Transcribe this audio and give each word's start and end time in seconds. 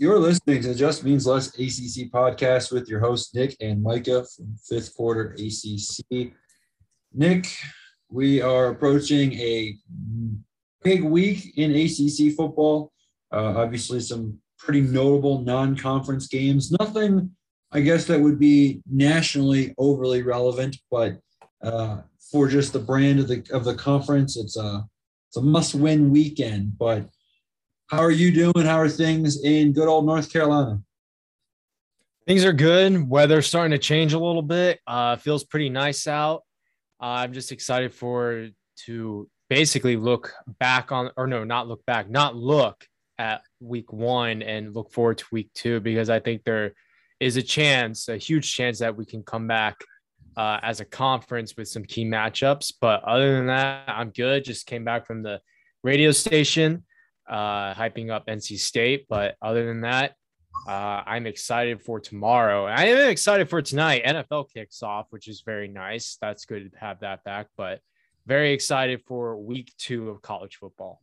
You're 0.00 0.18
listening 0.18 0.62
to 0.62 0.74
Just 0.74 1.04
Means 1.04 1.26
Less 1.26 1.48
ACC 1.48 2.10
podcast 2.10 2.72
with 2.72 2.88
your 2.88 3.00
hosts, 3.00 3.34
Nick 3.34 3.54
and 3.60 3.82
Micah 3.82 4.24
from 4.34 4.56
fifth 4.66 4.96
quarter 4.96 5.36
ACC. 5.38 6.32
Nick, 7.12 7.54
we 8.08 8.40
are 8.40 8.68
approaching 8.68 9.34
a 9.34 9.76
big 10.82 11.04
week 11.04 11.52
in 11.58 11.72
ACC 11.72 12.34
football. 12.34 12.92
Uh, 13.30 13.52
obviously, 13.58 14.00
some 14.00 14.38
pretty 14.58 14.80
notable 14.80 15.42
non 15.42 15.76
conference 15.76 16.28
games. 16.28 16.72
Nothing, 16.80 17.32
I 17.70 17.80
guess, 17.80 18.06
that 18.06 18.22
would 18.22 18.38
be 18.38 18.80
nationally 18.90 19.74
overly 19.76 20.22
relevant, 20.22 20.78
but 20.90 21.18
uh, 21.62 22.00
for 22.32 22.48
just 22.48 22.72
the 22.72 22.78
brand 22.78 23.20
of 23.20 23.28
the 23.28 23.44
of 23.52 23.66
the 23.66 23.74
conference, 23.74 24.38
it's 24.38 24.56
a 24.56 24.82
it's 25.28 25.36
a 25.36 25.42
must 25.42 25.74
win 25.74 26.10
weekend. 26.10 26.78
But 26.78 27.04
how 27.90 27.98
are 27.98 28.10
you 28.10 28.30
doing? 28.30 28.66
How 28.66 28.78
are 28.78 28.88
things 28.88 29.42
in 29.42 29.72
good 29.72 29.88
old 29.88 30.06
North 30.06 30.32
Carolina? 30.32 30.80
Things 32.26 32.44
are 32.44 32.52
good. 32.52 33.08
Weather's 33.08 33.48
starting 33.48 33.72
to 33.72 33.78
change 33.78 34.12
a 34.12 34.18
little 34.18 34.42
bit. 34.42 34.78
Uh, 34.86 35.16
feels 35.16 35.42
pretty 35.42 35.68
nice 35.68 36.06
out. 36.06 36.42
Uh, 37.02 37.06
I'm 37.06 37.32
just 37.32 37.50
excited 37.50 37.92
for 37.92 38.48
to 38.86 39.28
basically 39.48 39.96
look 39.96 40.32
back 40.60 40.92
on, 40.92 41.10
or 41.16 41.26
no, 41.26 41.42
not 41.42 41.66
look 41.66 41.84
back, 41.84 42.08
not 42.08 42.36
look 42.36 42.86
at 43.18 43.42
week 43.58 43.92
one 43.92 44.42
and 44.42 44.72
look 44.72 44.92
forward 44.92 45.18
to 45.18 45.24
week 45.32 45.50
two 45.54 45.80
because 45.80 46.08
I 46.08 46.20
think 46.20 46.44
there 46.44 46.74
is 47.18 47.36
a 47.36 47.42
chance, 47.42 48.08
a 48.08 48.16
huge 48.16 48.54
chance 48.54 48.78
that 48.78 48.96
we 48.96 49.04
can 49.04 49.24
come 49.24 49.48
back 49.48 49.76
uh, 50.36 50.60
as 50.62 50.78
a 50.78 50.84
conference 50.84 51.56
with 51.56 51.66
some 51.66 51.84
key 51.84 52.04
matchups. 52.04 52.74
But 52.80 53.02
other 53.02 53.36
than 53.36 53.46
that, 53.48 53.88
I'm 53.88 54.10
good. 54.10 54.44
Just 54.44 54.66
came 54.66 54.84
back 54.84 55.08
from 55.08 55.24
the 55.24 55.40
radio 55.82 56.12
station 56.12 56.84
uh, 57.30 57.72
hyping 57.74 58.10
up 58.10 58.26
NC 58.26 58.58
State. 58.58 59.06
But 59.08 59.36
other 59.40 59.64
than 59.66 59.82
that, 59.82 60.14
uh, 60.68 61.02
I'm 61.06 61.26
excited 61.26 61.80
for 61.80 62.00
tomorrow. 62.00 62.66
I 62.66 62.84
am 62.84 63.08
excited 63.08 63.48
for 63.48 63.62
tonight. 63.62 64.04
NFL 64.04 64.52
kicks 64.52 64.82
off, 64.82 65.06
which 65.10 65.28
is 65.28 65.42
very 65.46 65.68
nice. 65.68 66.18
That's 66.20 66.44
good 66.44 66.70
to 66.72 66.78
have 66.78 67.00
that 67.00 67.24
back. 67.24 67.46
But 67.56 67.80
very 68.26 68.52
excited 68.52 69.02
for 69.06 69.36
week 69.36 69.72
two 69.78 70.10
of 70.10 70.20
college 70.20 70.56
football. 70.56 71.00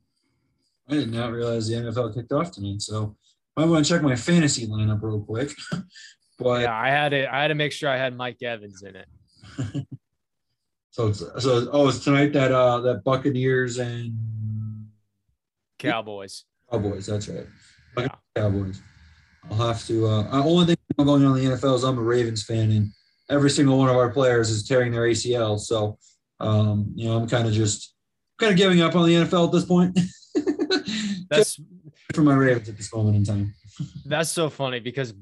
I 0.90 0.96
did 0.96 1.12
not 1.12 1.32
realize 1.32 1.68
the 1.68 1.76
NFL 1.76 2.14
kicked 2.14 2.32
off 2.32 2.52
tonight, 2.52 2.82
so 2.82 3.16
I 3.58 3.66
want 3.66 3.86
to 3.86 3.92
check 3.92 4.02
my 4.04 4.16
fantasy 4.16 4.68
lineup 4.68 5.02
real 5.02 5.22
quick. 5.22 5.52
but 6.40 6.62
yeah, 6.62 6.78
I 6.78 6.90
had 6.90 7.14
it. 7.14 7.28
I 7.30 7.42
had 7.42 7.48
to 7.50 7.56
make 7.56 7.72
sure 7.72 7.90
I 7.90 7.98
had 7.98 8.16
Mike 8.16 8.42
Evans 8.42 8.84
in 8.84 8.96
it. 8.96 9.08
so 10.92 11.12
so 11.12 11.68
oh, 11.72 11.90
it's 11.90 12.04
tonight 12.04 12.32
that 12.34 12.52
uh 12.52 12.80
that 12.82 13.04
Buccaneers 13.04 13.80
and 13.80 14.14
Cowboys. 15.80 16.46
Cowboys, 16.72 17.06
that's 17.06 17.28
right. 17.30 17.48
Yeah. 17.98 18.08
Cowboys. 18.36 18.82
I'll 19.50 19.68
have 19.68 19.86
to. 19.88 20.06
Uh, 20.06 20.24
the 20.24 20.50
only 20.50 20.66
thing 20.66 20.78
I'm 20.98 21.06
going 21.06 21.26
on 21.26 21.38
in 21.38 21.46
the 21.46 21.56
NFL 21.56 21.76
is 21.76 21.84
I'm 21.84 21.98
a 21.98 22.02
Ravens 22.02 22.44
fan, 22.44 22.72
and 22.72 22.92
every 23.30 23.50
single 23.50 23.78
one 23.78 23.90
of 23.90 23.96
our 23.96 24.10
players 24.10 24.50
is 24.50 24.68
tearing 24.68 24.92
their 24.92 25.04
ACL. 25.04 25.60
So, 25.60 25.98
um, 26.40 26.92
you 26.96 27.08
know, 27.08 27.18
I'm 27.18 27.28
kind 27.28 27.48
of 27.48 27.54
just 27.54 27.94
kind 28.38 28.52
of 28.52 28.58
giving 28.58 28.82
up 28.82 28.96
on 28.96 29.08
the 29.08 29.16
NFL 29.16 29.48
at 29.48 29.52
this 29.52 29.66
point. 29.66 29.98
That's 31.30 31.60
for 32.14 32.22
my 32.22 32.36
Ravens 32.36 32.70
at 32.70 32.78
this 32.78 32.94
moment 32.94 33.18
in 33.18 33.24
time. 33.24 33.54
That's 34.06 34.32
so 34.32 34.50
funny 34.50 34.80
because 34.80 35.14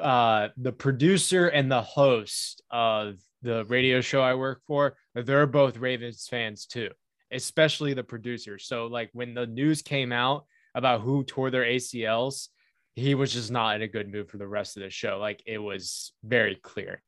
uh, 0.00 0.48
the 0.56 0.72
producer 0.72 1.48
and 1.48 1.70
the 1.70 1.82
host 1.82 2.62
of 2.70 3.16
the 3.42 3.64
radio 3.66 4.00
show 4.00 4.22
I 4.22 4.34
work 4.34 4.62
for, 4.66 4.96
they're 5.14 5.46
both 5.46 5.76
Ravens 5.76 6.26
fans 6.28 6.66
too 6.66 6.90
especially 7.34 7.94
the 7.94 8.04
producer. 8.04 8.58
So 8.58 8.86
like 8.86 9.10
when 9.12 9.34
the 9.34 9.46
news 9.46 9.82
came 9.82 10.12
out 10.12 10.46
about 10.74 11.02
who 11.02 11.24
tore 11.24 11.50
their 11.50 11.64
ACLs, 11.64 12.48
he 12.94 13.14
was 13.14 13.32
just 13.32 13.50
not 13.50 13.76
in 13.76 13.82
a 13.82 13.88
good 13.88 14.10
mood 14.10 14.30
for 14.30 14.38
the 14.38 14.46
rest 14.46 14.76
of 14.76 14.82
the 14.82 14.90
show. 14.90 15.18
Like 15.18 15.42
it 15.46 15.58
was 15.58 16.12
very 16.22 16.54
clear. 16.56 17.02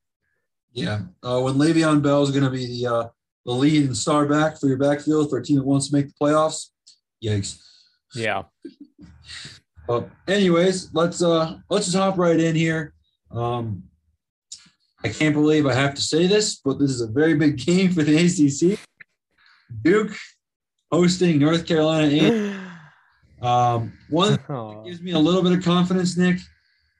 Yeah. 0.71 1.01
Uh, 1.23 1.39
when 1.39 1.55
Le'Veon 1.55 2.01
Bell 2.01 2.23
is 2.23 2.31
going 2.31 2.43
to 2.43 2.49
be 2.49 2.65
the 2.65 2.93
uh, 2.93 3.07
the 3.45 3.53
lead 3.53 3.85
and 3.85 3.95
star 3.95 4.25
back 4.25 4.59
for 4.59 4.67
your 4.67 4.77
backfield 4.77 5.29
for 5.29 5.37
a 5.37 5.43
team 5.43 5.55
that 5.55 5.65
wants 5.65 5.87
to 5.89 5.95
make 5.95 6.07
the 6.07 6.13
playoffs, 6.21 6.67
yikes. 7.23 7.61
Yeah. 8.13 8.43
Well, 9.87 10.09
anyways, 10.27 10.93
let's 10.93 11.23
uh 11.23 11.59
let's 11.69 11.85
just 11.85 11.97
hop 11.97 12.17
right 12.17 12.37
in 12.37 12.55
here. 12.55 12.93
Um, 13.31 13.83
I 15.01 15.07
can't 15.07 15.33
believe 15.33 15.65
I 15.65 15.73
have 15.73 15.95
to 15.95 16.01
say 16.01 16.27
this, 16.27 16.57
but 16.57 16.77
this 16.77 16.91
is 16.91 16.99
a 16.99 17.07
very 17.07 17.35
big 17.35 17.57
game 17.65 17.93
for 17.93 18.03
the 18.03 18.17
ACC. 18.17 18.77
Duke 19.81 20.15
hosting 20.91 21.39
North 21.39 21.65
Carolina. 21.65 22.53
Um, 23.39 23.93
one 24.09 24.39
gives 24.83 24.99
me 24.99 25.11
a 25.11 25.19
little 25.19 25.43
bit 25.43 25.51
of 25.51 25.63
confidence, 25.63 26.17
Nick. 26.17 26.39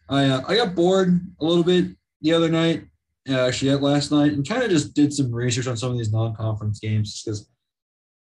I 0.07 0.25
uh, 0.25 0.43
I 0.47 0.55
got 0.55 0.75
bored 0.75 1.19
a 1.41 1.43
little 1.43 1.63
bit 1.63 1.97
the 2.21 2.31
other 2.31 2.47
night, 2.47 2.83
uh, 3.27 3.47
actually 3.47 3.73
last 3.73 4.11
night, 4.11 4.33
and 4.33 4.47
kind 4.47 4.61
of 4.61 4.69
just 4.69 4.93
did 4.93 5.11
some 5.11 5.33
research 5.33 5.65
on 5.65 5.75
some 5.77 5.91
of 5.91 5.97
these 5.97 6.11
non-conference 6.11 6.79
games 6.79 7.23
because 7.23 7.49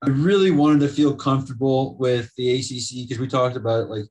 I 0.03 0.09
really 0.09 0.51
wanted 0.51 0.81
to 0.81 0.87
feel 0.87 1.15
comfortable 1.15 1.97
with 1.97 2.31
the 2.37 2.51
ACC 2.53 3.07
because 3.07 3.17
we 3.17 3.27
talked 3.27 3.55
about 3.55 3.85
it, 3.85 3.89
like, 3.89 4.05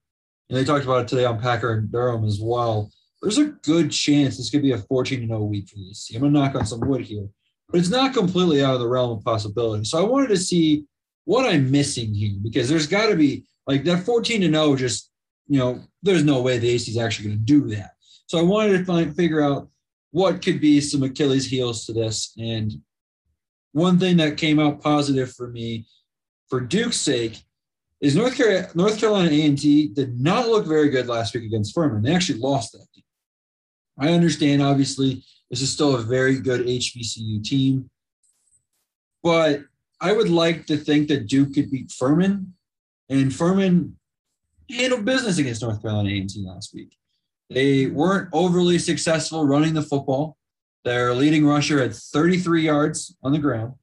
and 0.49 0.59
they 0.59 0.65
talked 0.65 0.85
about 0.85 1.03
it 1.03 1.09
today 1.09 1.25
on 1.25 1.41
Packer 1.41 1.75
and 1.75 1.93
Durham 1.93 2.25
as 2.25 2.41
well. 2.43 2.91
There's 3.23 3.39
a 3.39 3.55
good 3.63 3.93
chance 3.93 4.37
this 4.37 4.51
could 4.51 4.63
be 4.63 4.73
a 4.73 4.79
14 4.79 5.29
0 5.29 5.45
week 5.45 5.69
for 5.69 5.77
the 5.77 5.91
ACC. 5.91 6.17
I'm 6.17 6.23
gonna 6.23 6.33
knock 6.33 6.57
on 6.57 6.67
some 6.67 6.81
wood 6.81 7.03
here 7.03 7.29
but 7.69 7.81
it's 7.81 7.91
not 7.91 8.15
completely 8.15 8.63
out 8.63 8.75
of 8.75 8.81
the 8.81 8.89
realm 8.89 9.17
of 9.17 9.25
possibility. 9.25 9.85
So 9.85 9.99
I 9.99 10.09
wanted 10.09 10.29
to 10.29 10.37
see 10.37 10.85
what 11.25 11.47
I'm 11.47 11.71
missing 11.71 12.13
here 12.15 12.37
because 12.43 12.69
there's 12.69 12.87
got 12.87 13.09
to 13.09 13.17
be 13.17 13.45
like 13.67 13.85
that 13.85 14.05
14 14.05 14.43
to 14.43 14.49
0 14.49 14.77
just 14.77 15.11
you 15.47 15.59
know 15.59 15.81
there's 16.03 16.25
no 16.25 16.43
way 16.43 16.59
the 16.59 16.69
AC 16.69 16.91
is 16.91 16.99
actually 16.99 17.29
going 17.29 17.39
to 17.39 17.45
do 17.45 17.67
that. 17.75 17.93
So 18.27 18.39
I 18.39 18.43
wanted 18.43 18.79
to 18.79 18.85
find 18.85 19.15
figure 19.15 19.43
out 19.43 19.69
what 20.11 20.43
could 20.43 20.61
be 20.61 20.81
some 20.81 21.03
Achilles 21.03 21.47
heels 21.47 21.87
to 21.87 21.93
this 21.93 22.33
and 22.39 22.73
one 23.73 23.99
thing 23.99 24.17
that 24.19 24.37
came 24.37 24.61
out 24.61 24.81
positive 24.81 25.33
for 25.33 25.49
me 25.49 25.87
for 26.49 26.61
Duke's 26.61 27.01
sake 27.01 27.43
is 28.01 28.15
North 28.15 28.37
Carolina 28.37 28.69
North 28.75 29.01
Carolina 29.01 29.31
A&T 29.31 29.89
did 29.89 30.21
not 30.21 30.49
look 30.49 30.67
very 30.67 30.91
good 30.91 31.09
last 31.09 31.35
week 31.35 31.45
against 31.45 31.75
Furman. 31.75 32.03
They 32.03 32.15
actually 32.15 32.39
lost 32.39 32.73
that 32.73 32.87
game. 32.95 33.05
I 33.99 34.13
understand 34.13 34.63
obviously 34.63 35.25
this 35.51 35.61
is 35.61 35.73
still 35.73 35.97
a 35.97 36.03
very 36.03 36.39
good 36.39 36.67
HBCU 36.67 37.43
team. 37.45 37.91
But 39.23 39.61
I 40.01 40.13
would 40.13 40.29
like 40.29 40.67
to 40.67 40.77
think 40.77 41.09
that 41.09 41.27
Duke 41.27 41.55
could 41.55 41.71
beat 41.71 41.91
Furman. 41.91 42.55
And 43.09 43.35
Furman 43.35 43.97
handled 44.71 45.05
business 45.05 45.39
against 45.39 45.63
North 45.63 45.81
Carolina 45.81 46.11
A&T 46.11 46.45
last 46.47 46.75
week. 46.75 46.97
They 47.51 47.87
weren't 47.87 48.29
overly 48.33 48.79
successful 48.79 49.47
running 49.47 49.75
the 49.75 49.83
football. 49.83 50.37
Their 50.85 51.15
leading 51.15 51.47
rusher 51.47 51.81
had 51.81 51.95
33 51.95 52.63
yards 52.63 53.17
on 53.23 53.33
the 53.33 53.39
ground. 53.39 53.75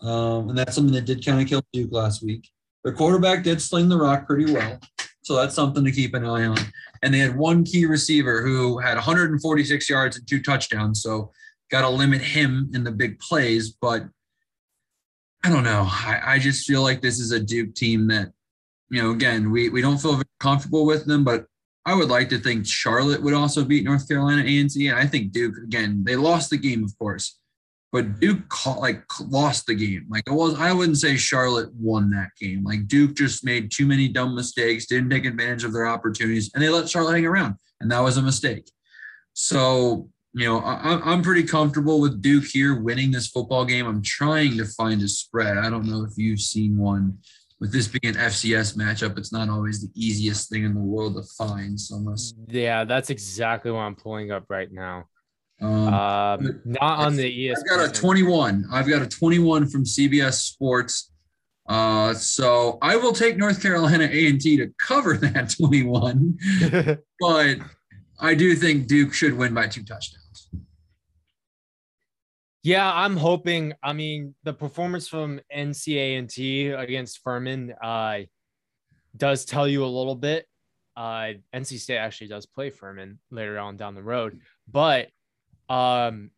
Um, 0.00 0.50
and 0.50 0.58
that's 0.58 0.74
something 0.74 0.94
that 0.94 1.04
did 1.04 1.24
kind 1.24 1.40
of 1.40 1.48
kill 1.48 1.62
Duke 1.72 1.92
last 1.92 2.22
week. 2.22 2.48
Their 2.84 2.92
quarterback 2.92 3.42
did 3.42 3.60
sling 3.60 3.88
the 3.88 3.96
rock 3.96 4.26
pretty 4.26 4.52
well. 4.52 4.78
So 5.28 5.36
that's 5.36 5.54
something 5.54 5.84
to 5.84 5.92
keep 5.92 6.14
an 6.14 6.24
eye 6.24 6.46
on 6.46 6.56
and 7.02 7.12
they 7.12 7.18
had 7.18 7.36
one 7.36 7.62
key 7.62 7.84
receiver 7.84 8.42
who 8.42 8.78
had 8.78 8.94
146 8.94 9.90
yards 9.90 10.16
and 10.16 10.26
two 10.26 10.42
touchdowns. 10.42 11.02
So 11.02 11.32
got 11.70 11.82
to 11.82 11.88
limit 11.90 12.22
him 12.22 12.70
in 12.72 12.82
the 12.82 12.90
big 12.90 13.18
plays. 13.18 13.70
But 13.70 14.04
I 15.44 15.50
don't 15.50 15.64
know. 15.64 15.86
I, 15.86 16.20
I, 16.24 16.38
just 16.38 16.66
feel 16.66 16.80
like 16.80 17.02
this 17.02 17.20
is 17.20 17.32
a 17.32 17.38
Duke 17.38 17.74
team 17.74 18.08
that, 18.08 18.32
you 18.90 19.02
know, 19.02 19.10
again, 19.10 19.50
we, 19.50 19.68
we 19.68 19.82
don't 19.82 19.98
feel 19.98 20.14
very 20.14 20.24
comfortable 20.40 20.86
with 20.86 21.04
them, 21.04 21.24
but 21.24 21.44
I 21.84 21.94
would 21.94 22.08
like 22.08 22.30
to 22.30 22.38
think 22.38 22.66
Charlotte 22.66 23.22
would 23.22 23.34
also 23.34 23.66
beat 23.66 23.84
North 23.84 24.08
Carolina 24.08 24.40
A&T. 24.42 24.88
And 24.88 24.98
I 24.98 25.04
think 25.04 25.32
Duke, 25.32 25.58
again, 25.58 26.04
they 26.04 26.16
lost 26.16 26.48
the 26.48 26.56
game, 26.56 26.82
of 26.84 26.98
course, 26.98 27.38
but 27.90 28.20
Duke 28.20 28.48
caught, 28.48 28.80
like 28.80 29.02
lost 29.28 29.66
the 29.66 29.74
game. 29.74 30.06
Like 30.10 30.24
it 30.26 30.32
was, 30.32 30.58
I 30.58 30.72
wouldn't 30.72 30.98
say 30.98 31.16
Charlotte 31.16 31.72
won 31.74 32.10
that 32.10 32.30
game. 32.38 32.62
Like 32.62 32.86
Duke 32.86 33.14
just 33.14 33.44
made 33.44 33.70
too 33.70 33.86
many 33.86 34.08
dumb 34.08 34.34
mistakes, 34.34 34.86
didn't 34.86 35.10
take 35.10 35.24
advantage 35.24 35.64
of 35.64 35.72
their 35.72 35.86
opportunities, 35.86 36.50
and 36.54 36.62
they 36.62 36.68
let 36.68 36.88
Charlotte 36.88 37.14
hang 37.14 37.26
around, 37.26 37.54
and 37.80 37.90
that 37.90 38.00
was 38.00 38.16
a 38.16 38.22
mistake. 38.22 38.70
So 39.32 40.10
you 40.34 40.44
know, 40.44 40.58
I, 40.60 41.00
I'm 41.10 41.22
pretty 41.22 41.42
comfortable 41.42 42.00
with 42.00 42.20
Duke 42.20 42.44
here 42.44 42.80
winning 42.80 43.10
this 43.10 43.28
football 43.28 43.64
game. 43.64 43.86
I'm 43.86 44.02
trying 44.02 44.56
to 44.58 44.66
find 44.66 45.02
a 45.02 45.08
spread. 45.08 45.58
I 45.58 45.70
don't 45.70 45.86
know 45.86 46.04
if 46.04 46.12
you've 46.16 46.40
seen 46.40 46.76
one. 46.76 47.18
With 47.60 47.72
this 47.72 47.88
being 47.88 48.14
an 48.14 48.20
FCS 48.20 48.76
matchup, 48.76 49.18
it's 49.18 49.32
not 49.32 49.48
always 49.48 49.80
the 49.80 49.90
easiest 49.96 50.48
thing 50.48 50.62
in 50.62 50.74
the 50.74 50.80
world 50.80 51.16
to 51.16 51.24
find. 51.36 51.80
So 51.80 52.14
yeah, 52.46 52.84
that's 52.84 53.10
exactly 53.10 53.72
what 53.72 53.80
I'm 53.80 53.96
pulling 53.96 54.30
up 54.30 54.44
right 54.48 54.70
now. 54.70 55.06
Um, 55.60 55.94
um, 55.94 56.60
not 56.64 56.98
on 57.00 57.16
the 57.16 57.24
ESPN. 57.24 57.56
I've 57.58 57.68
got 57.68 57.88
a 57.88 57.92
21. 57.92 58.66
I've 58.70 58.88
got 58.88 59.02
a 59.02 59.06
21 59.06 59.68
from 59.68 59.84
CBS 59.84 60.34
Sports. 60.34 61.12
Uh, 61.68 62.14
so 62.14 62.78
I 62.80 62.96
will 62.96 63.12
take 63.12 63.36
North 63.36 63.60
Carolina 63.60 64.04
A&T 64.04 64.56
to 64.56 64.72
cover 64.80 65.16
that 65.18 65.50
21, 65.50 66.38
but 67.20 67.58
I 68.20 68.34
do 68.34 68.54
think 68.54 68.86
Duke 68.86 69.12
should 69.12 69.34
win 69.34 69.52
by 69.52 69.66
two 69.66 69.84
touchdowns. 69.84 70.48
Yeah, 72.62 72.90
I'm 72.92 73.16
hoping. 73.16 73.74
I 73.82 73.92
mean, 73.92 74.34
the 74.44 74.52
performance 74.52 75.08
from 75.08 75.40
NCA&T 75.54 76.68
against 76.68 77.20
Furman 77.22 77.74
uh, 77.82 78.20
does 79.16 79.44
tell 79.44 79.68
you 79.68 79.84
a 79.84 79.86
little 79.86 80.16
bit. 80.16 80.46
Uh, 80.96 81.34
NC 81.54 81.78
State 81.78 81.98
actually 81.98 82.26
does 82.26 82.46
play 82.46 82.70
Furman 82.70 83.20
later 83.30 83.58
on 83.58 83.76
down 83.76 83.94
the 83.94 84.02
road, 84.02 84.40
but 84.66 85.08
um, 85.68 86.30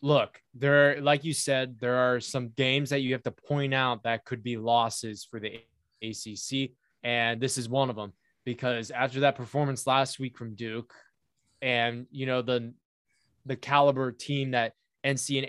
look, 0.00 0.40
there, 0.54 1.00
like 1.00 1.24
you 1.24 1.32
said, 1.32 1.78
there 1.80 1.96
are 1.96 2.20
some 2.20 2.50
games 2.56 2.90
that 2.90 3.00
you 3.00 3.12
have 3.12 3.22
to 3.24 3.30
point 3.30 3.74
out 3.74 4.02
that 4.04 4.24
could 4.24 4.42
be 4.42 4.56
losses 4.56 5.26
for 5.28 5.40
the 5.40 5.60
ACC, 6.02 6.70
and 7.02 7.40
this 7.40 7.58
is 7.58 7.68
one 7.68 7.90
of 7.90 7.96
them 7.96 8.12
because 8.44 8.90
after 8.90 9.20
that 9.20 9.36
performance 9.36 9.86
last 9.86 10.18
week 10.18 10.36
from 10.36 10.54
Duke, 10.54 10.92
and 11.62 12.06
you 12.10 12.26
know 12.26 12.42
the 12.42 12.74
the 13.46 13.56
caliber 13.56 14.12
team 14.12 14.52
that 14.52 14.72
NC 15.04 15.38
and 15.38 15.46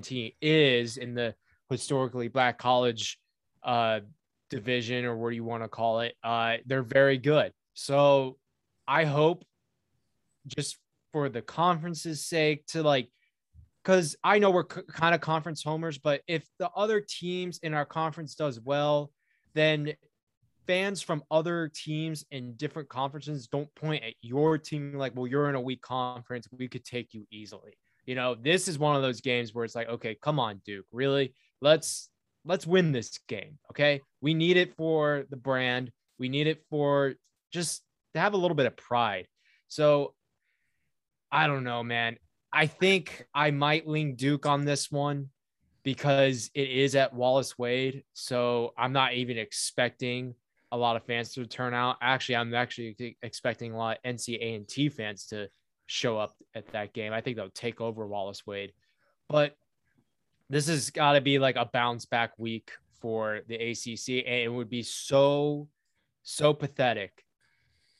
A&T 0.00 0.36
is 0.42 0.98
in 0.98 1.14
the 1.14 1.34
historically 1.70 2.28
black 2.28 2.58
college 2.58 3.18
uh, 3.62 4.00
division 4.50 5.04
or 5.04 5.16
what 5.16 5.30
do 5.30 5.36
you 5.36 5.44
want 5.44 5.62
to 5.62 5.68
call 5.68 6.00
it, 6.00 6.14
uh, 6.22 6.56
they're 6.66 6.82
very 6.82 7.18
good. 7.18 7.52
So 7.74 8.36
I 8.86 9.04
hope 9.04 9.44
just 10.46 10.78
for 11.18 11.28
the 11.28 11.42
conference's 11.42 12.24
sake 12.24 12.64
to 12.66 12.80
like 12.80 13.08
because 13.82 14.14
I 14.22 14.38
know 14.38 14.50
we're 14.50 14.70
c- 14.72 14.82
kind 14.92 15.16
of 15.16 15.20
conference 15.20 15.64
homers, 15.64 15.98
but 15.98 16.20
if 16.28 16.44
the 16.60 16.70
other 16.76 17.00
teams 17.00 17.58
in 17.58 17.74
our 17.74 17.84
conference 17.84 18.36
does 18.36 18.60
well, 18.60 19.10
then 19.54 19.94
fans 20.66 21.02
from 21.02 21.24
other 21.28 21.72
teams 21.74 22.24
in 22.30 22.54
different 22.54 22.88
conferences 22.88 23.48
don't 23.48 23.74
point 23.74 24.04
at 24.04 24.14
your 24.20 24.58
team 24.58 24.94
like, 24.94 25.16
well, 25.16 25.26
you're 25.26 25.48
in 25.48 25.56
a 25.56 25.60
weak 25.60 25.82
conference. 25.82 26.46
We 26.56 26.68
could 26.68 26.84
take 26.84 27.14
you 27.14 27.26
easily. 27.32 27.76
You 28.06 28.14
know, 28.14 28.36
this 28.36 28.68
is 28.68 28.78
one 28.78 28.94
of 28.94 29.02
those 29.02 29.20
games 29.20 29.52
where 29.52 29.64
it's 29.64 29.74
like, 29.74 29.88
okay, 29.88 30.16
come 30.22 30.38
on, 30.38 30.60
Duke, 30.64 30.86
really? 30.92 31.34
Let's 31.60 32.10
let's 32.44 32.66
win 32.66 32.92
this 32.92 33.18
game. 33.26 33.58
Okay. 33.70 34.02
We 34.20 34.34
need 34.34 34.56
it 34.56 34.76
for 34.76 35.24
the 35.30 35.36
brand. 35.36 35.90
We 36.18 36.28
need 36.28 36.46
it 36.46 36.62
for 36.70 37.14
just 37.52 37.82
to 38.14 38.20
have 38.20 38.34
a 38.34 38.36
little 38.36 38.54
bit 38.54 38.66
of 38.66 38.76
pride. 38.76 39.26
So 39.68 40.14
I 41.30 41.46
don't 41.46 41.64
know, 41.64 41.82
man. 41.82 42.16
I 42.52 42.66
think 42.66 43.26
I 43.34 43.50
might 43.50 43.86
lean 43.86 44.14
Duke 44.16 44.46
on 44.46 44.64
this 44.64 44.90
one 44.90 45.28
because 45.82 46.50
it 46.54 46.70
is 46.70 46.94
at 46.94 47.14
Wallace 47.14 47.58
Wade. 47.58 48.04
So 48.14 48.72
I'm 48.76 48.92
not 48.92 49.14
even 49.14 49.38
expecting 49.38 50.34
a 50.72 50.76
lot 50.76 50.96
of 50.96 51.04
fans 51.04 51.32
to 51.34 51.46
turn 51.46 51.74
out. 51.74 51.96
Actually, 52.02 52.36
I'm 52.36 52.54
actually 52.54 53.16
expecting 53.22 53.72
a 53.72 53.76
lot 53.76 53.98
of 54.04 54.14
NC 54.14 54.38
A&T 54.40 54.88
fans 54.90 55.26
to 55.26 55.48
show 55.86 56.18
up 56.18 56.36
at 56.54 56.66
that 56.72 56.92
game. 56.92 57.12
I 57.12 57.20
think 57.20 57.36
they'll 57.36 57.50
take 57.50 57.80
over 57.80 58.06
Wallace 58.06 58.46
Wade. 58.46 58.72
But 59.28 59.54
this 60.50 60.68
has 60.68 60.90
got 60.90 61.12
to 61.12 61.20
be 61.20 61.38
like 61.38 61.56
a 61.56 61.68
bounce 61.72 62.06
back 62.06 62.32
week 62.38 62.70
for 63.00 63.40
the 63.48 63.54
ACC, 63.54 64.24
and 64.26 64.34
it 64.34 64.52
would 64.52 64.70
be 64.70 64.82
so 64.82 65.68
so 66.22 66.52
pathetic 66.52 67.24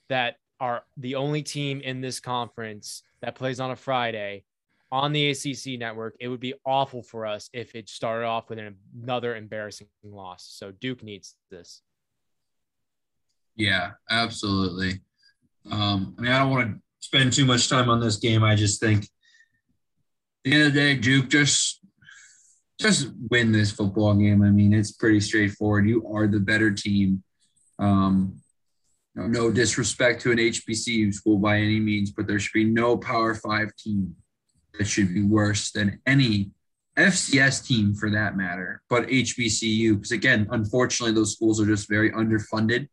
that 0.09 0.37
are 0.61 0.83
the 0.97 1.15
only 1.15 1.43
team 1.43 1.81
in 1.81 2.01
this 2.01 2.21
conference 2.21 3.03
that 3.21 3.35
plays 3.35 3.61
on 3.61 3.71
a 3.71 3.77
Friday 3.77 4.45
on 4.91 5.13
the 5.13 5.31
ACC 5.31 5.79
network. 5.79 6.17
It 6.21 6.29
would 6.29 6.41
be 6.41 6.55
awful 6.65 7.03
for 7.03 7.27
us 7.27 7.51
if 7.53 7.75
it 7.75 7.89
started 7.89 8.27
off 8.27 8.49
with 8.49 8.59
another 8.59 9.37
embarrassing 9.37 9.89
loss. 10.03 10.47
So 10.51 10.73
Duke 10.73 11.03
needs 11.03 11.35
this. 11.51 11.83
Yeah, 13.57 13.93
absolutely. 14.09 15.01
Um, 15.71 16.15
I 16.19 16.23
mean, 16.23 16.33
I 16.33 16.39
don't 16.39 16.51
want 16.51 16.75
to 16.75 16.81
spend 17.01 17.33
too 17.33 17.45
much 17.45 17.69
time 17.69 17.91
on 17.91 18.01
this 18.01 18.17
game. 18.17 18.43
I 18.43 18.55
just 18.55 18.81
think 18.81 19.05
at 19.05 19.09
the 20.45 20.53
end 20.53 20.63
of 20.63 20.75
the 20.75 20.81
day, 20.81 20.95
Duke 20.95 21.29
just 21.29 21.81
just 22.81 23.09
win 23.29 23.51
this 23.51 23.73
football 23.73 24.15
game. 24.15 24.43
I 24.43 24.51
mean, 24.51 24.73
it's 24.73 24.93
pretty 24.93 25.19
straightforward. 25.19 25.89
You 25.89 26.09
are 26.15 26.29
the 26.29 26.39
better 26.39 26.71
team. 26.71 27.25
Um, 27.81 28.41
no, 29.27 29.51
disrespect 29.51 30.23
to 30.23 30.33
an 30.33 30.39
HBCU 30.39 31.13
school 31.13 31.39
by 31.39 31.57
any 31.57 31.81
means, 31.81 32.11
but 32.11 32.27
there 32.27 32.39
should 32.39 32.53
be 32.53 32.65
no 32.65 32.97
Power 32.97 33.35
Five 33.35 33.75
team 33.77 34.15
that 34.79 34.87
should 34.87 35.13
be 35.13 35.23
worse 35.23 35.73
than 35.73 36.01
any 36.07 36.51
FCS 36.97 37.67
team 37.67 37.95
for 37.95 38.11
that 38.11 38.37
matter, 38.37 38.83
but 38.89 39.07
HBCU. 39.09 39.95
Because 39.95 40.13
again, 40.13 40.47
unfortunately, 40.51 41.15
those 41.15 41.33
schools 41.33 41.61
are 41.61 41.67
just 41.67 41.89
very 41.89 42.11
underfunded. 42.13 42.89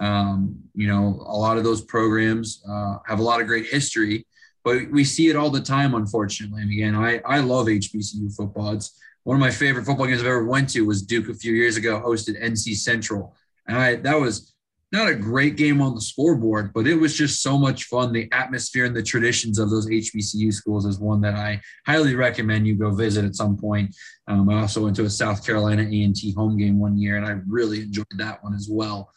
Um, 0.00 0.56
you 0.74 0.88
know, 0.88 1.24
a 1.26 1.36
lot 1.36 1.56
of 1.56 1.64
those 1.64 1.80
programs 1.80 2.62
uh, 2.68 2.96
have 3.06 3.18
a 3.18 3.22
lot 3.22 3.40
of 3.40 3.46
great 3.46 3.66
history, 3.66 4.26
but 4.62 4.90
we 4.90 5.04
see 5.04 5.28
it 5.28 5.36
all 5.36 5.48
the 5.48 5.60
time, 5.60 5.94
unfortunately. 5.94 6.62
And 6.62 6.70
again, 6.70 6.94
I, 6.94 7.20
I 7.24 7.40
love 7.40 7.66
HBCU 7.66 8.34
football. 8.36 8.72
It's 8.72 8.98
one 9.22 9.36
of 9.36 9.40
my 9.40 9.50
favorite 9.50 9.84
football 9.84 10.06
games 10.06 10.20
I've 10.20 10.26
ever 10.26 10.44
went 10.44 10.68
to 10.70 10.82
was 10.82 11.02
Duke 11.02 11.28
a 11.28 11.34
few 11.34 11.52
years 11.52 11.76
ago, 11.76 12.02
hosted 12.04 12.42
NC 12.42 12.76
Central. 12.76 13.34
And 13.66 13.76
I 13.76 13.96
that 13.96 14.20
was 14.20 14.54
not 14.96 15.08
a 15.08 15.14
great 15.14 15.56
game 15.56 15.82
on 15.82 15.94
the 15.94 16.00
scoreboard, 16.00 16.72
but 16.72 16.86
it 16.86 16.94
was 16.94 17.14
just 17.14 17.42
so 17.42 17.58
much 17.58 17.84
fun. 17.84 18.12
The 18.12 18.28
atmosphere 18.32 18.86
and 18.86 18.96
the 18.96 19.02
traditions 19.02 19.58
of 19.58 19.68
those 19.68 19.86
HBCU 19.86 20.52
schools 20.52 20.86
is 20.86 20.98
one 20.98 21.20
that 21.20 21.34
I 21.34 21.60
highly 21.86 22.14
recommend 22.14 22.66
you 22.66 22.76
go 22.76 22.90
visit 22.90 23.24
at 23.24 23.36
some 23.36 23.56
point. 23.56 23.94
Um, 24.26 24.48
I 24.48 24.60
also 24.60 24.82
went 24.82 24.96
to 24.96 25.04
a 25.04 25.10
South 25.10 25.44
Carolina 25.44 25.82
A&T 25.82 26.32
home 26.32 26.56
game 26.56 26.80
one 26.80 26.96
year, 26.96 27.16
and 27.16 27.26
I 27.26 27.38
really 27.46 27.82
enjoyed 27.82 28.06
that 28.16 28.42
one 28.42 28.54
as 28.54 28.68
well. 28.70 29.10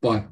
But 0.00 0.24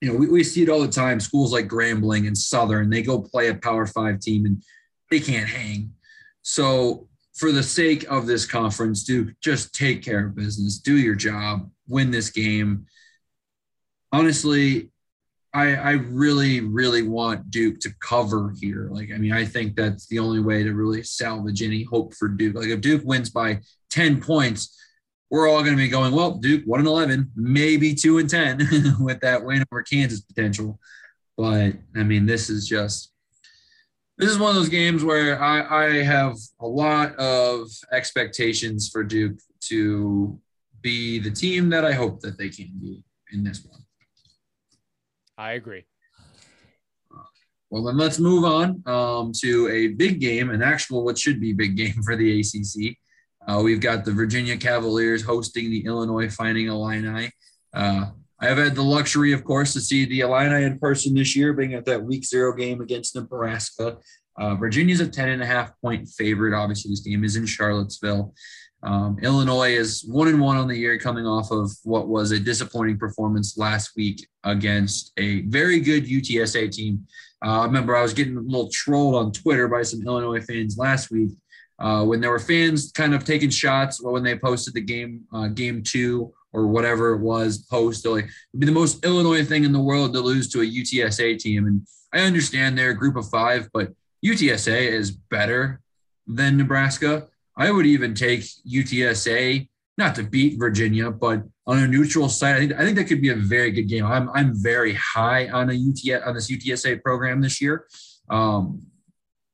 you 0.00 0.12
know, 0.12 0.18
we, 0.18 0.28
we 0.28 0.44
see 0.44 0.62
it 0.62 0.68
all 0.68 0.80
the 0.80 0.88
time. 0.88 1.20
Schools 1.20 1.52
like 1.52 1.68
Grambling 1.68 2.26
and 2.26 2.36
Southern, 2.36 2.90
they 2.90 3.02
go 3.02 3.20
play 3.20 3.48
a 3.48 3.54
Power 3.54 3.86
Five 3.86 4.20
team 4.20 4.46
and 4.46 4.62
they 5.10 5.20
can't 5.20 5.48
hang. 5.48 5.92
So 6.42 7.08
for 7.34 7.52
the 7.52 7.62
sake 7.62 8.04
of 8.10 8.26
this 8.26 8.46
conference, 8.46 9.04
do 9.04 9.32
just 9.40 9.74
take 9.74 10.02
care 10.02 10.26
of 10.26 10.34
business, 10.34 10.78
do 10.78 10.96
your 10.96 11.14
job, 11.14 11.70
win 11.88 12.10
this 12.10 12.30
game. 12.30 12.86
Honestly, 14.12 14.90
I, 15.54 15.74
I 15.74 15.90
really, 15.92 16.60
really 16.60 17.02
want 17.02 17.50
Duke 17.50 17.78
to 17.80 17.90
cover 18.00 18.54
here. 18.60 18.88
Like, 18.90 19.10
I 19.14 19.18
mean, 19.18 19.32
I 19.32 19.44
think 19.44 19.76
that's 19.76 20.06
the 20.06 20.18
only 20.18 20.40
way 20.40 20.62
to 20.62 20.72
really 20.72 21.02
salvage 21.02 21.62
any 21.62 21.82
hope 21.82 22.14
for 22.14 22.28
Duke. 22.28 22.56
Like, 22.56 22.68
if 22.68 22.80
Duke 22.80 23.02
wins 23.04 23.30
by 23.30 23.60
10 23.90 24.20
points, 24.20 24.78
we're 25.32 25.48
all 25.48 25.60
going 25.60 25.72
to 25.72 25.82
be 25.82 25.88
going, 25.88 26.12
well, 26.12 26.32
Duke 26.32 26.62
one 26.66 26.80
and 26.80 26.86
eleven, 26.86 27.32
maybe 27.34 27.94
two 27.94 28.18
and 28.18 28.28
ten 28.28 28.68
with 29.00 29.18
that 29.20 29.42
win 29.42 29.64
over 29.72 29.82
Kansas 29.82 30.20
potential. 30.20 30.78
But 31.38 31.72
I 31.96 32.02
mean, 32.02 32.26
this 32.26 32.50
is 32.50 32.68
just 32.68 33.12
this 34.18 34.30
is 34.30 34.38
one 34.38 34.50
of 34.50 34.56
those 34.56 34.68
games 34.68 35.02
where 35.02 35.42
I, 35.42 35.86
I 35.86 36.02
have 36.02 36.36
a 36.60 36.66
lot 36.66 37.16
of 37.16 37.70
expectations 37.92 38.90
for 38.90 39.02
Duke 39.02 39.38
to 39.68 40.38
be 40.82 41.18
the 41.18 41.30
team 41.30 41.70
that 41.70 41.86
I 41.86 41.92
hope 41.92 42.20
that 42.20 42.36
they 42.36 42.50
can 42.50 42.70
be 42.78 43.02
in 43.32 43.42
this 43.42 43.64
one. 43.64 43.81
I 45.42 45.54
agree. 45.54 45.84
Well, 47.68 47.82
then 47.82 47.96
let's 47.96 48.20
move 48.20 48.44
on 48.44 48.80
um, 48.86 49.32
to 49.40 49.68
a 49.70 49.88
big 49.88 50.20
game, 50.20 50.50
an 50.50 50.62
actual 50.62 51.04
what 51.04 51.18
should 51.18 51.40
be 51.40 51.52
big 51.52 51.76
game 51.76 52.00
for 52.04 52.14
the 52.14 52.38
ACC. 52.38 52.96
Uh, 53.48 53.60
we've 53.60 53.80
got 53.80 54.04
the 54.04 54.12
Virginia 54.12 54.56
Cavaliers 54.56 55.24
hosting 55.24 55.68
the 55.68 55.84
Illinois 55.84 56.28
Fighting 56.28 56.68
Illini. 56.68 57.32
Uh, 57.74 58.10
I 58.40 58.46
have 58.46 58.58
had 58.58 58.76
the 58.76 58.84
luxury, 58.84 59.32
of 59.32 59.42
course, 59.42 59.72
to 59.72 59.80
see 59.80 60.04
the 60.04 60.20
Illini 60.20 60.62
in 60.64 60.78
person 60.78 61.12
this 61.12 61.34
year, 61.34 61.52
being 61.52 61.74
at 61.74 61.86
that 61.86 62.04
week 62.04 62.24
zero 62.24 62.54
game 62.54 62.80
against 62.80 63.16
Nebraska. 63.16 63.98
Uh, 64.38 64.54
Virginia's 64.54 65.00
a 65.00 65.08
10 65.08 65.28
and 65.28 65.42
a 65.42 65.46
half 65.46 65.72
point 65.80 66.08
favorite. 66.08 66.56
Obviously, 66.56 66.92
this 66.92 67.00
game 67.00 67.24
is 67.24 67.34
in 67.34 67.46
Charlottesville. 67.46 68.32
Um, 68.84 69.18
Illinois 69.22 69.72
is 69.72 70.04
one 70.04 70.28
and 70.28 70.40
one 70.40 70.56
on 70.56 70.66
the 70.66 70.76
year, 70.76 70.98
coming 70.98 71.26
off 71.26 71.50
of 71.50 71.70
what 71.84 72.08
was 72.08 72.32
a 72.32 72.38
disappointing 72.38 72.98
performance 72.98 73.56
last 73.56 73.92
week 73.96 74.26
against 74.44 75.12
a 75.18 75.42
very 75.42 75.78
good 75.78 76.04
UTSA 76.04 76.72
team. 76.72 77.06
Uh, 77.44 77.60
I 77.60 77.64
remember 77.64 77.96
I 77.96 78.02
was 78.02 78.12
getting 78.12 78.36
a 78.36 78.40
little 78.40 78.68
trolled 78.70 79.14
on 79.14 79.32
Twitter 79.32 79.68
by 79.68 79.82
some 79.82 80.02
Illinois 80.02 80.40
fans 80.40 80.76
last 80.78 81.10
week 81.10 81.30
uh, 81.78 82.04
when 82.04 82.20
there 82.20 82.30
were 82.30 82.38
fans 82.38 82.92
kind 82.92 83.14
of 83.14 83.24
taking 83.24 83.50
shots 83.50 84.00
when 84.02 84.22
they 84.22 84.36
posted 84.36 84.74
the 84.74 84.80
game 84.80 85.22
uh, 85.32 85.48
game 85.48 85.82
two 85.82 86.32
or 86.52 86.66
whatever 86.66 87.14
it 87.14 87.20
was 87.20 87.58
post. 87.58 88.06
Like 88.06 88.24
it'd 88.24 88.60
be 88.60 88.66
the 88.66 88.72
most 88.72 89.04
illinois 89.04 89.44
thing 89.44 89.64
in 89.64 89.72
the 89.72 89.80
world 89.80 90.12
to 90.12 90.20
lose 90.20 90.48
to 90.50 90.60
a 90.60 90.64
utsa 90.64 91.38
team. 91.38 91.66
And 91.66 91.86
i 92.12 92.20
understand 92.20 92.76
they're 92.76 92.90
a 92.90 92.94
group 92.96 93.16
of 93.16 93.28
five 93.28 93.68
but 93.72 93.92
utsa 94.24 94.76
is 94.76 95.10
better 95.10 95.80
than 96.26 96.56
nebraska 96.56 97.26
i 97.56 97.70
would 97.70 97.86
even 97.86 98.14
take 98.14 98.42
utsa 98.66 99.68
not 99.98 100.14
to 100.14 100.22
beat 100.22 100.58
virginia 100.58 101.10
but 101.10 101.42
on 101.66 101.78
a 101.78 101.86
neutral 101.86 102.28
site 102.28 102.56
i 102.56 102.58
think, 102.58 102.72
I 102.72 102.84
think 102.84 102.96
that 102.96 103.04
could 103.04 103.22
be 103.22 103.30
a 103.30 103.36
very 103.36 103.70
good 103.70 103.88
game 103.88 104.04
i'm, 104.04 104.30
I'm 104.30 104.52
very 104.54 104.94
high 104.94 105.48
on 105.48 105.70
a 105.70 105.74
UTS, 105.74 106.26
on 106.26 106.34
this 106.34 106.50
utsa 106.50 107.00
program 107.02 107.40
this 107.40 107.60
year 107.60 107.86
um, 108.30 108.86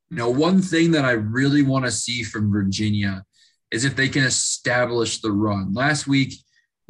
you 0.09 0.17
know, 0.17 0.29
one 0.29 0.61
thing 0.61 0.91
that 0.91 1.05
I 1.05 1.11
really 1.11 1.61
want 1.61 1.85
to 1.85 1.91
see 1.91 2.23
from 2.23 2.51
Virginia 2.51 3.23
is 3.71 3.85
if 3.85 3.95
they 3.95 4.09
can 4.09 4.23
establish 4.23 5.21
the 5.21 5.31
run. 5.31 5.73
Last 5.73 6.07
week, 6.07 6.33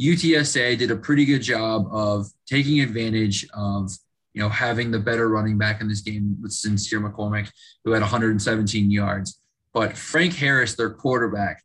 UTSA 0.02 0.78
did 0.78 0.92
a 0.92 0.96
pretty 0.96 1.26
good 1.26 1.42
job 1.42 1.88
of 1.92 2.28
taking 2.48 2.80
advantage 2.80 3.46
of, 3.54 3.92
you 4.34 4.42
know, 4.42 4.48
having 4.48 4.92
the 4.92 5.00
better 5.00 5.28
running 5.28 5.58
back 5.58 5.82
in 5.82 5.90
this 5.90 6.00
game 6.00 6.38
with 6.42 6.54
Sincere 6.54 7.02
McCormick, 7.02 7.52
who 7.84 7.92
had 7.92 8.02
117 8.02 8.90
yards. 8.90 9.39
But 9.74 9.98
Frank 9.98 10.36
Harris, 10.36 10.76
their 10.76 10.90
quarterback, 10.90 11.64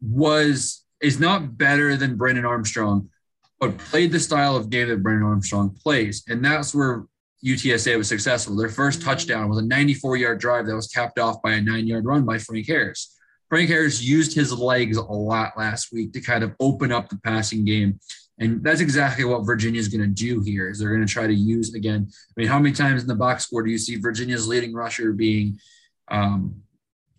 was 0.00 0.84
is 1.00 1.20
not 1.20 1.58
better 1.58 1.96
than 1.96 2.16
Brennan 2.16 2.46
Armstrong, 2.46 3.10
but 3.60 3.76
played 3.76 4.12
the 4.12 4.20
style 4.20 4.56
of 4.56 4.70
game 4.70 4.88
that 4.88 5.02
Brennan 5.02 5.24
Armstrong 5.24 5.70
plays. 5.70 6.24
And 6.28 6.44
that's 6.44 6.74
where 6.74 7.04
UTSA 7.44 7.98
was 7.98 8.08
successful. 8.08 8.56
Their 8.56 8.70
first 8.70 9.02
touchdown 9.02 9.48
was 9.48 9.58
a 9.58 9.66
94 9.66 10.16
yard 10.16 10.40
drive 10.40 10.66
that 10.66 10.74
was 10.74 10.88
capped 10.88 11.18
off 11.18 11.42
by 11.42 11.52
a 11.52 11.60
nine 11.60 11.86
yard 11.86 12.06
run 12.06 12.24
by 12.24 12.38
Frank 12.38 12.66
Harris. 12.66 13.14
Frank 13.50 13.68
Harris 13.68 14.02
used 14.02 14.34
his 14.34 14.52
legs 14.52 14.96
a 14.96 15.02
lot 15.02 15.52
last 15.56 15.92
week 15.92 16.12
to 16.14 16.20
kind 16.20 16.42
of 16.42 16.54
open 16.58 16.90
up 16.90 17.08
the 17.08 17.18
passing 17.18 17.64
game. 17.64 18.00
And 18.38 18.64
that's 18.64 18.80
exactly 18.80 19.24
what 19.24 19.46
Virginia 19.46 19.78
is 19.78 19.88
going 19.88 20.00
to 20.00 20.08
do 20.08 20.40
here. 20.40 20.70
Is 20.70 20.78
they're 20.78 20.88
going 20.88 21.06
to 21.06 21.12
try 21.12 21.26
to 21.26 21.34
use 21.34 21.74
again. 21.74 22.08
I 22.10 22.40
mean, 22.40 22.48
how 22.48 22.58
many 22.58 22.74
times 22.74 23.02
in 23.02 23.08
the 23.08 23.14
box 23.14 23.44
score 23.44 23.62
do 23.62 23.70
you 23.70 23.78
see 23.78 23.96
Virginia's 23.96 24.48
leading 24.48 24.72
rusher 24.72 25.12
being 25.12 25.58
um, 26.08 26.62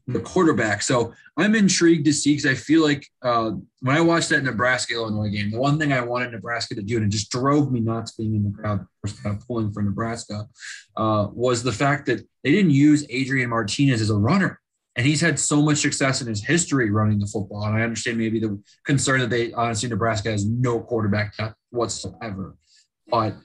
the 0.08 0.20
quarterback. 0.20 0.84
So 0.84 1.14
I'm 1.38 1.56
intrigued 1.56 2.06
to 2.06 2.14
see 2.14 2.34
because 2.34 2.46
I 2.46 2.54
feel 2.54 2.84
like 2.84 3.08
uh, 3.24 3.52
when 3.82 3.96
I 3.96 4.02
watched 4.02 4.30
that 4.30 4.44
Nebraska 4.44 4.94
Illinois 4.94 5.30
game, 5.30 5.52
the 5.52 5.60
one 5.60 5.80
thing 5.80 5.94
I 5.94 6.02
wanted 6.02 6.32
Nebraska 6.32 6.76
to 6.76 6.82
do, 6.82 6.98
and 6.98 7.06
it 7.06 7.10
just 7.10 7.32
drove 7.32 7.72
me 7.72 7.80
nuts 7.80 8.12
being 8.12 8.36
in 8.36 8.44
the 8.44 8.52
crowd, 8.52 8.86
kind 9.24 9.36
of 9.36 9.48
pulling 9.48 9.72
for 9.72 9.82
Nebraska, 9.82 10.48
uh, 10.96 11.28
was 11.34 11.64
the 11.64 11.72
fact 11.72 12.06
that 12.06 12.26
they 12.44 12.52
didn't 12.52 12.72
use 12.72 13.06
Adrian 13.10 13.50
Martinez 13.50 14.02
as 14.02 14.12
a 14.12 14.16
runner. 14.16 14.60
And 14.96 15.06
he's 15.06 15.20
had 15.20 15.38
so 15.38 15.62
much 15.62 15.80
success 15.80 16.22
in 16.22 16.28
his 16.28 16.44
history 16.44 16.90
running 16.90 17.20
the 17.20 17.28
football. 17.28 17.66
And 17.66 17.76
I 17.76 17.82
understand 17.82 18.18
maybe 18.18 18.40
the 18.40 18.62
concern 18.86 19.20
that 19.20 19.30
they 19.30 19.52
honestly 19.52 19.90
Nebraska 19.90 20.32
has 20.32 20.46
no 20.46 20.80
quarterback 20.80 21.34
whatsoever. 21.72 22.56
But 23.08 23.36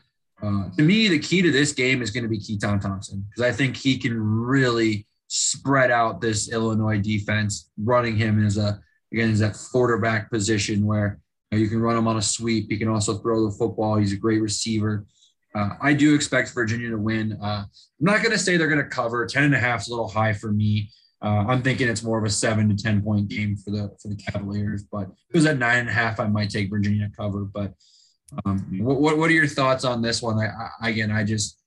uh, 0.41 0.71
to 0.77 0.83
me, 0.83 1.09
the 1.09 1.19
key 1.19 1.43
to 1.43 1.51
this 1.51 1.73
game 1.73 2.03
is 2.03 2.11
going 2.11 2.23
to 2.23 2.29
be 2.29 2.39
Keytaon 2.39 2.81
Thompson 2.81 3.27
because 3.29 3.51
I 3.51 3.55
think 3.55 3.77
he 3.77 3.99
can 3.99 4.17
really 4.21 5.09
spread 5.33 5.93
out 5.93 6.21
this 6.21 6.53
Illinois 6.53 7.01
defense, 7.01 7.71
running 7.79 8.17
him 8.17 8.45
as 8.45 8.59
a 8.59 8.81
again 9.13 9.31
as 9.31 9.39
that 9.39 9.57
quarterback 9.71 10.31
position 10.31 10.85
where 10.85 11.21
you, 11.51 11.59
know, 11.59 11.63
you, 11.63 11.71
can 11.71 11.81
run 11.81 11.97
him 11.97 12.09
on 12.09 12.17
a 12.17 12.23
sweep. 12.23 12.67
He 12.69 12.77
can 12.77 12.89
also 12.89 13.19
throw 13.19 13.49
the 13.49 13.57
football. 13.57 13.97
He's 13.97 14.13
a 14.13 14.17
great 14.17 14.43
receiver. 14.43 15.07
Uh, 15.55 15.71
I 15.81 15.95
do 15.95 16.15
expect 16.15 16.53
Virginia 16.53 16.91
to 16.91 16.99
win. 16.99 17.39
Uh, 17.41 17.65
I'm 17.65 17.69
not 18.01 18.23
going 18.23 18.33
to 18.33 18.39
say 18.39 18.57
they're 18.57 18.69
going 18.69 18.83
to 18.83 18.89
cover. 18.89 19.27
10 19.27 19.45
and 19.45 19.55
a 19.55 19.59
half 19.59 19.83
is 19.83 19.89
a 19.89 19.91
little 19.91 20.09
high 20.09 20.33
for 20.33 20.53
me. 20.53 20.91
Uh, 21.23 21.45
I'm 21.49 21.63
thinking 21.63 21.89
it's 21.89 22.03
more 22.03 22.19
of 22.19 22.25
a 22.25 22.31
seven 22.31 22.69
to 22.69 22.83
10 22.83 23.03
point 23.03 23.29
game 23.29 23.57
for 23.57 23.71
the 23.71 23.91
for 24.01 24.09
the 24.09 24.17
Cavaliers. 24.17 24.85
But 24.91 25.09
it 25.09 25.35
was 25.35 25.47
at 25.47 25.59
nine 25.59 25.81
and 25.81 25.89
a 25.89 25.93
half, 25.93 26.19
I 26.19 26.27
might 26.27 26.51
take 26.51 26.71
Virginia 26.71 27.09
cover. 27.17 27.45
But 27.45 27.73
um, 28.45 28.65
what, 28.81 29.19
what 29.19 29.31
are 29.31 29.35
your 29.35 29.47
thoughts 29.47 29.85
on 29.85 30.03
this 30.03 30.23
one? 30.23 30.39
I, 30.39 30.51
I, 30.81 30.89
again, 30.89 31.11
I 31.11 31.25
just 31.25 31.60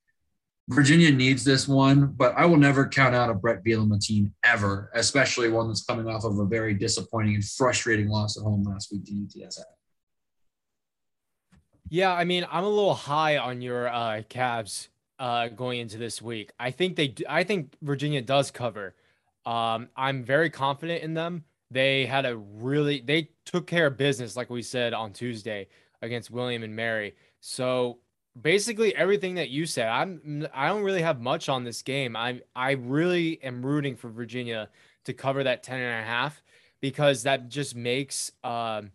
Virginia 0.70 1.12
needs 1.12 1.44
this 1.44 1.68
one, 1.68 2.08
but 2.16 2.34
I 2.38 2.46
will 2.46 2.58
never 2.58 2.88
count 2.88 3.14
out 3.14 3.30
a 3.30 3.34
Bret 3.34 3.64
Bielema 3.64 4.00
team 4.00 4.34
ever, 4.46 4.90
especially 4.94 5.50
one 5.50 5.68
that's 5.68 5.84
coming 5.84 6.08
off 6.08 6.24
of 6.24 6.40
a 6.40 6.46
very 6.46 6.74
disappointing 6.74 7.36
and 7.36 7.44
frustrating 7.44 8.08
loss 8.08 8.38
at 8.38 8.44
home 8.44 8.64
last 8.64 8.92
week 8.92 9.04
to 9.06 9.12
UTSA. 9.12 9.64
Yeah, 11.90 12.14
I 12.14 12.24
mean, 12.24 12.48
I'm 12.50 12.64
a 12.64 12.70
little 12.70 12.96
high 12.96 13.38
on 13.38 13.62
your 13.62 13.90
uh, 13.90 14.22
Cavs 14.30 14.88
uh, 15.20 15.50
going 15.50 15.80
into 15.80 15.98
this 15.98 16.22
week. 16.22 16.52
I 16.60 16.72
think 16.72 16.96
they, 16.96 17.10
do, 17.10 17.26
I 17.28 17.44
think 17.44 17.76
Virginia 17.82 18.22
does 18.22 18.50
cover. 18.50 18.96
Um, 19.46 19.90
I'm 19.98 20.24
very 20.24 20.50
confident 20.50 21.04
in 21.04 21.14
them. 21.14 21.44
They 21.72 22.06
had 22.06 22.26
a 22.26 22.38
really, 22.38 23.02
they 23.02 23.30
took 23.46 23.68
care 23.68 23.88
of 23.88 23.98
business, 23.98 24.38
like 24.38 24.50
we 24.50 24.62
said 24.62 24.94
on 24.94 25.12
Tuesday 25.12 25.68
against 26.02 26.32
William 26.32 26.64
and 26.64 26.76
Mary. 26.76 27.16
So 27.42 28.00
basically 28.40 28.96
everything 28.96 29.36
that 29.36 29.50
you 29.50 29.66
said. 29.66 29.88
I'm 29.88 30.48
I 30.54 30.68
don't 30.68 30.84
really 30.84 31.02
have 31.02 31.22
much 31.22 31.50
on 31.50 31.64
this 31.64 31.82
game. 31.82 32.16
I 32.16 32.42
I 32.56 32.72
really 32.72 33.42
am 33.44 33.66
rooting 33.66 33.96
for 33.96 34.10
Virginia 34.10 34.70
to 35.06 35.14
cover 35.14 35.44
that 35.44 35.64
10 35.64 35.80
and 35.80 36.04
a 36.04 36.08
half 36.08 36.42
because 36.82 37.24
that 37.24 37.50
just 37.50 37.76
makes 37.76 38.32
um, 38.44 38.92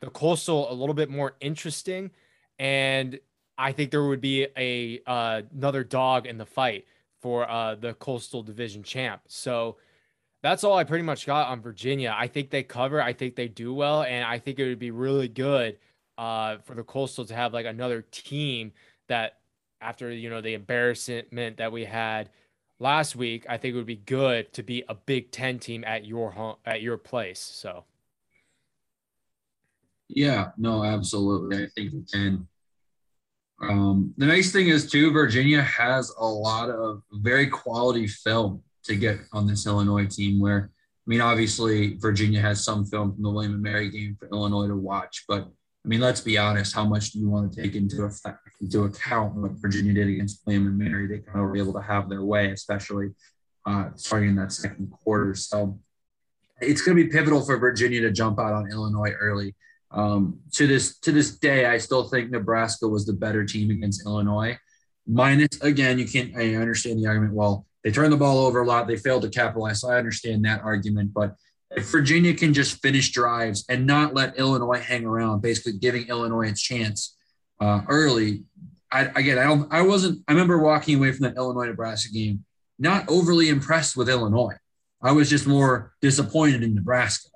the 0.00 0.10
coastal 0.10 0.70
a 0.70 0.74
little 0.74 0.94
bit 0.94 1.08
more 1.08 1.36
interesting 1.40 2.10
and 2.58 3.18
I 3.56 3.72
think 3.72 3.90
there 3.90 4.04
would 4.04 4.20
be 4.20 4.46
a 4.56 5.00
uh, 5.06 5.42
another 5.54 5.84
dog 5.84 6.26
in 6.26 6.38
the 6.38 6.46
fight 6.46 6.86
for 7.20 7.48
uh, 7.48 7.74
the 7.76 7.94
coastal 7.94 8.42
division 8.42 8.82
champ. 8.82 9.22
So 9.28 9.76
that's 10.42 10.64
all 10.64 10.76
I 10.76 10.84
pretty 10.84 11.04
much 11.04 11.26
got 11.26 11.48
on 11.48 11.60
Virginia. 11.60 12.14
I 12.16 12.26
think 12.26 12.50
they 12.50 12.62
cover. 12.62 13.00
I 13.00 13.12
think 13.12 13.36
they 13.36 13.48
do 13.48 13.72
well, 13.72 14.02
and 14.02 14.24
I 14.24 14.38
think 14.38 14.58
it 14.58 14.68
would 14.68 14.78
be 14.78 14.90
really 14.90 15.28
good 15.28 15.78
uh, 16.18 16.58
for 16.64 16.74
the 16.74 16.82
Coastal 16.82 17.24
to 17.24 17.34
have 17.34 17.52
like 17.52 17.66
another 17.66 18.02
team 18.02 18.72
that 19.08 19.38
after 19.80 20.10
you 20.10 20.30
know 20.30 20.40
the 20.40 20.54
embarrassment 20.54 21.56
that 21.56 21.72
we 21.72 21.84
had 21.84 22.30
last 22.78 23.16
week, 23.16 23.46
I 23.48 23.56
think 23.56 23.74
it 23.74 23.76
would 23.76 23.86
be 23.86 23.96
good 23.96 24.52
to 24.54 24.62
be 24.62 24.84
a 24.88 24.94
Big 24.94 25.30
Ten 25.30 25.58
team 25.58 25.84
at 25.84 26.04
your 26.04 26.30
home 26.30 26.56
at 26.64 26.82
your 26.82 26.96
place. 26.96 27.40
So. 27.40 27.84
Yeah, 30.08 30.50
no, 30.58 30.84
absolutely. 30.84 31.64
I 31.64 31.68
think 31.74 31.92
we 31.92 32.04
can. 32.12 32.46
Um, 33.62 34.12
the 34.18 34.26
nice 34.26 34.52
thing 34.52 34.68
is 34.68 34.90
too, 34.90 35.10
Virginia 35.12 35.62
has 35.62 36.12
a 36.18 36.26
lot 36.26 36.68
of 36.68 37.02
very 37.12 37.46
quality 37.46 38.06
film 38.06 38.62
to 38.84 38.96
get 38.96 39.20
on 39.32 39.46
this 39.46 39.66
Illinois 39.66 40.06
team. 40.06 40.40
Where 40.40 40.70
I 40.74 41.06
mean, 41.06 41.20
obviously 41.20 41.96
Virginia 41.96 42.40
has 42.40 42.64
some 42.64 42.84
film 42.84 43.14
from 43.14 43.22
the 43.22 43.30
William 43.30 43.54
and 43.54 43.62
Mary 43.62 43.90
game 43.90 44.16
for 44.18 44.28
Illinois 44.28 44.68
to 44.68 44.76
watch, 44.76 45.24
but 45.26 45.48
I 45.84 45.88
mean, 45.88 46.00
let's 46.00 46.20
be 46.20 46.38
honest. 46.38 46.74
How 46.74 46.84
much 46.84 47.10
do 47.10 47.18
you 47.18 47.28
want 47.28 47.52
to 47.52 47.62
take 47.62 47.74
into 47.74 48.04
effect, 48.04 48.38
into 48.60 48.84
account 48.84 49.34
what 49.34 49.52
Virginia 49.52 49.92
did 49.92 50.08
against 50.08 50.40
William 50.46 50.66
and 50.66 50.78
Mary? 50.78 51.06
They 51.06 51.18
kind 51.18 51.40
of 51.40 51.42
were 51.42 51.56
able 51.56 51.74
to 51.74 51.82
have 51.82 52.08
their 52.08 52.24
way, 52.24 52.50
especially 52.52 53.10
uh, 53.66 53.90
starting 53.94 54.30
in 54.30 54.36
that 54.36 54.52
second 54.52 54.90
quarter. 54.90 55.34
So 55.34 55.78
it's 56.60 56.80
going 56.80 56.96
to 56.96 57.04
be 57.04 57.10
pivotal 57.10 57.44
for 57.44 57.58
Virginia 57.58 58.00
to 58.00 58.10
jump 58.10 58.38
out 58.38 58.54
on 58.54 58.70
Illinois 58.70 59.12
early. 59.12 59.54
Um, 59.90 60.40
to 60.54 60.66
this 60.66 60.98
to 61.00 61.12
this 61.12 61.38
day, 61.38 61.66
I 61.66 61.78
still 61.78 62.08
think 62.08 62.30
Nebraska 62.30 62.88
was 62.88 63.04
the 63.04 63.12
better 63.12 63.44
team 63.44 63.70
against 63.70 64.06
Illinois. 64.06 64.58
Minus 65.06 65.60
again, 65.60 65.98
you 65.98 66.06
can't. 66.08 66.34
I 66.34 66.54
understand 66.54 66.98
the 66.98 67.06
argument. 67.06 67.34
Well, 67.34 67.66
they 67.84 67.92
turned 67.92 68.12
the 68.12 68.16
ball 68.16 68.38
over 68.38 68.62
a 68.62 68.66
lot. 68.66 68.88
They 68.88 68.96
failed 68.96 69.22
to 69.22 69.28
capitalize. 69.28 69.82
So 69.82 69.90
I 69.90 69.98
understand 69.98 70.44
that 70.46 70.62
argument, 70.62 71.12
but 71.12 71.36
Virginia 71.78 72.34
can 72.34 72.54
just 72.54 72.80
finish 72.82 73.10
drives 73.10 73.64
and 73.68 73.86
not 73.86 74.14
let 74.14 74.38
Illinois 74.38 74.80
hang 74.80 75.04
around, 75.04 75.40
basically 75.40 75.78
giving 75.78 76.08
Illinois 76.08 76.50
a 76.50 76.54
chance 76.54 77.16
uh, 77.60 77.82
early. 77.88 78.44
I, 78.92 79.06
again, 79.16 79.38
I 79.38 79.44
don't. 79.44 79.72
I 79.72 79.82
wasn't. 79.82 80.22
I 80.28 80.32
remember 80.32 80.58
walking 80.58 80.96
away 80.96 81.12
from 81.12 81.24
that 81.24 81.36
Illinois 81.36 81.66
Nebraska 81.66 82.12
game, 82.12 82.44
not 82.78 83.08
overly 83.08 83.48
impressed 83.48 83.96
with 83.96 84.08
Illinois. 84.08 84.54
I 85.02 85.12
was 85.12 85.28
just 85.28 85.46
more 85.46 85.92
disappointed 86.00 86.62
in 86.62 86.74
Nebraska. 86.74 87.28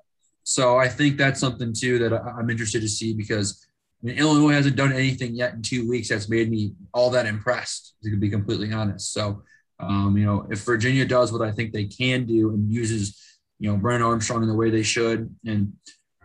So 0.43 0.77
I 0.77 0.87
think 0.87 1.17
that's 1.17 1.39
something 1.39 1.73
too 1.77 1.99
that 1.99 2.13
I'm 2.13 2.49
interested 2.49 2.81
to 2.81 2.89
see 2.89 3.13
because 3.13 3.65
I 4.01 4.07
mean, 4.07 4.17
Illinois 4.17 4.53
hasn't 4.53 4.77
done 4.77 4.93
anything 4.93 5.35
yet 5.35 5.53
in 5.53 5.61
two 5.61 5.87
weeks 5.87 6.09
that's 6.09 6.29
made 6.29 6.49
me 6.49 6.73
all 6.93 7.09
that 7.11 7.25
impressed, 7.25 7.95
to 8.03 8.15
be 8.15 8.29
completely 8.29 8.71
honest. 8.71 9.13
So, 9.13 9.43
um, 9.79 10.17
you 10.17 10.25
know, 10.25 10.47
if 10.49 10.61
Virginia 10.61 11.05
does 11.05 11.31
what 11.31 11.41
I 11.41 11.51
think 11.51 11.71
they 11.71 11.85
can 11.85 12.25
do 12.25 12.49
and 12.49 12.71
uses 12.71 13.21
you 13.59 13.69
know, 13.69 13.77
Brennan 13.77 14.03
Armstrong 14.03 14.41
in 14.41 14.49
the 14.49 14.55
way 14.55 14.69
they 14.69 14.83
should. 14.83 15.33
And 15.45 15.73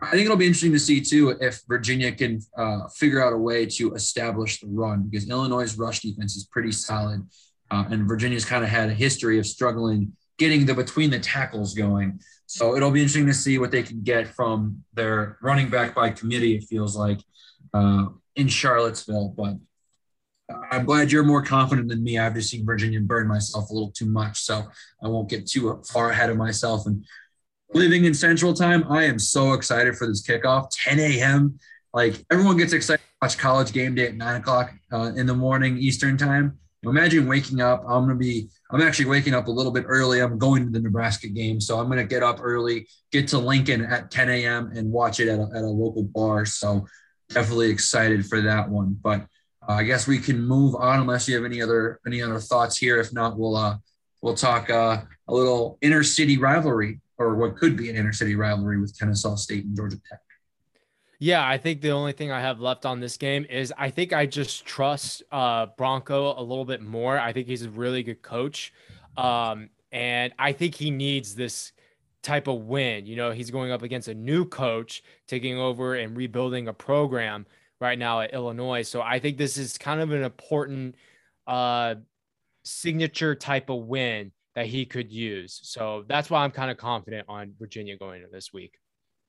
I 0.01 0.11
think 0.11 0.25
it'll 0.25 0.37
be 0.37 0.47
interesting 0.47 0.71
to 0.73 0.79
see 0.79 1.01
too 1.01 1.37
if 1.41 1.61
Virginia 1.67 2.11
can 2.11 2.39
uh, 2.57 2.87
figure 2.87 3.23
out 3.23 3.33
a 3.33 3.37
way 3.37 3.65
to 3.65 3.93
establish 3.93 4.59
the 4.59 4.67
run 4.67 5.03
because 5.03 5.29
Illinois' 5.29 5.77
rush 5.77 6.01
defense 6.01 6.35
is 6.35 6.45
pretty 6.45 6.71
solid, 6.71 7.25
uh, 7.71 7.85
and 7.89 8.07
Virginia's 8.07 8.45
kind 8.45 8.63
of 8.63 8.69
had 8.69 8.89
a 8.89 8.93
history 8.93 9.39
of 9.39 9.45
struggling 9.45 10.13
getting 10.37 10.65
the 10.65 10.73
between 10.73 11.09
the 11.09 11.19
tackles 11.19 11.73
going. 11.73 12.19
So 12.45 12.75
it'll 12.75 12.91
be 12.91 12.99
interesting 12.99 13.25
to 13.27 13.33
see 13.33 13.57
what 13.57 13.71
they 13.71 13.83
can 13.83 14.01
get 14.01 14.27
from 14.27 14.83
their 14.93 15.37
running 15.41 15.69
back 15.69 15.95
by 15.95 16.09
committee. 16.09 16.55
It 16.55 16.65
feels 16.65 16.95
like 16.95 17.19
uh, 17.73 18.07
in 18.35 18.47
Charlottesville, 18.47 19.29
but 19.29 19.55
I'm 20.71 20.85
glad 20.85 21.11
you're 21.11 21.23
more 21.23 21.41
confident 21.41 21.87
than 21.89 22.03
me. 22.03 22.19
I've 22.19 22.35
just 22.35 22.49
seen 22.49 22.65
Virginia 22.65 22.99
burn 22.99 23.27
myself 23.27 23.69
a 23.69 23.73
little 23.73 23.91
too 23.91 24.05
much, 24.05 24.41
so 24.41 24.63
I 25.03 25.07
won't 25.07 25.29
get 25.29 25.47
too 25.47 25.81
far 25.87 26.11
ahead 26.11 26.29
of 26.29 26.37
myself 26.37 26.85
and 26.85 27.03
living 27.75 28.05
in 28.05 28.13
Central 28.13 28.53
Time, 28.53 28.89
I 28.89 29.03
am 29.03 29.19
so 29.19 29.53
excited 29.53 29.97
for 29.97 30.07
this 30.07 30.25
kickoff. 30.25 30.69
10 30.71 30.97
a.m. 30.97 31.59
Like 31.93 32.25
everyone 32.31 32.57
gets 32.57 32.71
excited 32.71 33.01
to 33.01 33.25
watch 33.25 33.37
college 33.37 33.73
game 33.73 33.95
day 33.95 34.07
at 34.07 34.15
nine 34.15 34.39
o'clock 34.39 34.73
uh, 34.93 35.11
in 35.15 35.25
the 35.25 35.35
morning 35.35 35.77
Eastern 35.77 36.17
Time. 36.17 36.57
Imagine 36.83 37.27
waking 37.27 37.61
up. 37.61 37.81
I'm 37.81 38.03
gonna 38.03 38.15
be. 38.15 38.47
I'm 38.71 38.81
actually 38.81 39.05
waking 39.05 39.33
up 39.33 39.47
a 39.47 39.51
little 39.51 39.71
bit 39.71 39.85
early. 39.87 40.21
I'm 40.21 40.37
going 40.37 40.65
to 40.65 40.71
the 40.71 40.79
Nebraska 40.79 41.27
game, 41.27 41.59
so 41.59 41.79
I'm 41.79 41.89
gonna 41.89 42.05
get 42.05 42.23
up 42.23 42.37
early, 42.41 42.87
get 43.11 43.27
to 43.29 43.39
Lincoln 43.39 43.83
at 43.83 44.09
10 44.09 44.29
a.m. 44.29 44.71
and 44.75 44.91
watch 44.91 45.19
it 45.19 45.27
at 45.27 45.39
a, 45.39 45.49
at 45.55 45.63
a 45.63 45.67
local 45.67 46.03
bar. 46.03 46.45
So 46.45 46.85
definitely 47.29 47.71
excited 47.71 48.25
for 48.25 48.39
that 48.41 48.69
one. 48.69 48.97
But 49.01 49.21
uh, 49.67 49.73
I 49.73 49.83
guess 49.83 50.07
we 50.07 50.19
can 50.19 50.39
move 50.45 50.75
on 50.75 51.01
unless 51.01 51.27
you 51.27 51.35
have 51.35 51.45
any 51.45 51.61
other 51.61 51.99
any 52.07 52.21
other 52.21 52.39
thoughts 52.39 52.77
here. 52.77 52.99
If 52.99 53.11
not, 53.13 53.37
we'll 53.37 53.57
uh, 53.57 53.77
we'll 54.21 54.35
talk 54.35 54.69
uh, 54.69 55.01
a 55.27 55.33
little 55.33 55.77
inner 55.81 56.03
city 56.03 56.37
rivalry 56.37 57.01
or 57.17 57.35
what 57.35 57.57
could 57.57 57.77
be 57.77 57.89
an 57.89 57.95
inner 57.95 58.13
city 58.13 58.35
rivalry 58.35 58.79
with 58.79 58.97
Kennesaw 58.97 59.35
State 59.35 59.65
and 59.65 59.75
Georgia 59.75 59.97
Tech. 60.09 60.19
Yeah, 61.17 61.47
I 61.47 61.57
think 61.57 61.81
the 61.81 61.91
only 61.91 62.11
thing 62.11 62.31
I 62.31 62.41
have 62.41 62.59
left 62.59 62.85
on 62.85 62.99
this 62.99 63.15
game 63.15 63.45
is 63.49 63.73
I 63.77 63.89
think 63.89 64.11
I 64.11 64.25
just 64.25 64.65
trust 64.65 65.23
uh, 65.31 65.67
Bronco 65.77 66.37
a 66.37 66.43
little 66.43 66.65
bit 66.65 66.81
more. 66.81 67.17
I 67.17 67.31
think 67.31 67.47
he's 67.47 67.63
a 67.63 67.69
really 67.69 68.03
good 68.03 68.21
coach. 68.21 68.73
Um, 69.15 69.69
and 69.91 70.33
I 70.37 70.51
think 70.51 70.75
he 70.75 70.91
needs 70.91 71.35
this 71.35 71.71
type 72.21 72.47
of 72.47 72.63
win. 72.63 73.05
You 73.05 73.15
know, 73.15 73.31
he's 73.31 73.49
going 73.49 73.71
up 73.71 73.81
against 73.81 74.09
a 74.09 74.13
new 74.13 74.45
coach, 74.45 75.03
taking 75.25 75.57
over 75.57 75.95
and 75.95 76.17
rebuilding 76.17 76.67
a 76.67 76.73
program 76.73 77.45
right 77.79 77.97
now 77.97 78.19
at 78.21 78.33
Illinois. 78.33 78.81
So 78.81 79.01
I 79.01 79.19
think 79.19 79.37
this 79.37 79.57
is 79.57 79.77
kind 79.77 80.01
of 80.01 80.11
an 80.11 80.23
important 80.23 80.95
uh, 81.47 81.95
signature 82.63 83.35
type 83.35 83.69
of 83.69 83.83
win 83.83 84.31
that 84.55 84.67
he 84.67 84.85
could 84.85 85.11
use. 85.11 85.59
So 85.63 86.05
that's 86.07 86.29
why 86.29 86.43
I'm 86.43 86.51
kind 86.51 86.71
of 86.71 86.77
confident 86.77 87.25
on 87.27 87.53
Virginia 87.59 87.97
going 87.97 88.21
into 88.21 88.31
this 88.31 88.53
week. 88.53 88.73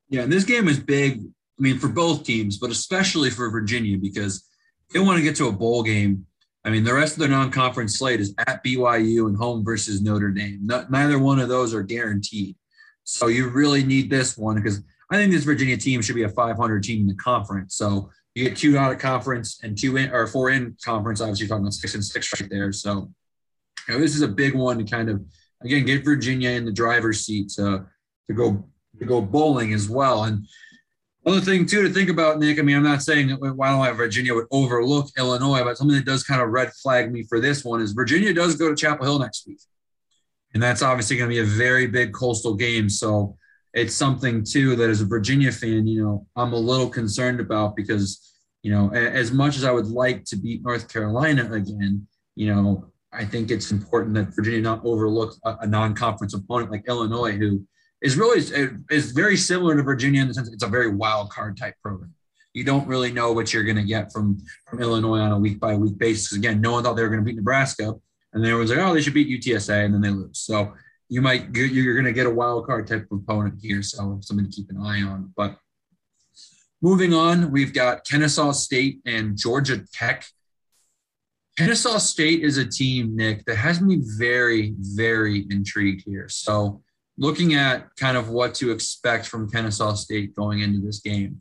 Yeah, 0.09 0.23
and 0.23 0.33
this 0.33 0.45
game 0.45 0.69
is 0.69 0.79
big. 0.79 1.21
I 1.59 1.63
mean, 1.63 1.79
for 1.79 1.89
both 1.89 2.25
teams, 2.25 2.59
but 2.59 2.71
especially 2.71 3.31
for 3.31 3.51
Virginia 3.51 3.99
because 3.99 4.47
they 4.93 5.01
want 5.01 5.19
to 5.19 5.23
get 5.23 5.37
to 5.37 5.49
a 5.49 5.53
bowl 5.53 5.83
game. 5.83 6.27
I 6.65 6.71
mean, 6.71 6.85
the 6.85 6.95
rest 6.95 7.15
of 7.15 7.21
their 7.21 7.29
non-conference 7.29 7.99
slate 7.99 8.21
is 8.21 8.35
at 8.47 8.63
BYU 8.65 9.27
and 9.29 9.37
home 9.37 9.65
versus 9.65 10.03
Notre 10.03 10.31
Dame. 10.31 10.59
Not, 10.63 10.91
neither 10.91 11.19
one 11.19 11.39
of 11.39 11.49
those 11.49 11.73
are 11.75 11.83
guaranteed. 11.83 12.57
So 13.05 13.29
you 13.29 13.49
really 13.49 13.85
need 13.85 14.11
this 14.11 14.37
one 14.37 14.57
because 14.57 14.83
I 15.11 15.17
think 15.17 15.33
this 15.33 15.45
Virginia 15.45 15.77
team 15.77 16.03
should 16.03 16.17
be 16.17 16.25
a 16.25 16.29
500 16.29 16.83
team 16.83 17.03
in 17.03 17.07
the 17.07 17.15
conference. 17.15 17.77
So 17.77 18.11
you 18.35 18.49
get 18.49 18.57
two 18.57 18.77
out 18.77 18.93
of 18.93 18.99
conference 18.99 19.61
and 19.63 19.79
two 19.79 19.97
in 19.97 20.11
or 20.11 20.27
four 20.27 20.51
in 20.51 20.77
conference. 20.85 21.21
Obviously, 21.21 21.45
you're 21.45 21.49
talking 21.49 21.65
about 21.65 21.75
six 21.75 21.95
and 21.95 22.05
six 22.05 22.41
right 22.41 22.51
there. 22.51 22.73
So 22.73 23.11
this 23.89 24.15
is 24.15 24.23
a 24.23 24.29
big 24.29 24.55
one 24.55 24.79
to 24.79 24.85
kind 24.85 25.09
of 25.09 25.23
again 25.63 25.85
get 25.85 26.05
Virginia 26.05 26.51
in 26.51 26.65
the 26.65 26.73
driver's 26.73 27.25
seat 27.25 27.51
to 27.57 27.87
to 28.29 28.35
go 28.35 28.69
to 28.99 29.05
go 29.05 29.21
bowling 29.21 29.73
as 29.73 29.89
well. 29.89 30.25
And 30.25 30.47
other 31.27 31.41
thing 31.41 31.67
too 31.67 31.83
to 31.83 31.93
think 31.93 32.09
about, 32.09 32.39
Nick. 32.39 32.59
I 32.59 32.63
mean, 32.63 32.77
I'm 32.77 32.83
not 32.85 33.03
saying 33.03 33.29
that 33.29 33.41
why 33.41 33.71
don't 33.71 33.81
I 33.81 33.91
Virginia 33.93 34.35
would 34.35 34.47
overlook 34.53 35.09
Illinois, 35.19 35.65
but 35.65 35.77
something 35.77 35.97
that 35.97 36.07
does 36.07 36.23
kind 36.23 36.41
of 36.41 36.51
red 36.51 36.73
flag 36.83 37.13
me 37.13 37.25
for 37.25 37.41
this 37.41 37.65
one 37.65 37.81
is 37.81 37.93
Virginia 37.93 38.33
does 38.33 38.55
go 38.55 38.69
to 38.69 38.77
Chapel 38.77 39.05
Hill 39.05 39.19
next 39.19 39.47
week, 39.47 39.61
and 40.55 40.63
that's 40.63 40.83
obviously 40.83 41.17
going 41.17 41.29
to 41.29 41.35
be 41.35 41.41
a 41.41 41.45
very 41.45 41.89
big 41.89 42.13
coastal 42.13 42.55
game. 42.55 42.89
So 42.89 43.37
it's 43.75 43.95
something 43.95 44.45
too 44.45 44.77
that 44.77 44.89
as 44.89 45.01
a 45.01 45.05
Virginia 45.05 45.53
fan, 45.53 45.87
you 45.87 46.03
know, 46.03 46.27
I'm 46.37 46.53
a 46.53 46.59
little 46.59 46.89
concerned 46.89 47.41
about 47.41 47.77
because, 47.77 48.33
you 48.63 48.71
know, 48.71 48.91
as 48.95 49.33
much 49.33 49.57
as 49.57 49.65
I 49.65 49.71
would 49.71 49.89
like 49.89 50.25
to 50.27 50.37
beat 50.37 50.63
North 50.63 50.89
Carolina 50.91 51.53
again, 51.53 52.07
you 52.37 52.55
know, 52.55 52.91
I 53.17 53.25
think 53.25 53.51
it's 53.51 53.71
important 53.71 54.15
that 54.15 54.35
Virginia 54.35 54.61
not 54.61 54.85
overlook 54.85 55.35
a, 55.45 55.57
a 55.63 55.67
non-conference 55.67 56.35
opponent 56.35 56.71
like 56.71 56.85
Illinois, 56.87 57.33
who 57.33 57.67
is 58.03 58.17
really 58.17 58.41
is 58.91 59.13
very 59.13 59.37
similar 59.37 59.77
to 59.77 59.83
Virginia 59.83 60.21
in 60.21 60.29
the 60.29 60.35
sense 60.35 60.51
it's 60.53 60.63
a 60.63 60.69
very 60.69 60.95
wild 60.95 61.31
card 61.31 61.57
type 61.57 61.75
program. 61.83 62.15
You 62.53 62.65
don't 62.65 62.87
really 62.87 63.13
know 63.13 63.33
what 63.33 63.53
you're 63.53 63.65
going 63.65 63.77
to 63.77 63.85
get 63.85 64.13
from 64.13 64.39
from 64.67 64.81
Illinois 64.81 65.19
on 65.19 65.33
a 65.33 65.39
week 65.39 65.59
by 65.61 65.75
week 65.75 65.99
basis. 65.99 66.33
Again, 66.33 66.61
no 66.61 66.73
one 66.73 66.85
thought 66.85 66.95
they 66.95 67.03
were 67.03 67.09
going 67.09 67.21
to 67.21 67.25
beat 67.25 67.37
Nebraska, 67.37 67.95
and 68.33 68.45
then 68.45 68.55
was 68.57 68.71
like, 68.71 68.79
oh, 68.79 68.95
they 68.95 69.01
should 69.01 69.15
beat 69.15 69.29
UTSA, 69.29 69.85
and 69.85 69.95
then 69.95 70.01
they 70.01 70.11
lose. 70.11 70.39
So 70.39 70.75
you 71.09 71.23
might 71.23 71.55
you're 71.55 71.95
going 71.95 72.05
to 72.05 72.13
get 72.13 72.27
a 72.27 72.31
wild 72.31 72.67
card 72.67 72.87
type 72.87 73.07
of 73.11 73.19
opponent 73.19 73.59
here, 73.63 73.83
so 73.83 74.19
something 74.23 74.49
to 74.49 74.53
keep 74.55 74.71
an 74.71 74.79
eye 74.79 75.03
on. 75.03 75.33
But 75.37 75.57
moving 76.83 77.15
on, 77.15 77.51
we've 77.51 77.73
got 77.73 78.05
Kennesaw 78.05 78.53
State 78.53 79.01
and 79.07 79.37
Georgia 79.37 79.85
Tech. 79.93 80.27
Kennesaw 81.57 81.99
State 81.99 82.43
is 82.43 82.59
a 82.59 82.67
team, 82.67 83.17
Nick, 83.17 83.45
that 83.47 83.57
has 83.57 83.81
me 83.81 84.01
very, 84.19 84.75
very 84.79 85.47
intrigued 85.51 86.03
here. 86.05 86.29
So, 86.29 86.83
looking 87.17 87.55
at 87.55 87.89
kind 87.97 88.19
of 88.19 88.29
what 88.29 88.55
to 88.57 88.71
expect 88.73 89.27
from 89.27 89.51
Kennesaw 89.51 89.95
State 89.95 90.37
going 90.37 90.61
into 90.61 90.85
this 90.85 91.01
game, 91.01 91.41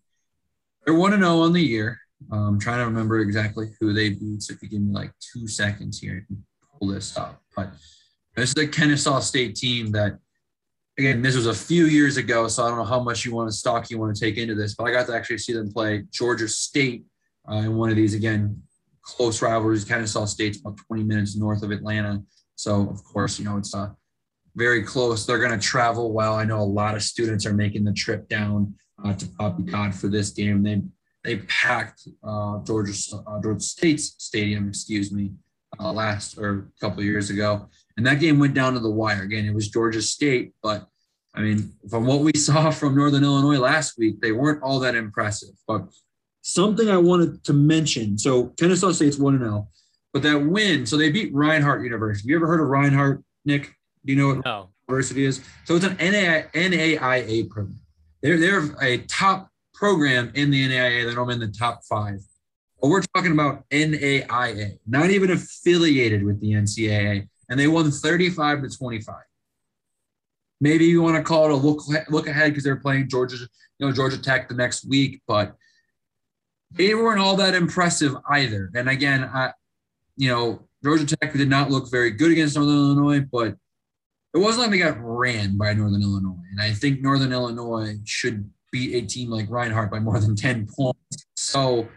they're 0.86 0.96
one 0.96 1.12
to 1.12 1.18
zero 1.18 1.42
on 1.42 1.52
the 1.52 1.62
year. 1.62 2.00
I'm 2.32 2.40
um, 2.40 2.60
trying 2.60 2.80
to 2.80 2.86
remember 2.86 3.20
exactly 3.20 3.68
who 3.80 3.92
they 3.92 4.10
beat. 4.10 4.42
So, 4.42 4.54
if 4.54 4.64
you 4.64 4.70
give 4.70 4.82
me 4.82 4.94
like 4.94 5.12
two 5.20 5.50
seconds 5.50 6.00
here, 6.00 6.26
pull 6.80 6.88
this 6.88 7.18
up. 7.18 7.42
But 7.54 7.72
this 8.36 8.52
is 8.52 8.64
a 8.64 8.68
Kennesaw 8.68 9.20
State 9.20 9.56
team 9.56 9.92
that, 9.92 10.18
again, 10.98 11.22
this 11.22 11.36
was 11.36 11.48
a 11.48 11.54
few 11.54 11.88
years 11.88 12.16
ago, 12.16 12.48
so 12.48 12.64
I 12.64 12.70
don't 12.70 12.78
know 12.78 12.86
how 12.86 13.02
much 13.02 13.26
you 13.26 13.36
want 13.36 13.50
to 13.50 13.56
stock 13.56 13.90
you 13.90 14.00
want 14.00 14.16
to 14.16 14.22
take 14.22 14.38
into 14.38 14.56
this, 14.56 14.76
but 14.76 14.86
I 14.86 14.92
got 14.92 15.08
to 15.08 15.14
actually 15.14 15.40
see 15.40 15.52
them 15.52 15.74
play 15.74 16.06
Georgia 16.10 16.48
State 16.48 17.04
uh, 17.52 17.56
in 17.56 17.76
one 17.76 17.90
of 17.90 17.98
these 17.98 18.14
again 18.14 18.62
close 19.06 19.42
rivalries. 19.42 19.86
Kennesaw 19.86 20.26
State's 20.26 20.60
about 20.60 20.78
20 20.88 21.04
minutes 21.04 21.36
north 21.38 21.64
of 21.64 21.72
Atlanta, 21.72 22.22
so 22.56 22.90
of 22.90 23.04
course 23.04 23.40
you 23.40 23.46
know 23.46 23.58
it's 23.58 23.74
uh, 23.74 23.90
very 24.56 24.84
close. 24.84 25.26
They're 25.26 25.40
going 25.40 25.58
to 25.58 25.66
travel 25.66 26.14
well. 26.14 26.36
I 26.36 26.46
know 26.46 26.60
a 26.60 26.64
lot 26.64 26.96
of 26.96 27.04
students 27.04 27.46
are 27.46 27.54
making 27.54 27.84
the 27.84 27.94
trip 27.94 28.28
down 28.28 28.74
uh, 29.04 29.14
to 29.14 29.26
Bobby 29.38 29.64
Dodd 29.64 29.94
for 29.94 30.08
this 30.08 30.32
game. 30.32 30.64
They 30.64 30.82
they 31.24 31.38
packed 31.48 32.08
uh, 32.24 32.60
Georgia 32.64 32.94
uh, 33.28 33.42
Georgia 33.42 33.60
State's 33.60 34.16
stadium, 34.18 34.70
excuse 34.70 35.12
me, 35.12 35.32
uh, 35.80 35.92
last 35.92 36.38
or 36.38 36.72
a 36.78 36.80
couple 36.80 37.04
years 37.04 37.30
ago. 37.30 37.68
And 37.98 38.06
that 38.06 38.20
game 38.20 38.40
went 38.40 38.54
down 38.54 38.74
to 38.74 38.80
the 38.80 38.90
wire. 38.90 39.24
Again, 39.24 39.46
it 39.46 39.54
was 39.54 39.70
Georgia 39.70 40.02
State, 40.02 40.54
but 40.62 40.88
I 41.34 41.42
mean, 41.42 41.74
from 41.90 42.06
what 42.06 42.22
we 42.22 42.34
saw 42.36 42.72
from 42.72 42.96
Northern 42.96 43.24
Illinois 43.24 43.60
last 43.60 43.98
week, 43.98 44.22
they 44.22 44.32
weren't 44.32 44.64
all 44.64 44.80
that 44.80 44.96
impressive. 44.96 45.56
But 45.68 45.88
something 46.46 46.90
I 46.90 46.98
wanted 46.98 47.44
to 47.46 47.54
mention 47.54 48.18
so 48.18 48.48
Kennesaw 48.60 48.92
State's 48.92 49.18
1 49.18 49.40
0, 49.40 49.68
but 50.14 50.24
that 50.24 50.38
win, 50.38 50.86
so 50.86 50.98
they 50.98 51.12
beat 51.12 51.34
Reinhardt 51.34 51.84
University. 51.84 52.28
Have 52.28 52.30
you 52.30 52.36
ever 52.38 52.48
heard 52.48 52.62
of 52.62 52.68
Reinhardt, 52.68 53.24
Nick? 53.46 53.74
Do 54.06 54.14
you 54.14 54.20
know 54.20 54.36
what 54.36 54.46
no. 54.46 54.70
university 54.88 55.26
is? 55.26 55.42
So 55.66 55.76
it's 55.76 55.86
an 55.86 55.98
NAIA 55.98 57.50
program. 57.50 57.80
They're, 58.22 58.38
they're 58.38 58.64
a 58.82 59.00
top 59.00 59.50
program 59.74 60.32
in 60.36 60.52
the 60.52 60.68
NAIA. 60.68 61.12
They're 61.12 61.32
in 61.32 61.40
the 61.40 61.48
top 61.48 61.82
five. 61.90 62.20
But 62.82 62.90
we're 62.90 63.02
talking 63.16 63.32
about 63.32 63.68
NAIA, 63.70 64.78
not 64.86 65.10
even 65.10 65.32
affiliated 65.32 66.24
with 66.24 66.40
the 66.40 66.52
NCAA 66.52 67.28
and 67.50 67.60
they 67.60 67.68
won 67.68 67.92
35 67.92 68.64
to 68.64 68.70
25. 68.70 69.16
Maybe 70.62 70.86
you 70.86 71.02
want 71.02 71.18
to 71.18 71.24
call 71.24 71.46
it 71.46 71.52
a 71.52 71.56
look 71.56 71.82
look 72.10 72.28
ahead 72.28 72.52
because 72.52 72.64
they're 72.64 72.78
playing 72.78 73.10
Georgia, 73.10 73.38
you 73.78 73.86
know, 73.86 73.92
Georgia 73.92 74.18
Tech 74.18 74.48
the 74.48 74.56
next 74.56 74.88
week, 74.88 75.22
but 75.28 75.56
they 76.72 76.94
weren't 76.94 77.20
all 77.20 77.36
that 77.38 77.56
impressive 77.56 78.16
either. 78.30 78.72
And 78.76 78.90
again, 78.90 79.24
I, 79.24 79.52
you 80.18 80.30
know, 80.30 80.68
Georgia 80.84 81.06
Tech 81.06 81.34
did 81.34 81.50
not 81.50 81.72
look 81.72 81.90
very 81.90 82.12
good 82.12 82.32
against 82.32 82.56
Northern 82.56 82.76
Illinois, 82.76 83.26
but 83.32 83.56
it 84.34 84.40
wasn't 84.40 84.64
like 84.64 84.72
they 84.72 84.78
got 84.78 84.98
ran 85.00 85.58
by 85.58 85.74
Northern 85.74 86.02
Illinois. 86.02 86.44
And 86.52 86.62
I 86.62 86.74
think 86.74 87.02
Northern 87.02 87.32
Illinois 87.32 87.96
should 88.04 88.50
beat 88.72 88.94
a 88.96 89.08
team 89.08 89.30
like 89.30 89.50
Reinhardt 89.50 89.90
by 89.90 90.00
more 90.00 90.20
than 90.20 90.36
10 90.36 90.68
points. 90.68 91.26
So 91.36 91.88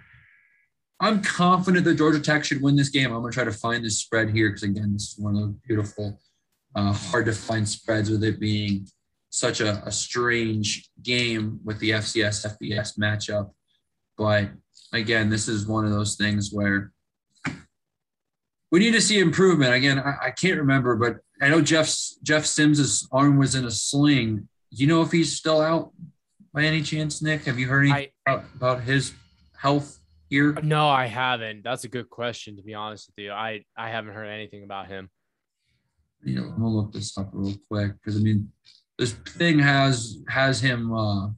I'm 1.00 1.22
confident 1.22 1.84
that 1.84 1.96
Georgia 1.96 2.20
Tech 2.20 2.44
should 2.44 2.62
win 2.62 2.76
this 2.76 2.88
game. 2.88 3.12
I'm 3.12 3.20
going 3.20 3.32
to 3.32 3.34
try 3.34 3.44
to 3.44 3.52
find 3.52 3.84
this 3.84 3.98
spread 3.98 4.30
here 4.30 4.48
because, 4.48 4.62
again, 4.62 4.92
this 4.92 5.12
is 5.12 5.18
one 5.18 5.34
of 5.34 5.40
those 5.42 5.54
beautiful, 5.66 6.18
uh, 6.74 6.92
hard 6.92 7.26
to 7.26 7.32
find 7.32 7.68
spreads 7.68 8.10
with 8.10 8.24
it 8.24 8.40
being 8.40 8.86
such 9.30 9.60
a, 9.60 9.82
a 9.84 9.92
strange 9.92 10.90
game 11.02 11.60
with 11.64 11.78
the 11.78 11.90
FCS 11.90 12.56
FBS 12.56 12.98
matchup. 12.98 13.50
But 14.18 14.50
again, 14.92 15.30
this 15.30 15.48
is 15.48 15.66
one 15.66 15.84
of 15.84 15.92
those 15.92 16.16
things 16.16 16.50
where 16.52 16.92
we 18.70 18.80
need 18.80 18.92
to 18.92 19.00
see 19.00 19.20
improvement. 19.20 19.72
Again, 19.72 19.98
I, 19.98 20.26
I 20.26 20.30
can't 20.30 20.58
remember, 20.58 20.96
but 20.96 21.18
I 21.40 21.48
know 21.48 21.62
Jeff 21.62 21.94
Jeff 22.22 22.44
Sims's 22.44 23.08
arm 23.12 23.38
was 23.38 23.54
in 23.54 23.64
a 23.64 23.70
sling. 23.70 24.48
You 24.70 24.86
know 24.88 25.00
if 25.00 25.12
he's 25.12 25.34
still 25.34 25.60
out 25.60 25.92
by 26.52 26.64
any 26.64 26.82
chance, 26.82 27.22
Nick? 27.22 27.44
Have 27.44 27.58
you 27.58 27.68
heard 27.68 27.86
anything 27.86 28.10
I, 28.26 28.32
about, 28.32 28.44
about 28.54 28.80
his 28.82 29.14
health? 29.56 29.98
here? 30.28 30.52
No, 30.62 30.88
I 30.88 31.06
haven't. 31.06 31.62
That's 31.64 31.84
a 31.84 31.88
good 31.88 32.10
question, 32.10 32.56
to 32.56 32.62
be 32.62 32.74
honest 32.74 33.08
with 33.08 33.24
you. 33.24 33.32
I, 33.32 33.64
I 33.76 33.90
haven't 33.90 34.14
heard 34.14 34.26
anything 34.26 34.64
about 34.64 34.88
him. 34.88 35.10
You 36.22 36.36
know, 36.36 36.48
I'm 36.48 36.56
gonna 36.56 36.68
look 36.68 36.92
this 36.92 37.16
up 37.16 37.30
real 37.32 37.54
quick 37.70 37.92
because 37.94 38.16
I 38.16 38.22
mean, 38.22 38.50
this 38.98 39.12
thing 39.12 39.58
has 39.60 40.18
has 40.28 40.60
him 40.60 40.92
uh, 40.92 41.28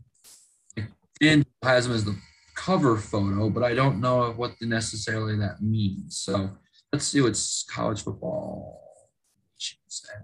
and 1.21 1.45
has 1.63 1.87
him 1.87 1.93
as 1.93 2.05
the 2.05 2.17
cover 2.65 2.97
photo, 2.97 3.49
but 3.49 3.63
I 3.63 3.75
don't 3.75 4.01
know 4.01 4.33
what 4.33 4.53
necessarily 4.61 5.37
that 5.39 5.63
means. 5.63 6.19
So 6.19 6.51
let's 6.93 7.07
see 7.07 7.21
what's 7.21 7.65
college 7.65 8.03
football 8.03 8.81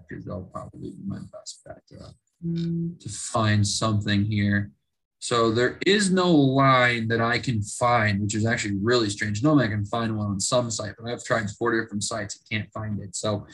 because 0.07 0.25
they'll 0.25 0.49
probably 0.51 0.91
be 0.91 1.03
my 1.05 1.19
best 1.31 1.61
bet 1.65 1.81
to, 1.89 2.13
mm. 2.45 2.99
to 2.99 3.09
find 3.09 3.65
something 3.65 4.25
here. 4.25 4.71
So 5.19 5.51
there 5.51 5.79
is 5.85 6.11
no 6.11 6.31
line 6.31 7.07
that 7.07 7.21
I 7.21 7.39
can 7.39 7.61
find, 7.61 8.21
which 8.21 8.35
is 8.35 8.45
actually 8.45 8.77
really 8.81 9.09
strange. 9.09 9.41
Normally 9.43 9.65
I 9.65 9.69
can 9.69 9.85
find 9.85 10.15
one 10.15 10.27
on 10.27 10.39
some 10.39 10.69
site, 10.69 10.93
but 10.97 11.11
I've 11.11 11.23
tried 11.23 11.49
four 11.51 11.79
different 11.79 12.03
sites 12.03 12.37
and 12.37 12.49
can't 12.49 12.71
find 12.71 13.01
it. 13.01 13.15
So 13.15 13.47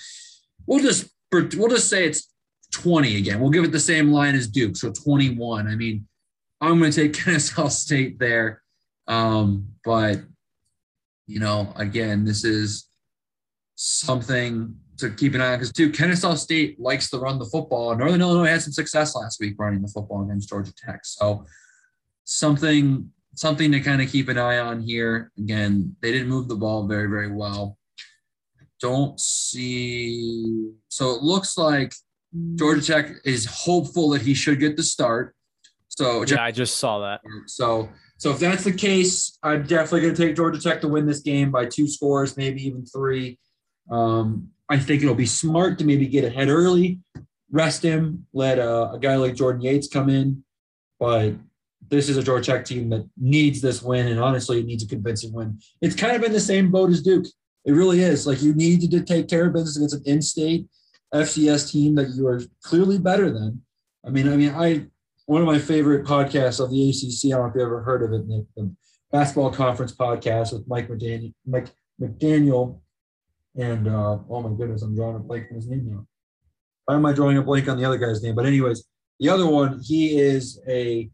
we'll 0.67 0.83
just 0.83 1.09
we'll 1.31 1.69
just 1.69 1.89
say 1.89 2.05
it's 2.05 2.29
20 2.73 3.15
again. 3.17 3.39
We'll 3.39 3.49
give 3.49 3.63
it 3.63 3.71
the 3.71 3.79
same 3.79 4.11
line 4.11 4.35
as 4.35 4.47
Duke, 4.47 4.75
so 4.75 4.91
21. 4.91 5.67
I 5.67 5.75
mean, 5.75 6.05
I'm 6.59 6.79
going 6.79 6.91
to 6.91 7.01
take 7.01 7.13
Kennesaw 7.23 7.69
State 7.69 8.19
there, 8.19 8.62
um, 9.07 9.67
but 9.83 10.19
you 11.27 11.39
know, 11.39 11.73
again, 11.75 12.25
this 12.25 12.43
is 12.43 12.87
something 13.75 14.75
to 14.97 15.09
keep 15.09 15.33
an 15.33 15.41
eye 15.41 15.53
on 15.53 15.59
because 15.59 15.71
too 15.71 15.91
Kennesaw 15.91 16.35
State 16.35 16.79
likes 16.79 17.09
to 17.09 17.17
run 17.17 17.39
the 17.39 17.45
football. 17.45 17.95
Northern 17.95 18.21
Illinois 18.21 18.47
had 18.47 18.61
some 18.61 18.73
success 18.73 19.15
last 19.15 19.39
week 19.39 19.55
running 19.57 19.81
the 19.81 19.87
football 19.87 20.23
against 20.23 20.49
Georgia 20.49 20.73
Tech. 20.75 21.01
So 21.03 21.45
something 22.25 23.09
something 23.35 23.71
to 23.71 23.79
kind 23.79 24.01
of 24.01 24.09
keep 24.09 24.29
an 24.29 24.37
eye 24.37 24.59
on 24.59 24.81
here. 24.81 25.31
Again, 25.37 25.95
they 26.01 26.11
didn't 26.11 26.29
move 26.29 26.47
the 26.47 26.55
ball 26.55 26.87
very 26.87 27.07
very 27.07 27.31
well. 27.31 27.77
Don't 28.79 29.19
see. 29.19 30.71
So 30.89 31.11
it 31.11 31.23
looks 31.23 31.57
like 31.57 31.93
Georgia 32.55 32.85
Tech 32.85 33.11
is 33.25 33.45
hopeful 33.45 34.09
that 34.09 34.21
he 34.21 34.33
should 34.33 34.59
get 34.59 34.77
the 34.77 34.83
start. 34.83 35.35
So 35.87 36.23
yeah, 36.25 36.43
I 36.43 36.51
just 36.51 36.77
saw 36.77 36.99
that. 36.99 37.21
So 37.47 37.89
So 38.23 38.31
if 38.31 38.39
that's 38.39 38.63
the 38.63 38.71
case, 38.71 39.37
I'm 39.43 39.63
definitely 39.63 39.99
going 39.99 40.15
to 40.15 40.25
take 40.27 40.37
Georgia 40.37 40.57
Tech 40.57 40.79
to 40.79 40.87
win 40.87 41.05
this 41.05 41.19
game 41.19 41.51
by 41.51 41.65
two 41.65 41.89
scores, 41.89 42.37
maybe 42.37 42.65
even 42.65 42.85
three. 42.85 43.37
Um, 43.91 44.47
I 44.69 44.79
think 44.79 45.03
it'll 45.03 45.13
be 45.13 45.25
smart 45.25 45.77
to 45.79 45.83
maybe 45.83 46.07
get 46.07 46.23
ahead 46.23 46.47
early, 46.47 47.01
rest 47.51 47.83
him, 47.83 48.25
let 48.31 48.59
uh, 48.59 48.91
a 48.93 48.97
guy 48.97 49.17
like 49.17 49.35
Jordan 49.35 49.61
Yates 49.61 49.89
come 49.89 50.07
in. 50.07 50.41
But 51.01 51.33
this 51.89 52.07
is 52.07 52.15
a 52.15 52.23
Georgia 52.23 52.53
Tech 52.53 52.63
team 52.63 52.89
that 52.91 53.05
needs 53.17 53.59
this 53.59 53.83
win, 53.83 54.07
and 54.07 54.21
honestly, 54.21 54.61
it 54.61 54.67
needs 54.67 54.85
a 54.85 54.87
convincing 54.87 55.33
win. 55.33 55.59
It's 55.81 55.93
kind 55.93 56.15
of 56.15 56.23
in 56.23 56.31
the 56.31 56.39
same 56.39 56.71
boat 56.71 56.91
as 56.91 57.01
Duke. 57.01 57.25
It 57.65 57.73
really 57.73 58.03
is. 58.03 58.25
Like 58.25 58.41
you 58.41 58.53
need 58.53 58.89
to 58.89 59.03
take 59.03 59.27
care 59.27 59.47
of 59.47 59.53
business 59.53 59.75
against 59.75 59.95
an 60.07 60.13
in-state 60.13 60.65
FCS 61.13 61.73
team 61.73 61.95
that 61.95 62.11
you 62.11 62.25
are 62.27 62.41
clearly 62.63 62.99
better 62.99 63.29
than. 63.29 63.63
I 64.07 64.11
mean, 64.11 64.31
I 64.31 64.37
mean, 64.37 64.53
I 64.55 64.85
one 65.25 65.41
of 65.41 65.47
my 65.47 65.59
favorite 65.59 66.05
podcasts 66.05 66.59
of 66.59 66.69
the 66.69 66.89
ACC. 66.89 67.31
I 67.31 67.37
don't 67.37 67.45
know 67.45 67.49
if 67.49 67.55
you 67.55 67.61
ever 67.61 67.83
heard 67.83 68.03
of 68.03 68.13
it, 68.13 68.27
Nick, 68.27 68.45
the 68.55 68.73
basketball 69.11 69.51
conference 69.51 69.95
podcast 69.95 70.53
with 70.53 70.67
Mike 70.67 70.89
McDaniel, 70.89 71.33
Mike 71.45 71.69
McDaniel, 72.01 72.79
and 73.55 73.87
uh, 73.87 74.17
oh 74.29 74.41
my 74.41 74.55
goodness, 74.57 74.81
I'm 74.81 74.95
drawing 74.95 75.15
a 75.15 75.19
blank 75.19 75.47
on 75.49 75.55
his 75.55 75.67
name 75.67 75.89
now. 75.89 76.05
Why 76.85 76.95
am 76.95 77.05
I 77.05 77.13
drawing 77.13 77.37
a 77.37 77.41
blank 77.41 77.69
on 77.69 77.77
the 77.77 77.85
other 77.85 77.97
guy's 77.97 78.21
name? 78.21 78.35
But 78.35 78.45
anyways, 78.45 78.83
the 79.19 79.29
other 79.29 79.47
one, 79.47 79.79
he 79.81 80.19
is 80.19 80.61
a 80.67 81.09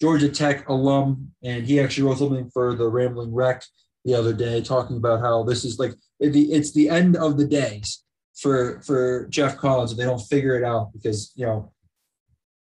Georgia 0.00 0.28
Tech 0.28 0.68
alum, 0.68 1.32
and 1.42 1.64
he 1.64 1.80
actually 1.80 2.04
wrote 2.04 2.18
something 2.18 2.50
for 2.52 2.74
the 2.74 2.88
Rambling 2.88 3.32
Wreck 3.32 3.62
the 4.04 4.14
other 4.14 4.34
day, 4.34 4.60
talking 4.60 4.98
about 4.98 5.20
how 5.20 5.44
this 5.44 5.64
is 5.64 5.78
like 5.78 5.94
it's 6.20 6.72
the 6.72 6.88
end 6.90 7.16
of 7.16 7.38
the 7.38 7.46
days 7.46 8.02
for 8.36 8.82
for 8.82 9.26
Geoff 9.28 9.56
Collins 9.56 9.92
if 9.92 9.98
they 9.98 10.04
don't 10.04 10.18
figure 10.18 10.56
it 10.56 10.64
out 10.64 10.92
because 10.92 11.32
you 11.36 11.46
know 11.46 11.72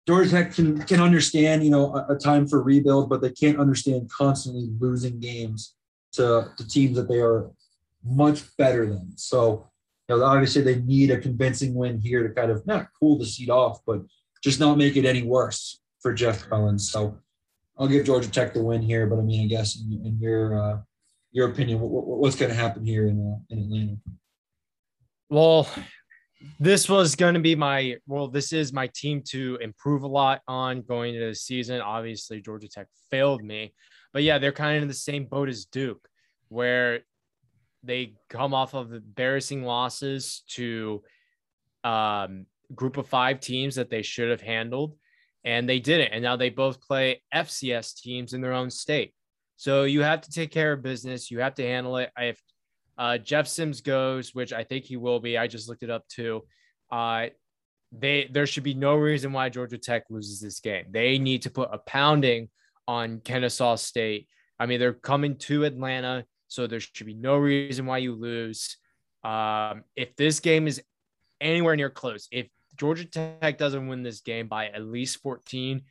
Georgia 0.06 0.30
Tech 0.30 0.54
can 0.54 0.82
can 0.82 1.00
understand 1.00 1.64
you 1.64 1.70
know 1.70 1.94
a, 1.94 2.14
a, 2.14 2.16
time 2.16 2.46
for 2.46 2.62
rebuild, 2.62 3.08
but 3.08 3.20
they 3.20 3.30
can't 3.30 3.58
understand 3.58 4.10
constantly 4.10 4.68
losing 4.78 5.18
games 5.18 5.74
to, 6.12 6.50
to 6.56 6.68
teams 6.68 6.96
that 6.96 7.08
they 7.08 7.18
are 7.18 7.50
much 8.04 8.56
better 8.56 8.86
than. 8.86 9.12
So 9.16 9.68
you 10.08 10.16
know 10.16 10.24
obviously 10.24 10.62
they 10.62 10.80
need 10.80 11.10
a 11.10 11.18
convincing 11.18 11.74
win 11.74 12.00
here 12.00 12.26
to 12.26 12.32
kind 12.32 12.50
of 12.50 12.66
not 12.66 12.88
cool 12.98 13.18
the 13.18 13.26
seat 13.26 13.50
off, 13.50 13.80
but 13.86 14.02
just 14.42 14.60
not 14.60 14.78
make 14.78 14.96
it 14.96 15.04
any 15.04 15.22
worse 15.22 15.80
for 16.00 16.14
Geoff 16.14 16.48
Collins. 16.48 16.90
So 16.90 17.18
I'll 17.76 17.88
give 17.88 18.06
Georgia 18.06 18.30
Tech 18.30 18.54
the 18.54 18.62
win 18.62 18.82
here, 18.82 19.06
but 19.06 19.18
I 19.18 19.22
mean 19.22 19.44
I 19.44 19.48
guess 19.48 19.76
in, 19.76 20.06
in 20.06 20.18
your 20.20 20.56
uh, 20.56 20.78
your 21.36 21.50
opinion, 21.50 21.80
what, 21.80 22.06
what's 22.06 22.36
going 22.36 22.50
to 22.50 22.56
happen 22.56 22.84
here 22.84 23.06
in 23.06 23.20
uh, 23.20 23.38
in 23.50 23.58
Atlanta? 23.58 23.96
Well, 25.28 25.68
this 26.60 26.88
was 26.88 27.14
going 27.14 27.34
to 27.34 27.40
be 27.40 27.54
my 27.54 27.96
well 28.06 28.28
this 28.28 28.52
is 28.52 28.72
my 28.72 28.88
team 28.94 29.22
to 29.26 29.58
improve 29.60 30.02
a 30.02 30.06
lot 30.06 30.42
on 30.46 30.82
going 30.82 31.14
into 31.14 31.26
the 31.26 31.34
season. 31.34 31.80
Obviously 31.80 32.40
georgia 32.40 32.68
tech 32.68 32.86
failed 33.10 33.42
me 33.42 33.72
but 34.12 34.22
yeah 34.22 34.38
they're 34.38 34.52
kind 34.52 34.76
of 34.76 34.82
in 34.82 34.88
the 34.88 34.94
same 34.94 35.24
boat 35.24 35.48
as 35.48 35.64
duke 35.64 36.08
where 36.48 37.00
they 37.82 38.14
come 38.28 38.52
off 38.52 38.74
of 38.74 38.92
embarrassing 38.92 39.64
losses 39.64 40.42
to 40.48 41.02
um, 41.84 42.46
group 42.74 42.96
of 42.96 43.06
five 43.06 43.40
teams 43.40 43.76
that 43.76 43.90
they 43.90 44.02
should 44.02 44.30
have 44.30 44.40
handled 44.40 44.96
and 45.44 45.68
they 45.68 45.78
didn't 45.78 46.12
and 46.12 46.22
now 46.22 46.36
they 46.36 46.50
both 46.50 46.80
play 46.80 47.22
fcs 47.34 47.94
teams 47.96 48.32
in 48.32 48.40
their 48.40 48.52
own 48.52 48.70
state. 48.70 49.14
So 49.56 49.84
you 49.84 50.02
have 50.02 50.20
to 50.22 50.30
take 50.30 50.50
care 50.50 50.72
of 50.72 50.82
business. 50.82 51.30
You 51.30 51.40
have 51.40 51.54
to 51.54 51.62
handle 51.62 51.96
it. 51.96 52.10
If 52.18 52.40
uh, 52.98 53.18
Jeff 53.18 53.46
Sims 53.46 53.80
goes, 53.80 54.34
which 54.34 54.52
I 54.52 54.64
think 54.64 54.84
he 54.84 54.96
will 54.96 55.20
be. 55.20 55.36
I 55.36 55.46
just 55.46 55.68
looked 55.68 55.82
it 55.82 55.90
up 55.90 56.06
too. 56.08 56.44
Uh, 56.90 57.26
they 57.92 58.28
there 58.30 58.46
should 58.46 58.64
be 58.64 58.74
no 58.74 58.96
reason 58.96 59.32
why 59.32 59.48
Georgia 59.48 59.78
Tech 59.78 60.04
loses 60.10 60.40
this 60.40 60.60
game. 60.60 60.86
They 60.90 61.18
need 61.18 61.42
to 61.42 61.50
put 61.50 61.70
a 61.72 61.78
pounding 61.78 62.48
on 62.88 63.20
Kennesaw 63.20 63.76
State. 63.76 64.28
I 64.58 64.66
mean, 64.66 64.80
they're 64.80 64.92
coming 64.92 65.36
to 65.38 65.64
Atlanta, 65.64 66.24
so 66.48 66.66
there 66.66 66.80
should 66.80 67.06
be 67.06 67.14
no 67.14 67.36
reason 67.36 67.86
why 67.86 67.98
you 67.98 68.14
lose. 68.14 68.76
Um, 69.24 69.84
if 69.94 70.16
this 70.16 70.40
game 70.40 70.66
is 70.66 70.82
anywhere 71.40 71.76
near 71.76 71.90
close, 71.90 72.28
if 72.30 72.48
Georgia 72.76 73.04
Tech 73.04 73.58
doesn't 73.58 73.88
win 73.88 74.02
this 74.02 74.20
game 74.20 74.48
by 74.48 74.68
at 74.68 74.82
least 74.82 75.20
14, 75.22 75.82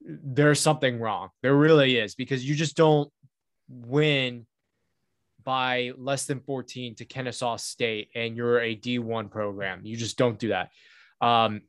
there's 0.00 0.60
something 0.60 1.00
wrong. 1.00 1.30
There 1.42 1.54
really 1.54 1.96
is 1.96 2.14
because 2.14 2.48
you 2.48 2.54
just 2.54 2.76
don't 2.76 3.10
win 3.68 4.46
by 5.44 5.92
less 5.96 6.26
than 6.26 6.40
14 6.40 6.96
to 6.96 7.04
Kennesaw 7.04 7.56
State 7.56 8.10
and 8.14 8.36
you're 8.36 8.60
a 8.60 8.76
D1 8.76 9.30
program. 9.30 9.80
You 9.84 9.96
just 9.96 10.18
don't 10.18 10.38
do 10.38 10.48
that. 10.48 10.70
Um, 11.20 11.62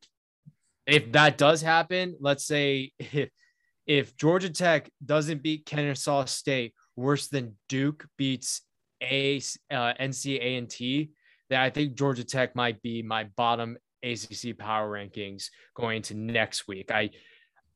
if 0.86 1.12
that 1.12 1.38
does 1.38 1.62
happen, 1.62 2.16
let's 2.20 2.46
say 2.46 2.92
if, 3.00 3.30
if 3.86 4.16
Georgia 4.18 4.50
Tech 4.50 4.90
doesn't 5.04 5.42
beat 5.42 5.66
Kennesaw 5.66 6.26
State 6.26 6.74
worse 6.96 7.28
than 7.28 7.56
Duke 7.68 8.06
beats 8.18 8.62
a 9.02 9.38
uh, 9.72 9.94
NC 10.00 10.40
A&T, 10.42 11.12
then 11.50 11.60
I 11.60 11.70
think 11.70 11.96
Georgia 11.96 12.24
Tech 12.24 12.56
might 12.56 12.82
be 12.82 13.02
my 13.02 13.24
bottom 13.36 13.78
ACC 14.04 14.58
power 14.58 14.90
rankings 14.90 15.48
going 15.76 15.98
into 15.98 16.14
next 16.16 16.68
week. 16.68 16.92
I 16.92 17.10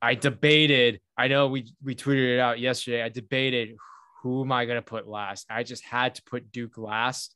I 0.02 0.16
debated. 0.16 1.00
I 1.18 1.30
know 1.30 1.48
we 1.48 1.72
we 1.82 1.96
tweeted 1.96 2.36
it 2.36 2.40
out 2.40 2.60
yesterday. 2.60 3.02
I 3.02 3.10
debated 3.10 3.78
who 4.24 4.42
am 4.42 4.54
I 4.54 4.66
going 4.66 4.78
to 4.78 4.82
put 4.82 5.08
last? 5.08 5.46
I 5.50 5.64
just 5.64 5.84
had 5.84 6.16
to 6.16 6.24
put 6.24 6.52
Duke 6.52 6.78
last. 6.78 7.36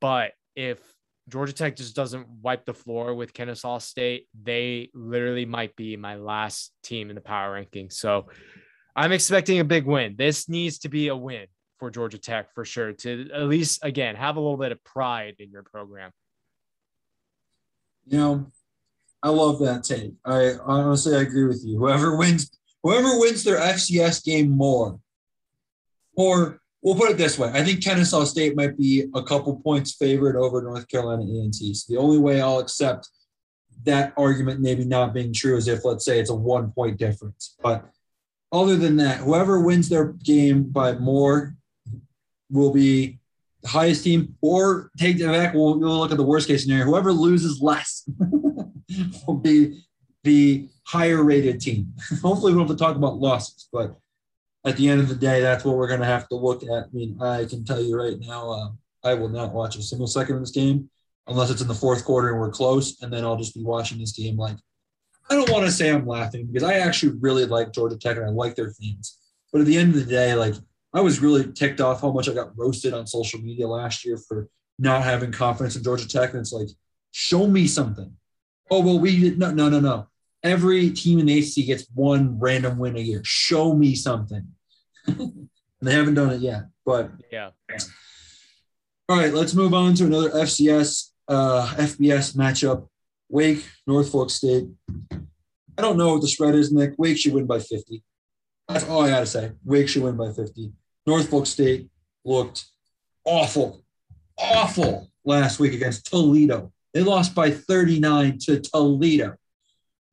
But 0.00 0.32
if 0.56 0.80
Georgia 1.28 1.52
Tech 1.52 1.76
just 1.76 1.94
doesn't 1.94 2.26
wipe 2.40 2.64
the 2.64 2.72
floor 2.72 3.14
with 3.14 3.34
Kennesaw 3.34 3.78
State, 3.78 4.26
they 4.42 4.88
literally 4.94 5.44
might 5.44 5.76
be 5.76 5.96
my 5.96 6.16
last 6.16 6.72
team 6.82 7.10
in 7.10 7.14
the 7.14 7.20
power 7.20 7.52
ranking. 7.52 7.90
So 7.90 8.28
I'm 8.96 9.12
expecting 9.12 9.60
a 9.60 9.64
big 9.64 9.84
win. 9.84 10.16
This 10.16 10.48
needs 10.48 10.78
to 10.80 10.88
be 10.88 11.08
a 11.08 11.16
win 11.16 11.46
for 11.78 11.90
Georgia 11.90 12.18
Tech 12.18 12.54
for 12.54 12.64
sure 12.64 12.94
to 12.94 13.28
at 13.32 13.42
least, 13.42 13.80
again, 13.84 14.16
have 14.16 14.36
a 14.36 14.40
little 14.40 14.56
bit 14.56 14.72
of 14.72 14.82
pride 14.84 15.36
in 15.40 15.50
your 15.50 15.62
program. 15.62 16.10
You 18.06 18.18
know, 18.18 18.46
I 19.22 19.28
love 19.28 19.58
that 19.60 19.84
take. 19.84 20.14
I 20.24 20.54
honestly 20.64 21.14
I 21.14 21.20
agree 21.20 21.44
with 21.44 21.62
you. 21.64 21.78
Whoever 21.78 22.16
wins, 22.16 22.50
whoever 22.82 23.18
wins 23.18 23.44
their 23.44 23.58
FCS 23.58 24.24
game 24.24 24.50
more 24.50 24.98
or 26.16 26.60
we'll 26.82 26.94
put 26.94 27.10
it 27.10 27.18
this 27.18 27.38
way: 27.38 27.50
I 27.52 27.64
think 27.64 27.82
Kennesaw 27.82 28.24
State 28.24 28.56
might 28.56 28.76
be 28.76 29.08
a 29.14 29.22
couple 29.22 29.56
points 29.60 29.92
favored 29.94 30.36
over 30.36 30.62
North 30.62 30.88
Carolina 30.88 31.22
A&T. 31.22 31.74
So 31.74 31.92
the 31.92 32.00
only 32.00 32.18
way 32.18 32.40
I'll 32.40 32.58
accept 32.58 33.08
that 33.84 34.12
argument 34.16 34.60
maybe 34.60 34.84
not 34.84 35.14
being 35.14 35.32
true 35.32 35.56
is 35.56 35.68
if, 35.68 35.84
let's 35.84 36.04
say, 36.04 36.20
it's 36.20 36.30
a 36.30 36.34
one 36.34 36.70
point 36.72 36.98
difference. 36.98 37.56
But 37.62 37.84
other 38.52 38.76
than 38.76 38.96
that, 38.96 39.18
whoever 39.18 39.60
wins 39.60 39.88
their 39.88 40.12
game 40.12 40.64
by 40.64 40.92
more 40.94 41.56
will 42.50 42.72
be 42.72 43.18
the 43.62 43.68
highest 43.68 44.04
team, 44.04 44.36
or 44.40 44.90
take 44.98 45.18
it 45.18 45.26
back. 45.26 45.54
We'll, 45.54 45.78
we'll 45.78 45.98
look 45.98 46.10
at 46.10 46.16
the 46.16 46.24
worst 46.24 46.48
case 46.48 46.62
scenario. 46.62 46.84
Whoever 46.84 47.12
loses 47.12 47.60
less 47.60 48.08
will 49.26 49.34
be 49.34 49.84
the 50.24 50.68
higher 50.84 51.22
rated 51.22 51.60
team. 51.60 51.92
Hopefully, 52.22 52.52
we 52.52 52.58
don't 52.58 52.68
have 52.68 52.76
to 52.76 52.82
talk 52.82 52.96
about 52.96 53.18
losses, 53.18 53.68
but 53.72 53.96
at 54.64 54.76
the 54.76 54.88
end 54.88 55.00
of 55.00 55.08
the 55.08 55.14
day, 55.14 55.40
that's 55.40 55.64
what 55.64 55.76
we're 55.76 55.88
going 55.88 56.00
to 56.00 56.06
have 56.06 56.28
to 56.28 56.36
look 56.36 56.62
at. 56.62 56.70
I 56.70 56.86
mean, 56.92 57.20
I 57.20 57.44
can 57.44 57.64
tell 57.64 57.82
you 57.82 57.96
right 57.96 58.18
now, 58.18 58.50
uh, 58.50 58.68
I 59.04 59.14
will 59.14 59.28
not 59.28 59.52
watch 59.52 59.76
a 59.76 59.82
single 59.82 60.06
second 60.06 60.36
of 60.36 60.42
this 60.42 60.52
game 60.52 60.88
unless 61.26 61.50
it's 61.50 61.62
in 61.62 61.68
the 61.68 61.74
fourth 61.74 62.04
quarter 62.04 62.30
and 62.30 62.40
we're 62.40 62.50
close, 62.50 63.00
and 63.02 63.12
then 63.12 63.24
I'll 63.24 63.36
just 63.36 63.54
be 63.54 63.62
watching 63.62 63.98
this 63.98 64.12
game 64.12 64.36
like 64.36 64.56
I 65.30 65.34
don't 65.34 65.50
want 65.50 65.64
to 65.64 65.72
say 65.72 65.90
I'm 65.90 66.06
laughing 66.06 66.46
because 66.46 66.68
I 66.68 66.74
actually 66.74 67.16
really 67.20 67.46
like 67.46 67.72
Georgia 67.72 67.96
Tech 67.96 68.16
and 68.16 68.26
I 68.26 68.30
like 68.30 68.54
their 68.54 68.72
fans. 68.72 69.18
But 69.52 69.60
at 69.60 69.66
the 69.66 69.78
end 69.78 69.94
of 69.94 70.00
the 70.04 70.10
day, 70.10 70.34
like 70.34 70.54
I 70.92 71.00
was 71.00 71.20
really 71.20 71.50
ticked 71.52 71.80
off 71.80 72.00
how 72.00 72.12
much 72.12 72.28
I 72.28 72.34
got 72.34 72.56
roasted 72.56 72.92
on 72.92 73.06
social 73.06 73.40
media 73.40 73.66
last 73.68 74.04
year 74.04 74.18
for 74.18 74.48
not 74.78 75.04
having 75.04 75.32
confidence 75.32 75.76
in 75.76 75.84
Georgia 75.84 76.08
Tech. 76.08 76.30
And 76.30 76.40
it's 76.40 76.52
like, 76.52 76.68
show 77.12 77.46
me 77.46 77.66
something. 77.66 78.12
Oh, 78.70 78.80
well, 78.80 78.98
we 78.98 79.20
did 79.20 79.38
no, 79.38 79.52
no, 79.52 79.68
no, 79.68 79.80
no 79.80 80.08
every 80.42 80.90
team 80.90 81.18
in 81.18 81.26
the 81.26 81.38
ACC 81.38 81.66
gets 81.66 81.86
one 81.94 82.38
random 82.38 82.78
win 82.78 82.96
a 82.96 83.00
year. 83.00 83.20
Show 83.24 83.74
me 83.74 83.94
something. 83.94 84.48
they 85.06 85.92
haven't 85.92 86.14
done 86.14 86.30
it 86.30 86.40
yet, 86.40 86.64
but 86.84 87.10
yeah. 87.30 87.50
All 89.08 89.18
right, 89.18 89.32
let's 89.32 89.54
move 89.54 89.74
on 89.74 89.94
to 89.94 90.04
another 90.04 90.30
FCS 90.30 91.10
uh, 91.28 91.66
FBS 91.76 92.36
matchup. 92.36 92.88
Wake, 93.28 93.64
Norfolk 93.86 94.30
State. 94.30 94.68
I 95.10 95.80
don't 95.80 95.96
know 95.96 96.12
what 96.12 96.20
the 96.20 96.28
spread 96.28 96.54
is, 96.54 96.72
Nick. 96.72 96.94
Wake 96.98 97.16
should 97.16 97.32
win 97.32 97.46
by 97.46 97.58
50. 97.58 98.02
That's 98.68 98.86
all 98.88 99.02
I 99.02 99.10
got 99.10 99.20
to 99.20 99.26
say. 99.26 99.52
Wake 99.64 99.88
should 99.88 100.02
win 100.02 100.16
by 100.16 100.32
50. 100.32 100.70
Norfolk 101.06 101.46
State 101.46 101.88
looked 102.24 102.66
awful, 103.24 103.82
awful 104.38 105.08
last 105.24 105.58
week 105.58 105.72
against 105.72 106.06
Toledo. 106.06 106.72
They 106.92 107.02
lost 107.02 107.34
by 107.34 107.50
39 107.50 108.38
to 108.42 108.60
Toledo. 108.60 109.34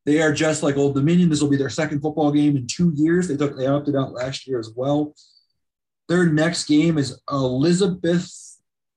They 0.06 0.22
are 0.22 0.34
just 0.34 0.64
like 0.64 0.78
Old 0.78 0.96
Dominion. 0.96 1.30
This 1.30 1.42
will 1.42 1.50
be 1.50 1.58
their 1.58 1.70
second 1.70 2.02
football 2.02 2.32
game 2.32 2.56
in 2.56 2.68
two 2.68 2.92
years. 2.96 3.28
They 3.28 3.38
took 3.38 3.58
they 3.58 3.68
opted 3.68 3.96
out 3.96 4.14
last 4.14 4.48
year 4.48 4.60
as 4.60 4.72
well. 4.76 5.14
Their 6.08 6.26
next 6.26 6.66
game 6.66 6.98
is 6.98 7.22
Elizabeth 7.30 8.32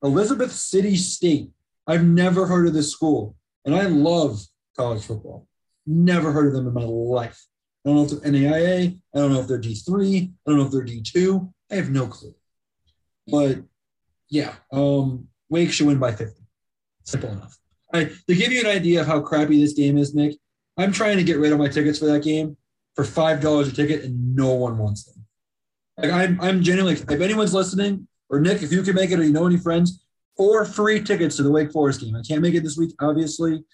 Elizabeth 0.03 0.53
City 0.53 0.97
State. 0.97 1.51
I've 1.87 2.05
never 2.05 2.47
heard 2.47 2.67
of 2.67 2.75
this 2.75 2.93
school, 2.93 3.37
and 3.65 3.75
I 3.75 3.83
love 3.83 4.41
college 4.77 5.05
football. 5.05 5.47
Never 5.87 6.33
heard 6.33 6.47
of 6.47 6.53
them 6.55 6.69
in 6.69 6.75
my 6.75 6.85
life. 6.85 7.45
I 7.85 7.89
don't 7.89 7.97
know 7.97 8.05
if 8.05 8.11
they're 8.23 8.33
NAIA. 8.33 8.99
I 9.15 9.19
don't 9.19 9.33
know 9.33 9.41
if 9.41 9.49
they're 9.49 9.61
D3. 9.61 10.29
I 10.29 10.51
don't 10.51 10.59
know 10.59 10.67
if 10.67 10.71
they're 10.71 10.85
D2. 10.85 11.53
I 11.71 11.75
have 11.75 11.91
no 11.91 12.07
clue. 12.07 12.35
But 13.27 13.59
yeah, 14.29 14.55
um, 14.73 15.29
Wake 15.49 15.73
should 15.73 15.89
win 15.89 15.99
by 15.99 16.13
50. 16.13 16.41
Simple 17.05 17.31
enough. 17.31 17.59
I, 17.93 18.05
to 18.05 18.35
give 18.35 18.53
you 18.53 18.61
an 18.61 18.67
idea 18.67 19.01
of 19.01 19.07
how 19.07 19.21
crappy 19.21 19.61
this 19.61 19.75
game 19.75 19.99
is, 19.99 20.15
Nick, 20.15 20.37
I'm 20.77 20.93
trying 20.93 21.19
to 21.19 21.25
get 21.25 21.39
rid 21.39 21.53
of 21.53 21.59
my 21.59 21.69
tickets 21.69 21.99
for 21.99 22.07
that 22.07 22.23
game 22.23 22.57
for 22.95 23.05
five 23.05 23.41
dollars 23.41 23.69
a 23.69 23.73
ticket, 23.73 24.05
and 24.05 24.35
no 24.35 24.55
one 24.55 24.79
wants 24.79 25.05
them. 25.05 25.25
Like 25.99 26.13
I'm, 26.13 26.41
I'm 26.41 26.63
genuinely. 26.63 26.95
If 26.95 27.21
anyone's 27.21 27.55
listening, 27.55 28.09
or 28.31 28.41
Nick, 28.41 28.63
if 28.63 28.73
you 28.73 28.83
can 28.83 28.95
make 28.95 29.11
it, 29.11 29.19
or 29.19 29.25
you 29.25 29.33
know 29.33 29.47
any 29.47 29.59
friends, 29.59 30.05
four 30.37 30.65
free 30.65 31.03
tickets 31.03 31.37
to 31.37 31.43
the 31.43 31.51
Wake 31.51 31.73
Forest 31.73 32.01
game. 32.01 32.17
I 32.17 32.23
can't 32.27 32.43
make 32.43 32.55
it 32.55 32.63
this 32.63 32.77
week, 32.77 32.93
obviously. 33.01 33.65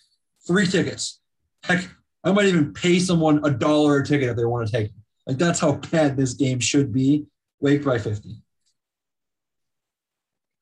Three 0.46 0.66
tickets. 0.66 1.20
Heck, 1.62 1.88
I 2.24 2.32
might 2.32 2.46
even 2.46 2.72
pay 2.72 2.98
someone 2.98 3.44
a 3.44 3.50
dollar 3.50 3.98
a 3.98 4.04
ticket 4.04 4.28
if 4.28 4.37
they 4.37 4.44
want 4.44 4.66
to 4.66 4.72
take 4.72 4.87
it. 4.87 4.92
Like 5.26 5.38
that's 5.38 5.61
how 5.61 5.72
bad 5.72 6.16
this 6.16 6.34
game 6.34 6.58
should 6.61 6.92
be. 6.92 7.26
Wake 7.61 7.84
by 7.84 7.98
50. 7.98 8.37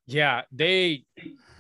Yeah, 0.07 0.43
they 0.53 1.05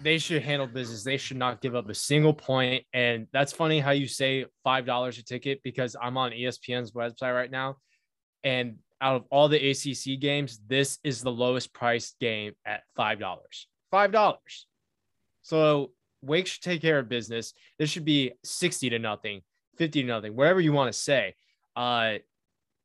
they 0.06 0.18
should 0.18 0.40
handle 0.40 0.68
business. 0.68 1.02
They 1.02 1.16
should 1.16 1.36
not 1.36 1.60
give 1.60 1.74
up 1.74 1.88
a 1.88 1.94
single 1.94 2.32
point. 2.32 2.84
And 2.92 3.26
that's 3.32 3.52
funny 3.52 3.80
how 3.80 3.90
you 3.90 4.06
say 4.06 4.46
five 4.62 4.86
dollars 4.86 5.18
a 5.18 5.24
ticket 5.24 5.60
because 5.64 5.96
I'm 6.00 6.16
on 6.16 6.30
ESPN's 6.30 6.92
website 6.92 7.34
right 7.34 7.50
now, 7.50 7.78
and 8.44 8.76
out 9.00 9.16
of 9.16 9.24
all 9.32 9.48
the 9.48 9.70
ACC 9.70 10.20
games, 10.20 10.60
this 10.68 11.00
is 11.02 11.22
the 11.22 11.32
lowest 11.32 11.74
priced 11.74 12.20
game 12.20 12.52
at 12.64 12.84
five 12.94 13.18
dollars. 13.18 13.66
Five 13.90 14.12
dollars. 14.12 14.68
So 15.42 15.90
Wake 16.22 16.46
should 16.46 16.62
take 16.62 16.82
care 16.82 17.00
of 17.00 17.08
business. 17.08 17.52
This 17.76 17.90
should 17.90 18.04
be 18.04 18.30
sixty 18.44 18.88
to 18.90 19.00
nothing, 19.00 19.40
fifty 19.76 20.02
to 20.02 20.06
nothing, 20.06 20.36
whatever 20.36 20.60
you 20.60 20.72
want 20.72 20.92
to 20.92 20.96
say. 20.96 21.34
Uh, 21.74 22.18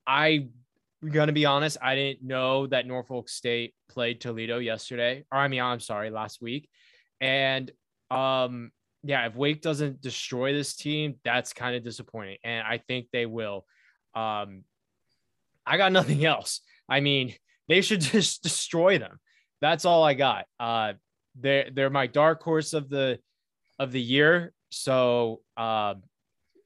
I 0.07 0.47
gonna 1.07 1.33
be 1.33 1.45
honest, 1.45 1.77
I 1.83 1.93
didn't 1.93 2.23
know 2.23 2.65
that 2.65 2.87
Norfolk 2.87 3.29
State 3.29 3.75
played 3.89 4.21
Toledo 4.21 4.57
yesterday, 4.57 5.23
or 5.31 5.37
I 5.37 5.49
mean, 5.49 5.61
I'm 5.61 5.79
sorry, 5.79 6.09
last 6.09 6.41
week. 6.41 6.67
And 7.21 7.71
um, 8.09 8.71
yeah, 9.03 9.25
if 9.27 9.35
Wake 9.35 9.61
doesn't 9.61 10.01
destroy 10.01 10.53
this 10.53 10.75
team, 10.75 11.15
that's 11.23 11.53
kind 11.53 11.75
of 11.75 11.83
disappointing. 11.83 12.37
And 12.43 12.65
I 12.67 12.79
think 12.79 13.07
they 13.13 13.25
will. 13.25 13.65
Um, 14.13 14.63
I 15.65 15.77
got 15.77 15.91
nothing 15.93 16.25
else. 16.25 16.61
I 16.89 16.99
mean, 16.99 17.33
they 17.69 17.81
should 17.81 18.01
just 18.01 18.43
destroy 18.43 18.97
them. 18.97 19.19
That's 19.61 19.85
all 19.85 20.03
I 20.03 20.15
got. 20.15 20.45
Uh, 20.59 20.93
they're 21.39 21.69
they're 21.71 21.89
my 21.89 22.07
dark 22.07 22.43
horse 22.43 22.73
of 22.73 22.89
the 22.89 23.19
of 23.79 23.91
the 23.91 24.01
year. 24.01 24.53
So 24.69 25.41
uh, 25.55 25.95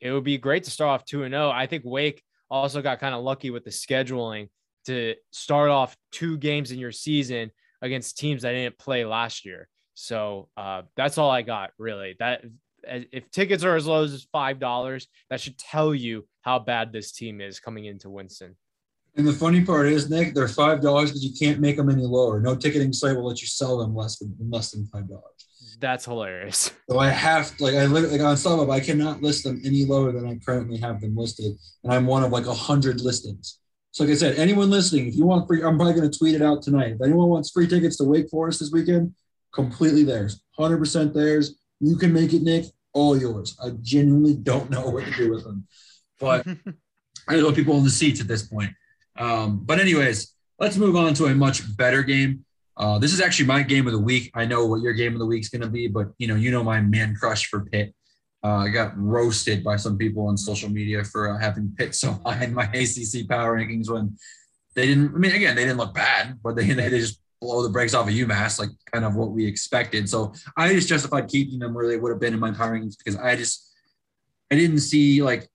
it 0.02 0.12
would 0.12 0.24
be 0.24 0.38
great 0.38 0.64
to 0.64 0.72
start 0.72 1.02
off 1.02 1.06
two 1.06 1.24
and 1.24 1.34
zero. 1.34 1.48
Oh. 1.48 1.52
I 1.52 1.68
think 1.68 1.84
Wake 1.86 2.24
also 2.50 2.82
got 2.82 3.00
kind 3.00 3.14
of 3.14 3.24
lucky 3.24 3.50
with 3.50 3.64
the 3.64 3.70
scheduling 3.70 4.50
to 4.86 5.16
start 5.32 5.70
off 5.70 5.96
two 6.12 6.38
games 6.38 6.72
in 6.72 6.80
your 6.80 6.92
season 6.92 7.52
against 7.82 8.18
teams 8.18 8.44
that 8.44 8.52
didn't 8.52 8.78
play 8.78 9.06
last 9.06 9.46
year. 9.46 9.68
So 9.96 10.50
uh, 10.56 10.84
that's 10.96 11.18
all 11.18 11.32
I 11.32 11.42
got 11.42 11.72
really. 11.80 12.16
That 12.20 12.44
if 12.84 13.32
tickets 13.32 13.64
are 13.64 13.76
as 13.76 13.88
low 13.88 14.04
as 14.04 14.28
five 14.32 14.60
dollars, 14.60 15.08
that 15.30 15.42
should 15.42 15.58
tell 15.58 15.96
you 15.96 16.28
how 16.42 16.60
bad 16.60 16.94
this 16.94 17.12
team 17.12 17.42
is 17.42 17.60
coming 17.60 17.86
into 17.86 18.10
Winston. 18.10 18.56
And 19.18 19.26
the 19.26 19.34
funny 19.34 19.64
part 19.64 19.88
is, 19.88 20.10
Nick, 20.10 20.36
they're 20.36 20.48
five 20.48 20.82
dollars 20.82 21.10
because 21.10 21.24
you 21.24 21.32
can't 21.40 21.60
make 21.60 21.78
them 21.78 21.90
any 21.90 22.04
lower. 22.04 22.40
No 22.40 22.56
ticketing 22.56 22.94
site 22.94 23.16
will 23.16 23.26
let 23.26 23.42
you 23.42 23.48
sell 23.48 23.78
them 23.78 23.96
less 23.96 24.20
than 24.20 24.36
less 24.40 24.72
than 24.72 24.86
five 24.88 25.08
dollars. 25.08 25.78
That's 25.80 26.06
hilarious. 26.06 26.72
So 26.90 27.00
I 27.00 27.10
have 27.10 27.56
to, 27.58 27.64
like 27.64 27.76
I 27.76 27.86
literally 27.86 28.18
like 28.18 28.28
on 28.28 28.36
StubHub, 28.36 28.72
I 28.72 28.80
cannot 28.80 29.22
list 29.22 29.44
them 29.44 29.62
any 29.66 29.86
lower 29.86 30.12
than 30.12 30.28
I 30.28 30.38
currently 30.46 30.78
have 30.78 31.02
them 31.02 31.16
listed, 31.16 31.54
and 31.84 31.94
I'm 31.94 32.06
one 32.06 32.24
of 32.24 32.32
like 32.32 32.46
a 32.46 32.54
hundred 32.54 33.02
listings. 33.02 33.60
So 33.92 34.04
like 34.04 34.12
I 34.12 34.16
said, 34.16 34.36
anyone 34.38 34.70
listening, 34.70 35.08
if 35.08 35.16
you 35.16 35.26
want 35.26 35.48
free, 35.48 35.64
I'm 35.64 35.78
probably 35.78 35.94
going 35.94 36.12
to 36.12 36.18
tweet 36.18 36.36
it 36.36 36.42
out 36.42 36.62
tonight. 36.62 36.92
If 36.92 37.02
anyone 37.02 37.30
wants 37.30 37.52
free 37.52 37.68
tickets 37.68 37.96
to 37.98 38.04
Wake 38.04 38.30
Forest 38.30 38.60
this 38.60 38.72
weekend, 38.72 39.14
completely 39.56 40.04
theirs, 40.04 40.42
hundred 40.58 40.78
percent 40.78 41.14
theirs. 41.14 41.56
You 41.80 41.96
can 41.96 42.14
make 42.14 42.34
it, 42.34 42.44
Nick. 42.44 42.66
All 42.94 43.18
yours. 43.18 43.58
I 43.64 43.72
genuinely 43.82 44.36
don't 44.36 44.70
know 44.70 44.90
what 44.90 45.06
to 45.06 45.12
do 45.12 45.32
with 45.32 45.44
them, 45.44 45.66
but 46.20 46.46
I 47.28 47.34
don't 47.34 47.44
know 47.44 47.52
people 47.52 47.78
in 47.78 47.84
the 47.84 47.90
seats 47.90 48.22
at 48.22 48.28
this 48.28 48.48
point. 48.48 48.72
Um, 49.18 49.62
but 49.64 49.80
anyways, 49.80 50.34
let's 50.60 50.78
move 50.78 50.96
on 50.96 51.14
to 51.16 51.26
a 51.26 51.36
much 51.36 51.76
better 51.78 52.04
game. 52.04 52.46
Uh, 52.78 53.00
this 53.00 53.14
is 53.14 53.22
actually 53.22 53.46
my 53.46 53.64
game 53.64 53.88
of 53.88 53.94
the 53.94 54.00
week. 54.00 54.30
I 54.36 54.46
know 54.46 54.66
what 54.66 54.82
your 54.82 54.94
game 54.94 55.14
of 55.14 55.20
the 55.20 55.26
week 55.26 55.42
is 55.42 55.50
going 55.50 55.62
to 55.62 55.70
be, 55.70 55.88
but 55.88 56.10
you 56.18 56.28
know, 56.28 56.36
you 56.36 56.52
know 56.52 56.64
my 56.64 56.82
man 56.82 57.16
crush 57.16 57.48
for 57.48 57.66
Pitt. 57.66 57.94
Uh, 58.44 58.58
I 58.58 58.70
got 58.70 58.94
roasted 58.96 59.64
by 59.64 59.76
some 59.76 59.98
people 59.98 60.28
on 60.28 60.38
social 60.38 60.70
media 60.70 61.04
for 61.04 61.32
uh, 61.32 61.40
having 61.40 61.74
Pitt 61.78 61.96
so 61.96 62.20
high 62.26 62.44
in 62.44 62.54
my 62.54 62.64
ACC 62.74 63.28
power 63.28 63.58
rankings 63.58 63.90
when 63.90 64.18
they 64.76 64.88
didn't. 64.88 65.16
I 65.16 65.18
mean, 65.18 65.32
again, 65.32 65.56
they 65.56 65.64
didn't 65.64 65.78
look 65.78 65.94
bad, 65.94 66.40
but 66.44 66.56
they 66.56 66.68
they 66.74 66.90
just 66.90 67.20
blow 67.46 67.64
the 67.64 67.70
brakes 67.70 67.94
off 67.94 68.08
of 68.08 68.14
UMass, 68.14 68.60
like 68.60 68.70
kind 68.92 69.06
of 69.06 69.16
what 69.16 69.32
we 69.32 69.46
expected. 69.46 70.10
So 70.10 70.34
I 70.58 70.74
just 70.74 70.90
justified 70.90 71.28
keeping 71.28 71.60
them 71.60 71.74
where 71.74 71.88
they 71.88 71.98
would 71.98 72.12
have 72.12 72.20
been 72.20 72.34
in 72.34 72.40
my 72.40 72.52
power 72.52 72.78
rankings 72.78 72.98
because 72.98 73.20
I 73.20 73.36
just 73.36 73.72
I 74.52 74.56
didn't 74.56 74.80
see 74.80 75.22
like 75.22 75.48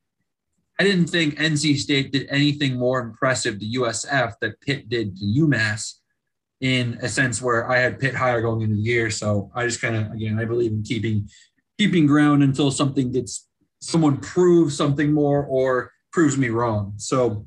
I 0.79 0.85
didn't 0.85 1.09
think 1.09 1.35
NC 1.37 1.77
State 1.77 2.13
did 2.13 2.27
anything 2.31 2.77
more 2.77 3.01
impressive 3.01 3.59
to 3.59 3.67
USF 3.67 4.35
that 4.41 4.61
Pitt 4.61 4.89
did 4.89 5.17
to 5.17 5.25
UMass 5.25 5.97
in 6.61 6.99
a 7.03 7.09
sense 7.09 7.43
where 7.43 7.71
I 7.71 7.79
had 7.79 7.99
Pitt 7.99 8.15
higher 8.15 8.41
going 8.41 8.63
into 8.63 8.77
the 8.77 8.83
year. 8.83 9.11
So 9.11 9.51
I 9.55 9.67
just 9.67 9.81
kind 9.81 9.97
of 9.97 10.13
again 10.13 10.39
I 10.39 10.45
believe 10.45 10.73
in 10.73 10.83
keeping 10.83 11.29
keeping 11.79 12.07
ground 12.07 12.43
until 12.43 12.71
something 12.71 13.11
gets 13.13 13.49
someone 13.81 14.19
proves 14.19 14.77
something 14.77 15.13
more 15.13 15.45
or 15.45 15.93
proves 16.13 16.37
me 16.37 16.49
wrong. 16.49 16.95
So 16.97 17.47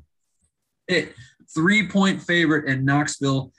eh, 0.88 0.96
it 0.96 1.14
three 1.54 1.88
point 1.88 2.22
favorite 2.22 2.68
in 2.68 2.84
Knoxville. 2.84 3.52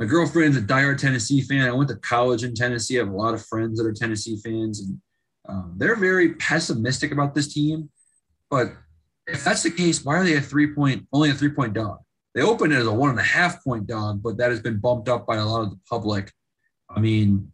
My 0.00 0.06
girlfriend's 0.06 0.56
a 0.56 0.62
diehard 0.62 0.96
Tennessee 0.96 1.42
fan. 1.42 1.68
I 1.68 1.72
went 1.72 1.90
to 1.90 1.96
college 1.96 2.42
in 2.42 2.54
Tennessee. 2.54 2.96
I 2.96 3.04
have 3.04 3.12
a 3.12 3.16
lot 3.16 3.34
of 3.34 3.44
friends 3.44 3.78
that 3.78 3.86
are 3.86 3.92
Tennessee 3.92 4.38
fans, 4.42 4.80
and 4.80 4.98
um, 5.46 5.74
they're 5.76 5.94
very 5.94 6.32
pessimistic 6.36 7.12
about 7.12 7.34
this 7.34 7.52
team. 7.52 7.90
But 8.48 8.72
if 9.26 9.44
that's 9.44 9.62
the 9.62 9.70
case, 9.70 10.02
why 10.02 10.16
are 10.16 10.24
they 10.24 10.36
a 10.36 10.40
three 10.40 10.74
point, 10.74 11.06
only 11.12 11.28
a 11.28 11.34
three 11.34 11.50
point 11.50 11.74
dog? 11.74 11.98
They 12.34 12.40
opened 12.40 12.72
it 12.72 12.76
as 12.76 12.86
a 12.86 12.94
one 12.94 13.10
and 13.10 13.18
a 13.18 13.22
half 13.22 13.62
point 13.62 13.86
dog, 13.86 14.22
but 14.22 14.38
that 14.38 14.48
has 14.48 14.60
been 14.60 14.80
bumped 14.80 15.10
up 15.10 15.26
by 15.26 15.36
a 15.36 15.44
lot 15.44 15.64
of 15.64 15.70
the 15.70 15.78
public. 15.86 16.32
I 16.88 16.98
mean, 16.98 17.52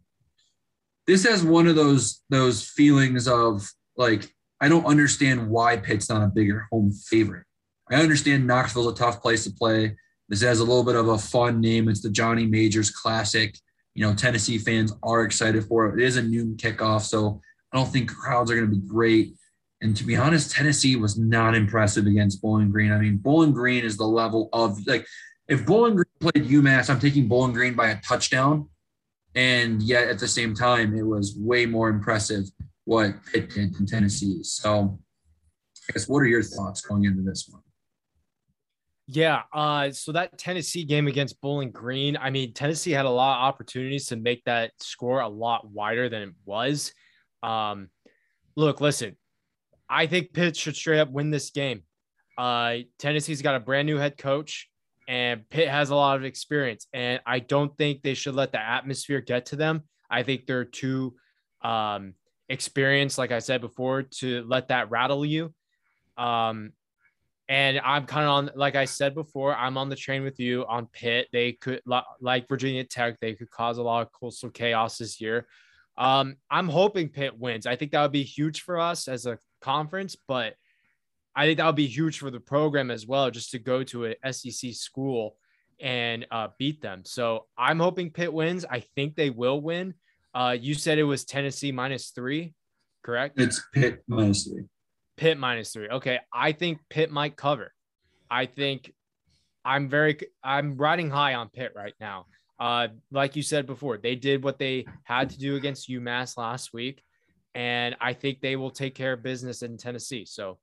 this 1.05 1.25
has 1.27 1.43
one 1.43 1.67
of 1.67 1.75
those 1.75 2.21
those 2.29 2.63
feelings 2.63 3.27
of 3.27 3.69
like 3.97 4.33
I 4.61 4.69
don't 4.69 4.85
understand 4.85 5.49
why 5.49 5.75
Pitt's 5.75 6.07
not 6.07 6.23
a 6.23 6.27
bigger 6.27 6.65
home 6.71 6.93
favorite. 6.93 7.43
I 7.91 7.95
understand 7.95 8.47
Knoxville's 8.47 8.93
a 8.93 8.95
tough 8.95 9.21
place 9.21 9.43
to 9.43 9.51
play. 9.51 9.97
This 10.29 10.41
has 10.41 10.59
a 10.59 10.63
little 10.63 10.83
bit 10.83 10.95
of 10.95 11.07
a 11.07 11.17
fun 11.17 11.61
name. 11.61 11.87
It's 11.87 12.01
the 12.01 12.09
Johnny 12.09 12.45
Majors 12.45 12.91
Classic. 12.91 13.57
You 13.95 14.05
know, 14.05 14.13
Tennessee 14.13 14.57
fans 14.57 14.93
are 15.03 15.23
excited 15.23 15.63
for 15.65 15.87
it. 15.87 15.99
It 15.99 16.05
is 16.05 16.17
a 16.17 16.21
noon 16.21 16.55
kickoff, 16.57 17.01
so 17.01 17.41
I 17.71 17.77
don't 17.77 17.91
think 17.91 18.13
crowds 18.13 18.51
are 18.51 18.55
going 18.55 18.69
to 18.69 18.75
be 18.75 18.87
great. 18.87 19.33
And 19.81 19.95
to 19.95 20.03
be 20.03 20.15
honest, 20.15 20.51
Tennessee 20.51 20.95
was 20.95 21.17
not 21.17 21.55
impressive 21.55 22.07
against 22.07 22.41
Bowling 22.41 22.71
Green. 22.71 22.91
I 22.91 22.97
mean, 22.97 23.17
Bowling 23.17 23.53
Green 23.53 23.85
is 23.85 23.97
the 23.97 24.07
level 24.07 24.49
of 24.53 24.85
like 24.87 25.05
if 25.47 25.65
Bowling 25.65 25.95
Green 25.95 26.05
played 26.19 26.45
UMass, 26.45 26.89
I'm 26.89 26.99
taking 26.99 27.27
Bowling 27.27 27.53
Green 27.53 27.73
by 27.73 27.89
a 27.89 28.01
touchdown. 28.01 28.67
And 29.35 29.81
yet 29.81 30.07
at 30.07 30.19
the 30.19 30.27
same 30.27 30.55
time, 30.55 30.97
it 30.97 31.03
was 31.03 31.37
way 31.37 31.65
more 31.65 31.89
impressive 31.89 32.45
what 32.85 33.13
Pitt 33.31 33.51
did 33.51 33.75
in 33.79 33.85
Tennessee. 33.85 34.43
So 34.43 34.99
I 35.89 35.93
guess 35.93 36.07
what 36.07 36.19
are 36.19 36.27
your 36.27 36.43
thoughts 36.43 36.81
going 36.81 37.05
into 37.05 37.21
this 37.21 37.47
one? 37.49 37.56
Yeah, 39.09 39.43
uh, 39.53 39.91
so 39.91 40.11
that 40.11 40.37
Tennessee 40.37 40.83
game 40.83 41.07
against 41.07 41.39
Bowling 41.39 41.71
Green, 41.71 42.17
I 42.17 42.29
mean, 42.29 42.53
Tennessee 42.53 42.91
had 42.91 43.05
a 43.05 43.09
lot 43.09 43.37
of 43.37 43.43
opportunities 43.43 44.07
to 44.07 44.17
make 44.17 44.43
that 44.43 44.71
score 44.81 45.21
a 45.21 45.29
lot 45.29 45.69
wider 45.69 46.09
than 46.09 46.23
it 46.23 46.33
was. 46.43 46.91
Um, 47.41 47.89
look, 48.57 48.81
listen, 48.81 49.15
I 49.89 50.07
think 50.07 50.33
Pitt 50.33 50.57
should 50.57 50.75
straight 50.75 50.99
up 50.99 51.09
win 51.09 51.31
this 51.31 51.51
game. 51.51 51.83
Uh, 52.37 52.79
Tennessee's 52.99 53.41
got 53.41 53.55
a 53.55 53.61
brand 53.61 53.85
new 53.85 53.97
head 53.97 54.17
coach, 54.17 54.69
and 55.07 55.49
Pitt 55.49 55.69
has 55.69 55.89
a 55.89 55.95
lot 55.95 56.17
of 56.17 56.25
experience. 56.25 56.87
And 56.91 57.21
I 57.25 57.39
don't 57.39 57.75
think 57.77 58.01
they 58.03 58.13
should 58.13 58.35
let 58.35 58.51
the 58.51 58.59
atmosphere 58.59 59.21
get 59.21 59.47
to 59.47 59.55
them. 59.55 59.83
I 60.09 60.23
think 60.23 60.45
they're 60.45 60.65
too 60.65 61.15
um, 61.61 62.13
experienced, 62.49 63.17
like 63.17 63.31
I 63.31 63.39
said 63.39 63.61
before, 63.61 64.03
to 64.19 64.43
let 64.47 64.67
that 64.67 64.91
rattle 64.91 65.25
you. 65.25 65.53
Um, 66.17 66.73
and 67.49 67.79
I'm 67.79 68.05
kind 68.05 68.25
of 68.25 68.31
on, 68.31 68.51
like 68.55 68.75
I 68.75 68.85
said 68.85 69.15
before, 69.15 69.55
I'm 69.55 69.77
on 69.77 69.89
the 69.89 69.95
train 69.95 70.23
with 70.23 70.39
you 70.39 70.65
on 70.67 70.87
Pitt. 70.87 71.27
They 71.31 71.53
could, 71.53 71.81
like 72.19 72.47
Virginia 72.49 72.83
Tech, 72.83 73.19
they 73.21 73.35
could 73.35 73.49
cause 73.49 73.77
a 73.77 73.83
lot 73.83 74.01
of 74.01 74.11
coastal 74.11 74.49
chaos 74.49 74.97
this 74.97 75.21
year. 75.21 75.47
Um, 75.97 76.35
I'm 76.51 76.67
hoping 76.67 77.09
Pitt 77.09 77.37
wins. 77.37 77.65
I 77.65 77.75
think 77.75 77.91
that 77.91 78.01
would 78.01 78.11
be 78.11 78.23
huge 78.23 78.61
for 78.61 78.79
us 78.79 79.07
as 79.07 79.25
a 79.25 79.39
conference, 79.61 80.15
but 80.27 80.55
I 81.35 81.45
think 81.45 81.57
that 81.57 81.65
would 81.65 81.75
be 81.75 81.87
huge 81.87 82.19
for 82.19 82.31
the 82.31 82.39
program 82.39 82.91
as 82.91 83.07
well, 83.07 83.31
just 83.31 83.51
to 83.51 83.59
go 83.59 83.83
to 83.83 84.07
a 84.07 84.33
SEC 84.33 84.73
school 84.73 85.37
and 85.79 86.25
uh, 86.31 86.49
beat 86.57 86.81
them. 86.81 87.03
So 87.05 87.45
I'm 87.57 87.79
hoping 87.79 88.11
Pitt 88.11 88.33
wins. 88.33 88.65
I 88.69 88.81
think 88.95 89.15
they 89.15 89.29
will 89.29 89.61
win. 89.61 89.93
Uh, 90.33 90.55
you 90.59 90.73
said 90.73 90.97
it 90.97 91.03
was 91.03 91.23
Tennessee 91.23 91.71
minus 91.71 92.09
three, 92.09 92.53
correct? 93.03 93.39
It's 93.39 93.63
Pitt 93.73 94.03
minus 94.07 94.47
three. 94.47 94.65
Pitt 95.17 95.37
minus 95.37 95.71
three. 95.73 95.89
Okay. 95.89 96.19
I 96.33 96.51
think 96.51 96.79
Pitt 96.89 97.11
might 97.11 97.35
cover. 97.35 97.73
I 98.29 98.45
think 98.45 98.93
I'm 99.65 99.89
very, 99.89 100.17
I'm 100.43 100.77
riding 100.77 101.09
high 101.09 101.33
on 101.33 101.49
Pitt 101.49 101.73
right 101.75 101.93
now. 101.99 102.27
Uh, 102.59 102.87
like 103.11 103.35
you 103.35 103.43
said 103.43 103.65
before, 103.67 103.97
they 103.97 104.15
did 104.15 104.43
what 104.43 104.57
they 104.57 104.85
had 105.03 105.29
to 105.31 105.37
do 105.37 105.55
against 105.55 105.89
UMass 105.89 106.37
last 106.37 106.73
week. 106.73 107.03
And 107.53 107.95
I 107.99 108.13
think 108.13 108.39
they 108.39 108.55
will 108.55 108.71
take 108.71 108.95
care 108.95 109.13
of 109.13 109.23
business 109.23 109.63
in 109.63 109.77
Tennessee. 109.77 110.25
So 110.25 110.59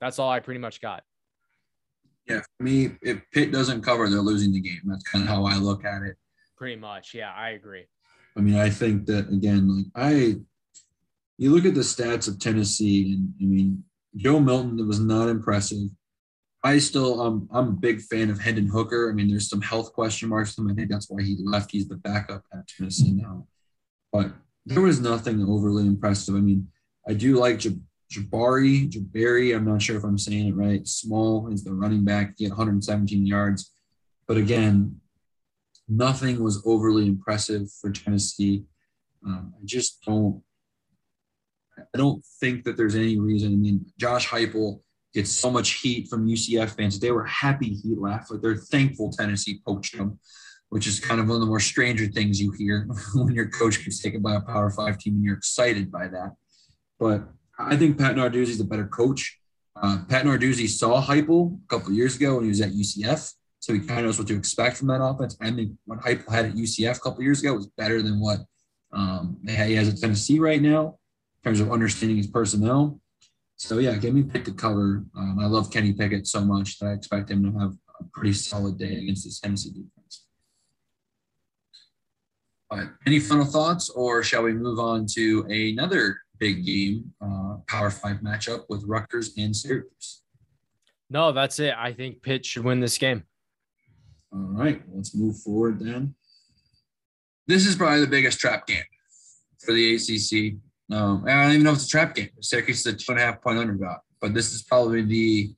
that's 0.00 0.18
all 0.18 0.30
I 0.30 0.40
pretty 0.40 0.60
much 0.60 0.80
got. 0.80 1.02
Yeah, 2.28 2.40
for 2.40 2.64
me, 2.64 2.90
if 3.02 3.22
Pitt 3.32 3.52
doesn't 3.52 3.82
cover, 3.82 4.08
they're 4.08 4.20
losing 4.20 4.52
the 4.52 4.60
game. 4.60 4.80
That's 4.84 5.04
kind 5.04 5.22
of 5.22 5.28
how 5.28 5.44
I 5.44 5.56
look 5.56 5.84
at 5.84 6.02
it. 6.02 6.16
Pretty 6.56 6.76
much, 6.76 7.14
yeah, 7.14 7.32
I 7.32 7.50
agree. 7.50 7.84
I 8.36 8.40
mean, 8.40 8.56
I 8.56 8.68
think 8.68 9.06
that 9.06 9.28
again, 9.28 9.76
like 9.76 9.86
I, 9.94 10.36
you 11.38 11.54
look 11.54 11.64
at 11.64 11.74
the 11.74 11.80
stats 11.80 12.28
of 12.28 12.38
Tennessee, 12.38 13.12
and 13.12 13.32
I 13.40 13.44
mean, 13.44 13.84
Joe 14.16 14.40
Milton 14.40 14.86
was 14.86 15.00
not 15.00 15.28
impressive. 15.28 15.88
I 16.64 16.78
still, 16.78 17.20
um, 17.20 17.48
I'm 17.52 17.68
a 17.68 17.72
big 17.72 18.00
fan 18.00 18.30
of 18.30 18.40
Hendon 18.40 18.66
Hooker. 18.66 19.10
I 19.10 19.12
mean, 19.12 19.28
there's 19.28 19.48
some 19.48 19.60
health 19.60 19.92
question 19.92 20.28
marks 20.28 20.56
him. 20.56 20.68
I 20.68 20.74
think 20.74 20.90
that's 20.90 21.08
why 21.08 21.22
he 21.22 21.36
left. 21.44 21.70
He's 21.70 21.88
the 21.88 21.96
backup 21.96 22.42
at 22.52 22.66
Tennessee 22.66 23.12
now, 23.12 23.46
but 24.12 24.32
there 24.64 24.82
was 24.82 25.00
nothing 25.00 25.44
overly 25.44 25.86
impressive. 25.86 26.34
I 26.34 26.40
mean, 26.40 26.68
I 27.08 27.14
do 27.14 27.36
like 27.36 27.60
Jabari, 28.12 28.90
Jabari, 28.90 29.54
I'm 29.54 29.64
not 29.64 29.82
sure 29.82 29.96
if 29.96 30.04
I'm 30.04 30.18
saying 30.18 30.48
it 30.48 30.56
right. 30.56 30.86
Small 30.86 31.48
is 31.52 31.62
the 31.62 31.72
running 31.72 32.04
back. 32.04 32.34
He 32.36 32.44
had 32.44 32.52
117 32.52 33.26
yards. 33.26 33.72
But 34.26 34.36
again, 34.36 35.00
nothing 35.88 36.42
was 36.42 36.62
overly 36.66 37.06
impressive 37.06 37.70
for 37.80 37.90
Tennessee. 37.90 38.64
Um, 39.24 39.54
I 39.56 39.64
just 39.64 40.02
don't 40.04 40.42
I 41.78 41.98
don't 41.98 42.24
think 42.40 42.64
that 42.64 42.76
there's 42.76 42.94
any 42.94 43.18
reason. 43.18 43.52
I 43.52 43.56
mean, 43.56 43.86
Josh 43.98 44.28
Heupel 44.28 44.80
gets 45.14 45.30
so 45.30 45.50
much 45.50 45.80
heat 45.80 46.08
from 46.08 46.28
UCF 46.28 46.76
fans. 46.76 46.98
They 46.98 47.10
were 47.10 47.24
happy 47.24 47.68
he 47.68 47.94
left. 47.96 48.28
but 48.30 48.42
they're 48.42 48.56
thankful 48.56 49.10
Tennessee 49.10 49.60
poached 49.66 49.94
him, 49.94 50.18
which 50.68 50.86
is 50.86 51.00
kind 51.00 51.20
of 51.20 51.26
one 51.26 51.36
of 51.36 51.40
the 51.40 51.46
more 51.46 51.60
stranger 51.60 52.06
things 52.06 52.40
you 52.40 52.52
hear 52.52 52.86
when 53.14 53.34
your 53.34 53.48
coach 53.48 53.82
gets 53.84 54.00
taken 54.00 54.20
by 54.20 54.34
a 54.34 54.40
Power 54.40 54.70
Five 54.70 54.98
team 54.98 55.14
and 55.14 55.24
you're 55.24 55.36
excited 55.36 55.90
by 55.90 56.08
that. 56.08 56.32
But 56.98 57.24
I 57.58 57.76
think 57.76 57.98
Pat 57.98 58.16
Narduzzi 58.16 58.48
is 58.48 58.60
a 58.60 58.64
better 58.64 58.86
coach. 58.86 59.38
Uh, 59.74 59.98
Pat 60.08 60.24
Narduzzi 60.24 60.68
saw 60.68 61.02
Heupel 61.02 61.58
a 61.64 61.68
couple 61.68 61.92
years 61.92 62.16
ago 62.16 62.36
when 62.36 62.44
he 62.44 62.48
was 62.48 62.60
at 62.60 62.72
UCF, 62.72 63.32
so 63.58 63.74
he 63.74 63.80
kind 63.80 64.00
of 64.00 64.06
knows 64.06 64.18
what 64.18 64.28
to 64.28 64.36
expect 64.36 64.76
from 64.76 64.88
that 64.88 65.02
offense. 65.02 65.36
I 65.40 65.50
think 65.50 65.72
what 65.84 66.00
Heupel 66.00 66.30
had 66.30 66.46
at 66.46 66.54
UCF 66.54 66.96
a 66.96 67.00
couple 67.00 67.22
years 67.22 67.40
ago 67.40 67.54
was 67.54 67.68
better 67.68 68.00
than 68.02 68.20
what 68.20 68.40
um, 68.92 69.38
he 69.46 69.74
has 69.74 69.88
at 69.88 69.98
Tennessee 69.98 70.38
right 70.38 70.62
now 70.62 70.98
in 71.46 71.52
terms 71.52 71.60
of 71.60 71.70
understanding 71.70 72.16
his 72.16 72.26
personnel. 72.26 73.00
So 73.54 73.78
yeah, 73.78 73.94
give 73.94 74.12
me 74.12 74.24
Pitt 74.24 74.44
to 74.46 74.52
cover. 74.52 75.04
Um, 75.16 75.38
I 75.40 75.46
love 75.46 75.70
Kenny 75.70 75.92
Pickett 75.92 76.26
so 76.26 76.40
much 76.40 76.78
that 76.80 76.86
I 76.86 76.92
expect 76.92 77.30
him 77.30 77.44
to 77.44 77.58
have 77.60 77.72
a 78.00 78.04
pretty 78.12 78.32
solid 78.32 78.78
day 78.78 78.96
against 78.96 79.24
this 79.24 79.38
Tennessee 79.38 79.70
defense. 79.70 80.26
All 82.68 82.78
right, 82.78 82.88
any 83.06 83.20
final 83.20 83.44
thoughts, 83.44 83.90
or 83.90 84.24
shall 84.24 84.42
we 84.42 84.54
move 84.54 84.80
on 84.80 85.06
to 85.14 85.46
another 85.48 86.18
big 86.38 86.66
game, 86.66 87.12
uh, 87.20 87.58
Power 87.68 87.90
Five 87.90 88.16
matchup 88.16 88.64
with 88.68 88.82
Rutgers 88.84 89.32
and 89.38 89.54
Syracuse. 89.54 90.22
No, 91.08 91.30
that's 91.30 91.60
it. 91.60 91.74
I 91.78 91.92
think 91.92 92.22
Pitt 92.22 92.44
should 92.44 92.64
win 92.64 92.80
this 92.80 92.98
game. 92.98 93.22
All 94.32 94.40
right, 94.40 94.82
let's 94.92 95.14
move 95.14 95.38
forward 95.38 95.78
then. 95.78 96.16
This 97.46 97.66
is 97.66 97.76
probably 97.76 98.00
the 98.00 98.08
biggest 98.08 98.40
trap 98.40 98.66
game 98.66 98.82
for 99.60 99.72
the 99.72 99.94
ACC. 99.94 100.56
Um, 100.90 101.24
I 101.26 101.42
don't 101.42 101.52
even 101.52 101.64
know 101.64 101.70
if 101.70 101.76
it's 101.76 101.86
a 101.86 101.90
trap 101.90 102.14
game. 102.14 102.30
Syracuse 102.40 102.80
is 102.80 102.86
a 102.86 102.96
two 102.96 103.12
and 103.12 103.20
a 103.20 103.24
half 103.24 103.42
point 103.42 103.58
underdog, 103.58 103.98
but 104.20 104.34
this 104.34 104.52
is 104.52 104.62
probably 104.62 105.02
the 105.02 105.54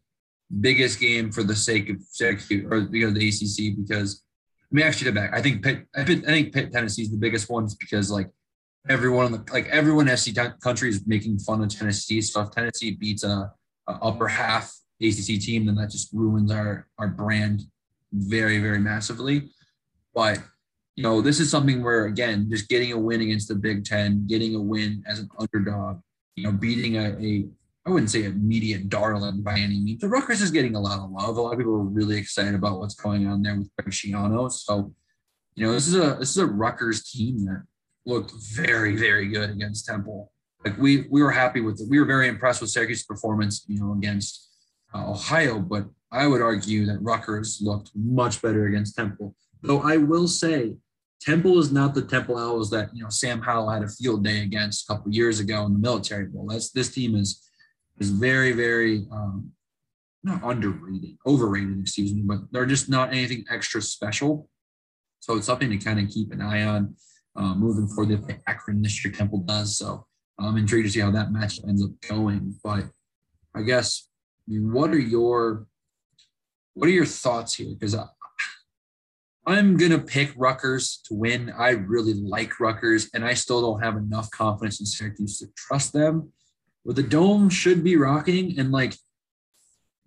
biggest 0.61 0.99
game 0.99 1.31
for 1.31 1.43
the 1.43 1.55
sake 1.55 1.91
of 1.91 1.97
Syracuse 2.11 2.65
or 2.71 2.81
because 2.83 3.11
of 3.11 3.15
the 3.15 3.29
ACC. 3.29 3.77
Because 3.77 4.25
let 4.71 4.77
me 4.77 4.83
actually 4.83 5.11
back. 5.13 5.35
I 5.35 5.43
think 5.43 5.63
Pitt, 5.63 5.87
I 5.95 6.05
think 6.05 6.53
Pitt, 6.53 6.73
Tennessee 6.73 7.03
is 7.03 7.11
the 7.11 7.19
biggest 7.19 7.51
one 7.51 7.69
because 7.79 8.11
like 8.11 8.31
everyone 8.89 9.27
in 9.27 9.33
the 9.33 9.45
like 9.53 9.67
everyone 9.69 10.15
SC 10.17 10.35
country 10.61 10.89
is 10.89 11.07
making 11.07 11.39
fun 11.39 11.63
of 11.63 11.69
Tennessee. 11.69 12.21
So 12.23 12.43
if 12.43 12.51
Tennessee 12.51 12.93
beats 12.93 13.25
a, 13.25 13.53
a, 13.87 13.93
upper 13.93 14.29
half 14.29 14.75
ACC 15.03 15.41
team, 15.41 15.67
then 15.67 15.75
that 15.77 15.91
just 15.91 16.13
ruins 16.13 16.51
our 16.51 16.87
our 16.99 17.09
brand 17.09 17.63
very 18.13 18.61
very 18.61 18.79
massively. 18.79 19.51
But 20.15 20.39
you 20.99 21.05
know 21.05 21.21
this 21.21 21.39
is 21.39 21.49
something 21.49 21.85
where 21.85 22.07
again, 22.07 22.49
just 22.51 22.69
getting 22.69 22.91
a 22.91 22.99
win 22.99 23.21
against 23.21 23.47
the 23.47 23.55
Big 23.55 23.85
Ten, 23.85 24.27
getting 24.27 24.57
a 24.57 24.61
win 24.61 25.05
as 25.07 25.21
an 25.21 25.29
underdog, 25.39 26.01
you 26.35 26.43
know, 26.43 26.51
beating 26.51 26.97
a, 26.97 27.17
a 27.21 27.47
I 27.87 27.91
wouldn't 27.91 28.11
say 28.11 28.25
a 28.25 28.31
immediate 28.31 28.89
darling 28.89 29.43
by 29.43 29.61
any 29.61 29.79
means. 29.79 30.01
The 30.01 30.09
Rutgers 30.09 30.41
is 30.41 30.51
getting 30.51 30.75
a 30.75 30.81
lot 30.81 30.99
of 30.99 31.13
love. 31.13 31.37
A 31.37 31.41
lot 31.41 31.53
of 31.53 31.59
people 31.59 31.75
are 31.75 31.85
really 31.85 32.17
excited 32.17 32.57
about 32.57 32.81
what's 32.81 32.97
going 32.97 33.29
on 33.29 33.45
there 33.45 33.57
with 33.57 33.71
Greg 33.77 33.93
Schiano. 33.93 34.51
So, 34.51 34.93
you 35.55 35.67
know, 35.67 35.73
this 35.73 35.87
is 35.87 35.95
a 35.95 36.17
this 36.19 36.31
is 36.31 36.39
a 36.39 36.47
Rutgers 36.47 37.09
team 37.09 37.45
that 37.45 37.63
looked 38.05 38.33
very, 38.53 38.97
very 38.97 39.29
good 39.29 39.51
against 39.51 39.87
Temple. 39.87 40.33
Like 40.65 40.77
we 40.79 41.07
we 41.11 41.23
were 41.23 41.31
happy 41.31 41.61
with 41.61 41.81
it. 41.81 41.87
We 41.89 42.01
were 42.01 42.07
very 42.07 42.27
impressed 42.27 42.61
with 42.61 42.71
Syracuse's 42.71 43.05
performance, 43.05 43.65
you 43.69 43.79
know, 43.79 43.93
against 43.93 44.49
uh, 44.93 45.09
Ohio. 45.09 45.61
But 45.61 45.85
I 46.11 46.27
would 46.27 46.43
argue 46.43 46.87
that 46.87 46.99
Rutgers 47.01 47.61
looked 47.63 47.93
much 47.95 48.43
better 48.43 48.67
against 48.67 48.97
Temple. 48.97 49.37
Though 49.63 49.83
I 49.83 49.99
will 49.99 50.27
say, 50.27 50.75
Temple 51.21 51.59
is 51.59 51.73
not 51.73 51.95
the 51.95 52.03
Temple 52.03 52.39
Owls 52.39 52.71
that 52.71 52.91
you 52.95 53.03
know 53.03 53.11
Sam 53.11 53.41
Howell 53.41 53.71
had 53.71 53.83
a 53.83 53.89
field 53.89 54.25
day 54.25 54.43
against 54.43 54.85
a 54.85 54.95
couple 54.95 55.13
years 55.13 55.41
ago 55.41 55.65
in 55.67 55.73
the 55.73 55.79
Military 55.79 56.27
Bowl. 56.27 56.47
That's 56.47 56.71
this 56.71 56.91
team 56.91 57.17
is 57.17 57.49
is 57.99 58.11
very, 58.11 58.53
very 58.53 59.07
um, 59.11 59.51
not 60.23 60.41
underrated, 60.45 61.17
overrated, 61.27 61.81
excuse 61.81 62.15
me, 62.15 62.23
but 62.23 62.41
they're 62.51 62.67
just 62.67 62.89
not 62.89 63.11
anything 63.11 63.45
extra 63.51 63.83
special. 63.83 64.49
So 65.21 65.37
it's 65.37 65.47
something 65.47 65.71
to 65.71 65.79
kind 65.79 65.99
of 65.99 66.09
keep 66.09 66.33
an 66.33 66.41
eye 66.41 66.63
on 66.63 66.95
uh, 67.37 67.55
moving 67.55 67.89
forward. 67.89 68.11
They 68.11 68.17
play 68.17 68.41
Akron 68.47 68.83
this 68.83 69.05
year, 69.05 69.13
Temple 69.13 69.41
does. 69.41 69.77
So 69.77 70.07
I'm 70.39 70.57
intrigued 70.57 70.87
to 70.87 70.93
see 70.93 71.01
how 71.01 71.11
that 71.11 71.33
match 71.33 71.61
ends 71.67 71.83
up 71.85 71.91
going. 72.09 72.55
But 72.63 72.85
I 73.55 73.63
guess, 73.63 74.09
what 74.47 74.91
are 74.91 74.99
your 74.99 75.67
what 76.75 76.89
are 76.89 76.93
your 76.93 77.07
thoughts 77.07 77.55
here? 77.55 77.75
Because 77.79 77.97
I'm 79.49 79.79
gonna 79.79 79.99
pick 79.99 80.33
Rutgers 80.37 81.01
to 81.07 81.15
win. 81.15 81.51
I 81.57 81.71
really 81.71 82.13
like 82.13 82.61
Rutgers, 82.61 83.09
and 83.15 83.25
I 83.25 83.33
still 83.33 83.63
don't 83.63 83.83
have 83.83 83.97
enough 83.97 84.31
confidence 84.31 84.79
in 84.79 84.87
Syracuse 84.87 85.39
to 85.39 85.47
trust 85.57 85.95
them. 85.95 86.33
But 86.85 86.97
the 86.97 87.03
dome 87.03 87.49
should 87.49 87.83
be 87.83 87.97
rocking, 87.97 88.59
and 88.59 88.71
like 88.71 88.95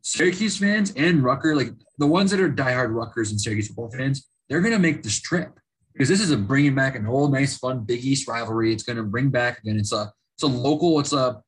Syracuse 0.03 0.57
fans 0.57 0.93
and 0.95 1.23
Rutgers, 1.23 1.57
like 1.57 1.71
the 1.97 2.05
ones 2.05 2.29
that 2.29 2.39
are 2.39 2.51
diehard 2.51 2.93
Rutgers 2.93 3.31
and 3.31 3.41
Syracuse 3.41 3.67
football 3.67 3.89
fans, 3.89 4.27
they're 4.47 4.61
gonna 4.61 4.77
make 4.77 5.01
this 5.01 5.19
trip 5.19 5.59
because 5.93 6.07
this 6.07 6.21
is 6.21 6.31
a 6.31 6.37
bringing 6.37 6.75
back 6.75 6.95
an 6.95 7.07
old, 7.07 7.31
nice, 7.31 7.57
fun 7.57 7.83
Big 7.83 8.03
East 8.05 8.27
rivalry. 8.27 8.71
It's 8.71 8.83
going 8.83 8.97
to 8.97 9.03
bring 9.03 9.29
back 9.29 9.59
again. 9.59 9.77
It's 9.77 9.91
a 9.91 10.11
it's 10.35 10.43
a 10.43 10.47
local. 10.47 10.99
It's 10.99 11.13
a 11.13 11.41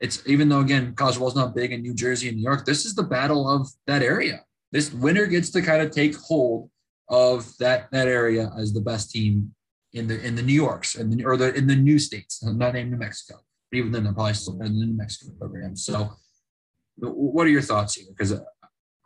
it's 0.00 0.22
even 0.26 0.48
though 0.48 0.60
again 0.60 0.94
college 0.94 1.14
football 1.14 1.28
is 1.28 1.36
not 1.36 1.54
big 1.54 1.72
in 1.72 1.82
New 1.82 1.94
Jersey 1.94 2.28
and 2.28 2.36
New 2.36 2.42
York. 2.42 2.64
This 2.64 2.84
is 2.84 2.94
the 2.94 3.02
battle 3.02 3.48
of 3.48 3.68
that 3.86 4.02
area. 4.02 4.44
This 4.72 4.92
winner 4.92 5.26
gets 5.26 5.50
to 5.50 5.62
kind 5.62 5.82
of 5.82 5.90
take 5.90 6.16
hold 6.16 6.70
of 7.08 7.56
that 7.58 7.88
that 7.92 8.08
area 8.08 8.52
as 8.58 8.72
the 8.72 8.80
best 8.80 9.10
team 9.10 9.54
in 9.92 10.06
the 10.06 10.20
in 10.24 10.34
the 10.34 10.42
New 10.42 10.52
Yorks 10.54 10.96
and 10.96 11.12
the, 11.12 11.24
or 11.24 11.36
the 11.36 11.54
in 11.54 11.66
the 11.66 11.76
new 11.76 11.98
states. 11.98 12.42
Not 12.42 12.74
named 12.74 12.90
New 12.90 12.98
Mexico, 12.98 13.40
but 13.70 13.78
even 13.78 13.92
then 13.92 14.04
they're 14.04 14.12
probably 14.12 14.34
still 14.34 14.60
in 14.62 14.78
the 14.78 14.86
New 14.86 14.96
Mexico 14.96 15.32
program. 15.38 15.76
So, 15.76 16.12
what 16.96 17.46
are 17.46 17.50
your 17.50 17.62
thoughts 17.62 17.94
here? 17.94 18.06
Because 18.08 18.38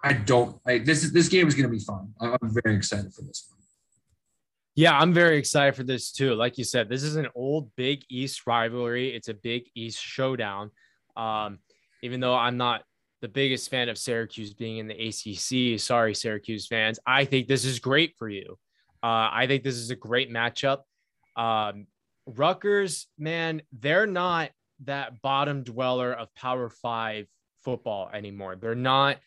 I 0.02 0.12
don't. 0.14 0.56
I, 0.66 0.78
this 0.78 1.10
this 1.10 1.28
game 1.28 1.46
is 1.46 1.54
going 1.54 1.70
to 1.70 1.76
be 1.76 1.82
fun. 1.82 2.12
I'm 2.20 2.38
very 2.42 2.76
excited 2.76 3.12
for 3.12 3.22
this 3.22 3.46
one. 3.50 3.60
Yeah, 4.76 4.98
I'm 4.98 5.12
very 5.12 5.36
excited 5.36 5.74
for 5.74 5.82
this 5.82 6.12
too. 6.12 6.34
Like 6.34 6.56
you 6.56 6.64
said, 6.64 6.88
this 6.88 7.02
is 7.02 7.16
an 7.16 7.28
old 7.34 7.70
Big 7.76 8.02
East 8.08 8.46
rivalry. 8.46 9.14
It's 9.14 9.28
a 9.28 9.34
Big 9.34 9.64
East 9.74 10.00
showdown. 10.00 10.70
Um, 11.16 11.58
even 12.02 12.20
though 12.20 12.34
I'm 12.34 12.56
not 12.56 12.82
the 13.20 13.28
biggest 13.28 13.70
fan 13.70 13.88
of 13.88 13.98
Syracuse 13.98 14.54
being 14.54 14.78
in 14.78 14.88
the 14.88 15.08
ACC, 15.08 15.78
sorry, 15.78 16.14
Syracuse 16.14 16.66
fans, 16.66 16.98
I 17.06 17.24
think 17.24 17.48
this 17.48 17.64
is 17.64 17.78
great 17.78 18.14
for 18.18 18.28
you. 18.28 18.58
Uh, 19.02 19.28
I 19.32 19.46
think 19.46 19.62
this 19.62 19.76
is 19.76 19.90
a 19.90 19.96
great 19.96 20.30
matchup. 20.30 20.80
Um, 21.36 21.86
Rutgers, 22.26 23.06
man, 23.18 23.62
they're 23.72 24.06
not 24.06 24.50
that 24.84 25.20
bottom 25.22 25.62
dweller 25.62 26.12
of 26.12 26.34
Power 26.34 26.68
Five 26.68 27.26
football 27.64 28.10
anymore. 28.12 28.56
They're 28.56 28.74
not 28.74 29.18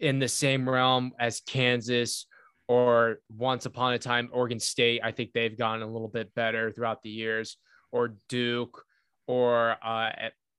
in 0.00 0.18
the 0.18 0.28
same 0.28 0.68
realm 0.68 1.12
as 1.18 1.40
Kansas 1.40 2.26
or 2.66 3.18
once 3.28 3.66
upon 3.66 3.94
a 3.94 3.98
time 3.98 4.28
Oregon 4.32 4.60
State. 4.60 5.00
I 5.04 5.12
think 5.12 5.32
they've 5.32 5.56
gotten 5.56 5.82
a 5.82 5.90
little 5.90 6.08
bit 6.08 6.34
better 6.34 6.72
throughout 6.72 7.02
the 7.02 7.10
years, 7.10 7.56
or 7.92 8.16
Duke, 8.28 8.84
or 9.26 9.76
uh, 9.84 10.10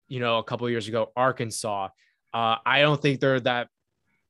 you 0.07 0.19
know, 0.19 0.37
a 0.37 0.43
couple 0.43 0.69
years 0.69 0.87
ago 0.87 1.11
Arkansas. 1.15 1.89
Uh, 2.35 2.57
I 2.65 2.81
don't 2.81 3.01
think 3.01 3.21
they're 3.21 3.39
that 3.39 3.69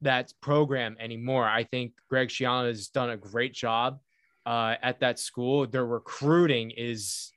that 0.01 0.31
program 0.39 0.95
anymore. 0.99 1.43
I 1.43 1.63
think 1.63 1.93
Greg 2.07 2.27
Schiano 2.27 2.67
has 2.67 2.89
done 2.89 3.09
a 3.09 3.17
great 3.17 3.51
job 3.55 3.99
uh, 4.45 4.75
at 4.83 4.99
that 4.99 5.17
school. 5.17 5.65
Their 5.65 5.87
recruiting 5.87 6.69
is 6.69 7.31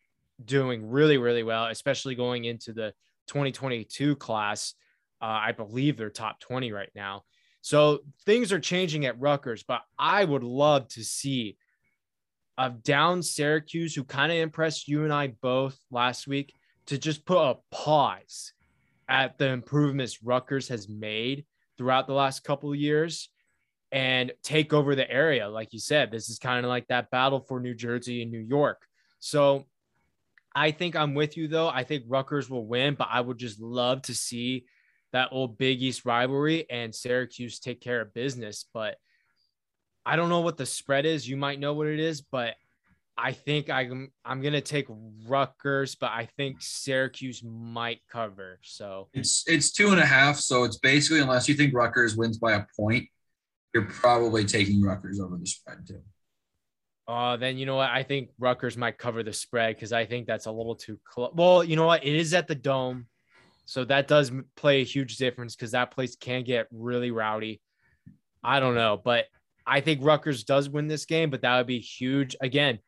doing 0.45 0.87
really, 0.87 1.17
really 1.17 1.43
well, 1.43 1.69
especially 1.69 2.15
going 2.15 2.45
into 2.45 2.75
the 2.75 2.93
2022 3.29 4.17
class. 4.17 4.75
Uh, 5.23 5.41
I 5.41 5.53
believe 5.53 5.97
they're 5.97 6.11
top 6.11 6.39
20 6.41 6.71
right 6.71 6.91
now. 6.95 7.25
So 7.63 8.01
things 8.27 8.53
are 8.53 8.61
changing 8.61 9.07
at 9.07 9.19
Rutgers, 9.19 9.63
but 9.63 9.81
I 9.99 10.23
would 10.23 10.45
love 10.45 10.87
to 10.89 11.03
see 11.03 11.57
a 12.59 12.69
down 12.69 13.23
Syracuse 13.23 13.95
who 13.95 14.05
kind 14.05 14.31
of 14.31 14.37
impressed 14.37 14.87
you 14.87 15.05
and 15.05 15.15
I 15.15 15.29
both 15.29 15.79
last 15.91 16.27
week 16.27 16.55
to 16.87 16.99
just 16.99 17.25
put 17.25 17.39
a 17.39 17.57
pause 17.71 18.53
at 19.09 19.39
the 19.39 19.49
improvements 19.49 20.23
Rutgers 20.23 20.69
has 20.69 20.89
made 20.89 21.45
throughout 21.77 22.07
the 22.07 22.13
last 22.15 22.45
couple 22.45 22.71
of 22.71 22.79
years 22.79 23.31
and 23.91 24.33
take 24.43 24.73
over 24.73 24.95
the 24.95 25.11
area. 25.11 25.49
Like 25.49 25.73
you 25.73 25.81
said, 25.81 26.11
this 26.11 26.29
is 26.29 26.39
kind 26.39 26.65
of 26.65 26.69
like 26.69 26.87
that 26.89 27.11
battle 27.11 27.41
for 27.41 27.61
New 27.61 27.75
Jersey 27.75 28.23
and 28.23 28.31
New 28.31 28.41
York. 28.41 28.83
So 29.19 29.67
I 30.55 30.71
think 30.73 30.97
I'm 30.97 31.15
with 31.15 31.37
you 31.37 31.49
though. 31.49 31.69
I 31.69 31.85
think 31.85 32.05
Rutgers 32.07 32.51
will 32.51 32.67
win, 32.67 32.95
but 32.95 33.09
I 33.11 33.21
would 33.21 33.39
just 33.39 33.61
love 33.61 34.03
to 34.03 34.15
see 34.15 34.67
that 35.13 35.29
old 35.33 35.57
Big 35.57 35.83
East 35.83 36.05
rivalry 36.05 36.69
and 36.71 36.95
Syracuse 36.95 37.59
take 37.61 37.81
care 37.81 38.01
of 38.01 38.13
business. 38.13 38.67
But 38.75 38.97
I 40.05 40.17
don't 40.17 40.29
know 40.29 40.41
what 40.41 40.57
the 40.57 40.67
spread 40.67 41.07
is. 41.07 41.29
You 41.29 41.37
might 41.37 41.61
know 41.61 41.75
what 41.75 41.87
it 41.87 42.01
is, 42.01 42.21
but 42.21 42.55
I 43.21 43.33
think 43.33 43.69
I'm 43.69 44.13
I'm 44.25 44.41
gonna 44.41 44.61
take 44.61 44.87
Rutgers, 45.27 45.97
but 45.97 46.13
I 46.13 46.29
think 46.37 46.59
Syracuse 46.61 47.43
might 47.45 47.99
cover. 48.11 48.61
So 48.63 49.09
it's 49.13 49.43
it's 49.49 49.73
two 49.73 49.91
and 49.91 49.99
a 49.99 50.07
half. 50.07 50.37
So 50.37 50.63
it's 50.63 50.79
basically 50.79 51.21
unless 51.21 51.49
you 51.49 51.57
think 51.57 51.75
Rutgers 51.75 52.17
wins 52.17 52.39
by 52.39 52.53
a 52.53 52.65
point, 52.79 53.07
you're 53.75 53.87
probably 53.87 54.45
taking 54.45 54.81
Rutgers 54.83 55.19
over 55.19 55.37
the 55.37 55.47
spread 55.47 55.85
too. 55.87 56.01
Uh, 57.09 57.37
then 57.37 57.59
you 57.59 57.67
know 57.67 57.75
what? 57.75 57.91
I 57.91 58.05
think 58.05 58.29
Rutgers 58.39 58.77
might 58.77 58.99
cover 58.99 59.25
the 59.25 59.33
spread 59.33 59.75
because 59.75 59.93
I 59.93 60.07
think 60.07 60.29
that's 60.29 60.47
a 60.47 60.53
little 60.53 60.77
too 60.77 61.01
close. 61.05 61.33
Well, 61.35 61.65
you 61.65 61.75
know 61.75 61.87
what? 61.87 62.05
It 62.05 62.15
is 62.15 62.35
at 62.35 62.47
the 62.47 62.55
dome, 62.55 63.07
so 63.65 63.85
that 63.87 64.07
does 64.07 64.31
play 64.55 64.83
a 64.83 64.85
huge 64.85 65.17
difference 65.17 65.57
because 65.57 65.73
that 65.73 65.91
place 65.91 66.15
can 66.15 66.45
get 66.45 66.69
really 66.71 67.11
rowdy. 67.11 67.61
I 68.45 68.61
don't 68.61 68.77
know, 68.77 69.01
but 69.03 69.25
I 69.67 69.81
think 69.81 70.05
Rutgers 70.05 70.45
does 70.45 70.69
win 70.71 70.87
this 70.87 71.05
game, 71.05 71.31
but 71.31 71.43
that 71.43 71.57
would 71.57 71.67
be 71.67 71.81
huge. 71.81 72.37
Again, 72.41 72.79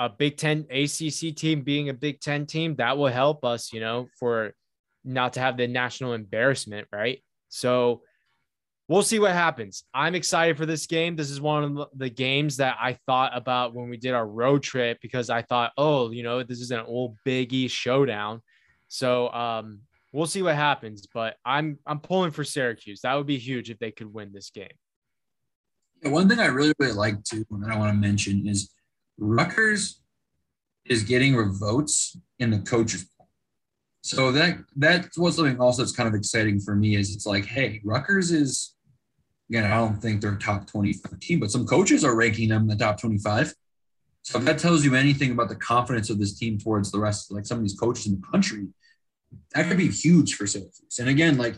a 0.00 0.08
Big 0.08 0.38
Ten 0.38 0.66
ACC 0.70 1.36
team 1.36 1.60
being 1.60 1.90
a 1.90 1.94
Big 1.94 2.20
Ten 2.20 2.46
team, 2.46 2.74
that 2.76 2.96
will 2.96 3.08
help 3.08 3.44
us, 3.44 3.70
you 3.70 3.80
know, 3.80 4.08
for 4.18 4.54
not 5.04 5.34
to 5.34 5.40
have 5.40 5.58
the 5.58 5.68
national 5.68 6.14
embarrassment, 6.14 6.88
right? 6.90 7.22
So 7.50 8.00
we'll 8.88 9.02
see 9.02 9.18
what 9.18 9.32
happens. 9.32 9.84
I'm 9.92 10.14
excited 10.14 10.56
for 10.56 10.64
this 10.64 10.86
game. 10.86 11.16
This 11.16 11.30
is 11.30 11.38
one 11.38 11.76
of 11.78 11.88
the 11.94 12.08
games 12.08 12.56
that 12.56 12.78
I 12.80 12.98
thought 13.04 13.36
about 13.36 13.74
when 13.74 13.90
we 13.90 13.98
did 13.98 14.14
our 14.14 14.26
road 14.26 14.62
trip 14.62 14.98
because 15.02 15.28
I 15.28 15.42
thought, 15.42 15.72
oh, 15.76 16.10
you 16.10 16.22
know, 16.22 16.42
this 16.42 16.60
is 16.60 16.70
an 16.70 16.80
old 16.80 17.18
Big 17.22 17.52
East 17.52 17.76
showdown. 17.76 18.40
So 18.88 19.30
um, 19.32 19.80
we'll 20.14 20.26
see 20.26 20.42
what 20.42 20.56
happens. 20.56 21.06
But 21.12 21.36
I'm 21.44 21.78
I'm 21.86 22.00
pulling 22.00 22.30
for 22.30 22.42
Syracuse. 22.42 23.02
That 23.02 23.16
would 23.16 23.26
be 23.26 23.36
huge 23.36 23.68
if 23.68 23.78
they 23.78 23.90
could 23.90 24.10
win 24.10 24.32
this 24.32 24.48
game. 24.48 24.68
One 26.04 26.26
thing 26.26 26.38
I 26.38 26.46
really 26.46 26.72
really 26.78 26.94
like 26.94 27.22
too, 27.22 27.44
and 27.50 27.70
I 27.70 27.76
want 27.76 27.92
to 27.92 28.00
mention 28.00 28.48
is 28.48 28.70
Rutgers 29.20 30.00
is 30.86 31.04
getting 31.04 31.36
votes 31.52 32.16
in 32.38 32.50
the 32.50 32.58
coaches. 32.58 33.06
So 34.02 34.32
that 34.32 34.58
that's 34.76 35.18
what's 35.18 35.36
something 35.36 35.60
also 35.60 35.82
that's 35.82 35.94
kind 35.94 36.08
of 36.08 36.14
exciting 36.14 36.58
for 36.58 36.74
me 36.74 36.96
is 36.96 37.14
it's 37.14 37.26
like, 37.26 37.44
hey, 37.44 37.80
Rutgers 37.84 38.32
is 38.32 38.74
again, 39.50 39.64
I 39.64 39.76
don't 39.76 40.00
think 40.00 40.20
they're 40.20 40.36
top 40.36 40.66
25 40.66 41.20
team, 41.20 41.40
but 41.40 41.50
some 41.50 41.66
coaches 41.66 42.04
are 42.04 42.16
ranking 42.16 42.48
them 42.48 42.62
in 42.62 42.68
the 42.68 42.76
top 42.76 42.98
25. 43.00 43.52
So 44.22 44.38
if 44.38 44.44
that 44.44 44.58
tells 44.58 44.84
you 44.84 44.94
anything 44.94 45.32
about 45.32 45.48
the 45.48 45.56
confidence 45.56 46.08
of 46.08 46.18
this 46.18 46.38
team 46.38 46.58
towards 46.58 46.90
the 46.90 46.98
rest, 46.98 47.32
like 47.32 47.46
some 47.46 47.58
of 47.58 47.64
these 47.64 47.78
coaches 47.78 48.06
in 48.06 48.20
the 48.20 48.26
country, 48.26 48.68
that 49.54 49.66
could 49.68 49.76
be 49.76 49.88
huge 49.88 50.34
for 50.34 50.46
Syracuse. 50.46 50.98
And 50.98 51.08
again, 51.08 51.36
like 51.36 51.56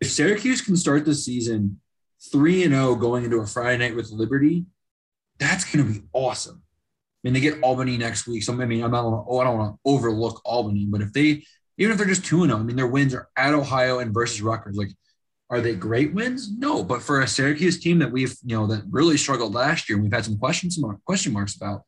if 0.00 0.10
Syracuse 0.10 0.60
can 0.60 0.76
start 0.76 1.04
the 1.04 1.14
season 1.14 1.80
three 2.30 2.64
and 2.64 2.72
zero 2.72 2.88
oh 2.88 2.94
going 2.94 3.24
into 3.24 3.38
a 3.38 3.46
Friday 3.46 3.78
night 3.78 3.96
with 3.96 4.10
Liberty, 4.10 4.66
that's 5.38 5.64
going 5.64 5.86
to 5.86 5.92
be 5.92 6.06
awesome. 6.12 6.62
I 6.62 7.20
mean, 7.24 7.34
they 7.34 7.40
get 7.40 7.62
Albany 7.62 7.96
next 7.96 8.26
week. 8.26 8.42
So, 8.42 8.52
I 8.52 8.64
mean, 8.64 8.82
I'm 8.82 8.90
not, 8.92 9.04
oh, 9.04 9.38
I 9.38 9.44
don't 9.44 9.58
want 9.58 9.74
to 9.74 9.80
overlook 9.84 10.40
Albany, 10.44 10.86
but 10.86 11.00
if 11.00 11.12
they, 11.12 11.44
even 11.76 11.92
if 11.92 11.98
they're 11.98 12.06
just 12.06 12.24
2 12.24 12.46
0, 12.46 12.56
I 12.56 12.62
mean, 12.62 12.76
their 12.76 12.86
wins 12.86 13.14
are 13.14 13.28
at 13.36 13.54
Ohio 13.54 13.98
and 13.98 14.14
versus 14.14 14.40
Rutgers. 14.40 14.76
Like, 14.76 14.90
are 15.50 15.60
they 15.60 15.74
great 15.74 16.12
wins? 16.12 16.50
No, 16.50 16.84
but 16.84 17.02
for 17.02 17.20
a 17.20 17.26
Syracuse 17.26 17.80
team 17.80 17.98
that 18.00 18.12
we've, 18.12 18.36
you 18.44 18.56
know, 18.56 18.66
that 18.66 18.84
really 18.90 19.16
struggled 19.16 19.54
last 19.54 19.88
year, 19.88 19.96
and 19.96 20.02
we've 20.02 20.12
had 20.12 20.24
some 20.24 20.38
questions, 20.38 20.78
question 21.06 21.32
marks 21.32 21.56
about, 21.56 21.82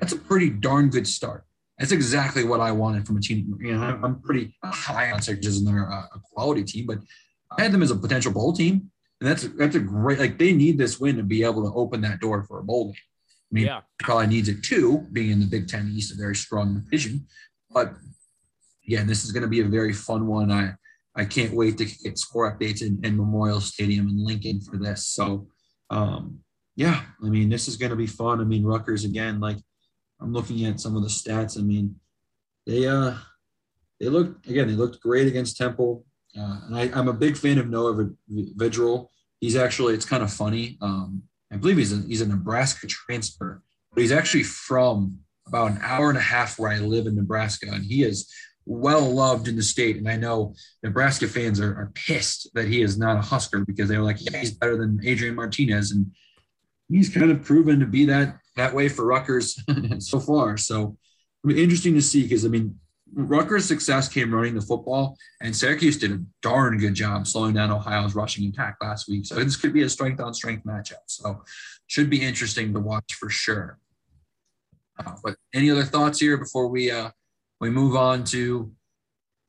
that's 0.00 0.12
a 0.12 0.18
pretty 0.18 0.50
darn 0.50 0.88
good 0.88 1.06
start. 1.06 1.44
That's 1.78 1.92
exactly 1.92 2.44
what 2.44 2.60
I 2.60 2.70
wanted 2.70 3.06
from 3.06 3.16
a 3.16 3.20
team. 3.20 3.58
You 3.60 3.76
know, 3.76 4.00
I'm 4.02 4.20
pretty 4.20 4.56
high 4.62 5.10
on 5.10 5.20
Syracuse 5.20 5.58
and 5.58 5.66
they're 5.66 5.90
uh, 5.90 6.06
a 6.14 6.20
quality 6.32 6.62
team, 6.62 6.86
but 6.86 6.98
I 7.58 7.62
had 7.62 7.72
them 7.72 7.82
as 7.82 7.90
a 7.90 7.96
potential 7.96 8.32
bowl 8.32 8.52
team. 8.52 8.91
And 9.22 9.30
that's 9.30 9.44
that's 9.56 9.76
a 9.76 9.78
great 9.78 10.18
like 10.18 10.36
they 10.36 10.52
need 10.52 10.78
this 10.78 10.98
win 10.98 11.16
to 11.16 11.22
be 11.22 11.44
able 11.44 11.62
to 11.62 11.72
open 11.76 12.00
that 12.00 12.18
door 12.18 12.42
for 12.42 12.58
a 12.58 12.64
bowl 12.64 12.86
game. 12.86 12.94
I 12.96 13.54
mean, 13.54 13.66
yeah. 13.66 13.82
probably 14.00 14.26
needs 14.26 14.48
it 14.48 14.64
too, 14.64 15.06
being 15.12 15.30
in 15.30 15.38
the 15.38 15.46
Big 15.46 15.68
Ten 15.68 15.88
East, 15.94 16.12
a 16.12 16.16
very 16.16 16.34
strong 16.34 16.74
division. 16.74 17.28
But 17.70 17.92
again, 18.84 19.06
this 19.06 19.24
is 19.24 19.30
going 19.30 19.44
to 19.44 19.48
be 19.48 19.60
a 19.60 19.64
very 19.64 19.92
fun 19.92 20.26
one. 20.26 20.50
I 20.50 20.72
I 21.14 21.24
can't 21.24 21.54
wait 21.54 21.78
to 21.78 21.84
get 21.84 22.18
score 22.18 22.52
updates 22.52 22.82
in, 22.82 22.98
in 23.04 23.16
Memorial 23.16 23.60
Stadium 23.60 24.08
in 24.08 24.26
Lincoln 24.26 24.60
for 24.60 24.76
this. 24.76 25.06
So 25.06 25.46
um, 25.90 26.40
yeah, 26.74 27.02
I 27.24 27.28
mean, 27.28 27.48
this 27.48 27.68
is 27.68 27.76
going 27.76 27.90
to 27.90 27.96
be 27.96 28.08
fun. 28.08 28.40
I 28.40 28.44
mean, 28.44 28.64
Rutgers 28.64 29.04
again, 29.04 29.38
like 29.38 29.58
I'm 30.20 30.32
looking 30.32 30.64
at 30.64 30.80
some 30.80 30.96
of 30.96 31.04
the 31.04 31.08
stats. 31.08 31.56
I 31.56 31.62
mean, 31.62 31.94
they 32.66 32.88
uh 32.88 33.14
they 34.00 34.08
looked 34.08 34.48
again, 34.48 34.66
they 34.66 34.74
looked 34.74 35.00
great 35.00 35.28
against 35.28 35.56
Temple. 35.56 36.06
Uh, 36.38 36.60
and 36.66 36.76
I, 36.76 36.98
am 36.98 37.08
a 37.08 37.12
big 37.12 37.36
fan 37.36 37.58
of 37.58 37.68
Noah 37.68 38.10
Vedral. 38.56 39.08
He's 39.40 39.56
actually, 39.56 39.94
it's 39.94 40.04
kind 40.04 40.22
of 40.22 40.32
funny. 40.32 40.78
Um, 40.80 41.22
I 41.52 41.56
believe 41.56 41.76
he's 41.76 41.92
a, 41.92 42.06
he's 42.06 42.22
a 42.22 42.28
Nebraska 42.28 42.86
transfer, 42.86 43.62
but 43.92 44.00
he's 44.00 44.12
actually 44.12 44.44
from 44.44 45.18
about 45.46 45.72
an 45.72 45.78
hour 45.82 46.08
and 46.08 46.18
a 46.18 46.22
half 46.22 46.58
where 46.58 46.70
I 46.70 46.78
live 46.78 47.06
in 47.06 47.16
Nebraska, 47.16 47.66
and 47.70 47.84
he 47.84 48.02
is 48.02 48.32
well 48.64 49.02
loved 49.02 49.48
in 49.48 49.56
the 49.56 49.62
state. 49.62 49.96
And 49.96 50.08
I 50.08 50.16
know 50.16 50.54
Nebraska 50.82 51.26
fans 51.26 51.60
are, 51.60 51.72
are 51.72 51.92
pissed 51.94 52.48
that 52.54 52.68
he 52.68 52.80
is 52.82 52.96
not 52.96 53.18
a 53.18 53.20
Husker 53.20 53.64
because 53.64 53.88
they 53.88 53.98
were 53.98 54.04
like, 54.04 54.18
yeah, 54.20 54.38
he's 54.38 54.52
better 54.52 54.76
than 54.76 55.00
Adrian 55.04 55.34
Martinez, 55.34 55.90
and 55.90 56.06
he's 56.88 57.08
kind 57.08 57.30
of 57.30 57.44
proven 57.44 57.80
to 57.80 57.86
be 57.86 58.06
that 58.06 58.38
that 58.56 58.74
way 58.74 58.88
for 58.88 59.04
Rutgers 59.04 59.62
so 59.98 60.20
far. 60.20 60.56
So, 60.56 60.96
interesting 61.48 61.94
to 61.94 62.02
see 62.02 62.22
because 62.22 62.44
I 62.44 62.48
mean, 62.48 62.78
Rutgers' 63.14 63.66
success 63.66 64.08
came 64.08 64.34
running 64.34 64.54
the 64.54 64.60
football, 64.60 65.16
and 65.40 65.54
Syracuse 65.54 65.98
did 65.98 66.12
a 66.12 66.20
darn 66.40 66.78
good 66.78 66.94
job 66.94 67.26
slowing 67.26 67.54
down 67.54 67.70
Ohio's 67.70 68.14
rushing 68.14 68.48
attack 68.48 68.76
last 68.80 69.08
week. 69.08 69.26
So 69.26 69.34
this 69.36 69.56
could 69.56 69.72
be 69.72 69.82
a 69.82 69.88
strength 69.88 70.20
on 70.20 70.32
strength 70.32 70.64
matchup. 70.64 71.02
So 71.06 71.42
should 71.86 72.08
be 72.08 72.22
interesting 72.22 72.72
to 72.72 72.80
watch 72.80 73.14
for 73.14 73.28
sure. 73.28 73.78
Uh, 74.98 75.12
but 75.22 75.36
any 75.54 75.70
other 75.70 75.84
thoughts 75.84 76.20
here 76.20 76.36
before 76.38 76.68
we 76.68 76.90
uh, 76.90 77.10
we 77.60 77.70
move 77.70 77.96
on 77.96 78.24
to? 78.24 78.72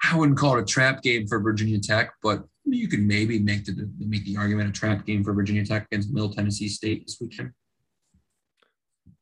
I 0.05 0.17
wouldn't 0.17 0.37
call 0.37 0.57
it 0.57 0.61
a 0.61 0.65
trap 0.65 1.01
game 1.01 1.27
for 1.27 1.39
Virginia 1.39 1.79
Tech, 1.79 2.11
but 2.21 2.43
you 2.65 2.89
could 2.89 2.99
maybe 2.99 3.39
make 3.39 3.63
the 3.65 3.89
make 3.99 4.25
the 4.25 4.35
argument 4.35 4.69
a 4.69 4.73
trap 4.73 5.05
game 5.05 5.23
for 5.23 5.33
Virginia 5.33 5.65
Tech 5.65 5.87
against 5.91 6.11
Middle 6.11 6.33
Tennessee 6.33 6.67
State 6.67 7.05
this 7.05 7.17
weekend 7.21 7.51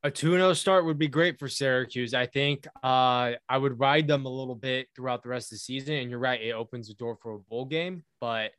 a 0.03 0.09
2-0 0.09 0.55
start 0.55 0.85
would 0.85 0.97
be 0.97 1.07
great 1.07 1.37
for 1.37 1.47
Syracuse. 1.47 2.13
I 2.13 2.25
think 2.25 2.67
uh, 2.83 3.33
I 3.47 3.57
would 3.57 3.79
ride 3.79 4.07
them 4.07 4.25
a 4.25 4.29
little 4.29 4.55
bit 4.55 4.87
throughout 4.95 5.21
the 5.21 5.29
rest 5.29 5.47
of 5.47 5.57
the 5.57 5.59
season. 5.59 5.95
And 5.95 6.09
you're 6.09 6.19
right, 6.19 6.41
it 6.41 6.53
opens 6.53 6.87
the 6.87 6.95
door 6.95 7.17
for 7.21 7.35
a 7.35 7.39
bowl 7.39 7.65
game, 7.65 8.03
but 8.19 8.51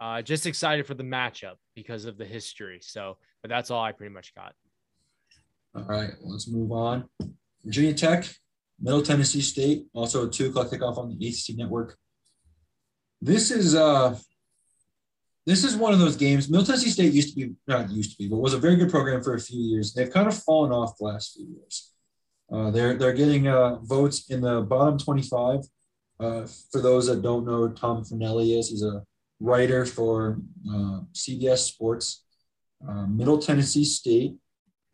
uh, 0.00 0.20
just 0.20 0.46
excited 0.46 0.86
for 0.86 0.94
the 0.94 1.02
matchup 1.02 1.54
because 1.74 2.04
of 2.04 2.18
the 2.18 2.24
history. 2.24 2.80
So, 2.82 3.16
but 3.42 3.48
that's 3.48 3.70
all 3.70 3.82
I 3.82 3.92
pretty 3.92 4.12
much 4.12 4.34
got. 4.34 4.54
All 5.74 5.84
right, 5.84 6.10
let's 6.22 6.48
move 6.48 6.72
on. 6.72 7.08
Virginia 7.64 7.94
Tech, 7.94 8.26
Middle 8.80 9.02
Tennessee 9.02 9.40
State, 9.40 9.86
also 9.94 10.26
a 10.26 10.30
two 10.30 10.48
o'clock 10.48 10.68
kickoff 10.68 10.98
on 10.98 11.16
the 11.16 11.28
ACC 11.28 11.56
network. 11.56 11.96
This 13.22 13.50
is 13.50 13.74
uh 13.74 14.18
this 15.46 15.64
is 15.64 15.76
one 15.76 15.92
of 15.92 15.98
those 15.98 16.16
games. 16.16 16.48
Middle 16.48 16.66
Tennessee 16.66 16.90
State 16.90 17.12
used 17.12 17.30
to 17.30 17.46
be 17.46 17.54
not 17.66 17.90
used 17.90 18.12
to 18.12 18.18
be, 18.18 18.28
but 18.28 18.36
was 18.36 18.54
a 18.54 18.58
very 18.58 18.76
good 18.76 18.90
program 18.90 19.22
for 19.22 19.34
a 19.34 19.40
few 19.40 19.60
years. 19.60 19.92
They've 19.92 20.10
kind 20.10 20.28
of 20.28 20.36
fallen 20.36 20.72
off 20.72 20.96
the 20.98 21.04
last 21.04 21.34
few 21.34 21.46
years. 21.46 21.92
Uh, 22.52 22.70
they're 22.70 22.94
they're 22.94 23.14
getting 23.14 23.48
uh, 23.48 23.76
votes 23.80 24.30
in 24.30 24.40
the 24.40 24.60
bottom 24.62 24.98
25. 24.98 25.60
Uh, 26.18 26.46
for 26.70 26.82
those 26.82 27.06
that 27.06 27.22
don't 27.22 27.46
know, 27.46 27.68
Tom 27.68 28.04
Fornelli 28.04 28.58
is 28.58 28.68
he's 28.68 28.82
a 28.82 29.02
writer 29.40 29.86
for 29.86 30.38
uh, 30.68 31.00
CBS 31.14 31.58
Sports. 31.58 32.24
Uh, 32.86 33.06
Middle 33.06 33.38
Tennessee 33.38 33.84
State 33.84 34.34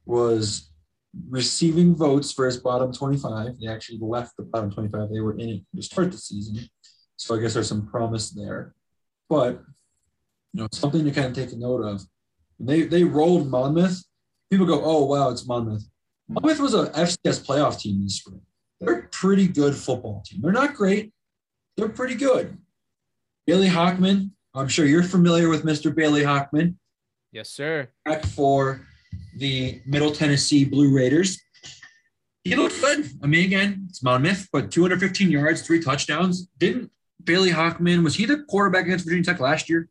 was 0.05 0.71
receiving 1.29 1.97
votes 1.97 2.33
for 2.33 2.47
his 2.47 2.59
bottom 2.59 2.93
25. 2.93 3.59
They 3.61 3.67
actually 3.67 3.99
left 4.01 4.37
the 4.37 4.45
bottom 4.45 4.71
25. 4.71 5.09
They 5.11 5.21
were 5.21 5.39
in 5.39 5.49
it 5.49 5.63
to 5.75 5.83
start 5.83 6.13
the 6.13 6.19
season, 6.19 6.69
so 7.17 7.35
I 7.35 7.41
guess 7.41 7.55
there's 7.55 7.69
some 7.69 7.89
promise 7.89 8.31
there. 8.31 8.75
But 9.29 9.63
you 10.53 10.63
know, 10.63 10.69
something 10.73 11.05
to 11.05 11.11
kind 11.11 11.27
of 11.27 11.35
take 11.35 11.53
a 11.53 11.57
note 11.57 11.83
of. 11.83 12.03
They 12.59 12.83
they 12.83 13.05
rolled 13.05 13.49
Monmouth. 13.49 14.03
People 14.51 14.67
go, 14.67 14.83
oh 14.83 15.05
wow, 15.05 15.31
it's 15.31 15.47
Monmouth. 15.47 15.87
Monmouth 16.29 16.61
was 16.61 16.75
a 16.75 16.87
FCS 16.91 17.45
playoff 17.45 17.79
team 17.79 18.03
this 18.03 18.17
spring. 18.17 18.41
They're 18.81 19.01
a 19.01 19.09
pretty 19.09 19.49
good 19.49 19.75
football 19.75 20.23
team. 20.27 20.41
They're 20.43 20.53
not 20.53 20.75
great, 20.75 21.13
they're 21.77 21.89
pretty 21.89 22.15
good. 22.15 22.59
Bailey 23.47 23.69
Hockman, 23.69 24.31
I'm 24.55 24.69
sure 24.69 24.87
you're 24.87 25.03
familiar 25.03 25.49
with 25.49 25.65
Mr. 25.65 25.95
Bailey 25.95 26.23
Hockman. 26.23 26.75
Yes, 27.33 27.51
sir. 27.51 27.89
Back 28.05 28.25
for 28.25 28.87
the 29.37 29.81
Middle 29.87 30.11
Tennessee 30.11 30.65
Blue 30.65 30.95
Raiders. 30.95 31.39
He 32.45 32.55
looked 32.55 32.81
good. 32.81 33.11
I 33.23 33.27
mean, 33.27 33.45
again, 33.45 33.87
it's 33.89 34.03
Monmouth, 34.03 34.49
but 34.53 34.71
215 34.71 35.31
yards, 35.31 35.63
three 35.63 35.83
touchdowns. 35.83 36.49
Didn't 36.59 36.91
Bailey 37.23 37.51
Hockman, 37.51 38.05
was 38.05 38.15
he 38.15 38.25
the 38.25 38.45
quarterback 38.49 38.87
against 38.87 39.05
Virginia 39.05 39.25
Tech 39.25 39.41
last 39.41 39.69
year? 39.69 39.89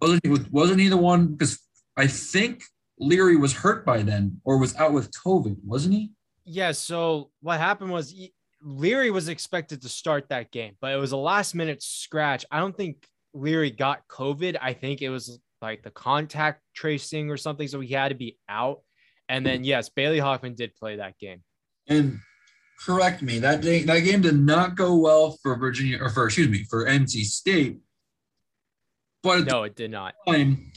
Wasn't 0.00 0.24
he, 0.24 0.30
wasn't 0.50 0.80
he 0.80 0.88
the 0.88 0.96
one? 0.96 1.28
Because 1.28 1.58
I 1.96 2.06
think 2.06 2.62
Leary 2.98 3.36
was 3.36 3.52
hurt 3.52 3.84
by 3.84 4.02
then 4.02 4.40
or 4.44 4.58
was 4.58 4.76
out 4.76 4.92
with 4.92 5.10
COVID, 5.12 5.56
wasn't 5.64 5.94
he? 5.94 6.12
Yeah. 6.44 6.72
So 6.72 7.30
what 7.40 7.58
happened 7.58 7.90
was 7.90 8.14
Leary 8.62 9.10
was 9.10 9.28
expected 9.28 9.82
to 9.82 9.88
start 9.88 10.28
that 10.28 10.50
game, 10.50 10.74
but 10.80 10.92
it 10.92 10.96
was 10.96 11.12
a 11.12 11.16
last 11.16 11.54
minute 11.54 11.82
scratch. 11.82 12.44
I 12.50 12.58
don't 12.58 12.76
think 12.76 13.06
Leary 13.34 13.70
got 13.70 14.06
COVID. 14.08 14.56
I 14.60 14.72
think 14.72 15.02
it 15.02 15.10
was 15.10 15.38
like 15.62 15.82
the 15.82 15.90
contact 15.90 16.62
tracing 16.74 17.30
or 17.30 17.36
something. 17.36 17.68
So 17.68 17.80
he 17.80 17.94
had 17.94 18.08
to 18.08 18.14
be 18.14 18.38
out. 18.48 18.80
And 19.28 19.44
then, 19.44 19.64
yes, 19.64 19.88
Bailey 19.88 20.18
Hockman 20.18 20.54
did 20.54 20.74
play 20.76 20.96
that 20.96 21.18
game. 21.18 21.42
And 21.88 22.20
correct 22.84 23.22
me, 23.22 23.40
that 23.40 23.60
day, 23.60 23.82
that 23.82 24.00
game 24.00 24.20
did 24.20 24.38
not 24.38 24.76
go 24.76 24.96
well 24.96 25.36
for 25.42 25.56
Virginia 25.56 25.98
or 26.00 26.10
for, 26.10 26.26
excuse 26.26 26.48
me, 26.48 26.64
for 26.64 26.86
NC 26.86 27.24
State. 27.24 27.78
But 29.26 29.46
no, 29.46 29.64
it 29.64 29.76
did 29.76 29.90
not. 29.90 30.14
Time, 30.26 30.72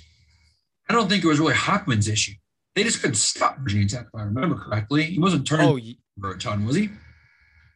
I 0.89 0.93
don't 0.93 1.08
think 1.08 1.24
it 1.24 1.28
was 1.28 1.39
really 1.39 1.54
Hockman's 1.54 2.08
issue. 2.08 2.34
They 2.76 2.84
just 2.84 3.02
couldn't 3.02 3.16
stop 3.16 3.58
Virginia 3.60 3.88
Tech, 3.88 4.08
if 4.14 4.20
I 4.20 4.24
remember 4.24 4.56
correctly. 4.56 5.04
He 5.04 5.20
wasn't 5.20 5.45
turning 5.45 5.68
oh, 5.68 5.80
over 6.24 6.36
a 6.36 6.38
ton, 6.38 6.66
was 6.66 6.76
he? 6.76 6.89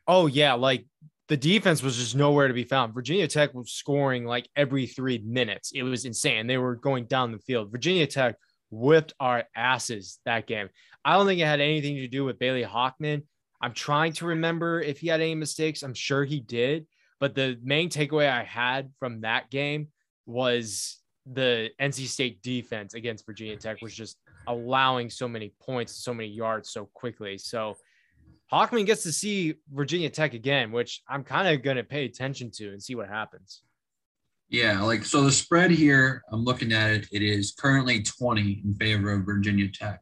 Oh 0.07 0.27
yeah, 0.27 0.53
like 0.53 0.85
the 1.29 1.37
defense 1.37 1.81
was 1.81 1.97
just 1.97 2.15
nowhere 2.15 2.47
to 2.47 2.53
be 2.53 2.63
found. 2.63 2.93
Virginia 2.93 3.27
Tech 3.27 3.53
was 3.53 3.71
scoring 3.71 4.25
like 4.25 4.49
every 4.55 4.87
three 4.87 5.19
minutes. 5.25 5.71
It 5.73 5.83
was 5.83 6.05
insane. 6.05 6.47
They 6.47 6.57
were 6.57 6.75
going 6.75 7.05
down 7.05 7.31
the 7.31 7.39
field. 7.39 7.71
Virginia 7.71 8.07
Tech 8.07 8.35
whipped 8.69 9.13
our 9.19 9.43
asses 9.55 10.19
that 10.25 10.47
game. 10.47 10.69
I 11.05 11.13
don't 11.13 11.25
think 11.25 11.39
it 11.39 11.45
had 11.45 11.61
anything 11.61 11.97
to 11.97 12.07
do 12.07 12.25
with 12.25 12.39
Bailey 12.39 12.63
Hockman. 12.63 13.23
I'm 13.61 13.73
trying 13.73 14.13
to 14.13 14.25
remember 14.25 14.81
if 14.81 14.99
he 14.99 15.07
had 15.07 15.21
any 15.21 15.35
mistakes. 15.35 15.83
I'm 15.83 15.93
sure 15.93 16.25
he 16.25 16.39
did. 16.39 16.85
But 17.19 17.35
the 17.35 17.57
main 17.63 17.89
takeaway 17.89 18.29
I 18.29 18.43
had 18.43 18.91
from 18.99 19.21
that 19.21 19.49
game 19.49 19.87
was 20.25 20.99
the 21.25 21.69
NC 21.81 22.07
State 22.07 22.41
defense 22.41 22.93
against 22.93 23.25
Virginia 23.25 23.55
Tech 23.55 23.81
was 23.81 23.93
just 23.93 24.17
allowing 24.47 25.09
so 25.09 25.27
many 25.27 25.53
points, 25.61 26.03
so 26.03 26.13
many 26.13 26.29
yards 26.29 26.71
so 26.71 26.89
quickly. 26.93 27.37
So 27.37 27.75
Hockman 28.51 28.85
gets 28.85 29.03
to 29.03 29.11
see 29.11 29.55
Virginia 29.71 30.09
Tech 30.09 30.33
again, 30.33 30.71
which 30.71 31.01
I'm 31.07 31.23
kind 31.23 31.47
of 31.47 31.63
going 31.63 31.77
to 31.77 31.83
pay 31.83 32.05
attention 32.05 32.51
to 32.55 32.69
and 32.69 32.81
see 32.81 32.95
what 32.95 33.07
happens. 33.07 33.63
Yeah, 34.49 34.81
like 34.81 35.03
so 35.05 35.23
the 35.23 35.31
spread 35.31 35.71
here, 35.71 36.21
I'm 36.31 36.43
looking 36.43 36.73
at 36.73 36.91
it, 36.91 37.07
it 37.11 37.23
is 37.23 37.55
currently 37.57 38.03
20 38.03 38.61
in 38.63 38.75
favor 38.75 39.11
of 39.11 39.25
Virginia 39.25 39.67
Tech. 39.67 39.99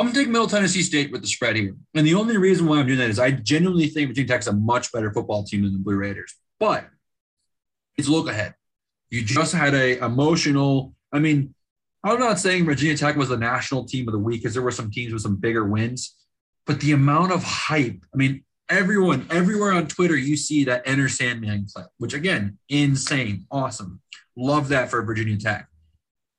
I'm 0.00 0.06
gonna 0.06 0.18
take 0.18 0.28
Middle 0.28 0.48
Tennessee 0.48 0.82
State 0.82 1.12
with 1.12 1.20
the 1.20 1.28
spread 1.28 1.54
here. 1.54 1.76
And 1.94 2.04
the 2.04 2.14
only 2.14 2.36
reason 2.36 2.66
why 2.66 2.80
I'm 2.80 2.86
doing 2.86 2.98
that 2.98 3.10
is 3.10 3.20
I 3.20 3.30
genuinely 3.30 3.86
think 3.86 4.08
Virginia 4.08 4.28
Tech's 4.28 4.48
a 4.48 4.52
much 4.52 4.90
better 4.90 5.12
football 5.12 5.44
team 5.44 5.62
than 5.62 5.72
the 5.72 5.78
Blue 5.78 5.94
Raiders. 5.94 6.34
But 6.58 6.88
it's 7.96 8.08
look 8.08 8.28
ahead. 8.28 8.54
You 9.14 9.22
just 9.22 9.54
had 9.54 9.74
a 9.74 10.04
emotional, 10.04 10.94
I 11.12 11.18
mean, 11.18 11.54
I'm 12.02 12.18
not 12.18 12.38
saying 12.38 12.64
Virginia 12.64 12.96
Tech 12.96 13.16
was 13.16 13.30
the 13.30 13.36
national 13.36 13.84
team 13.84 14.08
of 14.08 14.12
the 14.12 14.18
week 14.18 14.42
because 14.42 14.54
there 14.54 14.62
were 14.62 14.70
some 14.70 14.90
teams 14.90 15.12
with 15.12 15.22
some 15.22 15.36
bigger 15.36 15.64
wins 15.64 16.14
but 16.66 16.80
the 16.80 16.92
amount 16.92 17.32
of 17.32 17.42
hype, 17.42 18.04
I 18.12 18.16
mean, 18.16 18.44
everyone, 18.68 19.26
everywhere 19.30 19.72
on 19.72 19.86
Twitter, 19.86 20.16
you 20.16 20.36
see 20.36 20.64
that 20.64 20.82
Enter 20.86 21.08
Sandman 21.08 21.66
clip, 21.72 21.86
which 21.98 22.14
again, 22.14 22.58
insane, 22.68 23.46
awesome. 23.50 24.00
Love 24.36 24.68
that 24.68 24.90
for 24.90 25.02
Virginia 25.02 25.36
Tech. 25.36 25.68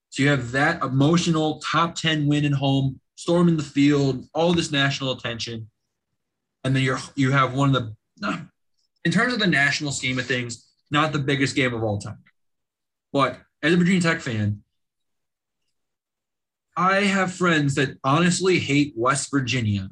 So 0.10 0.24
you 0.24 0.30
have 0.30 0.52
that 0.52 0.82
emotional 0.82 1.60
top 1.60 1.96
10 1.96 2.28
win 2.28 2.46
at 2.46 2.54
home, 2.54 3.00
storm 3.16 3.48
in 3.48 3.58
the 3.58 3.64
field, 3.64 4.26
all 4.34 4.54
this 4.54 4.72
national 4.72 5.12
attention. 5.12 5.70
And 6.64 6.76
then 6.76 6.84
you're 6.84 7.00
you 7.16 7.32
have 7.32 7.54
one 7.54 7.76
of 7.76 7.94
the 8.20 8.48
in 9.04 9.12
terms 9.12 9.34
of 9.34 9.40
the 9.40 9.46
national 9.46 9.92
scheme 9.92 10.18
of 10.18 10.26
things, 10.26 10.68
not 10.90 11.14
the 11.14 11.20
biggest 11.20 11.56
game 11.56 11.76
of 11.76 11.84
all 11.84 12.00
time. 12.00 12.18
But 13.16 13.40
as 13.64 13.72
a 13.72 13.78
Virginia 13.78 14.02
Tech 14.02 14.20
fan, 14.20 14.62
I 16.76 16.96
have 17.04 17.34
friends 17.34 17.76
that 17.76 17.98
honestly 18.04 18.60
hate 18.60 18.92
West 18.98 19.32
Virginia 19.32 19.88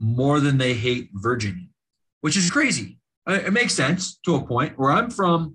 more 0.00 0.40
than 0.40 0.56
they 0.56 0.72
hate 0.72 1.10
Virginia, 1.12 1.66
which 2.22 2.34
is 2.34 2.50
crazy. 2.50 2.96
It 3.26 3.52
makes 3.52 3.74
sense 3.74 4.16
to 4.24 4.36
a 4.36 4.46
point. 4.46 4.78
Where 4.78 4.90
I'm 4.90 5.10
from 5.10 5.54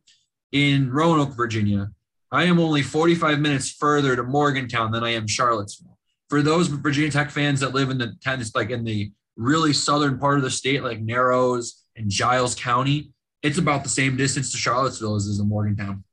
in 0.52 0.92
Roanoke, 0.92 1.36
Virginia, 1.36 1.90
I 2.32 2.44
am 2.44 2.60
only 2.60 2.84
45 2.84 3.40
minutes 3.40 3.72
further 3.72 4.16
to 4.16 4.22
Morgantown 4.22 4.92
than 4.92 5.04
I 5.04 5.14
am 5.14 5.26
Charlottesville. 5.26 5.98
For 6.30 6.44
those 6.44 6.68
Virginia 6.68 7.10
Tech 7.10 7.32
fans 7.32 7.62
that 7.62 7.74
live 7.74 7.90
in 7.90 7.98
the 7.98 8.14
tennis, 8.22 8.54
like 8.54 8.70
in 8.70 8.84
the 8.84 9.12
really 9.36 9.74
southern 9.74 10.20
part 10.20 10.38
of 10.38 10.44
the 10.44 10.52
state, 10.52 10.84
like 10.84 11.02
Narrows 11.02 11.82
and 11.96 12.12
Giles 12.12 12.54
County, 12.54 13.10
it's 13.42 13.58
about 13.58 13.82
the 13.82 13.90
same 13.90 14.18
distance 14.18 14.52
to 14.52 14.60
Charlottesville 14.60 15.16
as 15.16 15.26
is 15.26 15.40
in 15.40 15.50
Morgantown. 15.50 16.04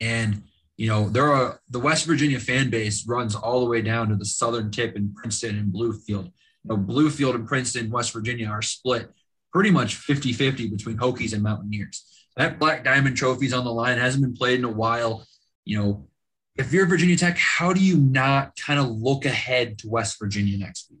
And 0.00 0.42
you 0.76 0.88
know, 0.88 1.08
there 1.08 1.32
are 1.32 1.60
the 1.70 1.78
West 1.78 2.04
Virginia 2.04 2.38
fan 2.38 2.68
base 2.68 3.06
runs 3.06 3.34
all 3.34 3.60
the 3.60 3.70
way 3.70 3.80
down 3.80 4.10
to 4.10 4.16
the 4.16 4.26
southern 4.26 4.70
tip 4.70 4.94
in 4.94 5.14
Princeton 5.14 5.58
and 5.58 5.72
Bluefield 5.72 6.32
know, 6.68 6.76
Bluefield 6.76 7.34
and 7.34 7.46
Princeton, 7.46 7.90
West 7.90 8.12
Virginia 8.12 8.48
are 8.48 8.62
split 8.62 9.10
pretty 9.52 9.70
much 9.70 9.96
50 9.96 10.32
50 10.32 10.68
between 10.68 10.96
Hokies 10.96 11.32
and 11.32 11.42
Mountaineers. 11.42 12.04
That 12.36 12.58
Black 12.58 12.84
Diamond 12.84 13.16
trophy's 13.16 13.54
on 13.54 13.64
the 13.64 13.72
line, 13.72 13.98
hasn't 13.98 14.22
been 14.22 14.34
played 14.34 14.58
in 14.58 14.64
a 14.64 14.70
while. 14.70 15.26
You 15.64 15.78
know, 15.78 16.08
if 16.56 16.72
you're 16.72 16.86
Virginia 16.86 17.16
Tech, 17.16 17.38
how 17.38 17.72
do 17.72 17.80
you 17.80 17.96
not 17.96 18.52
kind 18.56 18.78
of 18.78 18.88
look 18.88 19.24
ahead 19.24 19.78
to 19.78 19.88
West 19.88 20.18
Virginia 20.20 20.58
next 20.58 20.90
week? 20.90 21.00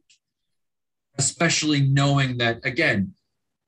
Especially 1.18 1.80
knowing 1.80 2.38
that, 2.38 2.64
again, 2.64 3.14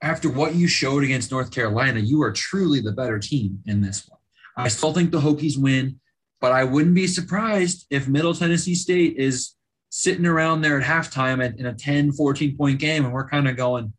after 0.00 0.30
what 0.30 0.54
you 0.54 0.68
showed 0.68 1.02
against 1.02 1.30
North 1.30 1.50
Carolina, 1.50 2.00
you 2.00 2.22
are 2.22 2.32
truly 2.32 2.80
the 2.80 2.92
better 2.92 3.18
team 3.18 3.60
in 3.66 3.80
this 3.80 4.08
one. 4.08 4.17
I 4.58 4.68
still 4.68 4.92
think 4.92 5.10
the 5.10 5.20
Hokies 5.20 5.56
win, 5.56 6.00
but 6.40 6.52
I 6.52 6.64
wouldn't 6.64 6.94
be 6.94 7.06
surprised 7.06 7.86
if 7.90 8.08
Middle 8.08 8.34
Tennessee 8.34 8.74
State 8.74 9.16
is 9.16 9.54
sitting 9.90 10.26
around 10.26 10.60
there 10.60 10.80
at 10.80 10.86
halftime 10.86 11.56
in 11.58 11.66
a 11.66 11.74
10, 11.74 12.12
14 12.12 12.56
point 12.56 12.78
game, 12.78 13.04
and 13.04 13.14
we're 13.14 13.28
kind 13.28 13.48
of 13.48 13.56
going, 13.56 13.92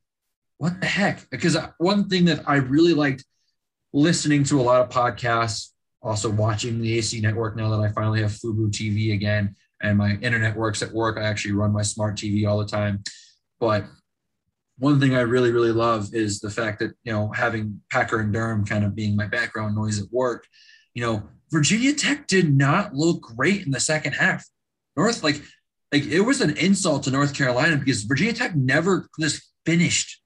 what 0.58 0.80
the 0.82 0.88
heck? 0.88 1.30
Because 1.30 1.56
uh, 1.56 1.70
one 1.78 2.10
thing 2.10 2.26
that 2.26 2.48
I 2.48 2.58
really 2.58 2.94
liked 2.94 3.24
listening 3.94 4.44
to 4.46 4.60
a 4.60 4.64
lot 4.64 4.82
of 4.82 4.90
podcasts, 4.90 5.70
also 6.02 6.30
watching 6.30 6.82
the 6.82 6.98
AC 6.98 7.20
network 7.22 7.56
now 7.56 7.70
that 7.70 7.80
I 7.80 7.92
finally 7.92 8.22
have 8.22 8.32
Fubo 8.32 8.70
TV 8.70 9.14
again 9.14 9.56
and 9.82 9.98
my 9.98 10.18
internet 10.22 10.56
works 10.56 10.82
at 10.82 10.92
work. 10.92 11.18
I 11.18 11.24
actually 11.24 11.54
run 11.54 11.72
my 11.72 11.82
smart 11.82 12.16
TV 12.16 12.48
all 12.48 12.58
the 12.60 12.66
time. 12.66 13.04
But 13.60 13.86
one 14.80 15.00
thing 15.00 15.16
I 15.16 15.22
really, 15.22 15.52
really 15.52 15.72
love 15.72 16.14
is 16.14 16.40
the 16.40 16.50
fact 16.50 16.80
that, 16.80 16.92
you 17.04 17.12
know, 17.12 17.32
having 17.32 17.82
Packer 17.92 18.20
and 18.20 18.34
Durham 18.34 18.66
kind 18.66 18.84
of 18.84 18.96
being 18.96 19.16
my 19.16 19.28
background 19.28 19.76
noise 19.76 20.02
at 20.02 20.12
work, 20.12 20.46
you 20.94 21.04
know, 21.04 21.24
Virginia 21.52 21.94
Tech 21.94 22.28
did 22.28 22.56
not 22.56 22.94
look 22.94 23.22
great 23.22 23.66
in 23.66 23.72
the 23.72 23.80
second 23.80 24.14
half. 24.14 24.46
North, 24.96 25.24
like 25.24 25.42
like 25.92 26.06
it 26.06 26.22
was 26.22 26.42
an 26.42 26.56
insult 26.58 27.04
to 27.04 27.12
North 27.12 27.34
Carolina 27.34 27.78
because 27.78 28.04
Virginia 28.04 28.34
Tech 28.34 28.56
never 28.56 29.08
just 29.20 29.42
finished 29.66 30.22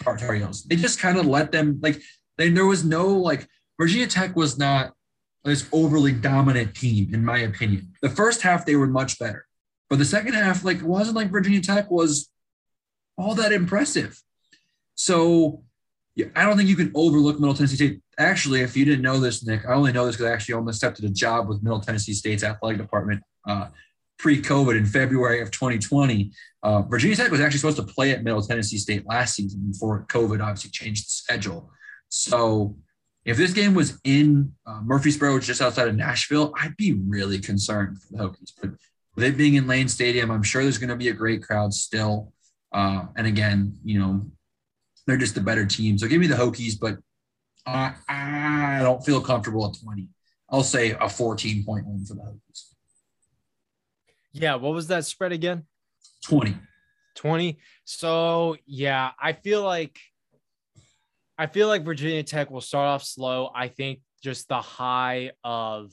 Tar 0.00 0.34
Heels. 0.34 0.64
They 0.64 0.76
just 0.76 0.98
kind 0.98 1.18
of 1.18 1.26
let 1.26 1.52
them 1.52 1.78
like 1.82 2.00
they, 2.38 2.50
there 2.50 2.66
was 2.66 2.84
no 2.84 3.08
like 3.08 3.46
Virginia 3.78 4.06
Tech 4.06 4.34
was 4.36 4.58
not 4.58 4.92
this 5.44 5.68
overly 5.72 6.12
dominant 6.12 6.74
team 6.74 7.14
in 7.14 7.24
my 7.24 7.38
opinion. 7.38 7.92
The 8.02 8.10
first 8.10 8.42
half 8.42 8.66
they 8.66 8.76
were 8.76 8.86
much 8.86 9.18
better, 9.18 9.46
but 9.88 9.98
the 9.98 10.04
second 10.04 10.34
half 10.34 10.64
like 10.64 10.82
wasn't 10.82 11.16
like 11.16 11.30
Virginia 11.30 11.60
Tech 11.60 11.90
was 11.90 12.28
all 13.16 13.34
that 13.34 13.52
impressive. 13.52 14.20
So 14.94 15.62
yeah, 16.16 16.26
I 16.36 16.44
don't 16.44 16.56
think 16.56 16.68
you 16.68 16.76
can 16.76 16.92
overlook 16.94 17.40
Middle 17.40 17.54
Tennessee 17.54 17.76
State. 17.76 18.00
Actually, 18.18 18.60
if 18.60 18.76
you 18.76 18.84
didn't 18.84 19.02
know 19.02 19.18
this, 19.18 19.44
Nick, 19.44 19.66
I 19.66 19.72
only 19.74 19.92
know 19.92 20.06
this 20.06 20.16
because 20.16 20.30
I 20.30 20.32
actually 20.32 20.54
almost 20.54 20.82
accepted 20.82 21.04
a 21.04 21.12
job 21.12 21.48
with 21.48 21.62
Middle 21.62 21.80
Tennessee 21.80 22.12
State's 22.12 22.44
athletic 22.44 22.78
department. 22.78 23.22
Uh, 23.46 23.68
pre-COVID 24.18 24.76
in 24.76 24.86
February 24.86 25.40
of 25.40 25.50
2020. 25.50 26.30
Uh, 26.62 26.82
Virginia 26.82 27.16
Tech 27.16 27.30
was 27.30 27.40
actually 27.40 27.58
supposed 27.58 27.76
to 27.76 27.82
play 27.82 28.12
at 28.12 28.22
Middle 28.22 28.42
Tennessee 28.42 28.78
State 28.78 29.06
last 29.06 29.34
season 29.34 29.60
before 29.70 30.06
COVID 30.08 30.40
obviously 30.42 30.70
changed 30.70 31.06
the 31.06 31.10
schedule. 31.10 31.70
So 32.08 32.76
if 33.24 33.36
this 33.36 33.52
game 33.52 33.74
was 33.74 33.98
in 34.04 34.52
uh, 34.66 34.80
Murfreesboro, 34.84 35.40
just 35.40 35.60
outside 35.60 35.88
of 35.88 35.96
Nashville, 35.96 36.52
I'd 36.60 36.76
be 36.76 36.92
really 36.92 37.38
concerned 37.38 38.00
for 38.00 38.16
the 38.16 38.18
Hokies. 38.24 38.52
But 38.60 38.70
with 39.16 39.24
it 39.24 39.36
being 39.36 39.54
in 39.54 39.66
Lane 39.66 39.88
Stadium, 39.88 40.30
I'm 40.30 40.42
sure 40.42 40.62
there's 40.62 40.78
going 40.78 40.90
to 40.90 40.96
be 40.96 41.08
a 41.08 41.14
great 41.14 41.42
crowd 41.42 41.74
still. 41.74 42.32
Uh, 42.74 43.06
and 43.16 43.26
again, 43.26 43.78
you 43.84 44.00
know, 44.00 44.26
they're 45.06 45.16
just 45.16 45.36
a 45.36 45.40
better 45.40 45.64
team. 45.64 45.96
So 45.96 46.08
give 46.08 46.20
me 46.20 46.26
the 46.26 46.34
Hokies, 46.34 46.74
but 46.78 46.98
I 47.66 48.80
don't 48.82 49.04
feel 49.04 49.20
comfortable 49.20 49.66
at 49.66 49.80
20. 49.82 50.08
I'll 50.50 50.64
say 50.64 50.90
a 51.00 51.08
14 51.08 51.64
point 51.64 51.86
win 51.86 52.04
for 52.04 52.14
the 52.14 52.20
Hokies. 52.20 52.74
Yeah. 54.32 54.56
What 54.56 54.74
was 54.74 54.88
that 54.88 55.06
spread 55.06 55.32
again? 55.32 55.64
20. 56.24 56.56
20. 57.14 57.58
So, 57.84 58.56
yeah, 58.66 59.12
I 59.20 59.32
feel 59.32 59.62
like 59.62 59.98
I 61.36 61.46
feel 61.46 61.68
like 61.68 61.84
Virginia 61.84 62.22
Tech 62.22 62.50
will 62.50 62.60
start 62.60 62.86
off 62.86 63.04
slow. 63.04 63.50
I 63.54 63.68
think 63.68 64.00
just 64.22 64.48
the 64.48 64.60
high 64.60 65.32
of 65.42 65.92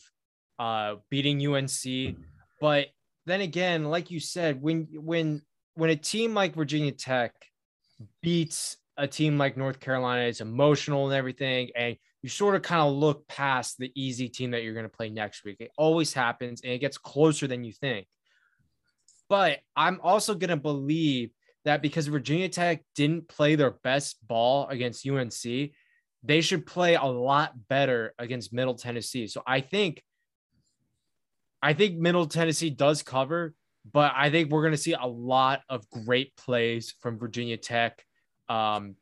uh, 0.59 0.95
beating 1.09 1.45
UNC, 1.45 2.15
but 2.59 2.87
then 3.25 3.41
again, 3.41 3.85
like 3.85 4.11
you 4.11 4.19
said, 4.19 4.61
when 4.61 4.87
when 4.93 5.41
when 5.75 5.89
a 5.89 5.95
team 5.95 6.33
like 6.33 6.55
Virginia 6.55 6.91
Tech 6.91 7.33
beats 8.21 8.77
a 8.97 9.07
team 9.07 9.37
like 9.37 9.57
North 9.57 9.79
Carolina, 9.79 10.23
it's 10.23 10.41
emotional 10.41 11.05
and 11.07 11.15
everything, 11.15 11.69
and 11.75 11.95
you 12.21 12.29
sort 12.29 12.55
of 12.55 12.61
kind 12.61 12.81
of 12.81 12.93
look 12.93 13.27
past 13.27 13.77
the 13.77 13.91
easy 13.95 14.29
team 14.29 14.51
that 14.51 14.63
you're 14.63 14.73
going 14.73 14.85
to 14.85 14.89
play 14.89 15.09
next 15.09 15.43
week. 15.43 15.57
It 15.59 15.71
always 15.77 16.13
happens, 16.13 16.61
and 16.61 16.71
it 16.71 16.79
gets 16.79 16.97
closer 16.97 17.47
than 17.47 17.63
you 17.63 17.71
think. 17.71 18.07
But 19.29 19.59
I'm 19.75 19.99
also 20.03 20.35
going 20.35 20.49
to 20.49 20.57
believe 20.57 21.31
that 21.65 21.81
because 21.81 22.07
Virginia 22.07 22.49
Tech 22.49 22.83
didn't 22.95 23.27
play 23.27 23.55
their 23.55 23.71
best 23.83 24.17
ball 24.27 24.67
against 24.67 25.07
UNC, 25.07 25.71
they 26.23 26.41
should 26.41 26.65
play 26.65 26.95
a 26.95 27.05
lot 27.05 27.53
better 27.67 28.13
against 28.19 28.53
Middle 28.53 28.75
Tennessee. 28.75 29.27
So 29.27 29.41
I 29.45 29.61
think 29.61 30.03
I 31.61 31.73
think 31.73 31.97
Middle 31.97 32.25
Tennessee 32.25 32.71
does 32.71 33.03
cover, 33.03 33.53
but 33.89 34.13
I 34.15 34.29
think 34.29 34.49
we're 34.49 34.61
going 34.61 34.73
to 34.73 34.77
see 34.77 34.93
a 34.93 35.07
lot 35.07 35.61
of 35.69 35.89
great 35.89 36.35
plays 36.35 36.93
from 37.01 37.17
Virginia 37.17 37.57
Tech 37.57 38.03
um, 38.49 38.95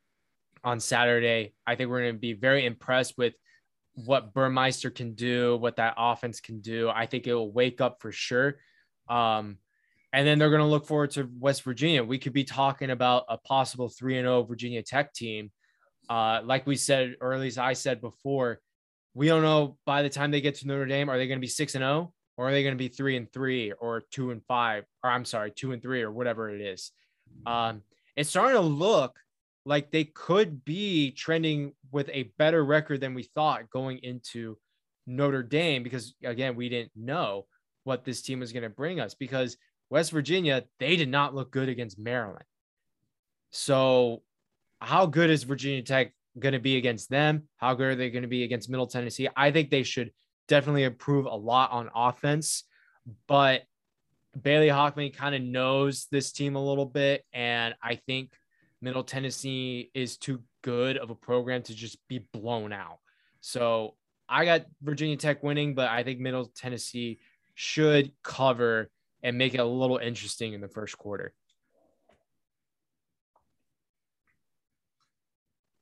on 0.63 0.79
Saturday. 0.79 1.53
I 1.67 1.75
think 1.75 1.89
we're 1.89 2.01
going 2.01 2.15
to 2.15 2.19
be 2.19 2.33
very 2.33 2.65
impressed 2.65 3.15
with 3.17 3.33
what 3.95 4.33
Burmeister 4.33 4.89
can 4.89 5.13
do, 5.13 5.57
what 5.57 5.75
that 5.77 5.95
offense 5.97 6.39
can 6.39 6.61
do. 6.61 6.89
I 6.89 7.05
think 7.05 7.27
it 7.27 7.33
will 7.33 7.51
wake 7.51 7.81
up 7.81 8.01
for 8.01 8.11
sure. 8.11 8.57
Um, 9.09 9.57
and 10.13 10.25
then 10.25 10.39
they're 10.39 10.49
going 10.49 10.61
to 10.61 10.67
look 10.67 10.87
forward 10.87 11.11
to 11.11 11.29
West 11.39 11.63
Virginia. 11.63 12.03
We 12.03 12.17
could 12.17 12.33
be 12.33 12.43
talking 12.43 12.89
about 12.89 13.25
a 13.27 13.37
possible 13.37 13.89
3 13.89 14.17
and 14.17 14.25
0 14.25 14.43
Virginia 14.43 14.81
Tech 14.81 15.13
team. 15.13 15.51
Uh, 16.09 16.41
like 16.43 16.65
we 16.65 16.75
said, 16.75 17.15
or 17.21 17.33
at 17.33 17.39
least 17.39 17.59
I 17.59 17.73
said 17.73 18.01
before, 18.01 18.59
we 19.13 19.27
don't 19.27 19.43
know 19.43 19.77
by 19.85 20.01
the 20.01 20.09
time 20.09 20.31
they 20.31 20.41
get 20.41 20.55
to 20.55 20.67
Notre 20.67 20.85
Dame, 20.85 21.09
are 21.09 21.17
they 21.17 21.27
going 21.27 21.37
to 21.37 21.41
be 21.41 21.47
6 21.47 21.75
and 21.75 21.83
0 21.83 22.13
or 22.39 22.47
are 22.47 22.51
they 22.53 22.63
going 22.63 22.73
to 22.73 22.77
be 22.77 22.87
3 22.87 23.17
and 23.17 23.29
3 23.33 23.73
or 23.81 24.03
2 24.11 24.31
and 24.31 24.41
5 24.45 24.85
or 25.03 25.09
I'm 25.09 25.25
sorry, 25.25 25.51
2 25.51 25.73
and 25.73 25.81
3 25.81 26.03
or 26.03 26.09
whatever 26.09 26.49
it 26.49 26.61
is. 26.61 26.93
Um, 27.45 27.81
it's 28.15 28.29
starting 28.29 28.55
to 28.55 28.61
look 28.61 29.19
like 29.65 29.91
they 29.91 30.05
could 30.05 30.63
be 30.63 31.11
trending 31.11 31.73
with 31.91 32.09
a 32.13 32.31
better 32.37 32.63
record 32.63 33.01
than 33.01 33.13
we 33.13 33.23
thought 33.23 33.69
going 33.69 33.97
into 34.03 34.57
Notre 35.05 35.43
Dame 35.43 35.83
because 35.83 36.15
again, 36.23 36.55
we 36.55 36.69
didn't 36.69 36.93
know 36.95 37.45
what 37.83 38.05
this 38.05 38.21
team 38.21 38.39
was 38.39 38.53
going 38.53 38.63
to 38.63 38.69
bring 38.69 39.01
us 39.01 39.13
because 39.15 39.57
West 39.89 40.11
Virginia, 40.11 40.63
they 40.79 40.95
did 40.95 41.09
not 41.09 41.35
look 41.35 41.51
good 41.51 41.67
against 41.67 41.99
Maryland. 41.99 42.45
So, 43.51 44.21
how 44.79 45.07
good 45.07 45.29
is 45.29 45.43
Virginia 45.43 45.81
Tech 45.81 46.13
going 46.37 46.53
to 46.53 46.59
be 46.59 46.77
against 46.77 47.09
them? 47.09 47.49
How 47.57 47.73
good 47.73 47.87
are 47.87 47.95
they 47.95 48.09
going 48.09 48.21
to 48.21 48.29
be 48.29 48.43
against 48.43 48.69
Middle 48.69 48.87
Tennessee? 48.87 49.27
I 49.35 49.51
think 49.51 49.69
they 49.69 49.83
should 49.83 50.11
definitely 50.49 50.83
improve 50.83 51.25
a 51.25 51.35
lot 51.35 51.71
on 51.71 51.89
offense, 51.95 52.65
but 53.27 53.61
Bailey 54.39 54.67
Hockman 54.67 55.15
kind 55.15 55.35
of 55.35 55.41
knows 55.41 56.07
this 56.11 56.33
team 56.33 56.55
a 56.55 56.63
little 56.63 56.85
bit. 56.85 57.23
And 57.31 57.75
I 57.81 57.95
think 57.95 58.33
Middle 58.81 59.03
Tennessee 59.03 59.91
is 59.93 60.17
too 60.17 60.41
good 60.61 60.97
of 60.97 61.09
a 61.09 61.15
program 61.15 61.63
to 61.63 61.73
just 61.73 61.97
be 62.09 62.19
blown 62.33 62.73
out. 62.73 62.97
So 63.39 63.95
I 64.27 64.43
got 64.43 64.65
Virginia 64.81 65.15
Tech 65.15 65.43
winning, 65.43 65.75
but 65.75 65.87
I 65.87 66.03
think 66.03 66.19
Middle 66.19 66.51
Tennessee 66.55 67.19
should 67.55 68.11
cover 68.23 68.89
and 69.23 69.37
make 69.37 69.53
it 69.53 69.59
a 69.59 69.65
little 69.65 69.97
interesting 69.97 70.53
in 70.53 70.61
the 70.61 70.67
first 70.67 70.97
quarter. 70.97 71.33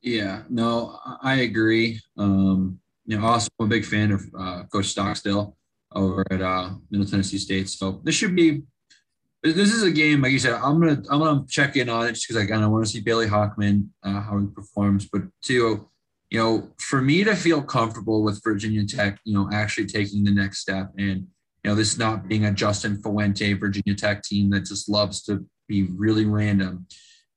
Yeah, 0.02 0.44
no, 0.50 1.00
I 1.22 1.42
agree. 1.42 2.00
Um, 2.18 2.80
you 3.08 3.18
know, 3.18 3.26
also 3.26 3.50
a 3.60 3.66
big 3.66 3.86
fan 3.86 4.12
of 4.12 4.22
uh, 4.38 4.64
Coach 4.72 4.88
Stockstill 4.88 5.56
over 5.96 6.24
at 6.30 6.42
uh, 6.42 6.72
Middle 6.92 7.08
Tennessee 7.08 7.38
State. 7.38 7.70
So 7.70 8.02
this 8.04 8.16
should 8.16 8.36
be. 8.36 8.64
This 9.44 9.74
is 9.74 9.84
a 9.84 9.92
game, 9.92 10.22
like 10.22 10.32
you 10.32 10.40
said. 10.40 10.54
I'm 10.54 10.80
gonna 10.80 11.02
I'm 11.10 11.20
gonna 11.20 11.46
check 11.48 11.78
in 11.78 11.90
on 11.90 12.08
it 12.08 12.14
just 12.14 12.28
because 12.28 12.42
I 12.42 12.46
kind 12.48 12.64
of 12.64 12.72
want 12.72 12.86
to 12.86 12.92
see 12.92 13.00
Bailey 13.00 13.28
Hockman 13.28 13.88
uh, 14.04 14.20
how 14.20 14.40
he 14.40 14.48
performs, 14.48 15.08
but 15.12 15.22
two, 15.42 15.88
you 16.30 16.40
know, 16.40 16.70
for 16.80 17.02
me 17.02 17.24
to 17.24 17.36
feel 17.36 17.62
comfortable 17.62 18.24
with 18.24 18.44
Virginia 18.44 18.86
Tech, 18.86 19.20
you 19.24 19.34
know, 19.34 19.48
actually 19.54 19.86
taking 19.86 20.24
the 20.24 20.32
next 20.32 20.60
step 20.60 20.92
and 20.98 21.28
you 21.64 21.72
know, 21.72 21.76
this 21.76 21.98
not 21.98 22.28
being 22.28 22.46
a 22.46 22.52
Justin 22.52 23.02
Fuente 23.02 23.54
Virginia 23.54 23.96
Tech 23.96 24.24
team 24.24 24.50
that 24.50 24.66
just 24.66 24.90
loves 24.90 25.22
to 25.24 25.46
be 25.68 25.84
really 25.84 26.26
random. 26.26 26.88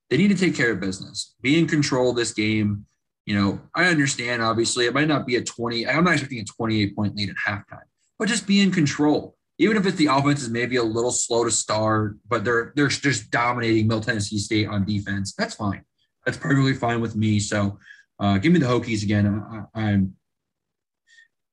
They 0.08 0.16
need 0.16 0.28
to 0.28 0.36
take 0.36 0.56
care 0.56 0.72
of 0.72 0.80
business, 0.80 1.36
be 1.42 1.58
in 1.58 1.66
control 1.66 2.10
of 2.10 2.16
this 2.16 2.32
game. 2.32 2.86
You 3.30 3.38
know, 3.38 3.60
I 3.76 3.84
understand, 3.84 4.42
obviously, 4.42 4.86
it 4.86 4.92
might 4.92 5.06
not 5.06 5.24
be 5.24 5.36
a 5.36 5.40
20, 5.40 5.86
I'm 5.86 6.02
not 6.02 6.14
expecting 6.14 6.40
a 6.40 6.44
28 6.44 6.96
point 6.96 7.14
lead 7.14 7.30
at 7.30 7.36
halftime, 7.36 7.84
but 8.18 8.26
just 8.26 8.44
be 8.44 8.60
in 8.60 8.72
control. 8.72 9.36
Even 9.58 9.76
if 9.76 9.86
it's 9.86 9.98
the 9.98 10.06
offense 10.06 10.42
is 10.42 10.48
maybe 10.48 10.74
a 10.74 10.82
little 10.82 11.12
slow 11.12 11.44
to 11.44 11.50
start, 11.52 12.16
but 12.26 12.44
they're 12.44 12.72
they're 12.74 12.88
just 12.88 13.30
dominating 13.30 13.86
Middle 13.86 14.02
Tennessee 14.02 14.38
State 14.38 14.66
on 14.66 14.84
defense. 14.84 15.32
That's 15.38 15.54
fine. 15.54 15.84
That's 16.26 16.38
perfectly 16.38 16.74
fine 16.74 17.00
with 17.00 17.14
me. 17.14 17.38
So, 17.38 17.78
uh, 18.18 18.38
give 18.38 18.52
me 18.52 18.58
the 18.58 18.66
Hokies 18.66 19.04
again. 19.04 19.28
I, 19.28 19.80
I'm 19.80 20.16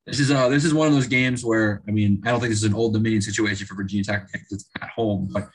this 0.08 0.20
is 0.20 0.32
uh 0.32 0.50
this 0.50 0.66
is 0.66 0.74
one 0.74 0.88
of 0.88 0.96
those 0.96 1.06
games 1.06 1.46
where 1.46 1.84
I 1.88 1.92
mean 1.92 2.24
I 2.26 2.32
don't 2.32 2.40
think 2.40 2.50
this 2.50 2.64
is 2.64 2.72
an 2.72 2.74
Old 2.74 2.94
Dominion 2.94 3.22
situation 3.22 3.68
for 3.68 3.76
Virginia 3.76 4.04
Tech 4.04 4.32
because 4.32 4.52
it's 4.52 4.70
at 4.82 4.90
home, 4.90 5.30
but 5.32 5.48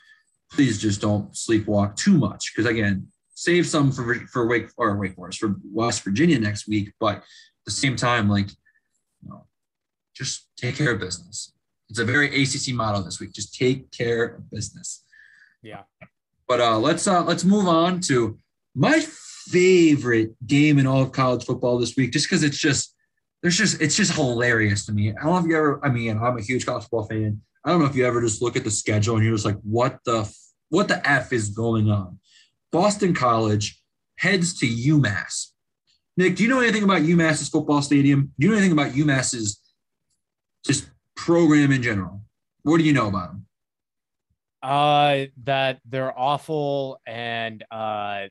please 0.53 0.81
just 0.81 1.01
don't 1.01 1.33
sleepwalk 1.33 1.97
too 1.97 2.16
much 2.16 2.53
because 2.55 2.70
again 2.70 3.09
save 3.43 3.66
some 3.66 3.90
for 3.90 4.14
for 4.26 4.47
Wake 4.47 4.68
or 4.76 4.97
Wake 4.97 5.14
Forest 5.14 5.40
for 5.40 5.57
West 5.72 6.05
Virginia 6.05 6.38
next 6.38 6.68
week, 6.68 6.93
but 7.01 7.16
at 7.16 7.24
the 7.64 7.72
same 7.72 7.97
time 7.97 8.28
like 8.28 8.49
you 8.49 9.28
know 9.28 9.47
just 10.16 10.49
take 10.57 10.76
care 10.76 10.93
of 10.93 11.01
business. 11.01 11.53
It's 11.90 11.99
a 11.99 12.05
very 12.05 12.28
ACC 12.28 12.74
model 12.74 13.03
this 13.03 13.20
week. 13.20 13.32
Just 13.32 13.55
take 13.55 13.90
care 13.90 14.24
of 14.24 14.51
business. 14.51 15.05
Yeah. 15.62 15.82
But 16.49 16.61
uh, 16.61 16.78
let's 16.78 17.07
uh, 17.07 17.24
let's 17.24 17.45
move 17.45 17.66
on 17.66 18.01
to 18.03 18.38
my 18.74 19.01
favorite 19.01 20.34
game 20.47 20.78
in 20.78 20.86
all 20.86 21.03
of 21.03 21.12
college 21.12 21.45
football 21.45 21.78
this 21.78 21.97
week, 21.97 22.12
just 22.12 22.28
because 22.28 22.43
it's 22.45 22.59
just 22.59 22.95
there's 23.43 23.59
just 23.59 23.82
it's 23.82 23.97
just 23.97 24.14
hilarious 24.14 24.86
to 24.86 24.93
me. 24.93 25.11
I 25.11 25.24
don't 25.24 25.32
know 25.32 25.38
if 25.38 25.47
you 25.47 25.57
ever. 25.57 25.80
I 25.84 25.90
mean, 25.90 26.16
I'm 26.16 26.38
a 26.38 26.43
huge 26.43 26.64
college 26.64 26.84
football 26.84 27.07
fan. 27.07 27.43
I 27.64 27.70
don't 27.70 27.80
know 27.80 27.86
if 27.86 27.97
you 27.97 28.07
ever 28.07 28.20
just 28.20 28.40
look 28.40 28.57
at 28.57 28.64
the 28.64 28.70
schedule 28.70 29.16
and 29.16 29.24
you're 29.24 29.34
just 29.34 29.45
like, 29.45 29.61
what 29.62 29.99
the 30.05 30.32
what 30.68 30.88
the 30.88 31.07
f 31.09 31.32
is 31.32 31.51
going 31.51 31.90
on? 31.90 32.18
Boston 32.73 33.14
College 33.14 33.81
heads 34.16 34.59
to 34.61 34.66
UMass. 34.66 35.49
Nick, 36.16 36.37
do 36.37 36.43
you 36.43 36.49
know 36.49 36.61
anything 36.61 36.83
about 36.83 37.03
UMass's 37.03 37.49
football 37.49 37.83
stadium? 37.83 38.33
Do 38.39 38.47
you 38.47 38.51
know 38.53 38.59
anything 38.59 38.73
about 38.73 38.93
UMass's 38.93 39.61
just 40.64 40.91
program 41.16 41.73
in 41.73 41.83
general? 41.83 42.23
What 42.62 42.79
do 42.79 42.85
you 42.85 42.93
know 42.93 43.09
about 43.09 43.33
them? 43.33 43.47
Uh, 44.62 45.27
that 45.45 45.81
they're 45.89 46.16
awful 46.16 47.01
and 47.07 47.64
uh, 47.70 48.27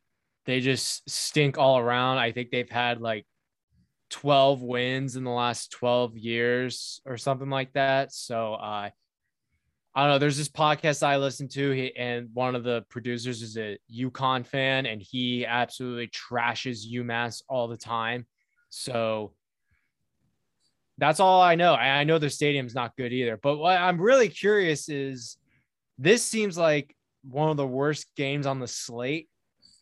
they 0.45 0.61
just 0.61 1.09
stink 1.09 1.57
all 1.57 1.77
around. 1.77 2.19
I 2.19 2.31
think 2.31 2.51
they've 2.51 2.69
had 2.69 3.01
like 3.01 3.25
12 4.11 4.61
wins 4.61 5.15
in 5.15 5.23
the 5.23 5.31
last 5.31 5.71
12 5.71 6.17
years 6.17 7.01
or 7.05 7.17
something 7.17 7.49
like 7.49 7.73
that. 7.73 8.13
So 8.13 8.53
uh, 8.53 8.91
I 9.93 10.03
don't 10.03 10.11
know. 10.11 10.19
There's 10.19 10.37
this 10.37 10.49
podcast 10.49 11.03
I 11.05 11.17
listen 11.17 11.47
to, 11.49 11.91
and 11.97 12.29
one 12.33 12.55
of 12.55 12.63
the 12.63 12.85
producers 12.89 13.41
is 13.41 13.57
a 13.57 13.77
UConn 13.93 14.45
fan, 14.45 14.85
and 14.85 15.01
he 15.01 15.45
absolutely 15.45 16.07
trashes 16.07 16.89
UMass 16.89 17.41
all 17.49 17.67
the 17.67 17.77
time. 17.77 18.25
So 18.69 19.33
that's 20.97 21.19
all 21.19 21.41
I 21.41 21.55
know. 21.55 21.73
I 21.73 22.05
know 22.05 22.19
their 22.19 22.29
stadium's 22.29 22.75
not 22.75 22.95
good 22.95 23.11
either. 23.11 23.37
But 23.41 23.57
what 23.57 23.77
I'm 23.77 23.99
really 23.99 24.29
curious 24.29 24.87
is 24.87 25.37
this 25.97 26.23
seems 26.23 26.57
like 26.57 26.95
one 27.23 27.49
of 27.49 27.57
the 27.57 27.67
worst 27.67 28.07
games 28.15 28.45
on 28.45 28.59
the 28.59 28.67
slate 28.67 29.27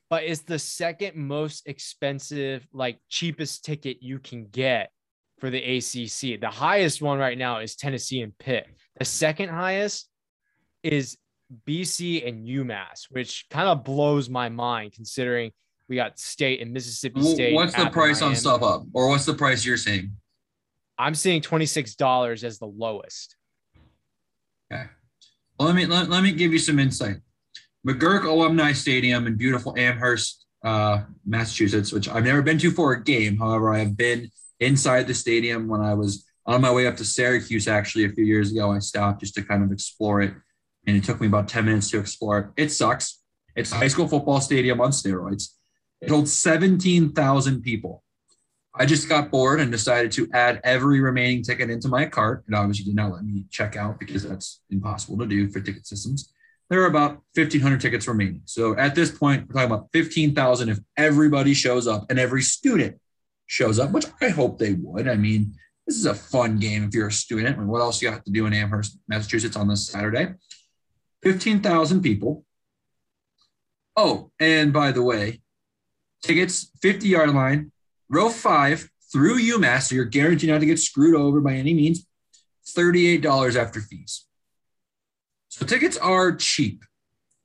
but 0.09 0.23
it's 0.23 0.41
the 0.41 0.59
second 0.59 1.15
most 1.15 1.67
expensive, 1.67 2.67
like 2.73 2.99
cheapest 3.09 3.63
ticket 3.63 3.97
you 4.01 4.19
can 4.19 4.47
get 4.47 4.91
for 5.39 5.49
the 5.49 5.77
ACC. 5.77 6.41
The 6.41 6.49
highest 6.49 7.01
one 7.01 7.19
right 7.19 7.37
now 7.37 7.59
is 7.59 7.75
Tennessee 7.75 8.21
and 8.21 8.37
Pitt. 8.39 8.67
The 8.99 9.05
second 9.05 9.49
highest 9.49 10.09
is 10.83 11.17
BC 11.67 12.27
and 12.27 12.45
UMass, 12.45 13.07
which 13.09 13.45
kind 13.49 13.67
of 13.67 13.83
blows 13.83 14.29
my 14.29 14.49
mind 14.49 14.93
considering 14.93 15.51
we 15.87 15.95
got 15.95 16.19
State 16.19 16.61
and 16.61 16.71
Mississippi 16.71 17.23
State. 17.23 17.53
What's 17.55 17.73
the 17.73 17.89
price 17.89 18.21
Miami. 18.21 18.37
on 18.45 18.63
Up, 18.63 18.85
or 18.93 19.07
what's 19.07 19.25
the 19.25 19.33
price 19.33 19.65
you're 19.65 19.77
seeing? 19.77 20.11
I'm 20.97 21.15
seeing 21.15 21.41
twenty 21.41 21.65
six 21.65 21.95
dollars 21.95 22.43
as 22.43 22.59
the 22.59 22.67
lowest. 22.67 23.35
Okay, 24.71 24.83
well, 25.57 25.67
let 25.67 25.75
me 25.75 25.85
let, 25.85 26.09
let 26.09 26.21
me 26.21 26.31
give 26.31 26.51
you 26.51 26.59
some 26.59 26.77
insight. 26.77 27.17
McGuirk 27.87 28.25
Alumni 28.25 28.73
Stadium 28.73 29.25
in 29.25 29.35
beautiful 29.35 29.73
Amherst, 29.77 30.45
uh, 30.63 31.03
Massachusetts, 31.25 31.93
which 31.93 32.09
I've 32.09 32.25
never 32.25 32.41
been 32.41 32.59
to 32.59 32.69
for 32.69 32.91
a 32.91 33.03
game. 33.03 33.37
However, 33.37 33.73
I 33.73 33.79
have 33.79 33.95
been 33.95 34.29
inside 34.59 35.07
the 35.07 35.13
stadium 35.13 35.67
when 35.69 35.81
I 35.81 35.93
was 35.93 36.28
on 36.49 36.61
my 36.61 36.71
way 36.71 36.87
up 36.87 36.97
to 36.97 37.05
Syracuse. 37.05 37.67
Actually, 37.67 38.05
a 38.05 38.09
few 38.09 38.25
years 38.25 38.51
ago, 38.51 38.71
I 38.71 38.79
stopped 38.79 39.21
just 39.21 39.35
to 39.35 39.43
kind 39.43 39.63
of 39.63 39.71
explore 39.71 40.21
it, 40.21 40.33
and 40.87 40.97
it 40.97 41.03
took 41.03 41.21
me 41.21 41.27
about 41.27 41.47
ten 41.47 41.65
minutes 41.65 41.91
to 41.91 41.99
explore 41.99 42.39
it. 42.39 42.63
It 42.63 42.71
sucks. 42.71 43.21
It's 43.55 43.71
a 43.71 43.75
high 43.75 43.87
school 43.87 44.07
football 44.07 44.41
stadium 44.41 44.81
on 44.81 44.89
steroids. 44.89 45.49
It 46.01 46.09
holds 46.09 46.33
17,000 46.33 47.61
people. 47.61 48.03
I 48.73 48.85
just 48.85 49.09
got 49.09 49.31
bored 49.31 49.59
and 49.59 49.71
decided 49.71 50.11
to 50.13 50.29
add 50.33 50.61
every 50.63 51.01
remaining 51.01 51.43
ticket 51.43 51.69
into 51.69 51.87
my 51.87 52.05
cart. 52.05 52.45
It 52.47 52.55
obviously 52.55 52.85
did 52.85 52.95
not 52.95 53.11
let 53.11 53.25
me 53.25 53.45
check 53.49 53.75
out 53.75 53.99
because 53.99 54.23
that's 54.23 54.61
impossible 54.69 55.17
to 55.19 55.25
do 55.25 55.49
for 55.49 55.59
ticket 55.59 55.85
systems. 55.85 56.33
There 56.69 56.81
are 56.81 56.87
about 56.87 57.21
1,500 57.33 57.81
tickets 57.81 58.07
remaining. 58.07 58.43
So 58.45 58.77
at 58.77 58.95
this 58.95 59.11
point, 59.11 59.47
we're 59.47 59.53
talking 59.55 59.71
about 59.71 59.89
15,000 59.91 60.69
if 60.69 60.79
everybody 60.95 61.53
shows 61.53 61.87
up 61.87 62.09
and 62.09 62.17
every 62.17 62.43
student 62.43 62.97
shows 63.47 63.79
up, 63.79 63.91
which 63.91 64.05
I 64.21 64.29
hope 64.29 64.57
they 64.57 64.73
would. 64.73 65.07
I 65.07 65.15
mean, 65.15 65.55
this 65.89 65.97
is 65.97 66.05
a 66.05 66.13
fun 66.13 66.59
game 66.59 66.83
if 66.83 66.93
you're 66.93 67.07
a 67.07 67.11
student. 67.11 67.57
I 67.57 67.59
mean, 67.59 67.67
what 67.67 67.81
else 67.81 67.99
you 67.99 68.11
have 68.11 68.23
to 68.23 68.31
do 68.31 68.45
in 68.45 68.53
Amherst, 68.53 68.99
Massachusetts 69.07 69.55
on 69.55 69.67
this 69.67 69.87
Saturday? 69.87 70.35
15,000 71.23 72.03
people. 72.03 72.45
Oh, 73.97 74.29
and 74.39 74.71
by 74.71 74.91
the 74.91 75.01
way, 75.01 75.41
tickets 76.21 76.69
50 76.83 77.07
yard 77.07 77.33
line, 77.33 77.71
row 78.07 78.29
five 78.29 78.87
through 79.11 79.39
UMass. 79.39 79.89
So 79.89 79.95
you're 79.95 80.05
guaranteed 80.05 80.51
not 80.51 80.59
to 80.59 80.67
get 80.67 80.77
screwed 80.77 81.15
over 81.15 81.41
by 81.41 81.55
any 81.55 81.73
means. 81.73 82.05
$38 82.77 83.55
after 83.55 83.81
fees. 83.81 84.27
So 85.47 85.65
tickets 85.65 85.97
are 85.97 86.35
cheap. 86.35 86.85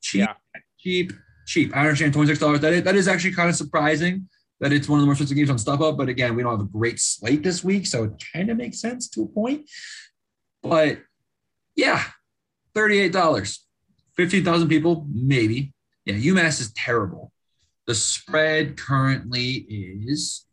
Cheap, 0.02 0.20
yeah. 0.20 0.34
cheap, 0.78 1.14
cheap. 1.46 1.74
I 1.74 1.80
understand 1.80 2.12
$26. 2.12 2.60
That 2.60 2.72
is, 2.74 2.82
that 2.82 2.94
is 2.94 3.08
actually 3.08 3.32
kind 3.32 3.48
of 3.48 3.56
surprising 3.56 4.28
that 4.60 4.72
it's 4.72 4.88
one 4.88 4.98
of 4.98 5.02
the 5.02 5.06
more 5.06 5.12
expensive 5.12 5.36
games 5.36 5.50
on 5.50 5.56
StubHub. 5.56 5.96
But 5.96 6.08
again, 6.08 6.36
we 6.36 6.42
don't 6.42 6.52
have 6.52 6.66
a 6.66 6.70
great 6.70 7.00
slate 7.00 7.42
this 7.42 7.64
week. 7.64 7.86
So 7.86 8.04
it 8.04 8.22
kind 8.32 8.50
of 8.50 8.56
makes 8.56 8.80
sense 8.80 9.08
to 9.10 9.22
a 9.22 9.26
point. 9.26 9.68
But 10.62 10.98
yeah, 11.76 12.02
$38. 12.74 13.58
15,000 14.16 14.68
people, 14.68 15.06
maybe. 15.12 15.72
Yeah, 16.04 16.14
UMass 16.14 16.60
is 16.60 16.72
terrible. 16.72 17.32
The 17.86 17.94
spread 17.94 18.78
currently 18.78 19.66
is 20.08 20.46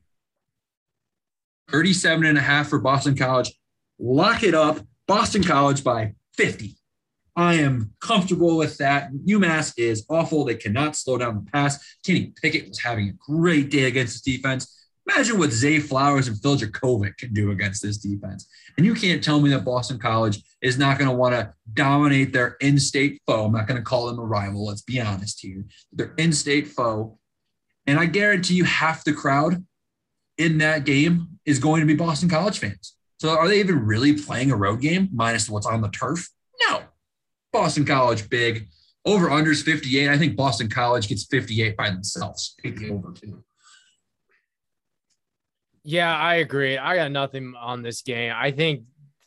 37 1.69 2.25
and 2.25 2.37
a 2.37 2.41
half 2.41 2.69
for 2.69 2.79
Boston 2.79 3.15
College. 3.15 3.53
Lock 3.99 4.43
it 4.43 4.55
up. 4.55 4.79
Boston 5.07 5.43
College 5.43 5.83
by 5.83 6.15
50. 6.35 6.75
I 7.35 7.55
am 7.55 7.93
comfortable 8.01 8.57
with 8.57 8.77
that. 8.77 9.11
UMass 9.25 9.73
is 9.77 10.05
awful. 10.09 10.43
They 10.43 10.55
cannot 10.55 10.95
slow 10.95 11.17
down 11.17 11.35
the 11.35 11.51
pass. 11.51 11.95
Kenny 12.05 12.33
Pickett 12.41 12.67
was 12.67 12.79
having 12.79 13.09
a 13.09 13.13
great 13.13 13.69
day 13.69 13.85
against 13.85 14.13
this 14.13 14.35
defense. 14.35 14.77
Imagine 15.07 15.39
what 15.39 15.51
Zay 15.51 15.79
Flowers 15.79 16.27
and 16.27 16.39
Phil 16.41 16.57
Jurkovec 16.57 17.17
can 17.17 17.33
do 17.33 17.51
against 17.51 17.81
this 17.81 17.97
defense. 17.97 18.47
And 18.77 18.85
you 18.85 18.93
can't 18.93 19.23
tell 19.23 19.39
me 19.39 19.49
that 19.49 19.65
Boston 19.65 19.97
College 19.97 20.43
is 20.61 20.77
not 20.77 20.97
going 20.97 21.09
to 21.09 21.15
want 21.15 21.33
to 21.33 21.53
dominate 21.73 22.33
their 22.33 22.57
in 22.61 22.79
state 22.79 23.21
foe. 23.25 23.45
I'm 23.45 23.51
not 23.51 23.67
going 23.67 23.79
to 23.79 23.83
call 23.83 24.07
them 24.07 24.19
a 24.19 24.23
rival. 24.23 24.65
Let's 24.65 24.83
be 24.83 25.01
honest 25.01 25.39
here. 25.41 25.65
Their 25.91 26.13
in 26.17 26.31
state 26.31 26.67
foe. 26.67 27.17
And 27.87 27.99
I 27.99 28.05
guarantee 28.05 28.55
you 28.55 28.63
half 28.63 29.03
the 29.03 29.13
crowd 29.13 29.65
in 30.37 30.59
that 30.59 30.85
game 30.85 31.39
is 31.45 31.59
going 31.59 31.81
to 31.81 31.87
be 31.87 31.95
Boston 31.95 32.29
College 32.29 32.59
fans. 32.59 32.95
So 33.19 33.29
are 33.31 33.47
they 33.47 33.59
even 33.59 33.85
really 33.85 34.13
playing 34.13 34.51
a 34.51 34.55
road 34.55 34.81
game 34.81 35.09
minus 35.11 35.49
what's 35.49 35.65
on 35.65 35.81
the 35.81 35.89
turf? 35.89 36.29
No. 36.67 36.83
Boston 37.51 37.85
College 37.85 38.29
big. 38.29 38.67
Over 39.03 39.29
unders 39.29 39.63
58. 39.63 40.09
I 40.09 40.17
think 40.17 40.35
Boston 40.35 40.69
College 40.69 41.07
gets 41.07 41.25
58 41.25 41.75
by 41.75 41.89
themselves. 41.89 42.55
Over 42.65 43.13
too. 43.13 43.43
Yeah, 45.83 46.15
I 46.15 46.35
agree. 46.35 46.77
I 46.77 46.95
got 46.95 47.11
nothing 47.11 47.55
on 47.59 47.81
this 47.81 48.03
game. 48.03 48.31
I 48.35 48.51
think 48.51 48.83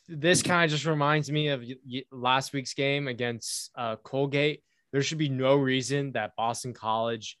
this 0.07 0.41
kind 0.41 0.63
of 0.63 0.71
just 0.71 0.85
reminds 0.85 1.29
me 1.29 1.49
of 1.49 1.63
last 2.11 2.53
week's 2.53 2.73
game 2.73 3.07
against 3.07 3.71
uh, 3.75 3.97
Colgate. 3.97 4.63
There 4.93 5.01
should 5.01 5.17
be 5.17 5.29
no 5.29 5.55
reason 5.55 6.13
that 6.13 6.35
Boston 6.37 6.73
College 6.73 7.37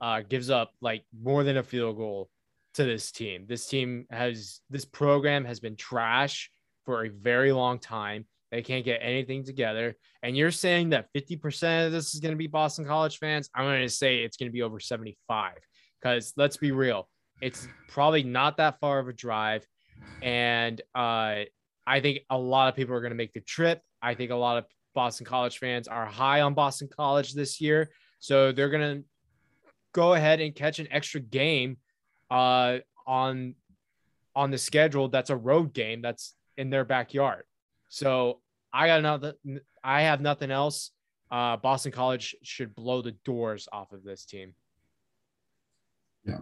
uh, 0.00 0.22
gives 0.28 0.50
up 0.50 0.72
like 0.80 1.04
more 1.16 1.44
than 1.44 1.56
a 1.56 1.62
field 1.62 1.96
goal 1.96 2.28
to 2.74 2.84
this 2.84 3.12
team. 3.12 3.46
This 3.46 3.66
team 3.66 4.06
has 4.10 4.60
this 4.70 4.84
program 4.84 5.44
has 5.44 5.60
been 5.60 5.76
trash 5.76 6.50
for 6.84 7.04
a 7.04 7.10
very 7.10 7.52
long 7.52 7.78
time. 7.78 8.26
They 8.50 8.62
can't 8.62 8.84
get 8.84 9.00
anything 9.02 9.44
together. 9.44 9.96
And 10.22 10.36
you're 10.36 10.50
saying 10.50 10.90
that 10.90 11.08
50% 11.14 11.86
of 11.86 11.92
this 11.92 12.14
is 12.14 12.20
going 12.20 12.32
to 12.32 12.38
be 12.38 12.46
Boston 12.46 12.84
College 12.84 13.18
fans? 13.18 13.50
I'm 13.54 13.64
going 13.64 13.82
to 13.82 13.88
say 13.88 14.18
it's 14.18 14.36
going 14.36 14.48
to 14.48 14.52
be 14.52 14.62
over 14.62 14.78
75 14.78 15.54
because 16.00 16.32
let's 16.36 16.56
be 16.56 16.72
real, 16.72 17.08
it's 17.40 17.66
probably 17.88 18.22
not 18.22 18.58
that 18.58 18.78
far 18.80 18.98
of 18.98 19.08
a 19.08 19.12
drive. 19.12 19.66
And 20.22 20.80
uh, 20.94 21.44
I 21.86 22.00
think 22.00 22.20
a 22.30 22.38
lot 22.38 22.68
of 22.68 22.76
people 22.76 22.94
are 22.94 23.00
going 23.00 23.10
to 23.10 23.16
make 23.16 23.32
the 23.32 23.40
trip. 23.40 23.80
I 24.00 24.14
think 24.14 24.30
a 24.30 24.36
lot 24.36 24.58
of 24.58 24.64
Boston 24.94 25.26
College 25.26 25.58
fans 25.58 25.88
are 25.88 26.06
high 26.06 26.40
on 26.40 26.54
Boston 26.54 26.88
College 26.94 27.32
this 27.32 27.60
year. 27.60 27.90
So 28.18 28.52
they're 28.52 28.70
going 28.70 28.98
to 28.98 29.04
go 29.92 30.14
ahead 30.14 30.40
and 30.40 30.54
catch 30.54 30.78
an 30.78 30.88
extra 30.90 31.20
game 31.20 31.78
uh, 32.30 32.78
on 33.06 33.54
on 34.34 34.50
the 34.50 34.58
schedule 34.58 35.08
that's 35.08 35.30
a 35.30 35.36
road 35.36 35.72
game 35.72 36.02
that's 36.02 36.34
in 36.58 36.68
their 36.68 36.84
backyard. 36.84 37.44
So 37.88 38.40
I 38.72 38.86
got 38.86 39.02
nothing. 39.02 39.60
I 39.82 40.02
have 40.02 40.20
nothing 40.20 40.50
else. 40.50 40.90
Uh, 41.30 41.56
Boston 41.56 41.92
College 41.92 42.36
should 42.42 42.74
blow 42.74 43.02
the 43.02 43.12
doors 43.24 43.68
off 43.72 43.92
of 43.92 44.04
this 44.04 44.24
team. 44.24 44.54
Yeah, 46.24 46.40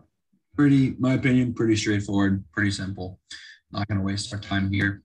pretty. 0.56 0.94
My 0.98 1.14
opinion, 1.14 1.54
pretty 1.54 1.76
straightforward, 1.76 2.44
pretty 2.52 2.70
simple. 2.70 3.20
Not 3.72 3.88
going 3.88 3.98
to 3.98 4.04
waste 4.04 4.32
our 4.32 4.40
time 4.40 4.70
here. 4.72 5.02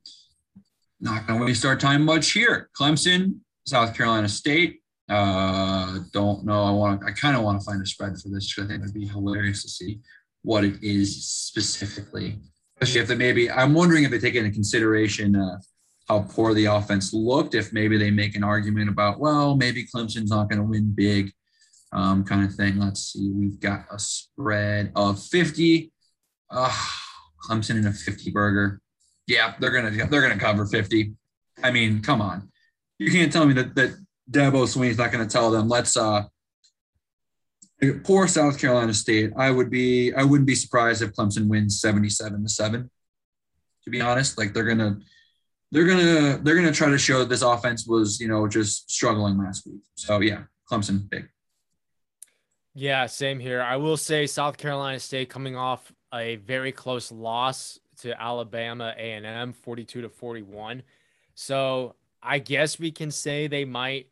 Not 0.99 1.27
going 1.27 1.39
to 1.39 1.45
waste 1.45 1.65
our 1.65 1.75
time 1.75 2.03
much 2.03 2.31
here. 2.31 2.69
Clemson, 2.77 3.39
South 3.65 3.95
Carolina 3.95 4.27
State. 4.27 4.81
Uh, 5.09 5.99
don't 6.13 6.45
know. 6.45 6.63
I 6.63 6.71
want. 6.71 7.03
I 7.05 7.11
kind 7.11 7.35
of 7.35 7.43
want 7.43 7.59
to 7.59 7.65
find 7.65 7.81
a 7.81 7.85
spread 7.85 8.17
for 8.19 8.29
this 8.29 8.53
because 8.53 8.69
I 8.69 8.73
think 8.73 8.83
it'd 8.83 8.93
be 8.93 9.07
hilarious 9.07 9.63
to 9.63 9.69
see 9.69 9.99
what 10.43 10.63
it 10.63 10.83
is 10.83 11.25
specifically. 11.25 12.39
Especially 12.81 13.01
if 13.01 13.07
they 13.07 13.15
maybe. 13.15 13.49
I'm 13.49 13.73
wondering 13.73 14.03
if 14.03 14.11
they 14.11 14.19
take 14.19 14.35
into 14.35 14.51
consideration 14.51 15.35
uh, 15.35 15.57
how 16.09 16.21
poor 16.21 16.55
the 16.55 16.65
offense 16.65 17.13
looked. 17.13 17.53
If 17.53 17.71
maybe 17.71 17.97
they 17.97 18.09
make 18.09 18.35
an 18.35 18.43
argument 18.43 18.89
about, 18.89 19.19
well, 19.19 19.55
maybe 19.55 19.85
Clemson's 19.85 20.31
not 20.31 20.49
going 20.49 20.57
to 20.57 20.67
win 20.67 20.91
big, 20.93 21.31
um, 21.93 22.23
kind 22.23 22.43
of 22.43 22.53
thing. 22.55 22.79
Let's 22.79 23.13
see. 23.13 23.29
We've 23.29 23.59
got 23.59 23.85
a 23.91 23.99
spread 23.99 24.91
of 24.95 25.21
50. 25.23 25.91
Uh, 26.49 26.75
Clemson 27.47 27.77
in 27.77 27.85
a 27.85 27.93
50 27.93 28.31
burger. 28.31 28.81
Yeah, 29.27 29.53
they're 29.59 29.69
gonna 29.69 29.91
they're 30.07 30.21
gonna 30.21 30.39
cover 30.39 30.65
50. 30.65 31.13
I 31.63 31.69
mean, 31.69 32.01
come 32.01 32.19
on. 32.19 32.49
You 32.97 33.11
can't 33.11 33.31
tell 33.31 33.45
me 33.45 33.53
that 33.53 33.75
that 33.75 33.91
Dabo 34.29 34.65
Swinney's 34.65 34.97
not 34.97 35.11
gonna 35.11 35.27
tell 35.27 35.51
them, 35.51 35.69
let's 35.69 35.95
uh 35.95 36.23
poor 38.03 38.27
South 38.27 38.59
Carolina 38.59 38.93
State. 38.93 39.31
I 39.37 39.51
would 39.51 39.69
be 39.69 40.11
I 40.13 40.23
wouldn't 40.23 40.47
be 40.47 40.55
surprised 40.55 41.03
if 41.03 41.13
Clemson 41.13 41.47
wins 41.47 41.79
77 41.79 42.41
to 42.41 42.49
7. 42.49 42.89
To 43.83 43.89
be 43.91 44.01
honest, 44.01 44.37
like 44.37 44.53
they're 44.53 44.63
gonna 44.63 44.97
they're 45.71 45.85
gonna 45.85 46.39
they're 46.43 46.55
gonna 46.55 46.71
try 46.71 46.89
to 46.89 46.97
show 46.97 47.19
that 47.19 47.29
this 47.29 47.41
offense 47.41 47.85
was 47.87 48.19
you 48.19 48.27
know 48.27 48.47
just 48.47 48.89
struggling 48.89 49.37
last 49.37 49.65
week. 49.65 49.81
So 49.95 50.19
yeah, 50.19 50.43
Clemson 50.69 51.09
big. 51.09 51.29
Yeah, 52.75 53.07
same 53.07 53.39
here. 53.39 53.61
I 53.61 53.75
will 53.75 53.97
say 53.97 54.25
South 54.27 54.57
Carolina 54.57 54.99
State 54.99 55.29
coming 55.29 55.55
off 55.55 55.91
a 56.13 56.37
very 56.37 56.71
close 56.71 57.11
loss 57.11 57.79
to 58.01 58.19
Alabama 58.21 58.93
A&M 58.97 59.53
42 59.53 60.01
to 60.01 60.09
41. 60.09 60.83
So, 61.33 61.95
I 62.21 62.39
guess 62.39 62.79
we 62.79 62.91
can 62.91 63.11
say 63.11 63.47
they 63.47 63.65
might 63.65 64.07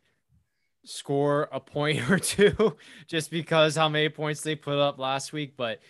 score 0.84 1.48
a 1.52 1.60
point 1.60 2.10
or 2.10 2.18
two 2.18 2.76
just 3.06 3.30
because 3.30 3.76
how 3.76 3.88
many 3.88 4.08
points 4.08 4.40
they 4.40 4.54
put 4.54 4.78
up 4.78 4.98
last 4.98 5.32
week, 5.32 5.54
but 5.56 5.80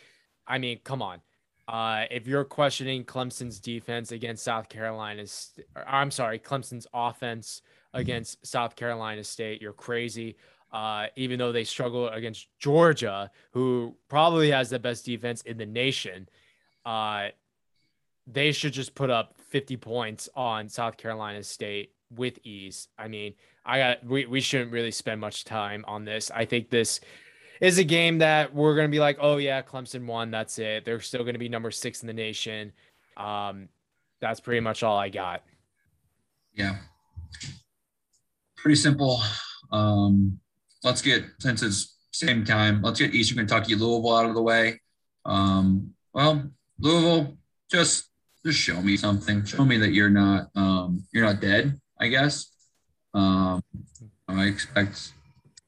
I 0.47 0.59
mean, 0.59 0.81
come 0.85 1.03
on. 1.03 1.21
Uh, 1.69 2.07
if 2.11 2.27
you're 2.27 2.45
questioning 2.45 3.05
Clemson's 3.05 3.61
defense 3.61 4.11
against 4.11 4.43
South 4.43 4.71
Carolina's, 4.71 5.53
I'm 5.87 6.11
sorry, 6.11 6.39
Clemson's 6.39 6.87
offense 6.95 7.61
against 7.93 8.45
South 8.47 8.75
Carolina 8.75 9.23
State, 9.23 9.61
you're 9.61 9.75
crazy. 9.75 10.37
Uh, 10.73 11.07
even 11.17 11.39
though 11.39 11.53
they 11.53 11.65
struggle 11.65 12.09
against 12.09 12.47
Georgia, 12.59 13.31
who 13.53 13.95
probably 14.09 14.51
has 14.51 14.71
the 14.71 14.79
best 14.79 15.05
defense 15.05 15.43
in 15.43 15.59
the 15.59 15.67
nation, 15.67 16.29
uh, 16.87 17.29
they 18.27 18.51
should 18.53 18.73
just 18.73 18.95
put 18.95 19.11
up 19.11 19.35
50 19.49 19.77
points 19.77 20.29
on 20.35 20.69
South 20.69 20.97
Carolina 20.97 21.43
State 21.43 21.93
with 22.15 22.39
ease. 22.45 22.89
I 22.99 23.09
mean, 23.09 23.35
I 23.65 23.79
got 23.79 24.05
we, 24.05 24.25
we 24.27 24.41
shouldn't 24.41 24.73
really 24.73 24.91
spend 24.91 25.21
much 25.21 25.45
time 25.45 25.85
on 25.87 26.05
this. 26.05 26.31
I 26.35 26.45
think 26.47 26.71
this 26.71 27.01
is 27.61 27.79
a 27.79 27.85
game 27.85 28.19
that 28.19 28.55
we're 28.55 28.75
going 28.75 28.87
to 28.87 28.91
be 28.91 29.01
like, 29.01 29.19
oh, 29.21 29.37
yeah, 29.37 29.63
Clemson 29.63 30.07
won. 30.07 30.31
That's 30.31 30.59
it. 30.59 30.85
They're 30.85 31.01
still 31.01 31.23
going 31.23 31.35
to 31.35 31.39
be 31.39 31.49
number 31.49 31.71
six 31.71 32.03
in 32.03 32.07
the 32.07 32.13
nation. 32.13 32.73
Um, 33.17 33.69
that's 34.21 34.41
pretty 34.41 34.61
much 34.61 34.83
all 34.83 34.99
I 34.99 35.09
got. 35.09 35.43
Yeah. 36.55 36.77
Pretty 38.57 38.77
simple. 38.77 39.21
Um, 39.71 40.41
let's 40.83 41.03
get, 41.03 41.25
since 41.39 41.63
it's 41.63 41.97
same 42.13 42.45
time, 42.45 42.83
let's 42.83 42.99
get 42.99 43.15
Eastern 43.15 43.39
Kentucky, 43.39 43.75
Louisville 43.75 44.17
out 44.17 44.27
of 44.27 44.35
the 44.35 44.43
way. 44.43 44.81
Um, 45.25 45.95
well, 46.13 46.51
Louisville, 46.79 47.37
just 47.71 48.07
just 48.45 48.59
show 48.59 48.81
me 48.81 48.97
something. 48.97 49.45
Show 49.45 49.65
me 49.65 49.77
that 49.79 49.93
you're 49.93 50.11
not 50.11 50.49
um, 50.55 51.05
you're 51.13 51.25
not 51.25 51.41
dead. 51.41 51.79
I 52.01 52.09
guess. 52.09 52.51
Um, 53.15 53.63
I 54.29 54.45
expect 54.45 55.13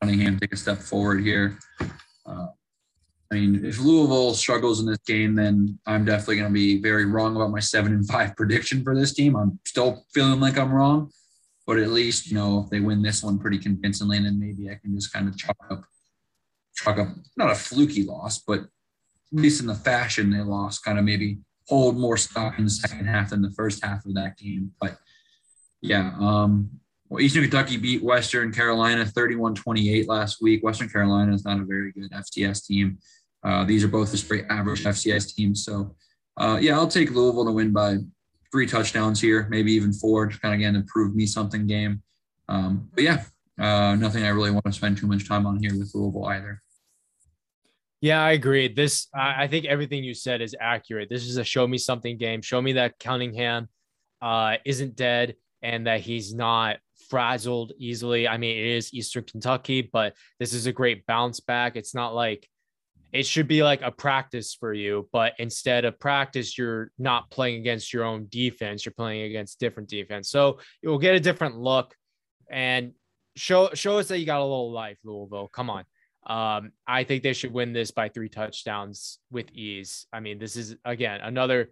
Cunningham 0.00 0.38
take 0.38 0.52
a 0.52 0.56
step 0.56 0.78
forward 0.78 1.22
here. 1.22 1.58
Uh, 2.26 2.46
I 3.30 3.36
mean, 3.36 3.64
if 3.64 3.78
Louisville 3.78 4.34
struggles 4.34 4.80
in 4.80 4.86
this 4.86 4.98
game, 5.06 5.34
then 5.34 5.78
I'm 5.86 6.04
definitely 6.04 6.36
going 6.36 6.48
to 6.48 6.54
be 6.54 6.80
very 6.80 7.04
wrong 7.04 7.36
about 7.36 7.50
my 7.50 7.60
seven 7.60 7.92
and 7.92 8.06
five 8.08 8.34
prediction 8.36 8.82
for 8.82 8.94
this 8.94 9.12
team. 9.12 9.36
I'm 9.36 9.60
still 9.64 10.04
feeling 10.12 10.40
like 10.40 10.58
I'm 10.58 10.72
wrong, 10.72 11.10
but 11.66 11.78
at 11.78 11.90
least 11.90 12.28
you 12.28 12.34
know 12.34 12.62
if 12.64 12.70
they 12.70 12.80
win 12.80 13.02
this 13.02 13.22
one 13.22 13.38
pretty 13.38 13.58
convincingly, 13.58 14.18
then 14.18 14.40
maybe 14.40 14.70
I 14.70 14.74
can 14.74 14.94
just 14.94 15.12
kind 15.12 15.28
of 15.28 15.36
chalk 15.36 15.56
up, 15.70 15.84
chalk 16.74 16.98
up 16.98 17.08
not 17.36 17.50
a 17.50 17.54
fluky 17.54 18.04
loss, 18.04 18.38
but 18.38 18.60
at 18.60 18.68
least 19.32 19.60
in 19.60 19.66
the 19.66 19.74
fashion 19.74 20.30
they 20.30 20.40
lost, 20.40 20.84
kind 20.84 20.98
of 20.98 21.04
maybe 21.04 21.38
hold 21.68 21.96
more 21.96 22.16
stock 22.16 22.58
in 22.58 22.64
the 22.64 22.70
second 22.70 23.06
half 23.06 23.30
than 23.30 23.42
the 23.42 23.52
first 23.52 23.84
half 23.84 24.04
of 24.04 24.14
that 24.14 24.36
game. 24.36 24.72
But 24.80 24.96
yeah, 25.80 26.14
um, 26.18 26.80
well, 27.10 27.20
Eastern 27.20 27.42
Kentucky 27.42 27.76
beat 27.76 28.02
Western 28.04 28.52
Carolina 28.52 29.04
31 29.04 29.56
28 29.56 30.08
last 30.08 30.40
week. 30.40 30.62
Western 30.62 30.88
Carolina 30.88 31.34
is 31.34 31.44
not 31.44 31.60
a 31.60 31.64
very 31.64 31.90
good 31.90 32.10
FCS 32.12 32.64
team. 32.64 32.98
Uh, 33.42 33.64
these 33.64 33.82
are 33.82 33.88
both 33.88 34.12
just 34.12 34.28
very 34.28 34.44
average 34.48 34.84
FCS 34.84 35.34
teams. 35.34 35.64
So, 35.64 35.96
uh, 36.36 36.58
yeah, 36.60 36.74
I'll 36.74 36.86
take 36.86 37.10
Louisville 37.10 37.46
to 37.46 37.52
win 37.52 37.72
by 37.72 37.96
three 38.52 38.66
touchdowns 38.66 39.20
here, 39.20 39.48
maybe 39.50 39.72
even 39.72 39.92
four, 39.92 40.26
to 40.26 40.38
kind 40.38 40.54
of 40.54 40.60
again 40.60 40.76
improve 40.76 41.16
me 41.16 41.26
something 41.26 41.66
game. 41.66 42.00
Um, 42.48 42.88
but 42.94 43.02
yeah, 43.02 43.24
uh, 43.58 43.96
nothing 43.96 44.22
I 44.22 44.28
really 44.28 44.52
want 44.52 44.64
to 44.66 44.72
spend 44.72 44.96
too 44.96 45.08
much 45.08 45.28
time 45.28 45.46
on 45.46 45.58
here 45.58 45.76
with 45.76 45.90
Louisville 45.94 46.26
either. 46.26 46.62
Yeah, 48.00 48.22
I 48.22 48.32
agree. 48.32 48.68
This, 48.68 49.08
I 49.12 49.46
think 49.46 49.66
everything 49.66 50.04
you 50.04 50.14
said 50.14 50.40
is 50.40 50.56
accurate. 50.58 51.10
This 51.10 51.26
is 51.26 51.36
a 51.36 51.44
show 51.44 51.66
me 51.66 51.76
something 51.76 52.16
game. 52.16 52.40
Show 52.40 52.62
me 52.62 52.74
that 52.74 52.98
Cunningham 52.98 53.68
uh, 54.22 54.56
isn't 54.64 54.96
dead 54.96 55.34
and 55.60 55.86
that 55.86 56.00
he's 56.00 56.32
not 56.32 56.78
frazzled 57.10 57.72
easily. 57.76 58.26
I 58.26 58.38
mean, 58.38 58.56
it 58.56 58.66
is 58.66 58.94
Eastern 58.94 59.24
Kentucky, 59.24 59.82
but 59.82 60.14
this 60.38 60.54
is 60.54 60.66
a 60.66 60.72
great 60.72 61.04
bounce 61.06 61.40
back. 61.40 61.76
It's 61.76 61.94
not 61.94 62.14
like 62.14 62.48
it 63.12 63.26
should 63.26 63.48
be 63.48 63.62
like 63.62 63.82
a 63.82 63.90
practice 63.90 64.54
for 64.54 64.72
you, 64.72 65.08
but 65.12 65.34
instead 65.38 65.84
of 65.84 65.98
practice, 65.98 66.56
you're 66.56 66.92
not 66.98 67.28
playing 67.30 67.60
against 67.60 67.92
your 67.92 68.04
own 68.04 68.28
defense. 68.30 68.84
You're 68.86 68.92
playing 68.92 69.22
against 69.22 69.58
different 69.58 69.88
defense. 69.88 70.30
So 70.30 70.60
you'll 70.80 70.98
get 70.98 71.16
a 71.16 71.20
different 71.20 71.58
look 71.58 71.94
and 72.50 72.92
show 73.36 73.70
show 73.74 73.98
us 73.98 74.08
that 74.08 74.18
you 74.18 74.26
got 74.26 74.40
a 74.40 74.44
little 74.44 74.70
life, 74.70 74.98
Louisville. 75.04 75.48
Come 75.48 75.70
on. 75.70 75.84
Um, 76.26 76.72
I 76.86 77.04
think 77.04 77.22
they 77.22 77.32
should 77.32 77.52
win 77.52 77.72
this 77.72 77.90
by 77.90 78.08
three 78.08 78.28
touchdowns 78.28 79.18
with 79.30 79.50
ease. 79.52 80.06
I 80.12 80.20
mean, 80.20 80.38
this 80.38 80.54
is 80.54 80.76
again 80.84 81.20
another 81.20 81.70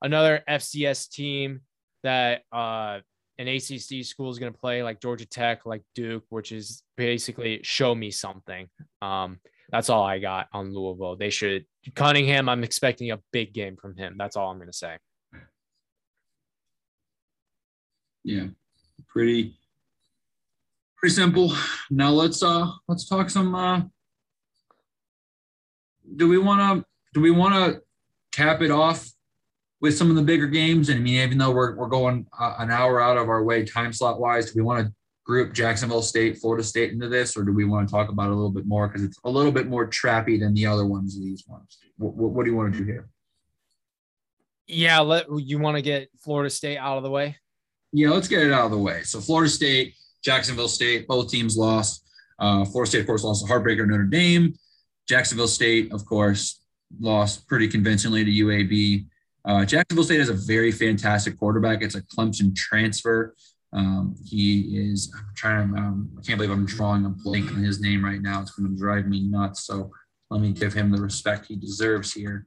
another 0.00 0.42
FCS 0.48 1.10
team 1.10 1.60
that 2.02 2.42
uh 2.50 3.00
an 3.38 3.48
ACC 3.48 4.04
school 4.04 4.30
is 4.30 4.38
going 4.38 4.52
to 4.52 4.58
play 4.58 4.82
like 4.82 5.00
Georgia 5.00 5.26
Tech, 5.26 5.64
like 5.66 5.82
Duke, 5.94 6.24
which 6.28 6.52
is 6.52 6.82
basically 6.96 7.60
show 7.62 7.94
me 7.94 8.10
something. 8.10 8.68
Um, 9.00 9.38
that's 9.70 9.88
all 9.88 10.02
I 10.02 10.18
got 10.18 10.48
on 10.52 10.74
Louisville. 10.74 11.16
They 11.16 11.30
should 11.30 11.64
Cunningham. 11.94 12.48
I'm 12.48 12.62
expecting 12.62 13.10
a 13.10 13.18
big 13.32 13.52
game 13.52 13.76
from 13.76 13.96
him. 13.96 14.16
That's 14.18 14.36
all 14.36 14.50
I'm 14.50 14.58
going 14.58 14.70
to 14.70 14.76
say. 14.76 14.98
Yeah, 18.24 18.48
pretty 19.08 19.56
pretty 20.96 21.14
simple. 21.14 21.52
Now 21.90 22.10
let's 22.10 22.42
uh 22.42 22.70
let's 22.86 23.08
talk 23.08 23.30
some. 23.30 23.54
uh 23.54 23.82
Do 26.16 26.28
we 26.28 26.38
want 26.38 26.60
to 26.60 26.86
do 27.14 27.20
we 27.20 27.30
want 27.30 27.54
to 27.54 27.82
cap 28.30 28.62
it 28.62 28.70
off 28.70 29.11
with 29.82 29.98
some 29.98 30.08
of 30.08 30.16
the 30.16 30.22
bigger 30.22 30.46
games? 30.46 30.88
And 30.88 30.98
I 30.98 31.02
mean, 31.02 31.20
even 31.20 31.36
though 31.36 31.50
we're 31.50 31.76
we're 31.76 31.88
going 31.88 32.26
uh, 32.38 32.54
an 32.58 32.70
hour 32.70 33.02
out 33.02 33.18
of 33.18 33.28
our 33.28 33.44
way 33.44 33.66
time 33.66 33.92
slot 33.92 34.18
wise, 34.18 34.46
do 34.46 34.52
we 34.56 34.62
want 34.62 34.86
to 34.86 34.94
group 35.24 35.52
Jacksonville 35.52 36.02
State, 36.02 36.38
Florida 36.38 36.64
State 36.64 36.92
into 36.92 37.08
this, 37.08 37.36
or 37.36 37.44
do 37.44 37.52
we 37.52 37.64
want 37.64 37.86
to 37.86 37.92
talk 37.92 38.08
about 38.08 38.28
it 38.28 38.32
a 38.32 38.34
little 38.34 38.50
bit 38.50 38.66
more 38.66 38.88
because 38.88 39.02
it's 39.02 39.18
a 39.24 39.30
little 39.30 39.52
bit 39.52 39.66
more 39.66 39.86
trappy 39.86 40.40
than 40.40 40.54
the 40.54 40.64
other 40.64 40.86
ones? 40.86 41.18
These 41.20 41.44
ones. 41.46 41.78
What, 41.98 42.14
what, 42.14 42.30
what 42.30 42.44
do 42.44 42.50
you 42.50 42.56
want 42.56 42.72
to 42.72 42.78
do 42.78 42.84
here? 42.84 43.08
Yeah, 44.66 45.00
let 45.00 45.26
you 45.36 45.58
want 45.58 45.76
to 45.76 45.82
get 45.82 46.08
Florida 46.24 46.48
State 46.48 46.78
out 46.78 46.96
of 46.96 47.02
the 47.02 47.10
way. 47.10 47.36
Yeah, 47.92 48.08
let's 48.08 48.28
get 48.28 48.42
it 48.42 48.52
out 48.52 48.64
of 48.64 48.70
the 48.70 48.78
way. 48.78 49.02
So 49.02 49.20
Florida 49.20 49.50
State, 49.50 49.94
Jacksonville 50.24 50.68
State, 50.68 51.06
both 51.06 51.30
teams 51.30 51.56
lost. 51.56 52.08
Uh, 52.38 52.64
Florida 52.64 52.88
State, 52.88 53.00
of 53.00 53.06
course, 53.06 53.22
lost 53.22 53.44
a 53.44 53.52
heartbreaker 53.52 53.86
Notre 53.86 54.04
Dame. 54.04 54.54
Jacksonville 55.06 55.48
State, 55.48 55.92
of 55.92 56.06
course, 56.06 56.60
lost 57.00 57.46
pretty 57.48 57.68
convincingly 57.68 58.24
to 58.24 58.30
UAB. 58.30 59.06
Uh, 59.44 59.64
Jacksonville 59.64 60.04
State 60.04 60.20
has 60.20 60.28
a 60.28 60.34
very 60.34 60.70
fantastic 60.70 61.38
quarterback. 61.38 61.82
It's 61.82 61.94
a 61.94 62.02
Clemson 62.02 62.54
transfer. 62.54 63.34
Um, 63.72 64.14
he 64.24 64.76
is, 64.76 65.12
I'm 65.16 65.24
trying 65.34 65.74
to, 65.74 65.80
um, 65.80 66.10
I 66.18 66.22
can't 66.22 66.38
believe 66.38 66.52
I'm 66.52 66.66
drawing 66.66 67.06
a 67.06 67.08
blank 67.08 67.50
on 67.50 67.62
his 67.62 67.80
name 67.80 68.04
right 68.04 68.20
now. 68.20 68.40
It's 68.42 68.50
going 68.52 68.70
to 68.70 68.78
drive 68.78 69.06
me 69.06 69.22
nuts. 69.22 69.64
So 69.66 69.90
let 70.30 70.40
me 70.40 70.52
give 70.52 70.74
him 70.74 70.90
the 70.90 71.00
respect 71.00 71.46
he 71.46 71.56
deserves 71.56 72.12
here. 72.12 72.46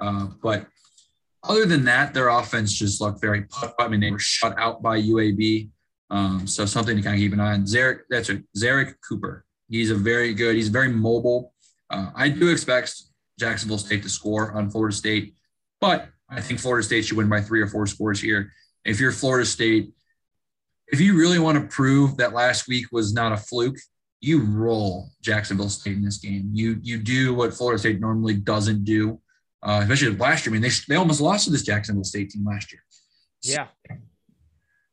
Uh, 0.00 0.28
but 0.42 0.66
other 1.44 1.66
than 1.66 1.84
that, 1.84 2.14
their 2.14 2.28
offense 2.28 2.72
just 2.72 3.00
looked 3.00 3.20
very 3.20 3.42
put. 3.42 3.72
I 3.78 3.88
mean, 3.88 4.00
they 4.00 4.10
were 4.10 4.18
shut 4.18 4.58
out 4.58 4.82
by 4.82 5.00
UAB. 5.00 5.68
Um, 6.10 6.46
so 6.46 6.66
something 6.66 6.96
to 6.96 7.02
kind 7.02 7.14
of 7.14 7.20
keep 7.20 7.32
an 7.32 7.40
eye 7.40 7.54
on. 7.54 7.64
Zarek, 7.64 8.00
that's 8.08 8.28
a 8.30 8.42
Zerrick 8.56 8.94
Cooper. 9.06 9.44
He's 9.68 9.90
a 9.90 9.94
very 9.94 10.34
good, 10.34 10.56
he's 10.56 10.68
very 10.68 10.88
mobile. 10.88 11.54
Uh, 11.90 12.10
I 12.14 12.28
do 12.28 12.48
expect 12.48 12.94
Jacksonville 13.38 13.78
State 13.78 14.02
to 14.02 14.08
score 14.08 14.52
on 14.52 14.70
Florida 14.70 14.94
State, 14.94 15.34
but 15.80 16.08
I 16.32 16.40
think 16.40 16.60
Florida 16.60 16.84
State 16.84 17.04
should 17.04 17.16
win 17.16 17.28
by 17.28 17.40
three 17.40 17.60
or 17.60 17.66
four 17.66 17.86
scores 17.86 18.20
here. 18.20 18.52
If 18.84 18.98
you're 18.98 19.12
Florida 19.12 19.44
State, 19.44 19.92
if 20.88 21.00
you 21.00 21.16
really 21.16 21.38
want 21.38 21.60
to 21.60 21.74
prove 21.74 22.16
that 22.16 22.32
last 22.32 22.68
week 22.68 22.86
was 22.90 23.12
not 23.12 23.32
a 23.32 23.36
fluke, 23.36 23.76
you 24.20 24.42
roll 24.44 25.10
Jacksonville 25.20 25.68
State 25.68 25.96
in 25.96 26.04
this 26.04 26.18
game. 26.18 26.50
You 26.52 26.78
you 26.82 26.98
do 26.98 27.34
what 27.34 27.52
Florida 27.52 27.78
State 27.78 28.00
normally 28.00 28.34
doesn't 28.34 28.84
do, 28.84 29.20
uh, 29.62 29.80
especially 29.82 30.16
last 30.16 30.46
year. 30.46 30.52
I 30.52 30.58
mean, 30.58 30.62
they 30.62 30.70
they 30.88 30.96
almost 30.96 31.20
lost 31.20 31.44
to 31.44 31.50
this 31.50 31.62
Jacksonville 31.62 32.04
State 32.04 32.30
team 32.30 32.44
last 32.44 32.72
year. 32.72 32.82
Yeah. 33.42 33.66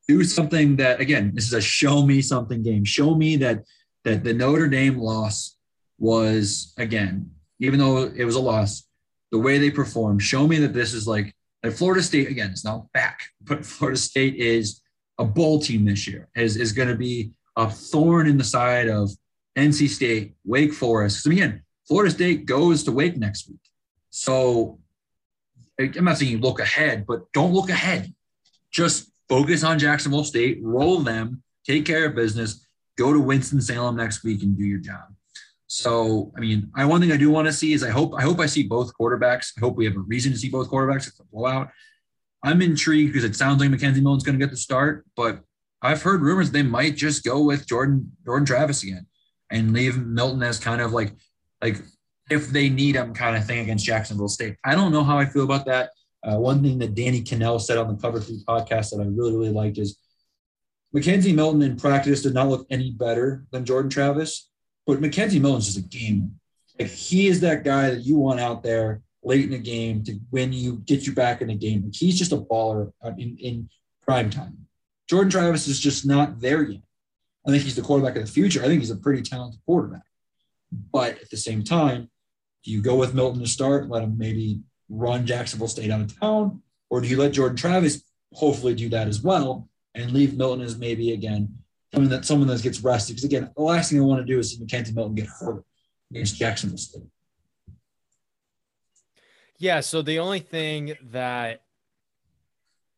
do 0.07 0.23
something 0.23 0.75
that 0.77 0.99
again, 0.99 1.31
this 1.35 1.45
is 1.45 1.53
a 1.53 1.61
show 1.61 2.05
me 2.05 2.21
something 2.21 2.63
game. 2.63 2.83
Show 2.83 3.15
me 3.15 3.37
that 3.37 3.63
that 4.03 4.23
the 4.23 4.33
Notre 4.33 4.67
Dame 4.67 4.97
loss 4.97 5.55
was 5.99 6.73
again, 6.77 7.29
even 7.59 7.77
though 7.77 8.03
it 8.03 8.25
was 8.25 8.35
a 8.35 8.39
loss, 8.39 8.88
the 9.31 9.39
way 9.39 9.57
they 9.57 9.71
perform, 9.71 10.19
Show 10.19 10.47
me 10.47 10.57
that 10.59 10.73
this 10.73 10.93
is 10.93 11.07
like 11.07 11.33
that 11.63 11.73
Florida 11.73 12.01
State 12.01 12.29
again. 12.29 12.51
It's 12.51 12.65
not 12.65 12.91
back, 12.93 13.21
but 13.41 13.65
Florida 13.65 13.97
State 13.97 14.35
is 14.35 14.81
a 15.17 15.25
bowl 15.25 15.59
team 15.59 15.85
this 15.85 16.07
year 16.07 16.29
is, 16.35 16.55
is 16.55 16.71
going 16.71 16.87
to 16.87 16.95
be 16.95 17.31
a 17.57 17.69
thorn 17.69 18.27
in 18.27 18.37
the 18.37 18.43
side 18.43 18.87
of 18.87 19.11
NC 19.57 19.89
State, 19.89 20.35
Wake 20.45 20.73
Forest. 20.73 21.23
Because 21.23 21.37
again, 21.37 21.63
Florida 21.87 22.11
State 22.11 22.45
goes 22.45 22.83
to 22.83 22.91
Wake 22.91 23.17
next 23.17 23.49
week. 23.49 23.59
So 24.09 24.79
I'm 25.79 26.05
not 26.05 26.17
saying 26.17 26.31
you 26.31 26.39
look 26.39 26.59
ahead, 26.59 27.05
but 27.05 27.31
don't 27.33 27.53
look 27.53 27.69
ahead. 27.69 28.13
Just 28.71 29.11
focus 29.27 29.63
on 29.63 29.79
Jacksonville 29.79 30.23
State, 30.23 30.59
roll 30.61 30.99
them, 30.99 31.43
take 31.65 31.85
care 31.85 32.05
of 32.05 32.15
business, 32.15 32.65
go 32.97 33.13
to 33.13 33.19
Winston-Salem 33.19 33.95
next 33.95 34.23
week 34.23 34.41
and 34.43 34.57
do 34.57 34.63
your 34.63 34.79
job. 34.79 35.13
So, 35.71 36.31
I 36.35 36.39
mean, 36.39 36.71
I 36.75 36.83
one 36.85 36.99
thing 36.99 37.11
I 37.11 37.17
do 37.17 37.29
want 37.29 37.45
to 37.45 37.53
see 37.53 37.73
is 37.73 37.83
I 37.83 37.91
hope 37.91 38.15
I 38.17 38.23
hope 38.23 38.39
I 38.39 38.47
see 38.47 38.63
both 38.63 38.91
quarterbacks. 38.99 39.51
I 39.55 39.59
hope 39.59 39.75
we 39.75 39.85
have 39.85 39.95
a 39.95 39.99
reason 39.99 40.31
to 40.31 40.37
see 40.37 40.49
both 40.49 40.67
quarterbacks. 40.67 41.07
It's 41.07 41.19
a 41.19 41.23
blowout. 41.25 41.69
I'm 42.43 42.63
intrigued 42.63 43.13
because 43.13 43.23
it 43.23 43.35
sounds 43.35 43.61
like 43.61 43.69
McKenzie 43.69 44.01
Milton's 44.01 44.23
going 44.23 44.37
to 44.37 44.43
get 44.43 44.49
the 44.49 44.57
start, 44.57 45.05
but 45.15 45.41
I've 45.83 46.01
heard 46.01 46.21
rumors 46.21 46.49
they 46.49 46.63
might 46.63 46.95
just 46.95 47.23
go 47.23 47.43
with 47.43 47.67
Jordan 47.67 48.11
Jordan 48.25 48.47
Travis 48.47 48.81
again 48.81 49.05
and 49.51 49.71
leave 49.71 49.95
Milton 49.95 50.41
as 50.41 50.57
kind 50.57 50.81
of 50.81 50.91
like 50.91 51.13
like 51.61 51.77
if 52.31 52.47
they 52.47 52.67
need 52.67 52.95
him 52.95 53.13
kind 53.13 53.37
of 53.37 53.45
thing 53.45 53.59
against 53.59 53.85
Jacksonville 53.85 54.27
State. 54.27 54.55
I 54.65 54.73
don't 54.73 54.91
know 54.91 55.03
how 55.03 55.19
I 55.19 55.25
feel 55.25 55.43
about 55.43 55.65
that. 55.67 55.91
Uh, 56.23 56.37
one 56.37 56.63
thing 56.63 56.79
that 56.79 56.95
Danny 56.95 57.21
Kanell 57.21 57.61
said 57.61 57.77
on 57.77 57.87
the 57.87 58.01
Cover 58.01 58.19
Three 58.19 58.43
podcast 58.47 58.89
that 58.89 59.01
I 59.01 59.05
really 59.05 59.35
really 59.35 59.51
liked 59.51 59.77
is 59.77 59.99
McKenzie 60.95 61.35
Milton 61.35 61.61
in 61.61 61.75
practice 61.75 62.23
did 62.23 62.33
not 62.33 62.47
look 62.47 62.65
any 62.71 62.89
better 62.89 63.45
than 63.51 63.65
Jordan 63.65 63.91
Travis, 63.91 64.48
but 64.89 65.01
McKenzie 65.01 65.39
Milton's 65.39 65.67
just 65.67 65.77
a 65.77 65.87
game. 65.87 66.39
Like 66.79 66.89
he 66.89 67.27
is 67.27 67.41
that 67.41 67.63
guy 67.63 67.91
that 67.91 68.05
you 68.05 68.15
want 68.15 68.39
out 68.39 68.63
there 68.63 69.03
late 69.21 69.45
in 69.45 69.51
the 69.51 69.59
game 69.59 70.03
to 70.05 70.17
win 70.31 70.51
you, 70.51 70.77
get 70.77 71.05
you 71.05 71.13
back 71.13 71.41
in 71.41 71.49
the 71.49 71.55
game. 71.55 71.83
Like 71.83 71.93
he's 71.93 72.17
just 72.17 72.31
a 72.31 72.37
baller 72.37 72.91
in, 73.17 73.37
in 73.37 73.69
prime 74.01 74.31
time. 74.31 74.65
Jordan 75.07 75.29
Travis 75.29 75.67
is 75.67 75.79
just 75.79 76.07
not 76.07 76.39
there 76.39 76.63
yet. 76.63 76.81
I 77.45 77.51
think 77.51 77.63
he's 77.63 77.75
the 77.75 77.83
quarterback 77.83 78.15
of 78.15 78.25
the 78.25 78.31
future. 78.31 78.63
I 78.63 78.65
think 78.65 78.81
he's 78.81 78.89
a 78.89 78.95
pretty 78.95 79.21
talented 79.21 79.61
quarterback. 79.63 80.01
But 80.91 81.21
at 81.21 81.29
the 81.29 81.37
same 81.37 81.63
time, 81.63 82.09
do 82.63 82.71
you 82.71 82.81
go 82.81 82.95
with 82.95 83.13
Milton 83.13 83.41
to 83.41 83.47
start, 83.47 83.89
let 83.89 84.03
him 84.03 84.17
maybe 84.17 84.61
run 84.89 85.27
Jacksonville 85.27 85.67
State 85.67 85.91
out 85.91 86.01
of 86.01 86.19
town? 86.19 86.63
Or 86.89 86.99
do 86.99 87.07
you 87.07 87.17
let 87.17 87.33
Jordan 87.33 87.57
Travis 87.57 88.03
hopefully 88.33 88.73
do 88.73 88.89
that 88.89 89.07
as 89.07 89.21
well 89.21 89.69
and 89.93 90.11
leave 90.11 90.35
Milton 90.35 90.65
as 90.65 90.79
maybe 90.79 91.11
again 91.13 91.59
someone 91.93 92.09
that 92.09 92.25
someone 92.25 92.47
that 92.47 92.61
gets 92.61 92.81
rested? 92.81 93.13
Because 93.13 93.25
again, 93.25 93.51
the 93.55 93.61
last 93.61 93.89
thing 93.89 93.99
I 93.99 94.03
want 94.03 94.25
to 94.25 94.31
do 94.31 94.39
is 94.39 94.51
see 94.51 94.63
McKenzie 94.63 94.95
Milton 94.95 95.15
get 95.15 95.27
hurt 95.27 95.63
against 96.11 96.35
Jacksonville 96.37 96.77
State. 96.77 97.03
Yeah. 99.57 99.81
So 99.81 100.01
the 100.01 100.19
only 100.19 100.39
thing 100.39 100.95
that 101.11 101.63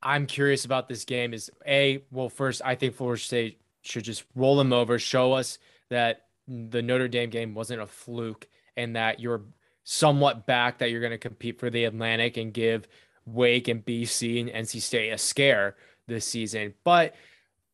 I'm 0.04 0.26
curious 0.26 0.66
about 0.66 0.88
this 0.88 1.06
game 1.06 1.34
is 1.34 1.52
a 1.66 2.04
well, 2.12 2.30
first 2.30 2.62
I 2.64 2.76
think 2.76 2.96
Florida 2.96 3.22
State 3.22 3.62
should 3.82 4.04
just 4.04 4.24
roll 4.36 4.56
them 4.56 4.74
over, 4.74 5.00
show 5.00 5.34
us 5.34 5.58
that 5.90 6.26
the 6.48 6.82
Notre 6.82 7.08
Dame 7.08 7.30
game 7.30 7.54
wasn't 7.54 7.82
a 7.82 7.88
fluke, 7.88 8.48
and 8.78 8.96
that 8.96 9.20
you're 9.20 9.42
somewhat 9.84 10.46
back 10.46 10.78
that 10.78 10.92
you're 10.92 11.02
going 11.02 11.12
to 11.12 11.18
compete 11.18 11.60
for 11.60 11.70
the 11.70 11.86
Atlantic 11.86 12.38
and 12.38 12.54
give 12.54 12.88
Wake 13.26 13.68
and 13.68 13.84
BC 13.84 14.42
and 14.42 14.66
NC 14.66 14.82
State 14.82 15.10
a 15.12 15.18
scare 15.18 15.76
this 16.08 16.26
season. 16.26 16.74
But 16.84 17.16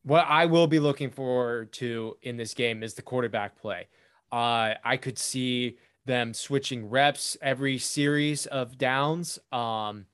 what 0.08 0.24
I 0.26 0.46
will 0.46 0.66
be 0.66 0.78
looking 0.80 1.10
forward 1.10 1.70
to 1.74 2.16
in 2.22 2.38
this 2.38 2.54
game 2.54 2.82
is 2.82 2.94
the 2.94 3.02
quarterback 3.02 3.60
play. 3.60 3.88
Uh, 4.32 4.72
I 4.82 4.96
could 4.96 5.18
see 5.18 5.76
them 6.06 6.32
switching 6.32 6.88
reps 6.88 7.36
every 7.42 7.76
series 7.76 8.46
of 8.46 8.78
downs. 8.78 9.38
Um, 9.52 10.06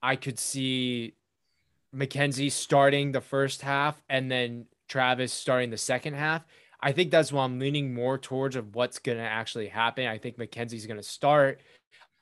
I 0.00 0.14
could 0.14 0.38
see 0.38 1.14
McKenzie 1.94 2.52
starting 2.52 3.10
the 3.10 3.20
first 3.20 3.62
half 3.62 4.00
and 4.08 4.30
then 4.30 4.66
Travis 4.88 5.32
starting 5.32 5.70
the 5.70 5.78
second 5.78 6.14
half. 6.14 6.44
I 6.80 6.92
think 6.92 7.10
that's 7.10 7.32
what 7.32 7.42
I'm 7.42 7.58
leaning 7.58 7.92
more 7.92 8.18
towards 8.18 8.54
of 8.54 8.76
what's 8.76 9.00
going 9.00 9.18
to 9.18 9.24
actually 9.24 9.66
happen. 9.66 10.06
I 10.06 10.18
think 10.18 10.38
McKenzie's 10.38 10.86
going 10.86 11.00
to 11.00 11.02
start. 11.02 11.60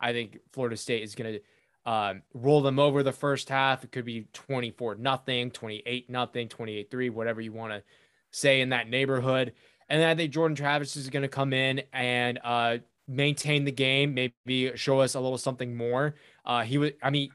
I 0.01 0.13
think 0.13 0.39
Florida 0.55 0.79
State 0.79 1.03
is 1.03 1.15
going 1.15 1.35
to 1.35 1.41
um, 1.87 2.23
roll 2.35 2.61
them 2.61 2.79
over 2.79 3.03
the 3.03 3.13
first 3.13 3.49
half. 3.49 3.85
It 3.85 3.93
could 3.93 4.05
be 4.05 4.27
24 4.33 4.97
nothing, 4.97 5.51
28 5.51 6.11
nothing, 6.11 6.49
28 6.49 6.91
3, 6.91 7.11
whatever 7.11 7.41
you 7.41 7.53
want 7.53 7.73
to 7.73 7.83
say 8.31 8.61
in 8.61 8.71
that 8.71 8.89
neighborhood. 8.89 9.53
And 9.89 10.01
then 10.01 10.09
I 10.09 10.15
think 10.15 10.33
Jordan 10.33 10.55
Travis 10.55 10.97
is 10.97 11.11
going 11.11 11.23
to 11.23 11.29
come 11.29 11.53
in 11.53 11.83
and 11.93 12.39
uh, 12.45 12.79
maintain 13.09 13.65
the 13.65 13.73
game, 13.73 14.15
maybe 14.15 14.73
show 14.77 15.01
us 15.01 15.15
a 15.15 15.21
little 15.21 15.39
something 15.39 15.77
more. 15.77 16.15
Uh, 16.45 16.63
he 16.63 16.79
was, 16.79 16.93
I 17.03 17.11
mean, 17.11 17.31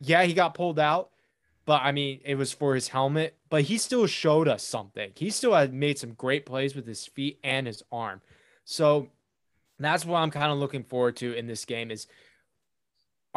yeah, 0.00 0.22
he 0.22 0.32
got 0.32 0.54
pulled 0.54 0.78
out, 0.78 1.10
but 1.66 1.82
I 1.82 1.92
mean, 1.92 2.20
it 2.24 2.36
was 2.36 2.52
for 2.52 2.74
his 2.74 2.88
helmet, 2.88 3.36
but 3.50 3.62
he 3.62 3.76
still 3.76 4.06
showed 4.06 4.48
us 4.48 4.62
something. 4.62 5.12
He 5.16 5.28
still 5.30 5.52
had 5.52 5.74
made 5.74 5.98
some 5.98 6.14
great 6.14 6.46
plays 6.46 6.74
with 6.74 6.86
his 6.86 7.06
feet 7.06 7.38
and 7.44 7.66
his 7.66 7.82
arm. 7.92 8.22
So 8.64 9.08
that's 9.78 10.04
what 10.04 10.18
I'm 10.18 10.30
kind 10.30 10.50
of 10.50 10.58
looking 10.58 10.84
forward 10.84 11.16
to 11.16 11.34
in 11.34 11.46
this 11.46 11.64
game 11.64 11.90
is 11.90 12.06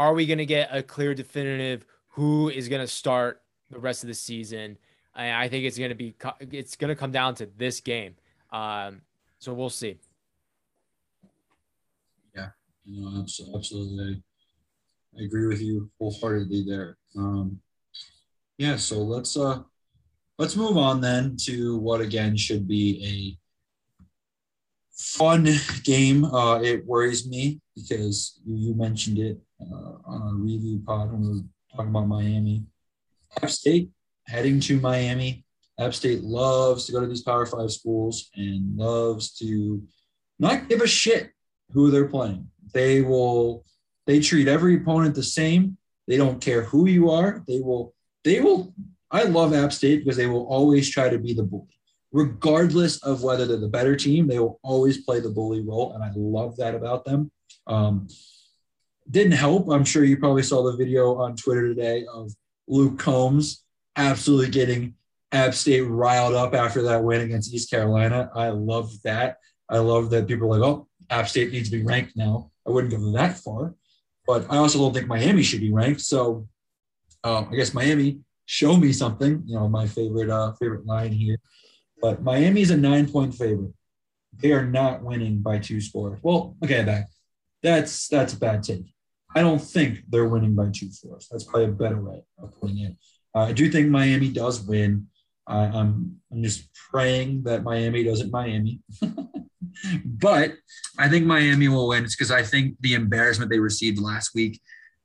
are 0.01 0.15
we 0.15 0.25
going 0.25 0.39
to 0.39 0.47
get 0.47 0.69
a 0.71 0.81
clear 0.81 1.13
definitive 1.13 1.85
who 2.09 2.49
is 2.49 2.67
going 2.67 2.81
to 2.81 2.87
start 2.87 3.43
the 3.69 3.77
rest 3.77 4.03
of 4.03 4.07
the 4.07 4.15
season? 4.15 4.77
And 5.15 5.35
I 5.35 5.47
think 5.47 5.65
it's 5.65 5.77
going 5.77 5.89
to 5.89 5.95
be 5.95 6.15
it's 6.39 6.75
going 6.75 6.89
to 6.89 6.95
come 6.95 7.11
down 7.11 7.35
to 7.35 7.45
this 7.55 7.79
game. 7.81 8.15
Um, 8.51 9.01
so 9.37 9.53
we'll 9.53 9.69
see. 9.69 9.99
Yeah, 12.35 12.49
no, 12.87 13.19
absolutely. 13.19 14.23
I 15.19 15.23
agree 15.23 15.45
with 15.45 15.61
you 15.61 15.91
wholeheartedly 15.99 16.65
there. 16.67 16.97
Um, 17.15 17.59
yeah, 18.57 18.77
so 18.77 19.03
let's 19.03 19.37
uh 19.37 19.59
let's 20.39 20.55
move 20.55 20.77
on 20.77 20.99
then 20.99 21.37
to 21.41 21.77
what 21.77 22.01
again 22.01 22.35
should 22.35 22.67
be 22.67 23.03
a 23.05 23.37
fun 24.95 25.47
game. 25.83 26.25
Uh, 26.25 26.59
it 26.61 26.85
worries 26.87 27.27
me 27.27 27.59
because 27.75 28.39
you 28.45 28.73
mentioned 28.73 29.19
it 29.19 29.39
uh, 29.61 29.97
on 30.05 30.33
a 30.33 30.35
review 30.35 30.81
pod 30.85 31.11
when 31.11 31.21
we 31.21 31.27
were 31.29 31.43
talking 31.71 31.89
about 31.89 32.07
Miami. 32.07 32.63
App 33.41 33.49
State 33.49 33.89
heading 34.27 34.59
to 34.61 34.79
Miami. 34.79 35.45
App 35.79 35.93
State 35.93 36.23
loves 36.23 36.85
to 36.85 36.91
go 36.91 37.01
to 37.01 37.07
these 37.07 37.23
Power 37.23 37.45
Five 37.45 37.71
schools 37.71 38.29
and 38.35 38.75
loves 38.75 39.31
to 39.35 39.81
not 40.39 40.69
give 40.69 40.81
a 40.81 40.87
shit 40.87 41.31
who 41.71 41.91
they're 41.91 42.07
playing. 42.07 42.49
They 42.73 43.01
will 43.01 43.65
they 44.07 44.19
treat 44.19 44.47
every 44.47 44.75
opponent 44.77 45.15
the 45.15 45.23
same. 45.23 45.77
They 46.07 46.17
don't 46.17 46.41
care 46.41 46.63
who 46.63 46.87
you 46.87 47.09
are. 47.09 47.43
They 47.47 47.59
will 47.61 47.93
they 48.23 48.41
will 48.41 48.73
I 49.09 49.23
love 49.23 49.53
App 49.53 49.73
State 49.73 50.03
because 50.03 50.17
they 50.17 50.27
will 50.27 50.47
always 50.47 50.89
try 50.89 51.09
to 51.09 51.19
be 51.19 51.33
the 51.33 51.43
bully. 51.43 51.67
Regardless 52.11 52.97
of 53.03 53.23
whether 53.23 53.45
they're 53.45 53.57
the 53.57 53.67
better 53.67 53.95
team, 53.95 54.27
they 54.27 54.39
will 54.39 54.59
always 54.63 55.03
play 55.03 55.19
the 55.19 55.29
bully 55.29 55.61
role. 55.61 55.93
And 55.93 56.03
I 56.03 56.11
love 56.15 56.57
that 56.57 56.75
about 56.75 57.05
them. 57.05 57.31
Um, 57.67 58.07
didn't 59.11 59.33
help. 59.33 59.69
I'm 59.69 59.85
sure 59.85 60.03
you 60.03 60.17
probably 60.17 60.43
saw 60.43 60.63
the 60.63 60.77
video 60.77 61.15
on 61.15 61.35
Twitter 61.35 61.67
today 61.67 62.05
of 62.11 62.31
Luke 62.67 62.97
Combs 62.97 63.63
absolutely 63.95 64.49
getting 64.49 64.95
App 65.31 65.53
State 65.53 65.81
riled 65.81 66.33
up 66.33 66.53
after 66.53 66.81
that 66.83 67.03
win 67.03 67.21
against 67.21 67.53
East 67.53 67.69
Carolina. 67.69 68.29
I 68.33 68.49
love 68.49 68.91
that. 69.03 69.37
I 69.69 69.77
love 69.79 70.09
that 70.11 70.27
people 70.27 70.53
are 70.53 70.59
like, 70.59 70.67
oh, 70.67 70.87
App 71.09 71.27
State 71.27 71.51
needs 71.51 71.69
to 71.69 71.77
be 71.77 71.83
ranked 71.83 72.15
now. 72.15 72.51
I 72.65 72.71
wouldn't 72.71 72.93
go 72.93 73.11
that 73.13 73.37
far, 73.37 73.75
but 74.25 74.45
I 74.49 74.57
also 74.57 74.79
don't 74.79 74.93
think 74.93 75.07
Miami 75.07 75.43
should 75.43 75.61
be 75.61 75.71
ranked. 75.71 76.01
So 76.01 76.47
um, 77.23 77.49
I 77.51 77.55
guess 77.55 77.73
Miami, 77.73 78.19
show 78.45 78.75
me 78.75 78.91
something. 78.91 79.43
You 79.45 79.55
know, 79.55 79.67
my 79.67 79.87
favorite 79.87 80.29
uh, 80.29 80.53
favorite 80.53 80.85
line 80.85 81.11
here. 81.11 81.37
But 82.01 82.21
Miami's 82.23 82.71
a 82.71 82.77
nine 82.77 83.09
point 83.09 83.33
favorite. 83.33 83.73
They 84.37 84.51
are 84.53 84.65
not 84.65 85.03
winning 85.03 85.41
by 85.41 85.59
two 85.59 85.81
scores. 85.81 86.19
Well, 86.21 86.55
okay, 86.63 86.83
back. 86.83 87.07
That's 87.61 88.07
that's 88.07 88.33
a 88.33 88.39
bad 88.39 88.63
take. 88.63 88.90
I 89.35 89.41
don't 89.41 89.59
think 89.61 89.99
they're 90.09 90.27
winning 90.27 90.55
by 90.55 90.69
two 90.73 90.91
scores. 90.91 91.27
That's 91.31 91.45
probably 91.45 91.65
a 91.65 91.71
better 91.71 92.01
way 92.01 92.23
of 92.41 92.53
putting 92.59 92.79
it. 92.79 92.97
Uh, 93.33 93.43
I 93.43 93.51
do 93.53 93.69
think 93.69 93.89
Miami 93.89 94.29
does 94.29 94.61
win. 94.61 95.07
I, 95.47 95.59
I'm 95.59 96.17
I'm 96.31 96.43
just 96.43 96.69
praying 96.91 97.43
that 97.43 97.63
Miami 97.63 98.03
doesn't 98.03 98.31
Miami. 98.31 98.81
but 100.05 100.53
I 100.99 101.09
think 101.09 101.25
Miami 101.25 101.67
will 101.67 101.87
win. 101.87 102.03
It's 102.03 102.15
because 102.15 102.31
I 102.31 102.43
think 102.43 102.75
the 102.81 102.93
embarrassment 102.93 103.49
they 103.51 103.59
received 103.59 103.99
last 103.99 104.35
week. 104.35 104.59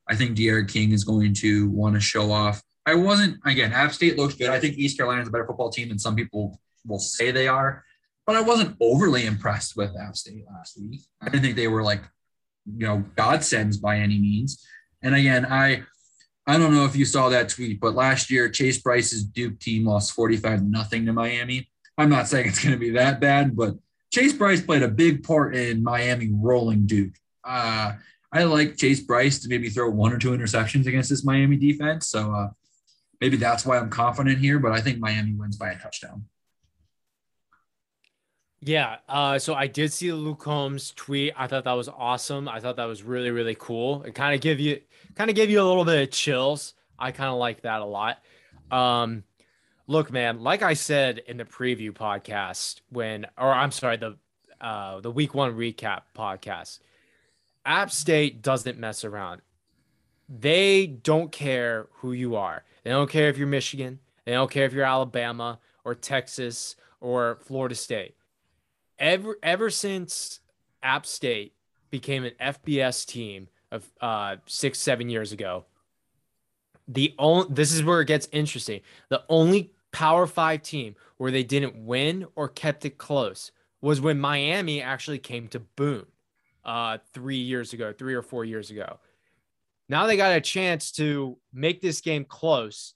I 0.09 0.15
think 0.15 0.37
D'Eriq 0.37 0.69
King 0.69 0.91
is 0.91 1.03
going 1.03 1.33
to 1.35 1.69
want 1.69 1.95
to 1.95 2.01
show 2.01 2.31
off. 2.31 2.61
I 2.85 2.95
wasn't 2.95 3.37
again. 3.45 3.73
App 3.73 3.93
State 3.93 4.17
looks 4.17 4.35
good. 4.35 4.49
I 4.49 4.59
think 4.59 4.77
East 4.77 4.97
Carolina 4.97 5.21
is 5.21 5.27
a 5.27 5.31
better 5.31 5.45
football 5.45 5.69
team 5.69 5.89
than 5.89 5.99
some 5.99 6.15
people 6.15 6.59
will 6.85 6.99
say 6.99 7.31
they 7.31 7.47
are. 7.47 7.83
But 8.25 8.35
I 8.35 8.41
wasn't 8.41 8.75
overly 8.81 9.25
impressed 9.25 9.77
with 9.77 9.95
App 9.97 10.15
State 10.15 10.43
last 10.49 10.79
week. 10.79 11.01
I 11.21 11.25
didn't 11.25 11.43
think 11.43 11.55
they 11.55 11.67
were 11.67 11.83
like, 11.83 12.01
you 12.75 12.85
know, 12.85 13.03
godsends 13.15 13.77
by 13.77 13.97
any 13.97 14.19
means. 14.19 14.65
And 15.01 15.15
again, 15.15 15.45
I 15.45 15.83
I 16.45 16.57
don't 16.57 16.73
know 16.73 16.85
if 16.85 16.95
you 16.95 17.05
saw 17.05 17.29
that 17.29 17.49
tweet, 17.49 17.79
but 17.79 17.93
last 17.93 18.31
year 18.31 18.49
Chase 18.49 18.77
Brice's 18.77 19.23
Duke 19.23 19.59
team 19.59 19.85
lost 19.85 20.13
45 20.13 20.63
nothing 20.63 21.05
to 21.05 21.13
Miami. 21.13 21.69
I'm 21.97 22.09
not 22.09 22.27
saying 22.27 22.47
it's 22.47 22.63
going 22.63 22.73
to 22.73 22.79
be 22.79 22.91
that 22.91 23.19
bad, 23.19 23.55
but 23.55 23.75
Chase 24.13 24.33
Brice 24.33 24.61
played 24.61 24.83
a 24.83 24.87
big 24.87 25.23
part 25.23 25.55
in 25.55 25.83
Miami 25.83 26.29
rolling 26.31 26.85
Duke. 26.85 27.15
Uh, 27.43 27.93
I 28.31 28.43
like 28.43 28.77
Chase 28.77 29.01
Brice 29.01 29.39
to 29.39 29.49
maybe 29.49 29.69
throw 29.69 29.89
one 29.89 30.13
or 30.13 30.19
two 30.19 30.31
interceptions 30.31 30.87
against 30.87 31.09
this 31.09 31.25
Miami 31.25 31.57
defense. 31.57 32.07
So 32.07 32.33
uh, 32.33 32.49
maybe 33.19 33.37
that's 33.37 33.65
why 33.65 33.77
I'm 33.77 33.89
confident 33.89 34.37
here, 34.37 34.59
but 34.59 34.71
I 34.71 34.79
think 34.79 34.99
Miami 34.99 35.33
wins 35.33 35.57
by 35.57 35.71
a 35.71 35.79
touchdown. 35.79 36.25
Yeah. 38.61 38.97
Uh, 39.07 39.37
so 39.37 39.53
I 39.53 39.67
did 39.67 39.93
see 39.93 40.09
the 40.09 40.15
Luke 40.15 40.39
Combs 40.39 40.91
tweet. 40.95 41.33
I 41.37 41.47
thought 41.47 41.65
that 41.65 41.73
was 41.73 41.89
awesome. 41.89 42.49
I 42.49 42.59
thought 42.59 42.77
that 42.77 42.85
was 42.85 43.03
really, 43.03 43.29
really 43.29 43.55
cool. 43.57 44.03
It 44.03 44.15
kind 44.15 44.33
of 44.33 44.41
give 44.41 44.59
you 44.59 44.81
kind 45.15 45.29
of 45.29 45.35
gave 45.35 45.49
you 45.49 45.61
a 45.61 45.63
little 45.63 45.85
bit 45.85 46.01
of 46.01 46.11
chills. 46.11 46.73
I 46.97 47.11
kind 47.11 47.29
of 47.29 47.37
like 47.37 47.61
that 47.61 47.81
a 47.81 47.85
lot. 47.85 48.19
Um, 48.71 49.23
look, 49.85 50.11
man, 50.11 50.41
like 50.41 50.63
I 50.63 50.73
said 50.73 51.19
in 51.19 51.37
the 51.37 51.45
preview 51.45 51.91
podcast, 51.91 52.81
when 52.89 53.27
or 53.37 53.53
I'm 53.53 53.71
sorry, 53.71 53.97
the 53.97 54.17
uh 54.59 55.01
the 55.01 55.11
week 55.11 55.35
one 55.35 55.55
recap 55.55 56.01
podcast, 56.15 56.79
App 57.63 57.91
State 57.91 58.41
doesn't 58.41 58.79
mess 58.79 59.03
around. 59.03 59.41
They 60.27 60.87
don't 60.87 61.31
care 61.31 61.87
who 61.97 62.11
you 62.11 62.35
are. 62.35 62.63
They 62.83 62.89
don't 62.89 63.09
care 63.09 63.29
if 63.29 63.37
you're 63.37 63.47
Michigan. 63.47 63.99
They 64.25 64.33
don't 64.33 64.51
care 64.51 64.65
if 64.65 64.73
you're 64.73 64.83
Alabama 64.83 65.59
or 65.85 65.95
Texas 65.95 66.75
or 66.99 67.37
Florida 67.45 67.75
State 67.75 68.16
ever 68.99 69.37
ever 69.43 69.69
since 69.69 70.39
App 70.83 71.05
State 71.05 71.53
became 71.89 72.23
an 72.25 72.33
FBS 72.39 73.05
team 73.05 73.47
of 73.71 73.89
uh, 74.01 74.37
six 74.45 74.79
seven 74.79 75.09
years 75.09 75.31
ago, 75.31 75.65
the 76.87 77.13
only 77.19 77.47
this 77.49 77.71
is 77.71 77.83
where 77.83 78.01
it 78.01 78.07
gets 78.07 78.27
interesting. 78.31 78.81
The 79.09 79.23
only 79.29 79.71
Power 79.91 80.27
Five 80.27 80.61
team 80.61 80.95
where 81.17 81.31
they 81.31 81.43
didn't 81.43 81.75
win 81.75 82.25
or 82.35 82.47
kept 82.47 82.85
it 82.85 82.97
close 82.97 83.51
was 83.81 84.01
when 84.01 84.19
Miami 84.19 84.81
actually 84.81 85.19
came 85.19 85.47
to 85.49 85.59
Boone 85.59 86.05
uh, 86.65 86.97
three 87.13 87.37
years 87.37 87.73
ago, 87.73 87.93
three 87.93 88.13
or 88.13 88.21
four 88.21 88.45
years 88.45 88.69
ago. 88.69 88.99
Now 89.89 90.05
they 90.05 90.17
got 90.17 90.35
a 90.35 90.41
chance 90.41 90.91
to 90.93 91.37
make 91.53 91.81
this 91.81 92.01
game 92.01 92.25
close 92.25 92.93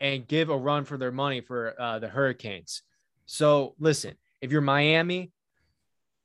and 0.00 0.26
give 0.26 0.50
a 0.50 0.56
run 0.56 0.84
for 0.84 0.98
their 0.98 1.12
money 1.12 1.40
for 1.40 1.80
uh, 1.80 1.98
the 2.00 2.08
Hurricanes. 2.08 2.82
So 3.26 3.74
listen, 3.78 4.16
if 4.40 4.50
you're 4.50 4.60
Miami, 4.60 5.30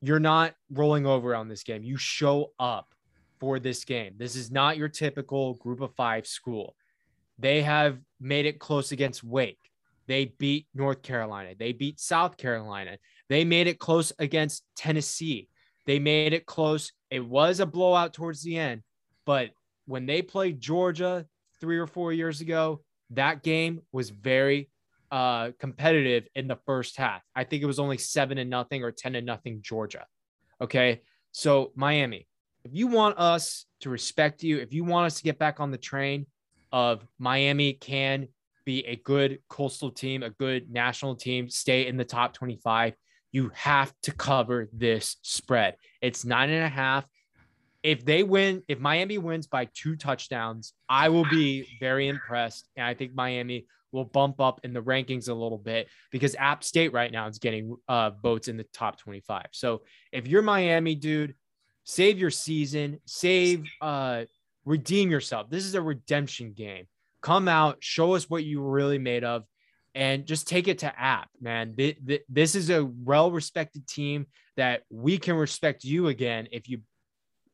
you're 0.01 0.19
not 0.19 0.53
rolling 0.71 1.05
over 1.05 1.35
on 1.35 1.47
this 1.47 1.63
game. 1.63 1.83
You 1.83 1.97
show 1.97 2.51
up 2.59 2.93
for 3.39 3.59
this 3.59 3.83
game. 3.83 4.13
This 4.17 4.35
is 4.35 4.51
not 4.51 4.77
your 4.77 4.89
typical 4.89 5.55
group 5.55 5.81
of 5.81 5.93
five 5.95 6.27
school. 6.27 6.75
They 7.39 7.61
have 7.61 7.99
made 8.19 8.45
it 8.45 8.59
close 8.59 8.91
against 8.91 9.23
Wake. 9.23 9.59
They 10.07 10.25
beat 10.37 10.67
North 10.73 11.01
Carolina. 11.01 11.53
They 11.57 11.73
beat 11.73 11.99
South 11.99 12.37
Carolina. 12.37 12.97
They 13.29 13.43
made 13.43 13.67
it 13.67 13.79
close 13.79 14.13
against 14.19 14.63
Tennessee. 14.75 15.49
They 15.85 15.99
made 15.99 16.33
it 16.33 16.45
close. 16.45 16.91
It 17.11 17.25
was 17.25 17.59
a 17.59 17.65
blowout 17.65 18.13
towards 18.13 18.41
the 18.41 18.57
end, 18.57 18.83
but 19.25 19.51
when 19.85 20.05
they 20.05 20.21
played 20.21 20.59
Georgia 20.59 21.25
three 21.61 21.77
or 21.77 21.87
four 21.87 22.11
years 22.11 22.41
ago, 22.41 22.81
that 23.11 23.41
game 23.41 23.81
was 23.91 24.09
very 24.09 24.69
uh, 25.11 25.51
competitive 25.59 26.27
in 26.35 26.47
the 26.47 26.57
first 26.65 26.97
half. 26.97 27.21
I 27.35 27.43
think 27.43 27.63
it 27.63 27.65
was 27.65 27.79
only 27.79 27.97
seven 27.97 28.37
and 28.37 28.49
nothing 28.49 28.83
or 28.83 28.91
10 28.91 29.15
and 29.15 29.25
nothing 29.25 29.61
Georgia. 29.61 30.05
Okay. 30.61 31.01
So 31.31 31.71
Miami, 31.75 32.27
if 32.63 32.71
you 32.73 32.87
want 32.87 33.17
us 33.17 33.65
to 33.81 33.89
respect 33.89 34.43
you, 34.43 34.59
if 34.59 34.73
you 34.73 34.83
want 34.83 35.05
us 35.05 35.17
to 35.17 35.23
get 35.23 35.39
back 35.39 35.59
on 35.59 35.71
the 35.71 35.77
train 35.77 36.25
of 36.71 37.05
Miami 37.19 37.73
can 37.73 38.27
be 38.65 38.85
a 38.85 38.97
good 38.97 39.39
coastal 39.47 39.91
team, 39.91 40.23
a 40.23 40.29
good 40.31 40.69
national 40.69 41.15
team, 41.15 41.49
stay 41.49 41.87
in 41.87 41.95
the 41.95 42.03
top 42.03 42.33
25, 42.33 42.93
you 43.31 43.51
have 43.53 43.93
to 44.01 44.11
cover 44.11 44.67
this 44.73 45.17
spread. 45.21 45.75
It's 46.01 46.25
nine 46.25 46.49
and 46.49 46.65
a 46.65 46.69
half. 46.69 47.05
If 47.83 48.03
they 48.03 48.23
win, 48.23 48.63
if 48.67 48.79
Miami 48.79 49.17
wins 49.17 49.47
by 49.47 49.69
two 49.73 49.95
touchdowns, 49.95 50.73
I 50.89 51.09
will 51.09 51.23
be 51.29 51.65
very 51.79 52.07
impressed. 52.07 52.67
And 52.75 52.85
I 52.85 52.93
think 52.93 53.13
Miami 53.15 53.67
will 53.91 54.05
bump 54.05 54.39
up 54.39 54.61
in 54.63 54.73
the 54.73 54.81
rankings 54.81 55.29
a 55.29 55.33
little 55.33 55.57
bit 55.57 55.87
because 56.11 56.35
App 56.35 56.63
State 56.63 56.93
right 56.93 57.11
now 57.11 57.27
is 57.27 57.39
getting 57.39 57.75
uh, 57.87 58.11
votes 58.11 58.47
in 58.47 58.57
the 58.57 58.65
top 58.73 58.99
25. 58.99 59.47
So 59.51 59.81
if 60.11 60.27
you're 60.27 60.41
Miami, 60.41 60.95
dude, 60.95 61.35
save 61.83 62.19
your 62.19 62.29
season, 62.29 62.99
save, 63.05 63.65
uh, 63.81 64.25
redeem 64.65 65.09
yourself. 65.09 65.49
This 65.49 65.65
is 65.65 65.75
a 65.75 65.81
redemption 65.81 66.53
game. 66.53 66.87
Come 67.21 67.47
out, 67.47 67.77
show 67.79 68.13
us 68.13 68.29
what 68.29 68.43
you 68.43 68.61
were 68.61 68.71
really 68.71 68.99
made 68.99 69.23
of, 69.23 69.43
and 69.95 70.25
just 70.25 70.47
take 70.47 70.67
it 70.67 70.79
to 70.79 70.99
App, 70.99 71.29
man. 71.41 71.75
This 72.29 72.55
is 72.55 72.69
a 72.69 72.85
well 72.85 73.31
respected 73.31 73.87
team 73.87 74.27
that 74.55 74.83
we 74.91 75.17
can 75.17 75.35
respect 75.35 75.83
you 75.83 76.07
again 76.07 76.47
if 76.51 76.69
you 76.69 76.81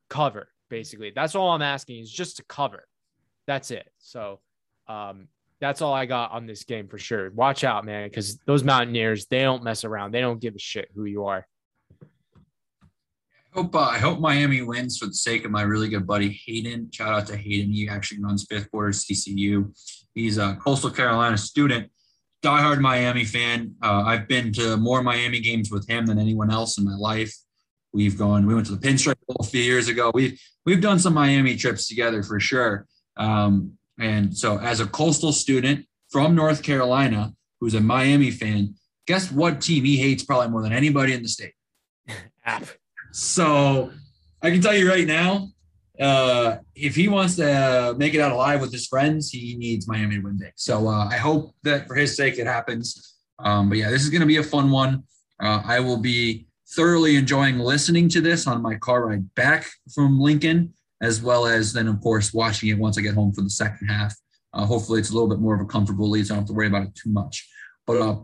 cover, 0.10 0.50
basically. 0.70 1.12
That's 1.16 1.36
all 1.36 1.52
I'm 1.52 1.62
asking 1.62 2.02
is 2.02 2.12
just 2.12 2.38
to 2.38 2.44
cover. 2.44 2.86
That's 3.48 3.72
it. 3.72 3.90
So, 4.00 4.42
um, 4.88 5.28
that's 5.64 5.82
all 5.82 5.94
I 5.94 6.06
got 6.06 6.34
on 6.34 6.46
this 6.46 6.66
game 6.66 6.90
for 6.90 6.98
sure. 6.98 7.32
Watch 7.32 7.64
out, 7.64 7.86
man, 7.86 8.10
because 8.10 8.38
those 8.46 8.66
Mountaineers, 8.66 9.28
they 9.28 9.44
don't 9.44 9.64
mess 9.64 9.86
around. 9.86 10.12
They 10.12 10.20
don't 10.20 10.42
give 10.42 10.56
a 10.56 10.60
shit 10.60 10.90
who 10.94 11.06
you 11.06 11.26
are. 11.28 11.48
I 12.02 12.06
hope, 13.54 13.74
uh, 13.74 13.80
I 13.80 13.98
hope 13.98 14.20
Miami 14.20 14.62
wins 14.62 14.98
for 14.98 15.06
the 15.06 15.14
sake 15.14 15.46
of 15.46 15.52
my 15.52 15.62
really 15.62 15.88
good 15.88 16.06
buddy 16.06 16.38
Hayden. 16.46 16.90
Shout 16.92 17.14
out 17.14 17.28
to 17.28 17.38
Hayden. 17.38 17.72
He 17.72 17.88
actually 17.88 18.22
runs 18.22 18.46
fifth 18.50 18.70
quarter 18.72 18.90
CCU. 18.90 19.74
He's 20.14 20.38
a 20.38 20.58
Coastal 20.62 20.90
Carolina 20.90 21.38
student, 21.38 21.90
diehard 22.44 22.82
Miami 22.82 23.24
fan. 23.24 23.76
Uh, 23.82 24.04
I've 24.06 24.28
been 24.28 24.52
to 24.54 24.76
more 24.76 25.02
Miami 25.02 25.40
games 25.40 25.72
with 25.72 25.88
him 25.88 26.06
than 26.06 26.20
anyone 26.20 26.52
else 26.52 26.78
in 26.78 26.84
my 26.84 26.98
life. 26.98 27.34
We've 27.94 28.18
gone. 28.18 28.46
We 28.46 28.54
went 28.54 28.66
to 28.66 28.76
the 28.76 28.86
Pinstripe 28.86 29.16
Bowl 29.28 29.38
a 29.40 29.46
few 29.46 29.62
years 29.62 29.88
ago. 29.88 30.12
We've 30.14 30.38
we've 30.66 30.82
done 30.82 31.00
some 31.00 31.14
Miami 31.14 31.56
trips 31.56 31.88
together 31.88 32.22
for 32.22 32.38
sure. 32.42 32.86
Um, 33.16 33.78
and 34.00 34.36
so, 34.36 34.60
as 34.60 34.80
a 34.80 34.88
coastal 34.88 35.32
student 35.32 35.86
from 36.10 36.36
North 36.36 36.64
Carolina 36.64 37.34
who's 37.60 37.76
a 37.76 37.82
Miami 37.82 38.32
fan, 38.32 38.76
guess 39.08 39.32
what 39.32 39.62
team 39.62 39.84
he 39.84 39.98
hates 39.98 40.24
probably 40.24 40.50
more 40.50 40.62
than 40.62 40.74
anybody 40.74 41.14
in 41.14 41.22
the 41.22 41.30
state? 41.30 41.54
App. 42.46 42.66
So, 43.12 43.92
I 44.42 44.50
can 44.50 44.62
tell 44.62 44.76
you 44.76 44.90
right 44.90 45.08
now, 45.08 45.50
uh, 46.00 46.58
if 46.76 46.96
he 46.96 47.08
wants 47.08 47.36
to 47.36 47.96
make 47.98 48.14
it 48.14 48.20
out 48.20 48.32
alive 48.32 48.62
with 48.62 48.72
his 48.72 48.88
friends, 48.88 49.30
he 49.30 49.56
needs 49.56 49.88
Miami 49.88 50.16
to 50.16 50.22
win 50.22 50.38
big. 50.40 50.54
So, 50.56 50.88
uh, 50.88 51.08
I 51.08 51.18
hope 51.18 51.56
that 51.64 51.88
for 51.88 51.96
his 51.96 52.18
sake 52.18 52.38
it 52.40 52.48
happens. 52.48 53.16
Um, 53.40 53.70
but 53.70 53.78
yeah, 53.78 53.90
this 53.90 54.04
is 54.04 54.10
going 54.10 54.22
to 54.22 54.28
be 54.28 54.38
a 54.38 54.44
fun 54.44 54.72
one. 54.72 55.04
Uh, 55.40 55.62
I 55.66 55.80
will 55.80 55.98
be 55.98 56.48
thoroughly 56.76 57.16
enjoying 57.16 57.60
listening 57.60 58.10
to 58.10 58.22
this 58.22 58.48
on 58.48 58.62
my 58.62 58.76
car 58.76 59.08
ride 59.08 59.34
back 59.36 59.70
from 59.94 60.20
Lincoln 60.20 60.74
as 61.04 61.22
well 61.22 61.46
as 61.46 61.74
then, 61.74 61.88
of 61.88 62.02
course, 62.02 62.34
watching 62.34 62.70
it 62.70 62.78
once 62.78 62.98
I 62.98 63.02
get 63.02 63.14
home 63.14 63.34
for 63.34 63.42
the 63.42 63.50
second 63.50 63.88
half. 63.88 64.16
Uh, 64.54 64.66
hopefully, 64.66 65.00
it's 65.00 65.10
a 65.10 65.14
little 65.14 65.30
bit 65.30 65.40
more 65.40 65.54
of 65.54 65.62
a 65.62 65.66
comfortable 65.66 66.10
lead, 66.10 66.26
so 66.26 66.34
I 66.34 66.38
don't 66.38 66.44
have 66.44 66.48
to 66.48 66.54
worry 66.54 66.68
about 66.68 66.84
it 66.84 66.96
too 66.96 67.12
much. 67.12 67.48
But 67.86 68.02
uh, 68.02 68.18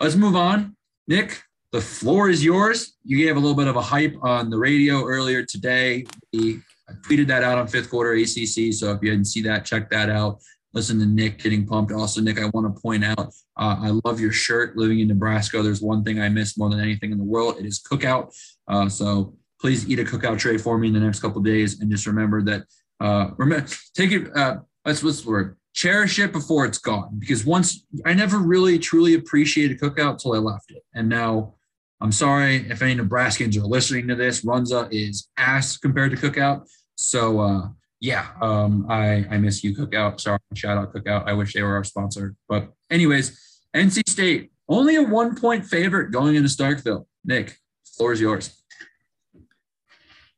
let's 0.00 0.16
move 0.16 0.34
on. 0.34 0.76
Nick, 1.06 1.42
the 1.72 1.80
floor 1.80 2.30
is 2.30 2.44
yours. 2.44 2.96
You 3.04 3.18
gave 3.18 3.36
a 3.36 3.38
little 3.38 3.56
bit 3.56 3.68
of 3.68 3.76
a 3.76 3.82
hype 3.82 4.16
on 4.22 4.48
the 4.48 4.58
radio 4.58 5.04
earlier 5.04 5.44
today. 5.44 6.06
We 6.32 6.62
I 6.88 6.92
tweeted 6.92 7.26
that 7.28 7.42
out 7.42 7.58
on 7.58 7.66
fifth 7.66 7.90
quarter 7.90 8.12
ACC. 8.12 8.72
So 8.72 8.92
if 8.92 9.02
you 9.02 9.10
didn't 9.10 9.26
see 9.26 9.42
that, 9.42 9.64
check 9.64 9.90
that 9.90 10.08
out. 10.08 10.40
Listen 10.72 10.98
to 11.00 11.06
Nick 11.06 11.42
getting 11.42 11.66
pumped. 11.66 11.90
Also, 11.90 12.20
Nick, 12.20 12.38
I 12.38 12.46
want 12.46 12.74
to 12.74 12.80
point 12.80 13.04
out, 13.04 13.32
uh, 13.56 13.76
I 13.80 14.00
love 14.04 14.20
your 14.20 14.32
shirt. 14.32 14.76
Living 14.76 15.00
in 15.00 15.08
Nebraska, 15.08 15.62
there's 15.62 15.80
one 15.80 16.04
thing 16.04 16.20
I 16.20 16.28
miss 16.28 16.58
more 16.58 16.68
than 16.70 16.80
anything 16.80 17.12
in 17.12 17.18
the 17.18 17.24
world. 17.24 17.56
It 17.58 17.66
is 17.66 17.82
cookout. 17.82 18.34
Uh, 18.68 18.88
so 18.88 19.36
please 19.60 19.88
eat 19.88 19.98
a 19.98 20.04
cookout 20.04 20.38
tray 20.38 20.58
for 20.58 20.78
me 20.78 20.88
in 20.88 20.94
the 20.94 21.00
next 21.00 21.20
couple 21.20 21.40
days, 21.42 21.80
and 21.80 21.90
just 21.90 22.06
remember 22.06 22.42
that. 22.42 22.64
Uh, 23.00 23.30
remember, 23.36 23.66
take 23.94 24.12
it. 24.12 24.34
Uh, 24.36 24.56
let's 24.84 25.02
what's 25.02 25.22
the 25.22 25.30
word? 25.30 25.56
Cherish 25.74 26.18
it 26.18 26.32
before 26.32 26.64
it's 26.64 26.78
gone, 26.78 27.18
because 27.18 27.44
once 27.44 27.84
I 28.04 28.14
never 28.14 28.38
really 28.38 28.78
truly 28.78 29.14
appreciated 29.14 29.80
cookout 29.80 30.18
till 30.18 30.34
I 30.34 30.38
left 30.38 30.70
it, 30.70 30.82
and 30.94 31.08
now 31.08 31.54
I'm 32.00 32.12
sorry 32.12 32.56
if 32.70 32.82
any 32.82 32.94
Nebraskans 32.96 33.56
are 33.56 33.66
listening 33.66 34.08
to 34.08 34.14
this. 34.14 34.44
Runza 34.44 34.88
is 34.90 35.28
ass 35.36 35.76
compared 35.76 36.12
to 36.12 36.16
cookout. 36.16 36.66
So 36.94 37.40
uh, 37.40 37.68
yeah, 38.00 38.28
um, 38.40 38.86
I 38.88 39.26
I 39.30 39.38
miss 39.38 39.62
you 39.64 39.74
cookout. 39.74 40.20
Sorry, 40.20 40.38
shout 40.54 40.78
out 40.78 40.94
cookout. 40.94 41.26
I 41.26 41.32
wish 41.34 41.52
they 41.52 41.62
were 41.62 41.76
our 41.76 41.84
sponsor, 41.84 42.34
but 42.48 42.72
anyways, 42.90 43.38
NC 43.74 44.08
State 44.08 44.50
only 44.68 44.96
a 44.96 45.02
one 45.02 45.36
point 45.36 45.64
favorite 45.64 46.10
going 46.10 46.34
into 46.36 46.48
Starkville. 46.48 47.06
Nick, 47.24 47.58
floor 47.96 48.12
is 48.12 48.20
yours. 48.20 48.62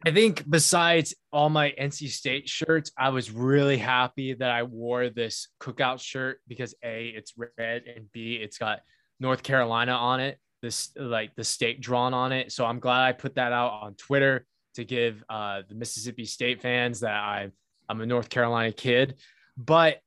I 0.06 0.12
think 0.12 0.48
besides 0.48 1.14
all 1.32 1.50
my 1.50 1.74
NC 1.78 2.08
State 2.10 2.48
shirts, 2.48 2.92
I 2.96 3.08
was 3.08 3.32
really 3.32 3.78
happy 3.78 4.32
that 4.34 4.50
I 4.50 4.62
wore 4.62 5.10
this 5.10 5.48
cookout 5.60 6.00
shirt 6.00 6.40
because 6.46 6.74
A, 6.84 7.08
it's 7.08 7.34
red, 7.36 7.82
and 7.94 8.10
B, 8.12 8.34
it's 8.34 8.58
got 8.58 8.80
North 9.18 9.42
Carolina 9.42 9.92
on 9.92 10.20
it, 10.20 10.38
this 10.62 10.90
like 10.96 11.34
the 11.34 11.42
state 11.42 11.80
drawn 11.80 12.14
on 12.14 12.30
it. 12.30 12.52
So 12.52 12.64
I'm 12.64 12.78
glad 12.78 13.02
I 13.02 13.12
put 13.12 13.34
that 13.34 13.52
out 13.52 13.72
on 13.82 13.94
Twitter 13.94 14.46
to 14.74 14.84
give 14.84 15.24
uh, 15.28 15.62
the 15.68 15.74
Mississippi 15.74 16.24
State 16.24 16.62
fans 16.62 17.00
that 17.00 17.16
I 17.16 17.50
I'm 17.88 18.00
a 18.00 18.06
North 18.06 18.28
Carolina 18.28 18.70
kid. 18.70 19.16
But 19.56 19.98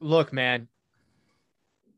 look, 0.00 0.30
man, 0.30 0.68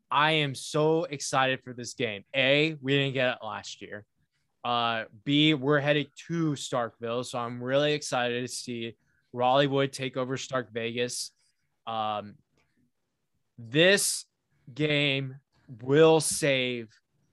I 0.09 0.32
am 0.32 0.55
so 0.55 1.05
excited 1.05 1.62
for 1.64 1.72
this 1.72 1.94
game. 1.94 2.24
A, 2.34 2.76
we 2.80 2.92
didn't 2.92 3.14
get 3.14 3.30
it 3.30 3.38
last 3.44 3.82
year. 3.82 4.05
Uh, 4.64 5.04
B, 5.24 5.54
we're 5.54 5.80
headed 5.80 6.08
to 6.28 6.52
Starkville, 6.52 7.24
so 7.24 7.38
I'm 7.38 7.62
really 7.62 7.92
excited 7.94 8.42
to 8.42 8.48
see 8.48 8.96
Raleigh 9.32 9.66
Wood 9.66 9.92
take 9.92 10.16
over 10.16 10.36
Stark 10.36 10.72
Vegas. 10.72 11.30
Um, 11.86 12.34
this 13.58 14.26
game 14.72 15.37
will 15.82 16.20
save 16.20 16.88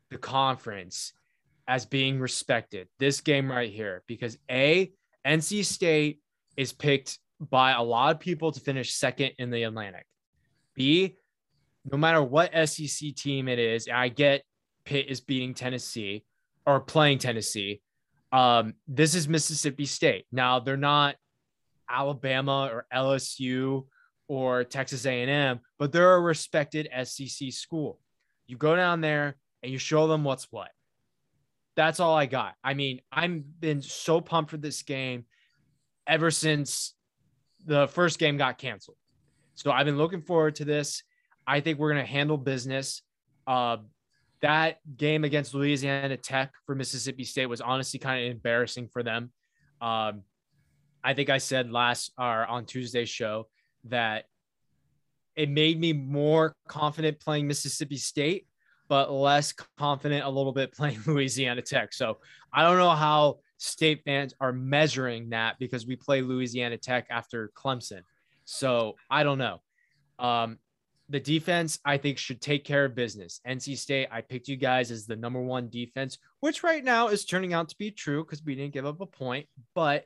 the 0.09 0.17
conference 0.17 1.13
as 1.67 1.85
being 1.85 2.19
respected. 2.19 2.87
This 2.97 3.21
game 3.21 3.51
right 3.51 3.71
here, 3.71 4.03
because 4.07 4.37
A, 4.49 4.91
NC 5.25 5.65
State 5.65 6.21
is 6.55 6.71
picked 6.71 7.19
by 7.39 7.71
a 7.71 7.83
lot 7.83 8.15
of 8.15 8.19
people 8.19 8.51
to 8.51 8.59
finish 8.59 8.93
second 8.93 9.33
in 9.37 9.51
the 9.51 9.63
Atlantic. 9.63 10.05
B, 10.75 11.17
no 11.91 11.97
matter 11.97 12.23
what 12.23 12.51
SEC 12.67 13.15
team 13.15 13.47
it 13.47 13.59
is, 13.59 13.87
I 13.93 14.09
get 14.09 14.43
Pitt 14.85 15.07
is 15.09 15.19
beating 15.19 15.53
Tennessee 15.53 16.23
or 16.67 16.81
playing 16.81 17.17
Tennessee. 17.17 17.81
Um, 18.31 18.73
this 18.87 19.15
is 19.15 19.27
Mississippi 19.27 19.85
State. 19.85 20.25
Now 20.31 20.59
they're 20.59 20.77
not 20.77 21.15
Alabama 21.89 22.69
or 22.71 22.85
LSU 22.93 23.85
or 24.27 24.65
Texas 24.65 25.05
A&M, 25.05 25.61
but 25.79 25.93
they're 25.93 26.15
a 26.15 26.19
respected 26.19 26.89
SEC 27.05 27.51
school. 27.53 27.99
You 28.45 28.57
go 28.57 28.75
down 28.75 28.99
there 28.99 29.37
and 29.63 29.71
you 29.71 29.77
show 29.77 30.07
them 30.07 30.25
what's 30.25 30.51
what. 30.51 30.69
That's 31.77 32.01
all 32.01 32.15
I 32.15 32.25
got. 32.25 32.55
I 32.63 32.73
mean, 32.73 32.99
I've 33.11 33.59
been 33.61 33.81
so 33.81 34.19
pumped 34.19 34.51
for 34.51 34.57
this 34.57 34.81
game 34.81 35.25
ever 36.05 36.31
since 36.31 36.95
the 37.65 37.87
first 37.87 38.19
game 38.19 38.35
got 38.37 38.57
canceled. 38.57 38.97
So 39.55 39.71
I've 39.71 39.85
been 39.85 39.97
looking 39.97 40.21
forward 40.21 40.55
to 40.55 40.65
this. 40.65 41.03
I 41.45 41.61
think 41.61 41.79
we're 41.79 41.93
going 41.93 42.05
to 42.05 42.11
handle 42.11 42.37
business. 42.37 43.03
Uh, 43.45 43.77
that 44.41 44.79
game 44.97 45.23
against 45.23 45.53
Louisiana 45.53 46.17
Tech 46.17 46.53
for 46.65 46.75
Mississippi 46.75 47.23
State 47.23 47.47
was 47.47 47.61
honestly 47.61 47.99
kind 47.99 48.25
of 48.25 48.31
embarrassing 48.31 48.87
for 48.87 49.03
them. 49.03 49.31
Um, 49.81 50.23
I 51.03 51.13
think 51.13 51.29
I 51.29 51.37
said 51.37 51.71
last 51.71 52.11
or 52.17 52.45
on 52.45 52.65
Tuesday's 52.65 53.09
show 53.09 53.47
that 53.85 54.25
it 55.35 55.49
made 55.49 55.79
me 55.79 55.93
more 55.93 56.55
confident 56.67 57.19
playing 57.19 57.47
Mississippi 57.47 57.97
State, 57.97 58.47
but 58.89 59.11
less 59.11 59.53
confident 59.77 60.25
a 60.25 60.29
little 60.29 60.51
bit 60.51 60.71
playing 60.75 60.99
Louisiana 61.05 61.61
Tech. 61.61 61.93
So 61.93 62.17
I 62.51 62.63
don't 62.63 62.77
know 62.77 62.91
how 62.91 63.39
state 63.57 64.01
fans 64.05 64.33
are 64.39 64.53
measuring 64.53 65.29
that 65.29 65.57
because 65.59 65.87
we 65.87 65.95
play 65.95 66.21
Louisiana 66.21 66.77
Tech 66.77 67.07
after 67.09 67.51
Clemson. 67.55 68.01
So 68.45 68.95
I 69.09 69.23
don't 69.23 69.37
know. 69.37 69.61
Um, 70.19 70.57
the 71.09 71.19
defense, 71.19 71.79
I 71.85 71.97
think, 71.97 72.17
should 72.17 72.41
take 72.41 72.65
care 72.65 72.85
of 72.85 72.95
business. 72.95 73.39
NC 73.47 73.77
State, 73.77 74.09
I 74.11 74.21
picked 74.21 74.47
you 74.47 74.57
guys 74.57 74.91
as 74.91 75.05
the 75.05 75.15
number 75.15 75.41
one 75.41 75.69
defense, 75.69 76.17
which 76.41 76.63
right 76.63 76.83
now 76.83 77.07
is 77.07 77.23
turning 77.23 77.53
out 77.53 77.69
to 77.69 77.77
be 77.77 77.91
true 77.91 78.23
because 78.23 78.43
we 78.43 78.55
didn't 78.55 78.73
give 78.73 78.85
up 78.85 78.99
a 78.99 79.05
point. 79.05 79.47
But 79.73 80.05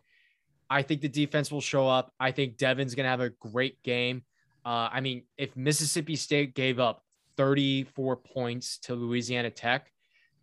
I 0.69 0.83
think 0.83 1.01
the 1.01 1.09
defense 1.09 1.51
will 1.51 1.61
show 1.61 1.87
up. 1.87 2.13
I 2.19 2.31
think 2.31 2.57
Devin's 2.57 2.95
going 2.95 3.05
to 3.05 3.09
have 3.09 3.19
a 3.19 3.31
great 3.31 3.81
game. 3.83 4.23
Uh, 4.63 4.89
I 4.91 5.01
mean, 5.01 5.23
if 5.37 5.55
Mississippi 5.57 6.15
State 6.15 6.53
gave 6.53 6.79
up 6.79 7.03
34 7.35 8.17
points 8.17 8.77
to 8.83 8.93
Louisiana 8.93 9.49
Tech, 9.49 9.91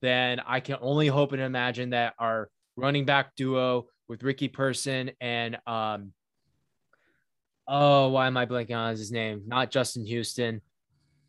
then 0.00 0.40
I 0.44 0.60
can 0.60 0.76
only 0.80 1.06
hope 1.06 1.32
and 1.32 1.42
imagine 1.42 1.90
that 1.90 2.14
our 2.18 2.50
running 2.76 3.04
back 3.04 3.36
duo 3.36 3.86
with 4.08 4.22
Ricky 4.22 4.48
Person 4.48 5.12
and 5.20 5.58
um, 5.66 6.12
oh, 7.68 8.08
why 8.08 8.26
am 8.26 8.36
I 8.36 8.46
blanking 8.46 8.76
on 8.76 8.90
his 8.90 9.12
name? 9.12 9.42
Not 9.46 9.70
Justin 9.70 10.04
Houston. 10.06 10.62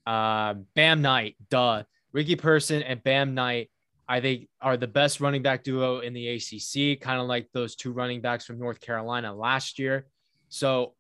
Uh, 0.08 0.56
Bam 0.76 1.02
Knight, 1.02 1.36
duh. 1.50 1.84
Ricky 2.14 2.36
Person 2.36 2.82
and 2.82 3.04
Bam 3.04 3.36
Knight, 3.36 3.70
I 4.08 4.22
think, 4.22 4.48
are 4.62 4.78
the 4.78 4.88
best 4.88 5.20
running 5.20 5.44
back 5.44 5.64
duo 5.64 6.00
in 6.00 6.14
the 6.14 6.30
ACC, 6.30 7.00
kind 7.00 7.22
of 7.22 7.28
like 7.28 7.50
those 7.54 7.76
two 7.76 7.92
running 7.92 8.22
backs 8.22 8.46
from 8.46 8.58
North 8.58 8.80
Carolina 8.80 9.36
last 9.36 9.78
year. 9.78 10.08
So 10.48 10.96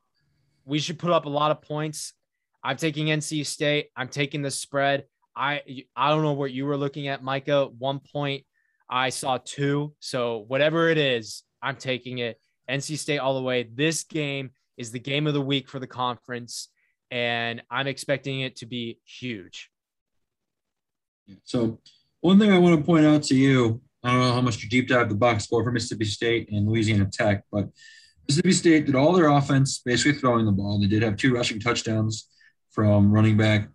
we 0.65 0.77
should 0.77 0.99
put 0.99 1.09
up 1.09 1.25
a 1.25 1.29
lot 1.29 1.49
of 1.49 1.61
points. 1.61 2.13
I'm 2.63 2.77
taking 2.77 3.07
NC 3.07 3.45
State. 3.45 3.87
I'm 3.95 4.09
taking 4.09 4.41
the 4.41 4.51
spread. 4.51 5.05
I 5.35 5.61
I 5.95 6.09
don't 6.09 6.21
know 6.21 6.33
what 6.33 6.51
you 6.51 6.65
were 6.65 6.77
looking 6.77 7.07
at, 7.07 7.23
Micah. 7.23 7.67
One 7.79 7.99
point, 7.99 8.43
I 8.89 9.09
saw 9.09 9.39
two. 9.43 9.95
So 9.99 10.43
whatever 10.47 10.89
it 10.89 10.97
is, 10.97 11.43
I'm 11.63 11.77
taking 11.77 12.19
it. 12.19 12.37
NC 12.69 12.97
State 12.97 13.19
all 13.19 13.35
the 13.35 13.41
way. 13.41 13.63
This 13.63 14.03
game 14.03 14.51
is 14.79 14.91
the 14.91 14.99
game 14.99 15.27
of 15.27 15.35
the 15.35 15.41
week 15.41 15.69
for 15.69 15.77
the 15.77 15.87
conference, 15.87 16.69
and 17.11 17.61
I'm 17.69 17.85
expecting 17.85 18.41
it 18.41 18.55
to 18.57 18.65
be 18.65 18.97
huge. 19.05 19.69
So, 21.43 21.79
one 22.21 22.39
thing 22.39 22.51
I 22.51 22.57
want 22.57 22.79
to 22.79 22.83
point 22.83 23.05
out 23.05 23.21
to 23.23 23.35
you 23.35 23.81
I 24.03 24.11
don't 24.11 24.21
know 24.21 24.33
how 24.33 24.41
much 24.41 24.63
you 24.63 24.69
deep 24.69 24.87
dive 24.87 25.09
the 25.09 25.15
box 25.15 25.43
score 25.43 25.63
for 25.63 25.71
Mississippi 25.71 26.05
State 26.05 26.49
and 26.51 26.67
Louisiana 26.67 27.09
Tech, 27.11 27.43
but 27.51 27.67
Mississippi 28.27 28.53
State 28.53 28.85
did 28.85 28.95
all 28.95 29.13
their 29.13 29.29
offense 29.29 29.81
basically 29.83 30.19
throwing 30.19 30.45
the 30.45 30.51
ball. 30.51 30.79
They 30.79 30.87
did 30.87 31.03
have 31.03 31.17
two 31.17 31.33
rushing 31.33 31.59
touchdowns 31.59 32.29
from 32.71 33.11
running 33.11 33.35
back 33.35 33.67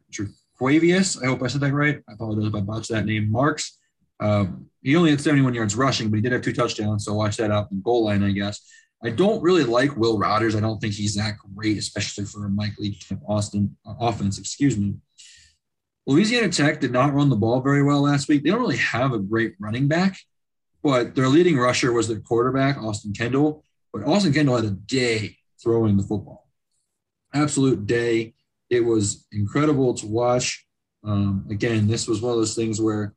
Quavius. 0.59 1.23
I 1.23 1.27
hope 1.27 1.43
I 1.43 1.49
said 1.49 1.61
that 1.61 1.75
right. 1.75 2.01
I 2.09 2.13
apologize 2.13 2.47
if 2.47 2.55
I 2.55 2.61
botched 2.61 2.91
that 2.91 3.05
name. 3.05 3.31
Marks. 3.31 3.79
Um, 4.21 4.67
he 4.83 4.97
only 4.97 5.11
had 5.11 5.21
71 5.21 5.53
yards 5.55 5.75
rushing, 5.75 6.09
but 6.09 6.17
he 6.17 6.23
did 6.23 6.33
have 6.33 6.43
two 6.43 6.53
touchdowns. 6.53 7.05
So 7.05 7.13
watch 7.13 7.37
that 7.37 7.51
out 7.51 7.71
in 7.73 7.83
goal 7.83 8.05
line, 8.05 8.23
I 8.23 8.31
guess. 8.31 8.61
I 9.05 9.11
don't 9.11 9.43
really 9.43 9.65
like 9.65 9.97
Will 9.97 10.19
Rogers. 10.19 10.57
I 10.57 10.61
don't 10.61 10.81
think 10.81 10.95
he's 10.95 11.15
that 11.17 11.37
great, 11.55 11.77
especially 11.77 12.25
for 12.25 12.47
a 12.47 12.49
Mike 12.49 12.79
Leach 12.79 13.13
Austin 13.29 13.77
uh, 13.87 13.95
offense. 14.01 14.39
Excuse 14.39 14.79
me. 14.79 14.95
Louisiana 16.07 16.49
Tech 16.49 16.81
did 16.81 16.91
not 16.91 17.13
run 17.13 17.29
the 17.29 17.37
ball 17.37 17.61
very 17.61 17.83
well 17.83 18.03
last 18.03 18.29
week. 18.29 18.43
They 18.43 18.51
don't 18.51 18.61
really 18.61 18.79
have 18.79 19.13
a 19.13 19.19
great 19.19 19.55
running 19.59 19.89
back, 19.89 20.19
but 20.83 21.15
their 21.15 21.29
leading 21.29 21.59
rusher 21.59 21.93
was 21.93 22.09
their 22.09 22.21
quarterback, 22.21 22.79
Austin 22.79 23.13
Kendall. 23.13 23.63
But 23.93 24.05
Austin 24.05 24.33
Kendall 24.33 24.57
had 24.57 24.65
a 24.65 24.71
day 24.71 25.37
throwing 25.63 25.97
the 25.97 26.03
football. 26.03 26.49
Absolute 27.35 27.87
day. 27.87 28.35
It 28.71 28.81
was 28.81 29.27
incredible 29.33 29.95
to 29.95 30.07
watch. 30.07 30.67
Um, 31.05 31.47
again, 31.51 31.87
this 31.87 32.09
was 32.09 32.23
one 32.23 32.33
of 32.33 32.39
those 32.39 32.55
things 32.55 32.81
where 32.81 33.15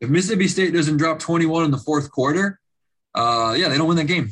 if 0.00 0.08
Mississippi 0.08 0.48
State 0.48 0.72
doesn't 0.72 0.96
drop 0.96 1.18
21 1.18 1.64
in 1.64 1.70
the 1.70 1.78
fourth 1.78 2.10
quarter, 2.10 2.58
uh, 3.14 3.54
yeah, 3.56 3.68
they 3.68 3.76
don't 3.76 3.88
win 3.88 3.98
that 3.98 4.06
game. 4.06 4.30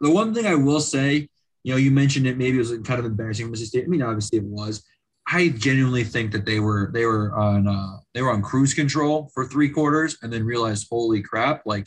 The 0.00 0.10
one 0.10 0.32
thing 0.32 0.46
I 0.46 0.54
will 0.54 0.80
say, 0.80 1.28
you 1.64 1.72
know, 1.72 1.78
you 1.78 1.90
mentioned 1.90 2.26
it. 2.26 2.38
Maybe 2.38 2.56
it 2.56 2.60
was 2.60 2.70
kind 2.84 3.00
of 3.00 3.04
embarrassing 3.04 3.50
Mississippi 3.50 3.80
State. 3.80 3.84
I 3.84 3.88
mean, 3.88 4.02
obviously 4.02 4.38
it 4.38 4.44
was. 4.44 4.84
I 5.30 5.48
genuinely 5.48 6.04
think 6.04 6.32
that 6.32 6.46
they 6.46 6.60
were 6.60 6.90
they 6.94 7.04
were 7.04 7.34
on 7.34 7.68
uh, 7.68 7.98
they 8.14 8.22
were 8.22 8.32
on 8.32 8.42
cruise 8.42 8.72
control 8.72 9.30
for 9.34 9.44
three 9.44 9.68
quarters, 9.68 10.16
and 10.22 10.32
then 10.32 10.44
realized, 10.44 10.86
holy 10.90 11.20
crap, 11.20 11.62
like 11.66 11.86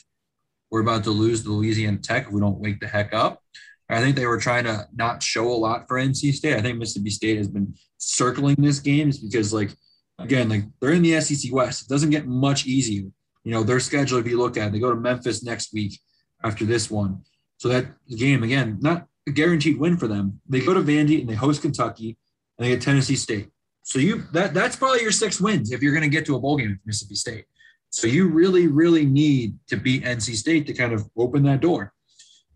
we're 0.69 0.81
about 0.81 1.03
to 1.06 1.11
lose 1.11 1.43
the 1.43 1.52
Louisiana 1.52 1.98
Tech 1.98 2.27
if 2.27 2.31
we 2.31 2.39
don't 2.39 2.60
wake 2.60 2.80
the 2.80 2.88
heck 2.88 3.14
up. 3.14 3.41
I 3.89 3.99
think 3.99 4.15
they 4.15 4.26
were 4.26 4.39
trying 4.39 4.64
to 4.65 4.88
not 4.95 5.22
show 5.22 5.52
a 5.52 5.53
lot 5.53 5.88
for 5.88 5.98
NC 5.98 6.34
State. 6.34 6.56
I 6.56 6.61
think 6.61 6.77
Mississippi 6.77 7.10
State 7.10 7.38
has 7.38 7.49
been 7.49 7.76
circling 7.98 8.56
this 8.57 8.80
game 8.80 9.10
is 9.10 9.19
because 9.19 9.53
like 9.53 9.72
again, 10.19 10.49
like 10.49 10.64
they're 10.80 10.93
in 10.93 11.02
the 11.02 11.19
SEC 11.19 11.52
West. 11.52 11.84
It 11.84 11.89
doesn't 11.89 12.10
get 12.10 12.27
much 12.27 12.65
easier. 12.65 13.10
You 13.43 13.52
know, 13.52 13.64
their 13.64 13.80
schedule, 13.80 14.19
if 14.19 14.27
you 14.27 14.38
look 14.38 14.56
at 14.57 14.68
it, 14.68 14.73
they 14.73 14.80
go 14.80 14.91
to 14.91 14.99
Memphis 14.99 15.43
next 15.43 15.73
week 15.73 15.99
after 16.43 16.64
this 16.64 16.89
one. 16.89 17.22
So 17.62 17.70
that 17.70 17.86
game, 18.10 18.42
again, 18.42 18.80
not 18.82 19.06
a 19.28 19.32
guaranteed 19.32 19.78
win 19.78 19.96
for 19.96 20.08
them. 20.08 20.42
They 20.50 20.62
go 20.62 20.74
to 20.74 20.82
Vandy 20.82 21.20
and 21.20 21.30
they 21.30 21.36
host 21.36 21.62
Kentucky 21.62 22.18
and 22.58 22.66
they 22.66 22.72
get 22.72 22.82
Tennessee 22.82 23.16
State. 23.16 23.52
So 23.84 24.00
you 24.00 24.24
that 24.34 24.56
that's 24.56 24.76
probably 24.76 25.04
your 25.04 25.12
six 25.12 25.40
wins 25.40 25.72
if 25.72 25.84
you're 25.84 25.94
going 25.94 26.02
to 26.02 26.10
get 26.10 26.26
to 26.26 26.36
a 26.36 26.40
bowl 26.40 26.58
game 26.58 26.70
with 26.72 26.80
Mississippi 26.88 27.14
State. 27.14 27.46
So 27.92 28.08
you 28.08 28.30
really, 28.30 28.66
really 28.66 29.06
need 29.06 29.60
to 29.68 29.78
beat 29.78 30.04
NC 30.04 30.38
State 30.38 30.66
to 30.66 30.74
kind 30.74 30.92
of 30.92 31.08
open 31.16 31.44
that 31.44 31.62
door. 31.62 31.94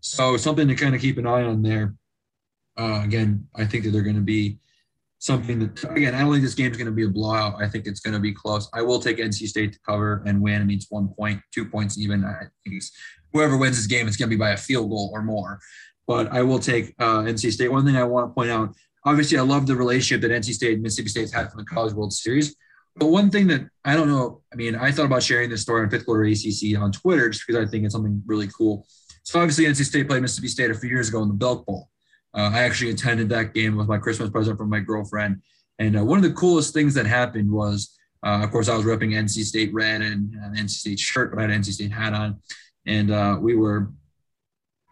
So 0.00 0.36
something 0.36 0.66
to 0.66 0.74
kind 0.74 0.92
of 0.92 1.00
keep 1.00 1.18
an 1.18 1.26
eye 1.28 1.44
on 1.44 1.62
there. 1.62 1.94
Uh, 2.76 3.02
again, 3.04 3.46
I 3.54 3.64
think 3.64 3.84
that 3.84 3.90
they're 3.90 4.02
going 4.02 4.16
to 4.16 4.22
be 4.22 4.58
something 5.20 5.60
that 5.60 5.84
again, 5.92 6.16
I 6.16 6.22
don't 6.22 6.32
think 6.32 6.42
this 6.42 6.54
game 6.54 6.72
is 6.72 6.76
going 6.76 6.86
to 6.86 6.92
be 6.92 7.04
a 7.04 7.08
blowout. 7.08 7.62
I 7.62 7.68
think 7.68 7.86
it's 7.86 8.00
going 8.00 8.14
to 8.14 8.20
be 8.20 8.32
close. 8.32 8.68
I 8.74 8.82
will 8.82 8.98
take 8.98 9.18
NC 9.18 9.46
State 9.46 9.72
to 9.74 9.78
cover 9.86 10.24
and 10.26 10.42
win. 10.42 10.60
I 10.60 10.64
mean, 10.64 10.78
it's 10.78 10.90
one 10.90 11.14
point, 11.16 11.40
two 11.54 11.64
points 11.64 11.96
even. 11.96 12.24
I 12.24 12.46
think 12.64 12.82
whoever 13.36 13.56
wins 13.56 13.76
this 13.76 13.86
game, 13.86 14.08
it's 14.08 14.16
going 14.16 14.30
to 14.30 14.36
be 14.36 14.40
by 14.40 14.50
a 14.50 14.56
field 14.56 14.88
goal 14.88 15.10
or 15.12 15.22
more. 15.22 15.60
But 16.06 16.32
I 16.32 16.42
will 16.42 16.58
take 16.58 16.94
uh, 16.98 17.20
NC 17.20 17.52
State. 17.52 17.70
One 17.70 17.84
thing 17.84 17.96
I 17.96 18.04
want 18.04 18.30
to 18.30 18.34
point 18.34 18.50
out, 18.50 18.74
obviously, 19.04 19.38
I 19.38 19.42
love 19.42 19.66
the 19.66 19.76
relationship 19.76 20.22
that 20.22 20.34
NC 20.34 20.54
State 20.54 20.74
and 20.74 20.82
Mississippi 20.82 21.08
State's 21.08 21.32
had 21.32 21.50
from 21.50 21.60
the 21.60 21.66
College 21.66 21.92
World 21.92 22.12
Series. 22.12 22.54
But 22.96 23.08
one 23.08 23.30
thing 23.30 23.46
that 23.48 23.68
I 23.84 23.94
don't 23.94 24.08
know, 24.08 24.40
I 24.52 24.56
mean, 24.56 24.74
I 24.74 24.90
thought 24.90 25.06
about 25.06 25.22
sharing 25.22 25.50
this 25.50 25.62
story 25.62 25.82
on 25.82 25.90
fifth 25.90 26.06
quarter 26.06 26.24
ACC 26.24 26.80
on 26.80 26.92
Twitter 26.92 27.28
just 27.28 27.46
because 27.46 27.62
I 27.62 27.70
think 27.70 27.84
it's 27.84 27.92
something 27.92 28.22
really 28.24 28.48
cool. 28.48 28.86
So 29.24 29.40
obviously, 29.40 29.64
NC 29.64 29.84
State 29.84 30.08
played 30.08 30.22
Mississippi 30.22 30.48
State 30.48 30.70
a 30.70 30.74
few 30.74 30.88
years 30.88 31.08
ago 31.08 31.22
in 31.22 31.28
the 31.28 31.34
Belk 31.34 31.66
Bowl. 31.66 31.90
Uh, 32.32 32.50
I 32.52 32.62
actually 32.62 32.90
attended 32.90 33.28
that 33.30 33.54
game 33.54 33.76
with 33.76 33.88
my 33.88 33.98
Christmas 33.98 34.30
present 34.30 34.56
from 34.56 34.70
my 34.70 34.80
girlfriend. 34.80 35.42
And 35.78 35.98
uh, 35.98 36.04
one 36.04 36.18
of 36.18 36.22
the 36.22 36.32
coolest 36.32 36.72
things 36.72 36.94
that 36.94 37.06
happened 37.06 37.50
was, 37.50 37.98
uh, 38.24 38.40
of 38.42 38.50
course, 38.50 38.68
I 38.68 38.76
was 38.76 38.86
repping 38.86 39.12
NC 39.12 39.44
State 39.44 39.74
red 39.74 40.00
and 40.00 40.32
an 40.34 40.54
NC 40.54 40.70
State 40.70 40.98
shirt, 40.98 41.34
but 41.34 41.38
I 41.38 41.42
had 41.42 41.60
NC 41.60 41.72
State 41.72 41.92
hat 41.92 42.14
on 42.14 42.40
and 42.86 43.10
uh, 43.10 43.38
we 43.40 43.54
were 43.56 43.90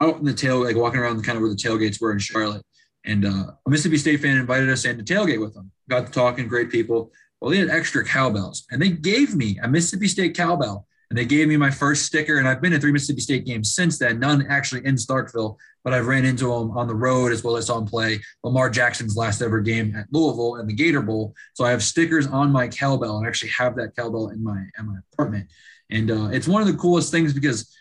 out 0.01 0.17
in 0.17 0.25
the 0.25 0.35
tail, 0.35 0.63
like 0.63 0.77
walking 0.77 1.01
around 1.01 1.23
kind 1.23 1.37
of 1.37 1.43
where 1.43 1.51
the 1.51 1.57
tailgates 1.57 2.01
were 2.01 2.13
in 2.13 2.19
Charlotte. 2.19 2.63
And 3.05 3.25
uh, 3.25 3.53
a 3.67 3.71
Mississippi 3.71 3.99
State 3.99 4.21
fan 4.21 4.39
invited 4.39 4.71
us 4.71 4.85
in 4.85 4.97
to 4.97 5.05
tailgate 5.05 5.41
with 5.41 5.55
them. 5.55 5.71
Got 5.89 6.07
to 6.07 6.13
talking, 6.13 6.49
great 6.49 6.71
people. 6.71 7.13
Well, 7.41 7.51
they 7.51 7.59
had 7.59 7.69
extra 7.69 8.05
cowbells, 8.05 8.65
and 8.71 8.81
they 8.81 8.89
gave 8.89 9.35
me 9.35 9.59
a 9.63 9.69
Mississippi 9.69 10.09
State 10.09 10.35
cowbell, 10.35 10.87
and 11.11 11.19
they 11.19 11.27
gave 11.27 11.47
me 11.47 11.59
my 11.59 11.71
first 11.71 12.07
sticker. 12.07 12.39
And 12.39 12.49
I've 12.49 12.63
been 12.63 12.73
to 12.73 12.81
three 12.81 12.93
Mississippi 12.93 13.21
State 13.21 13.45
games 13.45 13.75
since 13.75 13.99
then, 13.99 14.19
none 14.19 14.47
actually 14.49 14.87
in 14.87 14.95
Starkville, 14.95 15.57
but 15.83 15.93
I've 15.93 16.07
ran 16.07 16.25
into 16.25 16.47
them 16.47 16.71
on 16.71 16.89
the 16.89 16.95
road 16.95 17.33
as 17.33 17.45
well 17.45 17.59
as 17.59 17.69
on 17.69 17.87
play 17.87 18.19
Lamar 18.43 18.71
Jackson's 18.71 19.17
last 19.17 19.43
ever 19.43 19.61
game 19.61 19.95
at 19.95 20.07
Louisville 20.11 20.57
and 20.57 20.69
the 20.69 20.73
Gator 20.73 21.03
Bowl. 21.03 21.35
So 21.53 21.65
I 21.65 21.71
have 21.71 21.83
stickers 21.83 22.27
on 22.27 22.51
my 22.51 22.69
cowbell, 22.69 23.19
and 23.19 23.27
I 23.27 23.29
actually 23.29 23.51
have 23.51 23.77
that 23.77 23.95
cowbell 23.95 24.31
in 24.31 24.43
my 24.43 24.65
in 24.79 24.87
my 24.87 24.97
apartment. 25.13 25.49
And 25.91 26.11
uh, 26.11 26.29
it's 26.33 26.49
one 26.49 26.63
of 26.63 26.69
the 26.69 26.79
coolest 26.79 27.11
things 27.11 27.35
because 27.35 27.74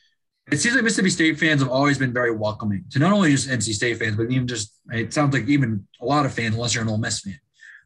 it 0.52 0.58
seems 0.58 0.76
like 0.76 0.84
Mississippi 0.84 1.10
State 1.10 1.40
fans 1.40 1.62
have 1.62 1.72
always 1.72 1.98
been 1.98 2.14
very 2.14 2.32
welcoming 2.32 2.84
to 2.92 3.00
not 3.00 3.14
only 3.14 3.32
just 3.32 3.50
NC 3.50 3.74
State 3.74 3.98
fans, 3.98 4.18
but 4.18 4.30
even 4.30 4.48
just 4.48 4.74
it 4.92 5.14
sounds 5.14 5.34
like 5.34 5.48
even 5.48 5.88
a 6.02 6.06
lot 6.06 6.26
of 6.26 6.34
fans, 6.34 6.56
unless 6.56 6.76
you're 6.76 6.84
an 6.84 6.90
Ole 6.90 6.98
Miss 6.98 7.22
fan. 7.22 7.40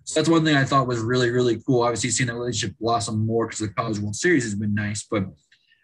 So 0.05 0.19
that's 0.19 0.29
one 0.29 0.43
thing 0.43 0.55
I 0.55 0.63
thought 0.63 0.87
was 0.87 0.99
really, 0.99 1.29
really 1.29 1.61
cool. 1.67 1.83
Obviously, 1.83 2.09
seeing 2.09 2.27
that 2.27 2.35
relationship 2.35 2.75
blossom 2.79 3.25
more 3.25 3.45
because 3.45 3.59
the 3.59 3.67
College 3.67 3.99
World 3.99 4.15
Series 4.15 4.43
has 4.43 4.55
been 4.55 4.73
nice. 4.73 5.03
But 5.03 5.25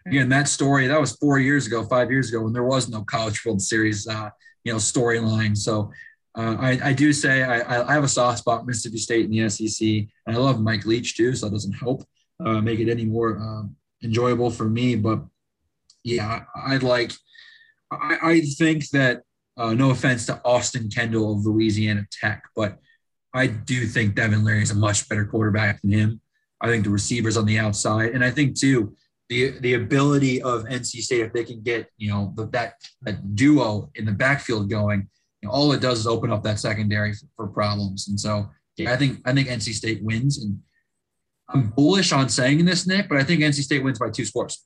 again, 0.06 0.28
that 0.30 0.48
story 0.48 0.86
that 0.86 1.00
was 1.00 1.16
four 1.16 1.38
years 1.38 1.66
ago, 1.66 1.84
five 1.84 2.10
years 2.10 2.30
ago, 2.30 2.42
when 2.42 2.52
there 2.52 2.64
was 2.64 2.88
no 2.88 3.04
College 3.04 3.44
World 3.44 3.62
Series, 3.62 4.08
uh, 4.08 4.30
you 4.64 4.72
know, 4.72 4.78
storyline. 4.78 5.56
So 5.56 5.92
uh, 6.36 6.56
I, 6.58 6.80
I, 6.82 6.92
do 6.92 7.12
say 7.12 7.44
I, 7.44 7.82
I, 7.88 7.92
have 7.92 8.02
a 8.02 8.08
soft 8.08 8.38
spot 8.38 8.66
Mississippi 8.66 8.98
State 8.98 9.26
in 9.26 9.30
the 9.30 9.48
SEC, 9.48 9.86
and 10.26 10.36
I 10.36 10.40
love 10.40 10.60
Mike 10.60 10.84
Leach 10.84 11.16
too, 11.16 11.36
so 11.36 11.46
that 11.46 11.52
doesn't 11.52 11.74
help 11.74 12.02
uh, 12.44 12.60
make 12.60 12.80
it 12.80 12.90
any 12.90 13.04
more 13.04 13.38
uh, 13.38 13.68
enjoyable 14.02 14.50
for 14.50 14.64
me. 14.64 14.96
But 14.96 15.22
yeah, 16.04 16.44
I'd 16.66 16.82
like, 16.82 17.12
I, 17.90 18.18
I 18.22 18.40
think 18.40 18.88
that, 18.90 19.22
uh, 19.56 19.72
no 19.72 19.90
offense 19.90 20.26
to 20.26 20.40
Austin 20.44 20.88
Kendall 20.88 21.32
of 21.32 21.46
Louisiana 21.46 22.06
Tech, 22.10 22.42
but 22.54 22.78
I 23.32 23.48
do 23.48 23.86
think 23.86 24.14
Devin 24.14 24.44
Leary 24.44 24.62
is 24.62 24.70
a 24.70 24.76
much 24.76 25.08
better 25.08 25.24
quarterback 25.24 25.80
than 25.82 25.90
him. 25.90 26.20
I 26.60 26.68
think 26.68 26.84
the 26.84 26.90
receivers 26.90 27.36
on 27.36 27.46
the 27.46 27.58
outside, 27.58 28.10
and 28.10 28.24
I 28.24 28.30
think 28.30 28.58
too 28.58 28.96
the 29.28 29.58
the 29.60 29.74
ability 29.74 30.42
of 30.42 30.64
NC 30.64 31.00
State 31.02 31.20
if 31.22 31.32
they 31.32 31.44
can 31.44 31.62
get 31.62 31.88
you 31.96 32.10
know 32.10 32.32
the, 32.36 32.46
that 32.48 32.74
that 33.02 33.34
duo 33.34 33.90
in 33.96 34.04
the 34.04 34.12
backfield 34.12 34.70
going, 34.70 35.08
you 35.42 35.48
know, 35.48 35.52
all 35.52 35.72
it 35.72 35.80
does 35.80 35.98
is 36.00 36.06
open 36.06 36.30
up 36.30 36.42
that 36.44 36.60
secondary 36.60 37.12
for, 37.12 37.26
for 37.36 37.46
problems. 37.48 38.08
And 38.08 38.18
so 38.18 38.48
yeah, 38.76 38.92
I 38.92 38.96
think 38.96 39.20
I 39.24 39.32
think 39.32 39.48
NC 39.48 39.72
State 39.72 40.02
wins, 40.02 40.42
and 40.42 40.60
I'm 41.48 41.70
bullish 41.70 42.12
on 42.12 42.28
saying 42.28 42.64
this, 42.64 42.86
Nick, 42.86 43.08
but 43.08 43.18
I 43.18 43.24
think 43.24 43.40
NC 43.40 43.62
State 43.62 43.82
wins 43.82 43.98
by 43.98 44.10
two 44.10 44.24
scores 44.24 44.64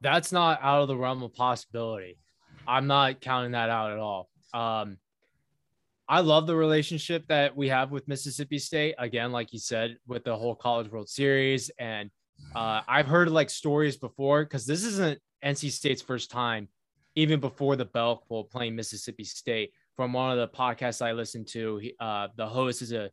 that's 0.00 0.32
not 0.32 0.60
out 0.62 0.82
of 0.82 0.88
the 0.88 0.96
realm 0.96 1.22
of 1.22 1.34
possibility. 1.34 2.18
I'm 2.66 2.86
not 2.86 3.20
counting 3.20 3.52
that 3.52 3.70
out 3.70 3.92
at 3.92 3.98
all. 3.98 4.28
Um, 4.54 4.98
I 6.08 6.20
love 6.20 6.46
the 6.46 6.56
relationship 6.56 7.26
that 7.28 7.56
we 7.56 7.68
have 7.68 7.90
with 7.90 8.08
Mississippi 8.08 8.58
State. 8.58 8.94
Again, 8.98 9.30
like 9.32 9.52
you 9.52 9.58
said, 9.58 9.98
with 10.06 10.24
the 10.24 10.36
whole 10.36 10.54
College 10.54 10.90
World 10.90 11.08
Series, 11.08 11.70
and 11.78 12.10
uh, 12.54 12.80
I've 12.88 13.06
heard 13.06 13.30
like 13.30 13.50
stories 13.50 13.96
before 13.96 14.44
because 14.44 14.64
this 14.64 14.84
isn't 14.84 15.18
NC 15.44 15.70
State's 15.70 16.00
first 16.00 16.30
time, 16.30 16.68
even 17.14 17.40
before 17.40 17.76
the 17.76 17.84
Belk 17.84 18.26
Bowl 18.28 18.44
playing 18.44 18.74
Mississippi 18.74 19.24
State. 19.24 19.72
From 19.96 20.12
one 20.12 20.30
of 20.30 20.38
the 20.38 20.56
podcasts 20.56 21.04
I 21.04 21.12
listened 21.12 21.48
to, 21.48 21.78
he, 21.78 21.94
uh, 21.98 22.28
the 22.36 22.46
host 22.46 22.82
is 22.82 22.92
a 22.92 23.10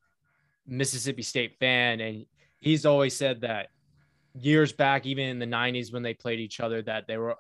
Mississippi 0.68 1.24
State 1.24 1.58
fan, 1.60 2.00
and 2.00 2.26
he's 2.60 2.86
always 2.86 3.16
said 3.16 3.42
that 3.42 3.70
years 4.40 4.74
back, 4.74 5.06
even 5.06 5.28
in 5.28 5.40
the 5.40 5.46
90s 5.46 5.94
when 5.94 6.04
they 6.04 6.14
played 6.14 6.40
each 6.40 6.60
other, 6.60 6.82
that 6.84 7.08
they 7.08 7.18
were 7.18 7.36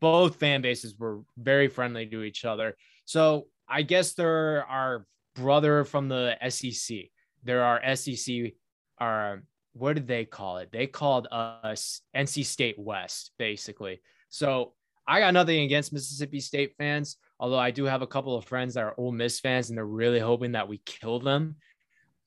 both 0.00 0.36
fan 0.36 0.62
bases 0.62 0.98
were 0.98 1.20
very 1.36 1.68
friendly 1.68 2.06
to 2.06 2.22
each 2.22 2.44
other. 2.44 2.76
So 3.04 3.46
I 3.68 3.82
guess 3.82 4.14
there 4.14 4.58
are 4.58 4.64
our 4.64 5.06
brother 5.34 5.84
from 5.84 6.08
the 6.08 6.36
SEC. 6.48 6.98
There 7.42 7.62
are 7.62 7.80
our 7.80 7.96
SEC 7.96 8.52
are 8.98 9.42
what 9.74 9.94
did 9.94 10.06
they 10.06 10.24
call 10.24 10.58
it? 10.58 10.70
They 10.70 10.86
called 10.86 11.26
us 11.30 12.00
NC 12.16 12.44
State 12.44 12.78
West, 12.78 13.32
basically. 13.38 14.00
So 14.28 14.72
I 15.06 15.18
got 15.18 15.34
nothing 15.34 15.60
against 15.62 15.92
Mississippi 15.92 16.40
State 16.40 16.74
fans, 16.78 17.16
although 17.40 17.58
I 17.58 17.72
do 17.72 17.84
have 17.84 18.00
a 18.00 18.06
couple 18.06 18.36
of 18.36 18.44
friends 18.44 18.74
that 18.74 18.84
are 18.84 18.94
Ole 18.96 19.10
Miss 19.10 19.40
fans, 19.40 19.68
and 19.68 19.76
they're 19.76 19.84
really 19.84 20.20
hoping 20.20 20.52
that 20.52 20.68
we 20.68 20.80
kill 20.86 21.18
them. 21.18 21.56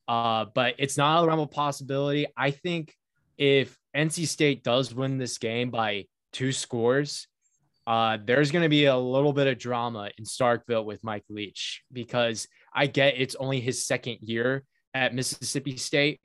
Uh, 0.07 0.45
but 0.53 0.75
it's 0.77 0.97
not 0.97 1.23
a 1.23 1.27
realm 1.27 1.39
of 1.39 1.51
possibility. 1.51 2.27
I 2.35 2.51
think 2.51 2.93
if 3.37 3.77
NC 3.95 4.27
State 4.27 4.63
does 4.63 4.93
win 4.93 5.17
this 5.17 5.37
game 5.37 5.69
by 5.69 6.05
two 6.33 6.51
scores, 6.51 7.27
uh, 7.87 8.17
there's 8.25 8.51
going 8.51 8.63
to 8.63 8.69
be 8.69 8.85
a 8.85 8.97
little 8.97 9.31
bit 9.31 9.47
of 9.47 9.57
drama 9.57 10.11
in 10.17 10.25
Starkville 10.25 10.85
with 10.85 11.03
Mike 11.03 11.23
Leach 11.29 11.83
because 11.91 12.47
I 12.73 12.87
get 12.87 13.15
it's 13.17 13.35
only 13.35 13.61
his 13.61 13.85
second 13.85 14.17
year 14.21 14.63
at 14.93 15.15
Mississippi 15.15 15.77
State, 15.77 16.19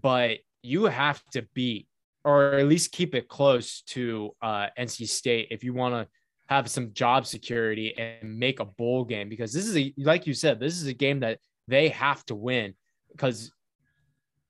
but 0.00 0.38
you 0.62 0.84
have 0.84 1.22
to 1.32 1.46
beat 1.54 1.88
or 2.24 2.54
at 2.54 2.66
least 2.66 2.92
keep 2.92 3.14
it 3.14 3.28
close 3.28 3.82
to 3.82 4.30
uh, 4.42 4.68
NC 4.78 5.08
State 5.08 5.48
if 5.50 5.64
you 5.64 5.72
want 5.74 5.94
to 5.94 6.06
have 6.48 6.68
some 6.70 6.92
job 6.92 7.26
security 7.26 7.94
and 7.98 8.38
make 8.38 8.60
a 8.60 8.64
bowl 8.64 9.04
game 9.04 9.28
because 9.28 9.52
this 9.52 9.66
is 9.66 9.76
a 9.76 9.92
like 9.98 10.26
you 10.26 10.34
said 10.34 10.58
this 10.58 10.80
is 10.80 10.86
a 10.86 10.94
game 10.94 11.20
that 11.20 11.38
they 11.66 11.88
have 11.88 12.24
to 12.26 12.34
win 12.34 12.74
because 13.12 13.52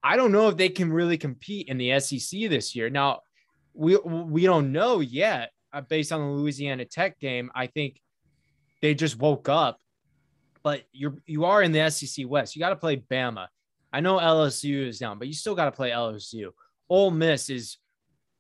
I 0.03 0.17
don't 0.17 0.33
know 0.33 0.49
if 0.49 0.57
they 0.57 0.69
can 0.69 0.93
really 0.93 1.19
compete 1.19 1.69
in 1.69 1.79
the 1.79 1.99
SEC 2.01 2.49
this 2.49 2.75
year. 2.77 2.91
Now 2.91 3.21
we 3.75 3.97
we 3.97 4.43
don't 4.45 4.73
know 4.73 5.01
yet 5.01 5.51
uh, 5.73 5.81
based 5.81 6.13
on 6.13 6.21
the 6.21 6.27
Louisiana 6.27 6.85
Tech 6.85 7.19
game. 7.19 7.51
I 7.55 7.67
think 7.67 8.01
they 8.81 8.95
just 8.95 9.19
woke 9.19 9.49
up, 9.49 9.81
but 10.63 10.83
you're 10.93 11.17
you 11.27 11.45
are 11.45 11.63
in 11.63 11.73
the 11.73 11.91
SEC 11.91 12.27
West. 12.29 12.55
You 12.55 12.61
got 12.61 12.71
to 12.71 12.77
play 12.77 12.97
Bama. 12.97 13.49
I 13.93 14.01
know 14.01 14.19
LSU 14.19 14.87
is 14.87 14.99
down, 14.99 15.19
but 15.19 15.29
you 15.29 15.35
still 15.35 15.55
got 15.55 15.65
to 15.67 15.73
play 15.73 15.91
LSU. 15.91 16.51
Ole 16.89 17.11
Miss 17.11 17.51
is 17.51 17.79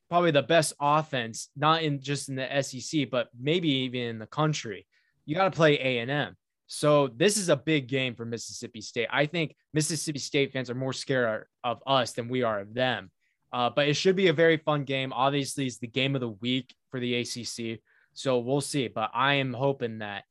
probably 0.08 0.30
the 0.30 0.42
best 0.42 0.74
offense, 0.80 1.48
not 1.56 1.82
in 1.82 2.00
just 2.00 2.28
in 2.28 2.36
the 2.36 2.62
SEC, 2.62 3.10
but 3.10 3.28
maybe 3.38 3.68
even 3.68 4.00
in 4.00 4.18
the 4.18 4.26
country. 4.26 4.86
You 5.26 5.34
got 5.34 5.44
to 5.44 5.56
play 5.56 5.78
A 5.78 5.98
and 5.98 6.10
M. 6.10 6.36
So 6.68 7.08
this 7.08 7.38
is 7.38 7.48
a 7.48 7.56
big 7.56 7.88
game 7.88 8.14
for 8.14 8.26
Mississippi 8.26 8.82
State. 8.82 9.08
I 9.10 9.24
think 9.24 9.56
Mississippi 9.72 10.18
State 10.18 10.52
fans 10.52 10.68
are 10.68 10.74
more 10.74 10.92
scared 10.92 11.46
of 11.64 11.82
us 11.86 12.12
than 12.12 12.28
we 12.28 12.42
are 12.42 12.60
of 12.60 12.74
them. 12.74 13.10
Uh, 13.50 13.70
but 13.70 13.88
it 13.88 13.94
should 13.94 14.14
be 14.14 14.28
a 14.28 14.34
very 14.34 14.58
fun 14.58 14.84
game. 14.84 15.10
Obviously, 15.14 15.66
it's 15.66 15.78
the 15.78 15.86
game 15.86 16.14
of 16.14 16.20
the 16.20 16.28
week 16.28 16.74
for 16.90 17.00
the 17.00 17.14
ACC. 17.14 17.80
So 18.12 18.38
we'll 18.38 18.60
see. 18.60 18.86
But 18.86 19.10
I 19.14 19.34
am 19.34 19.54
hoping 19.54 20.00
that 20.00 20.24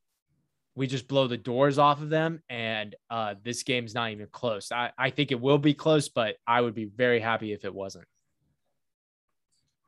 we 0.76 0.86
just 0.86 1.08
blow 1.08 1.26
the 1.26 1.38
doors 1.38 1.80
off 1.80 2.04
of 2.04 2.10
them 2.10 2.44
and 2.52 2.94
uh, 3.10 3.34
this 3.44 3.64
game's 3.64 3.96
not 3.96 4.12
even 4.12 4.28
close. 4.32 4.72
I, 4.72 4.92
I 4.96 5.10
think 5.10 5.32
it 5.32 5.42
will 5.42 5.58
be 5.58 5.74
close, 5.74 6.08
but 6.08 6.36
I 6.46 6.62
would 6.62 6.76
be 6.76 6.86
very 6.86 7.20
happy 7.20 7.52
if 7.52 7.66
it 7.66 7.74
wasn't. 7.74 8.06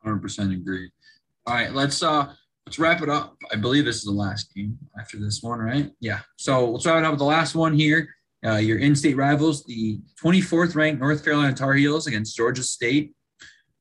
100% 0.04 0.52
agree. 0.52 0.90
All 1.46 1.54
right, 1.54 1.72
let's 1.72 2.02
uh 2.02 2.34
let's 2.70 2.78
wrap 2.78 3.02
it 3.02 3.10
up. 3.10 3.36
I 3.52 3.56
believe 3.56 3.84
this 3.84 3.96
is 3.96 4.04
the 4.04 4.12
last 4.12 4.54
game 4.54 4.78
after 5.00 5.18
this 5.18 5.42
one, 5.42 5.58
right? 5.58 5.90
Yeah. 6.00 6.20
So 6.38 6.70
let's 6.70 6.86
wrap 6.86 7.00
it 7.00 7.04
up 7.04 7.14
with 7.14 7.20
the 7.20 7.26
last 7.26 7.56
one 7.56 7.74
here. 7.74 8.14
Uh, 8.46 8.58
your 8.58 8.78
in-state 8.78 9.18
rivals, 9.18 9.64
the 9.64 10.00
24th 10.24 10.76
ranked 10.76 11.02
North 11.02 11.24
Carolina 11.24 11.52
Tar 11.52 11.74
Heels 11.74 12.06
against 12.06 12.38
Georgia 12.38 12.62
State. 12.62 13.16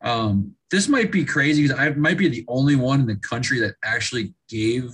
Um, 0.02 0.55
this 0.70 0.89
might 0.89 1.12
be 1.12 1.23
crazy 1.23 1.65
because 1.65 1.78
I 1.78 1.90
might 1.90 2.16
be 2.16 2.28
the 2.28 2.47
only 2.48 2.77
one 2.77 3.01
in 3.01 3.06
the 3.06 3.16
country 3.16 3.60
that 3.60 3.74
actually 3.85 4.32
gave 4.48 4.90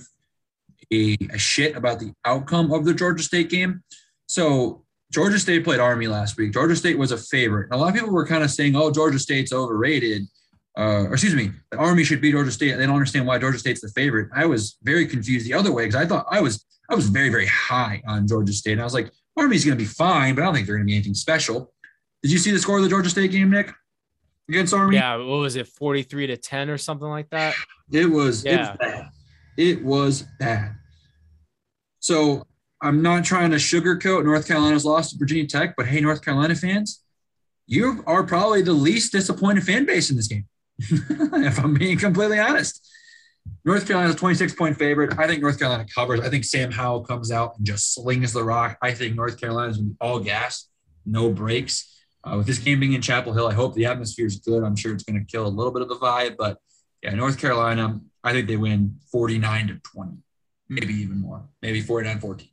a, 0.91 1.15
a 1.31 1.37
shit 1.37 1.77
about 1.77 2.01
the 2.01 2.11
outcome 2.25 2.73
of 2.73 2.83
the 2.83 2.93
Georgia 2.93 3.23
State 3.23 3.49
game. 3.49 3.81
So 4.25 4.83
Georgia 5.13 5.39
State 5.39 5.63
played 5.63 5.79
Army 5.79 6.07
last 6.07 6.37
week. 6.37 6.51
Georgia 6.51 6.75
State 6.75 6.97
was 6.97 7.13
a 7.13 7.17
favorite. 7.17 7.69
A 7.71 7.77
lot 7.77 7.87
of 7.87 7.95
people 7.95 8.11
were 8.11 8.27
kind 8.27 8.43
of 8.43 8.51
saying, 8.51 8.75
"Oh, 8.75 8.91
Georgia 8.91 9.19
State's 9.19 9.53
overrated," 9.53 10.23
uh, 10.77 11.05
or 11.07 11.13
excuse 11.13 11.35
me, 11.35 11.51
the 11.71 11.77
Army 11.77 12.03
should 12.03 12.21
beat 12.21 12.31
Georgia 12.31 12.51
State. 12.51 12.75
They 12.77 12.85
don't 12.85 12.95
understand 12.95 13.25
why 13.25 13.37
Georgia 13.39 13.59
State's 13.59 13.81
the 13.81 13.89
favorite. 13.89 14.29
I 14.33 14.45
was 14.45 14.77
very 14.83 15.07
confused 15.07 15.45
the 15.45 15.53
other 15.53 15.71
way 15.71 15.85
because 15.85 16.01
I 16.01 16.05
thought 16.05 16.25
I 16.29 16.41
was 16.41 16.65
I 16.89 16.95
was 16.95 17.07
very 17.07 17.29
very 17.29 17.47
high 17.47 18.01
on 18.07 18.27
Georgia 18.27 18.53
State. 18.53 18.73
And 18.73 18.81
I 18.81 18.83
was 18.83 18.93
like, 18.93 19.11
Army's 19.37 19.65
going 19.65 19.77
to 19.77 19.81
be 19.81 19.87
fine, 19.87 20.35
but 20.35 20.41
I 20.41 20.45
don't 20.45 20.55
think 20.55 20.67
they're 20.67 20.75
going 20.75 20.87
to 20.87 20.91
be 20.91 20.95
anything 20.95 21.13
special. 21.13 21.73
Did 22.21 22.31
you 22.31 22.37
see 22.37 22.51
the 22.51 22.59
score 22.59 22.77
of 22.77 22.83
the 22.83 22.89
Georgia 22.89 23.09
State 23.09 23.31
game, 23.31 23.49
Nick? 23.51 23.71
Against 24.49 24.73
Army? 24.73 24.97
Yeah, 24.97 25.15
what 25.17 25.39
was 25.39 25.55
it, 25.55 25.67
forty-three 25.67 26.27
to 26.27 26.37
ten 26.37 26.69
or 26.69 26.77
something 26.77 27.07
like 27.07 27.29
that? 27.31 27.55
It 27.91 28.05
was. 28.05 28.43
Yeah. 28.45 28.51
It 28.53 28.59
was 28.59 28.77
bad. 28.79 29.09
It 29.57 29.83
was 29.83 30.23
bad. 30.39 30.75
So 31.99 32.45
I'm 32.81 33.01
not 33.01 33.23
trying 33.23 33.49
to 33.51 33.57
sugarcoat 33.57 34.23
North 34.25 34.47
Carolina's 34.47 34.85
loss 34.85 35.11
to 35.11 35.17
Virginia 35.17 35.47
Tech, 35.47 35.75
but 35.75 35.87
hey, 35.87 36.01
North 36.01 36.23
Carolina 36.23 36.53
fans, 36.53 37.01
you 37.65 38.03
are 38.05 38.23
probably 38.23 38.61
the 38.61 38.73
least 38.73 39.11
disappointed 39.11 39.63
fan 39.63 39.85
base 39.85 40.11
in 40.11 40.15
this 40.15 40.27
game. 40.27 40.45
if 40.79 41.59
I'm 41.59 41.73
being 41.73 41.97
completely 41.97 42.39
honest. 42.39 42.87
North 43.63 43.87
Carolina's 43.87 44.15
a 44.15 44.17
26 44.17 44.55
point 44.55 44.77
favorite. 44.77 45.17
I 45.17 45.27
think 45.27 45.41
North 45.41 45.59
Carolina 45.59 45.85
covers. 45.93 46.19
I 46.19 46.29
think 46.29 46.43
Sam 46.43 46.71
Howell 46.71 47.01
comes 47.01 47.31
out 47.31 47.57
and 47.57 47.65
just 47.65 47.93
slings 47.93 48.33
the 48.33 48.43
rock. 48.43 48.77
I 48.81 48.93
think 48.93 49.15
North 49.15 49.39
Carolina 49.39 49.73
Carolina's 49.73 49.95
all 50.01 50.19
gas, 50.19 50.67
no 51.05 51.29
brakes. 51.31 51.91
Uh, 52.23 52.37
with 52.37 52.47
this 52.47 52.57
game 52.57 52.79
being 52.79 52.93
in 52.93 53.01
Chapel 53.01 53.33
Hill, 53.33 53.47
I 53.47 53.53
hope 53.53 53.75
the 53.75 53.85
atmosphere 53.85 54.25
is 54.25 54.37
good. 54.37 54.63
I'm 54.63 54.75
sure 54.75 54.93
it's 54.93 55.03
going 55.03 55.19
to 55.19 55.25
kill 55.25 55.45
a 55.45 55.47
little 55.47 55.71
bit 55.71 55.83
of 55.83 55.89
the 55.89 55.95
vibe, 55.95 56.37
but 56.37 56.57
yeah, 57.03 57.13
North 57.13 57.39
Carolina, 57.39 58.01
I 58.23 58.31
think 58.31 58.47
they 58.47 58.57
win 58.57 58.97
49 59.11 59.67
to 59.67 59.75
20, 59.75 60.17
maybe 60.69 60.93
even 60.95 61.19
more, 61.19 61.47
maybe 61.61 61.81
49 61.81 62.19
14. 62.19 62.49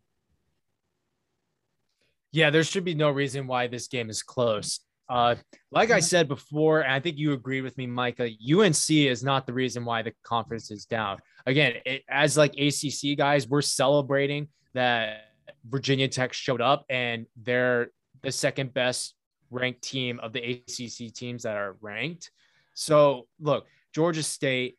Yeah, 2.32 2.51
there 2.51 2.65
should 2.65 2.85
be 2.85 2.94
no 2.94 3.11
reason 3.11 3.47
why 3.47 3.66
this 3.66 3.89
game 3.89 4.11
is 4.11 4.23
close. 4.23 4.81
Uh, 5.12 5.34
like 5.70 5.90
I 5.90 6.01
said 6.01 6.26
before, 6.26 6.80
and 6.80 6.90
I 6.90 6.98
think 6.98 7.18
you 7.18 7.34
agreed 7.34 7.60
with 7.60 7.76
me, 7.76 7.86
Micah. 7.86 8.30
UNC 8.51 8.90
is 8.90 9.22
not 9.22 9.47
the 9.47 9.52
reason 9.52 9.84
why 9.84 10.01
the 10.01 10.14
conference 10.22 10.70
is 10.70 10.86
down. 10.86 11.18
Again, 11.44 11.74
it, 11.84 12.02
as 12.09 12.39
like 12.39 12.55
ACC 12.59 13.18
guys, 13.18 13.47
we're 13.47 13.60
celebrating 13.60 14.48
that 14.72 15.24
Virginia 15.68 16.09
Tech 16.09 16.32
showed 16.32 16.62
up 16.62 16.86
and 16.89 17.26
they're 17.36 17.90
the 18.22 18.32
second 18.32 18.72
best 18.72 19.14
ranked 19.51 19.82
team 19.82 20.18
of 20.20 20.32
the 20.32 20.40
ACC 20.40 21.12
teams 21.12 21.43
that 21.43 21.59
are 21.59 21.76
ranked. 21.82 22.30
So 22.72 23.26
look, 23.39 23.66
Georgia 23.94 24.22
State, 24.22 24.78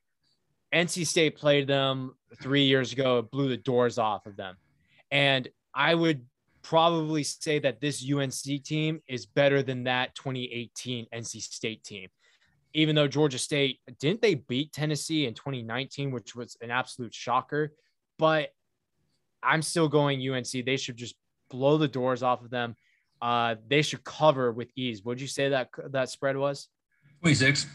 NC 0.74 1.06
State 1.06 1.38
played 1.38 1.68
them 1.68 2.16
three 2.42 2.64
years 2.64 2.92
ago, 2.92 3.22
blew 3.22 3.50
the 3.50 3.58
doors 3.58 4.00
off 4.00 4.26
of 4.26 4.36
them, 4.36 4.56
and 5.12 5.48
I 5.76 5.94
would 5.94 6.26
probably 6.64 7.24
say 7.24 7.60
that 7.60 7.82
this 7.82 8.10
UNC 8.10 8.64
team 8.64 9.02
is 9.08 9.26
better 9.26 9.62
than 9.62 9.84
that 9.84 10.16
2018 10.16 11.08
NC 11.14 11.42
State 11.42 11.84
team. 11.84 12.10
Even 12.74 12.96
though 12.96 13.08
Georgia 13.08 13.38
State 13.38 13.80
didn't 14.00 14.22
they 14.22 14.36
beat 14.36 14.74
Tennessee 14.74 15.28
in 15.28 15.36
2019, 15.36 16.12
which 16.12 16.36
was 16.36 16.58
an 16.62 16.72
absolute 16.72 17.14
shocker, 17.14 17.74
but 18.18 18.50
I'm 19.44 19.62
still 19.62 19.88
going 19.88 20.28
UNC. 20.28 20.66
They 20.66 20.78
should 20.78 20.98
just 20.98 21.16
blow 21.50 21.78
the 21.78 21.88
doors 21.88 22.24
off 22.24 22.44
of 22.44 22.50
them. 22.50 22.76
Uh, 23.22 23.56
they 23.68 23.82
should 23.82 24.04
cover 24.04 24.52
with 24.52 24.70
ease. 24.76 25.04
Would 25.04 25.22
you 25.22 25.28
say 25.28 25.50
that 25.50 25.70
that 25.92 26.10
spread 26.10 26.36
was? 26.36 26.68
26. 27.22 27.68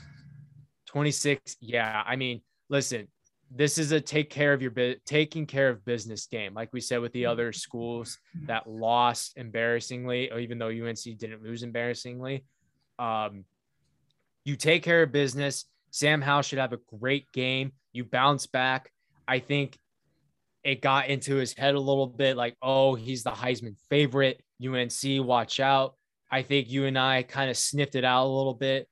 26. 0.86 1.56
Yeah. 1.60 2.02
I 2.04 2.16
mean, 2.16 2.40
listen, 2.68 3.08
this 3.50 3.78
is 3.78 3.92
a 3.92 4.00
take 4.00 4.28
care 4.28 4.52
of 4.52 4.60
your 4.60 4.72
taking 5.06 5.46
care 5.46 5.70
of 5.70 5.84
business 5.84 6.26
game 6.26 6.52
like 6.52 6.72
we 6.72 6.80
said 6.80 7.00
with 7.00 7.12
the 7.12 7.24
other 7.24 7.52
schools 7.52 8.18
that 8.46 8.68
lost 8.68 9.36
embarrassingly 9.36 10.30
or 10.30 10.38
even 10.38 10.58
though 10.58 10.68
unc 10.68 10.98
didn't 11.18 11.42
lose 11.42 11.62
embarrassingly 11.62 12.44
um, 12.98 13.44
you 14.44 14.56
take 14.56 14.82
care 14.82 15.02
of 15.02 15.12
business. 15.12 15.64
Sam 15.90 16.20
howell 16.20 16.42
should 16.42 16.58
have 16.58 16.72
a 16.72 16.78
great 16.98 17.30
game. 17.32 17.72
You 17.92 18.04
bounce 18.04 18.46
back. 18.46 18.90
I 19.26 19.38
think 19.38 19.78
it 20.64 20.82
got 20.82 21.08
into 21.08 21.36
his 21.36 21.52
head 21.52 21.74
a 21.74 21.80
little 21.80 22.06
bit 22.06 22.36
like 22.36 22.56
oh 22.62 22.94
he's 22.94 23.22
the 23.22 23.30
heisman 23.30 23.76
favorite. 23.88 24.42
Unc 24.62 25.26
watch 25.26 25.60
out. 25.60 25.94
I 26.30 26.42
think 26.42 26.68
you 26.68 26.84
and 26.84 26.98
i 26.98 27.22
kind 27.22 27.48
of 27.48 27.56
sniffed 27.56 27.94
it 27.94 28.04
out 28.04 28.26
a 28.26 28.28
little 28.28 28.54
bit 28.54 28.88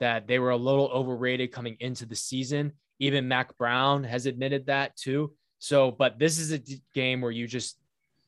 that 0.00 0.26
they 0.26 0.38
were 0.38 0.50
a 0.50 0.56
little 0.56 0.88
overrated 0.88 1.52
coming 1.52 1.76
into 1.78 2.06
the 2.06 2.16
season 2.16 2.72
even 3.00 3.26
Mack 3.26 3.56
Brown 3.58 4.04
has 4.04 4.26
admitted 4.26 4.66
that 4.66 4.96
too. 4.96 5.32
So, 5.58 5.90
but 5.90 6.18
this 6.18 6.38
is 6.38 6.52
a 6.52 6.60
game 6.94 7.20
where 7.20 7.30
you 7.30 7.46
just 7.46 7.78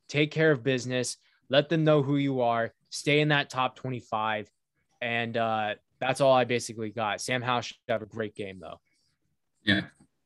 take 0.08 0.30
care 0.30 0.50
of 0.50 0.64
business, 0.64 1.16
let 1.48 1.68
them 1.68 1.84
know 1.84 2.02
who 2.02 2.16
you 2.16 2.40
are, 2.40 2.72
stay 2.90 3.20
in 3.20 3.28
that 3.28 3.48
top 3.48 3.76
25. 3.76 4.50
And 5.00 5.36
uh, 5.36 5.74
that's 6.00 6.20
all 6.20 6.32
I 6.32 6.44
basically 6.44 6.90
got. 6.90 7.20
Sam 7.20 7.42
Howell 7.42 7.62
should 7.62 7.76
have 7.88 8.02
a 8.02 8.06
great 8.06 8.34
game, 8.34 8.58
though. 8.60 8.80
Yeah, 9.64 9.82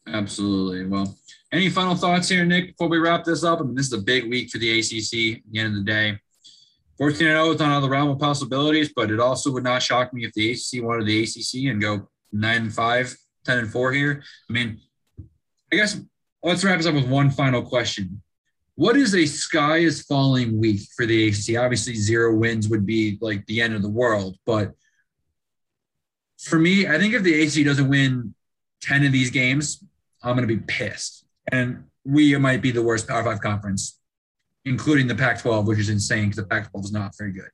absolutely. 0.06 0.86
Well, 0.86 1.16
any 1.52 1.68
final 1.68 1.94
thoughts 1.94 2.28
here, 2.28 2.44
Nick, 2.44 2.68
before 2.68 2.89
we 2.89 2.98
wrap 2.98 3.24
this 3.24 3.44
up? 3.44 3.60
I 3.60 3.62
mean, 3.64 3.74
this 3.74 3.86
is 3.86 3.93
a 3.93 3.98
big 3.98 4.28
week 4.31 4.51
for 4.51 4.59
the 4.59 4.78
ACC 4.78 5.39
at 5.39 5.43
the 5.51 5.59
end 5.59 5.68
of 5.68 5.74
the 5.74 5.85
day. 5.85 6.18
14 6.98 7.18
0 7.18 7.51
is 7.51 7.60
on 7.60 7.70
all 7.70 7.81
the 7.81 7.89
realm 7.89 8.09
of 8.09 8.18
possibilities, 8.18 8.90
but 8.94 9.10
it 9.10 9.20
also 9.20 9.52
would 9.52 9.64
not 9.64 9.82
shock 9.82 10.12
me 10.14 10.24
if 10.24 10.32
the 10.32 10.52
ACC 10.52 10.82
wanted 10.82 11.06
the 11.06 11.23
ACC 11.23 11.70
and 11.70 11.81
go 11.81 12.09
nine 12.32 12.62
and 12.62 12.74
five, 12.74 13.14
10 13.47 13.59
and 13.59 13.70
four 13.70 13.93
here. 13.93 14.23
I 14.51 14.52
mean, 14.52 14.81
I 15.73 15.77
guess 15.77 16.01
let's 16.43 16.64
wrap 16.64 16.78
this 16.78 16.86
up 16.86 16.94
with 16.94 17.09
one 17.09 17.31
final 17.31 17.62
question. 17.62 18.23
What 18.74 18.97
is 18.97 19.14
a 19.14 19.24
sky 19.24 19.78
is 19.78 20.02
falling 20.02 20.60
week 20.60 20.82
for 20.94 21.06
the 21.06 21.28
ACC? 21.28 21.56
Obviously, 21.59 21.94
zero 21.94 22.36
wins 22.36 22.68
would 22.68 22.85
be 22.85 23.16
like 23.20 23.47
the 23.47 23.62
end 23.62 23.74
of 23.74 23.82
the 23.82 23.89
world. 23.89 24.36
But 24.44 24.73
for 26.39 26.59
me, 26.59 26.86
I 26.86 26.98
think 26.98 27.14
if 27.14 27.23
the 27.23 27.43
ACC 27.43 27.64
doesn't 27.64 27.89
win 27.89 28.35
10 28.82 29.06
of 29.06 29.12
these 29.12 29.31
games, 29.31 29.82
I'm 30.23 30.36
going 30.36 30.47
to 30.47 30.55
be 30.55 30.62
pissed. 30.62 31.24
And 31.51 31.85
we 32.05 32.36
might 32.36 32.60
be 32.60 32.70
the 32.70 32.82
worst 32.82 33.09
Power 33.09 33.24
Five 33.24 33.40
conference, 33.40 33.98
including 34.64 35.06
the 35.06 35.14
Pac 35.14 35.40
12, 35.40 35.66
which 35.66 35.78
is 35.78 35.89
insane 35.89 36.24
because 36.24 36.36
the 36.36 36.44
Pac 36.44 36.70
12 36.70 36.85
is 36.85 36.93
not 36.93 37.12
very 37.16 37.32
good. 37.32 37.48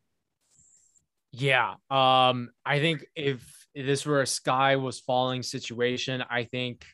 Yeah. 1.31 1.75
Um, 1.89 2.51
I 2.65 2.81
think 2.81 3.07
if 3.15 3.62
this 3.75 4.07
were 4.07 4.23
a 4.23 4.27
sky 4.27 4.77
was 4.77 5.01
falling 5.01 5.43
situation, 5.43 6.23
I 6.29 6.45
think 6.45 6.85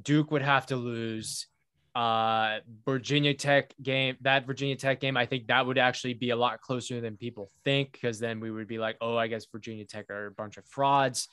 Duke 0.00 0.30
would 0.30 0.42
have 0.42 0.66
to 0.66 0.76
lose. 0.76 1.46
Uh, 1.94 2.60
Virginia 2.84 3.34
Tech 3.34 3.74
game, 3.82 4.16
that 4.20 4.46
Virginia 4.46 4.76
Tech 4.76 5.00
game, 5.00 5.16
I 5.16 5.26
think 5.26 5.48
that 5.48 5.66
would 5.66 5.78
actually 5.78 6.14
be 6.14 6.30
a 6.30 6.36
lot 6.36 6.60
closer 6.60 7.00
than 7.00 7.16
people 7.16 7.50
think 7.64 7.92
because 7.92 8.20
then 8.20 8.38
we 8.38 8.50
would 8.50 8.68
be 8.68 8.78
like, 8.78 8.96
oh, 9.00 9.16
I 9.16 9.26
guess 9.26 9.46
Virginia 9.50 9.84
Tech 9.84 10.08
are 10.08 10.26
a 10.26 10.30
bunch 10.30 10.56
of 10.56 10.64
frauds. 10.66 11.26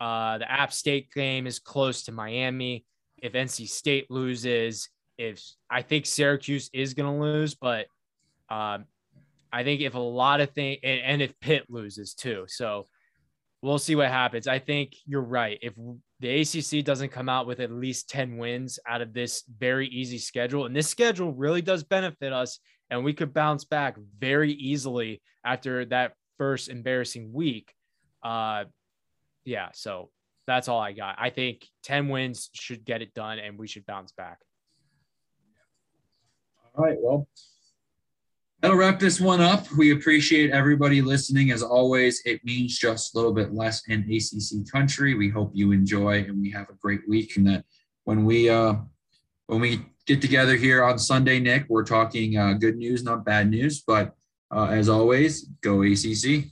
Uh, 0.00 0.38
the 0.38 0.50
App 0.50 0.72
State 0.72 1.12
game 1.12 1.46
is 1.46 1.58
close 1.58 2.04
to 2.04 2.12
Miami. 2.12 2.86
If 3.18 3.34
NC 3.34 3.68
State 3.68 4.10
loses, 4.10 4.88
if 5.18 5.42
I 5.68 5.82
think 5.82 6.06
Syracuse 6.06 6.70
is 6.72 6.94
going 6.94 7.12
to 7.12 7.20
lose, 7.20 7.54
but 7.54 7.86
um, 8.48 8.86
I 9.52 9.64
think 9.64 9.80
if 9.80 9.94
a 9.94 9.98
lot 9.98 10.40
of 10.40 10.50
things, 10.50 10.78
and, 10.82 11.00
and 11.00 11.22
if 11.22 11.38
Pitt 11.40 11.66
loses 11.68 12.14
too. 12.14 12.44
So 12.48 12.86
we'll 13.62 13.78
see 13.78 13.96
what 13.96 14.08
happens. 14.08 14.46
I 14.46 14.58
think 14.58 14.94
you're 15.04 15.20
right. 15.20 15.58
If 15.62 15.74
the 16.20 16.40
ACC 16.40 16.84
doesn't 16.84 17.10
come 17.10 17.28
out 17.28 17.46
with 17.46 17.60
at 17.60 17.70
least 17.70 18.08
10 18.10 18.38
wins 18.38 18.78
out 18.86 19.00
of 19.00 19.12
this 19.12 19.44
very 19.58 19.88
easy 19.88 20.18
schedule, 20.18 20.66
and 20.66 20.74
this 20.74 20.88
schedule 20.88 21.32
really 21.32 21.62
does 21.62 21.82
benefit 21.82 22.32
us, 22.32 22.60
and 22.90 23.04
we 23.04 23.12
could 23.12 23.34
bounce 23.34 23.64
back 23.64 23.96
very 24.18 24.52
easily 24.52 25.20
after 25.44 25.84
that 25.86 26.12
first 26.38 26.68
embarrassing 26.68 27.32
week. 27.32 27.72
Uh, 28.22 28.64
yeah, 29.44 29.68
so 29.72 30.10
that's 30.46 30.68
all 30.68 30.80
I 30.80 30.92
got. 30.92 31.16
I 31.18 31.30
think 31.30 31.66
10 31.84 32.08
wins 32.08 32.50
should 32.52 32.84
get 32.84 33.02
it 33.02 33.12
done, 33.14 33.38
and 33.38 33.58
we 33.58 33.66
should 33.66 33.86
bounce 33.86 34.12
back. 34.12 34.38
All 36.74 36.84
right. 36.84 36.96
Well, 37.00 37.26
that'll 38.60 38.76
wrap 38.76 38.98
this 38.98 39.20
one 39.20 39.40
up. 39.40 39.66
We 39.76 39.92
appreciate 39.92 40.50
everybody 40.50 41.00
listening. 41.00 41.50
As 41.50 41.62
always, 41.62 42.20
it 42.24 42.44
means 42.44 42.78
just 42.78 43.14
a 43.14 43.18
little 43.18 43.32
bit 43.32 43.54
less 43.54 43.82
in 43.88 44.00
ACC 44.10 44.70
country. 44.70 45.14
We 45.14 45.28
hope 45.28 45.52
you 45.54 45.72
enjoy 45.72 46.24
and 46.24 46.40
we 46.40 46.50
have 46.50 46.68
a 46.68 46.74
great 46.74 47.08
week. 47.08 47.36
And 47.36 47.46
that 47.46 47.64
when 48.04 48.24
we 48.24 48.48
uh, 48.48 48.74
when 49.46 49.60
we 49.60 49.86
get 50.06 50.20
together 50.20 50.56
here 50.56 50.82
on 50.82 50.98
Sunday, 50.98 51.38
Nick, 51.38 51.66
we're 51.68 51.84
talking 51.84 52.36
uh, 52.36 52.54
good 52.54 52.76
news, 52.76 53.04
not 53.04 53.24
bad 53.24 53.50
news. 53.50 53.82
But 53.86 54.14
uh, 54.50 54.66
as 54.66 54.88
always, 54.88 55.44
go 55.62 55.82
ACC. 55.82 56.50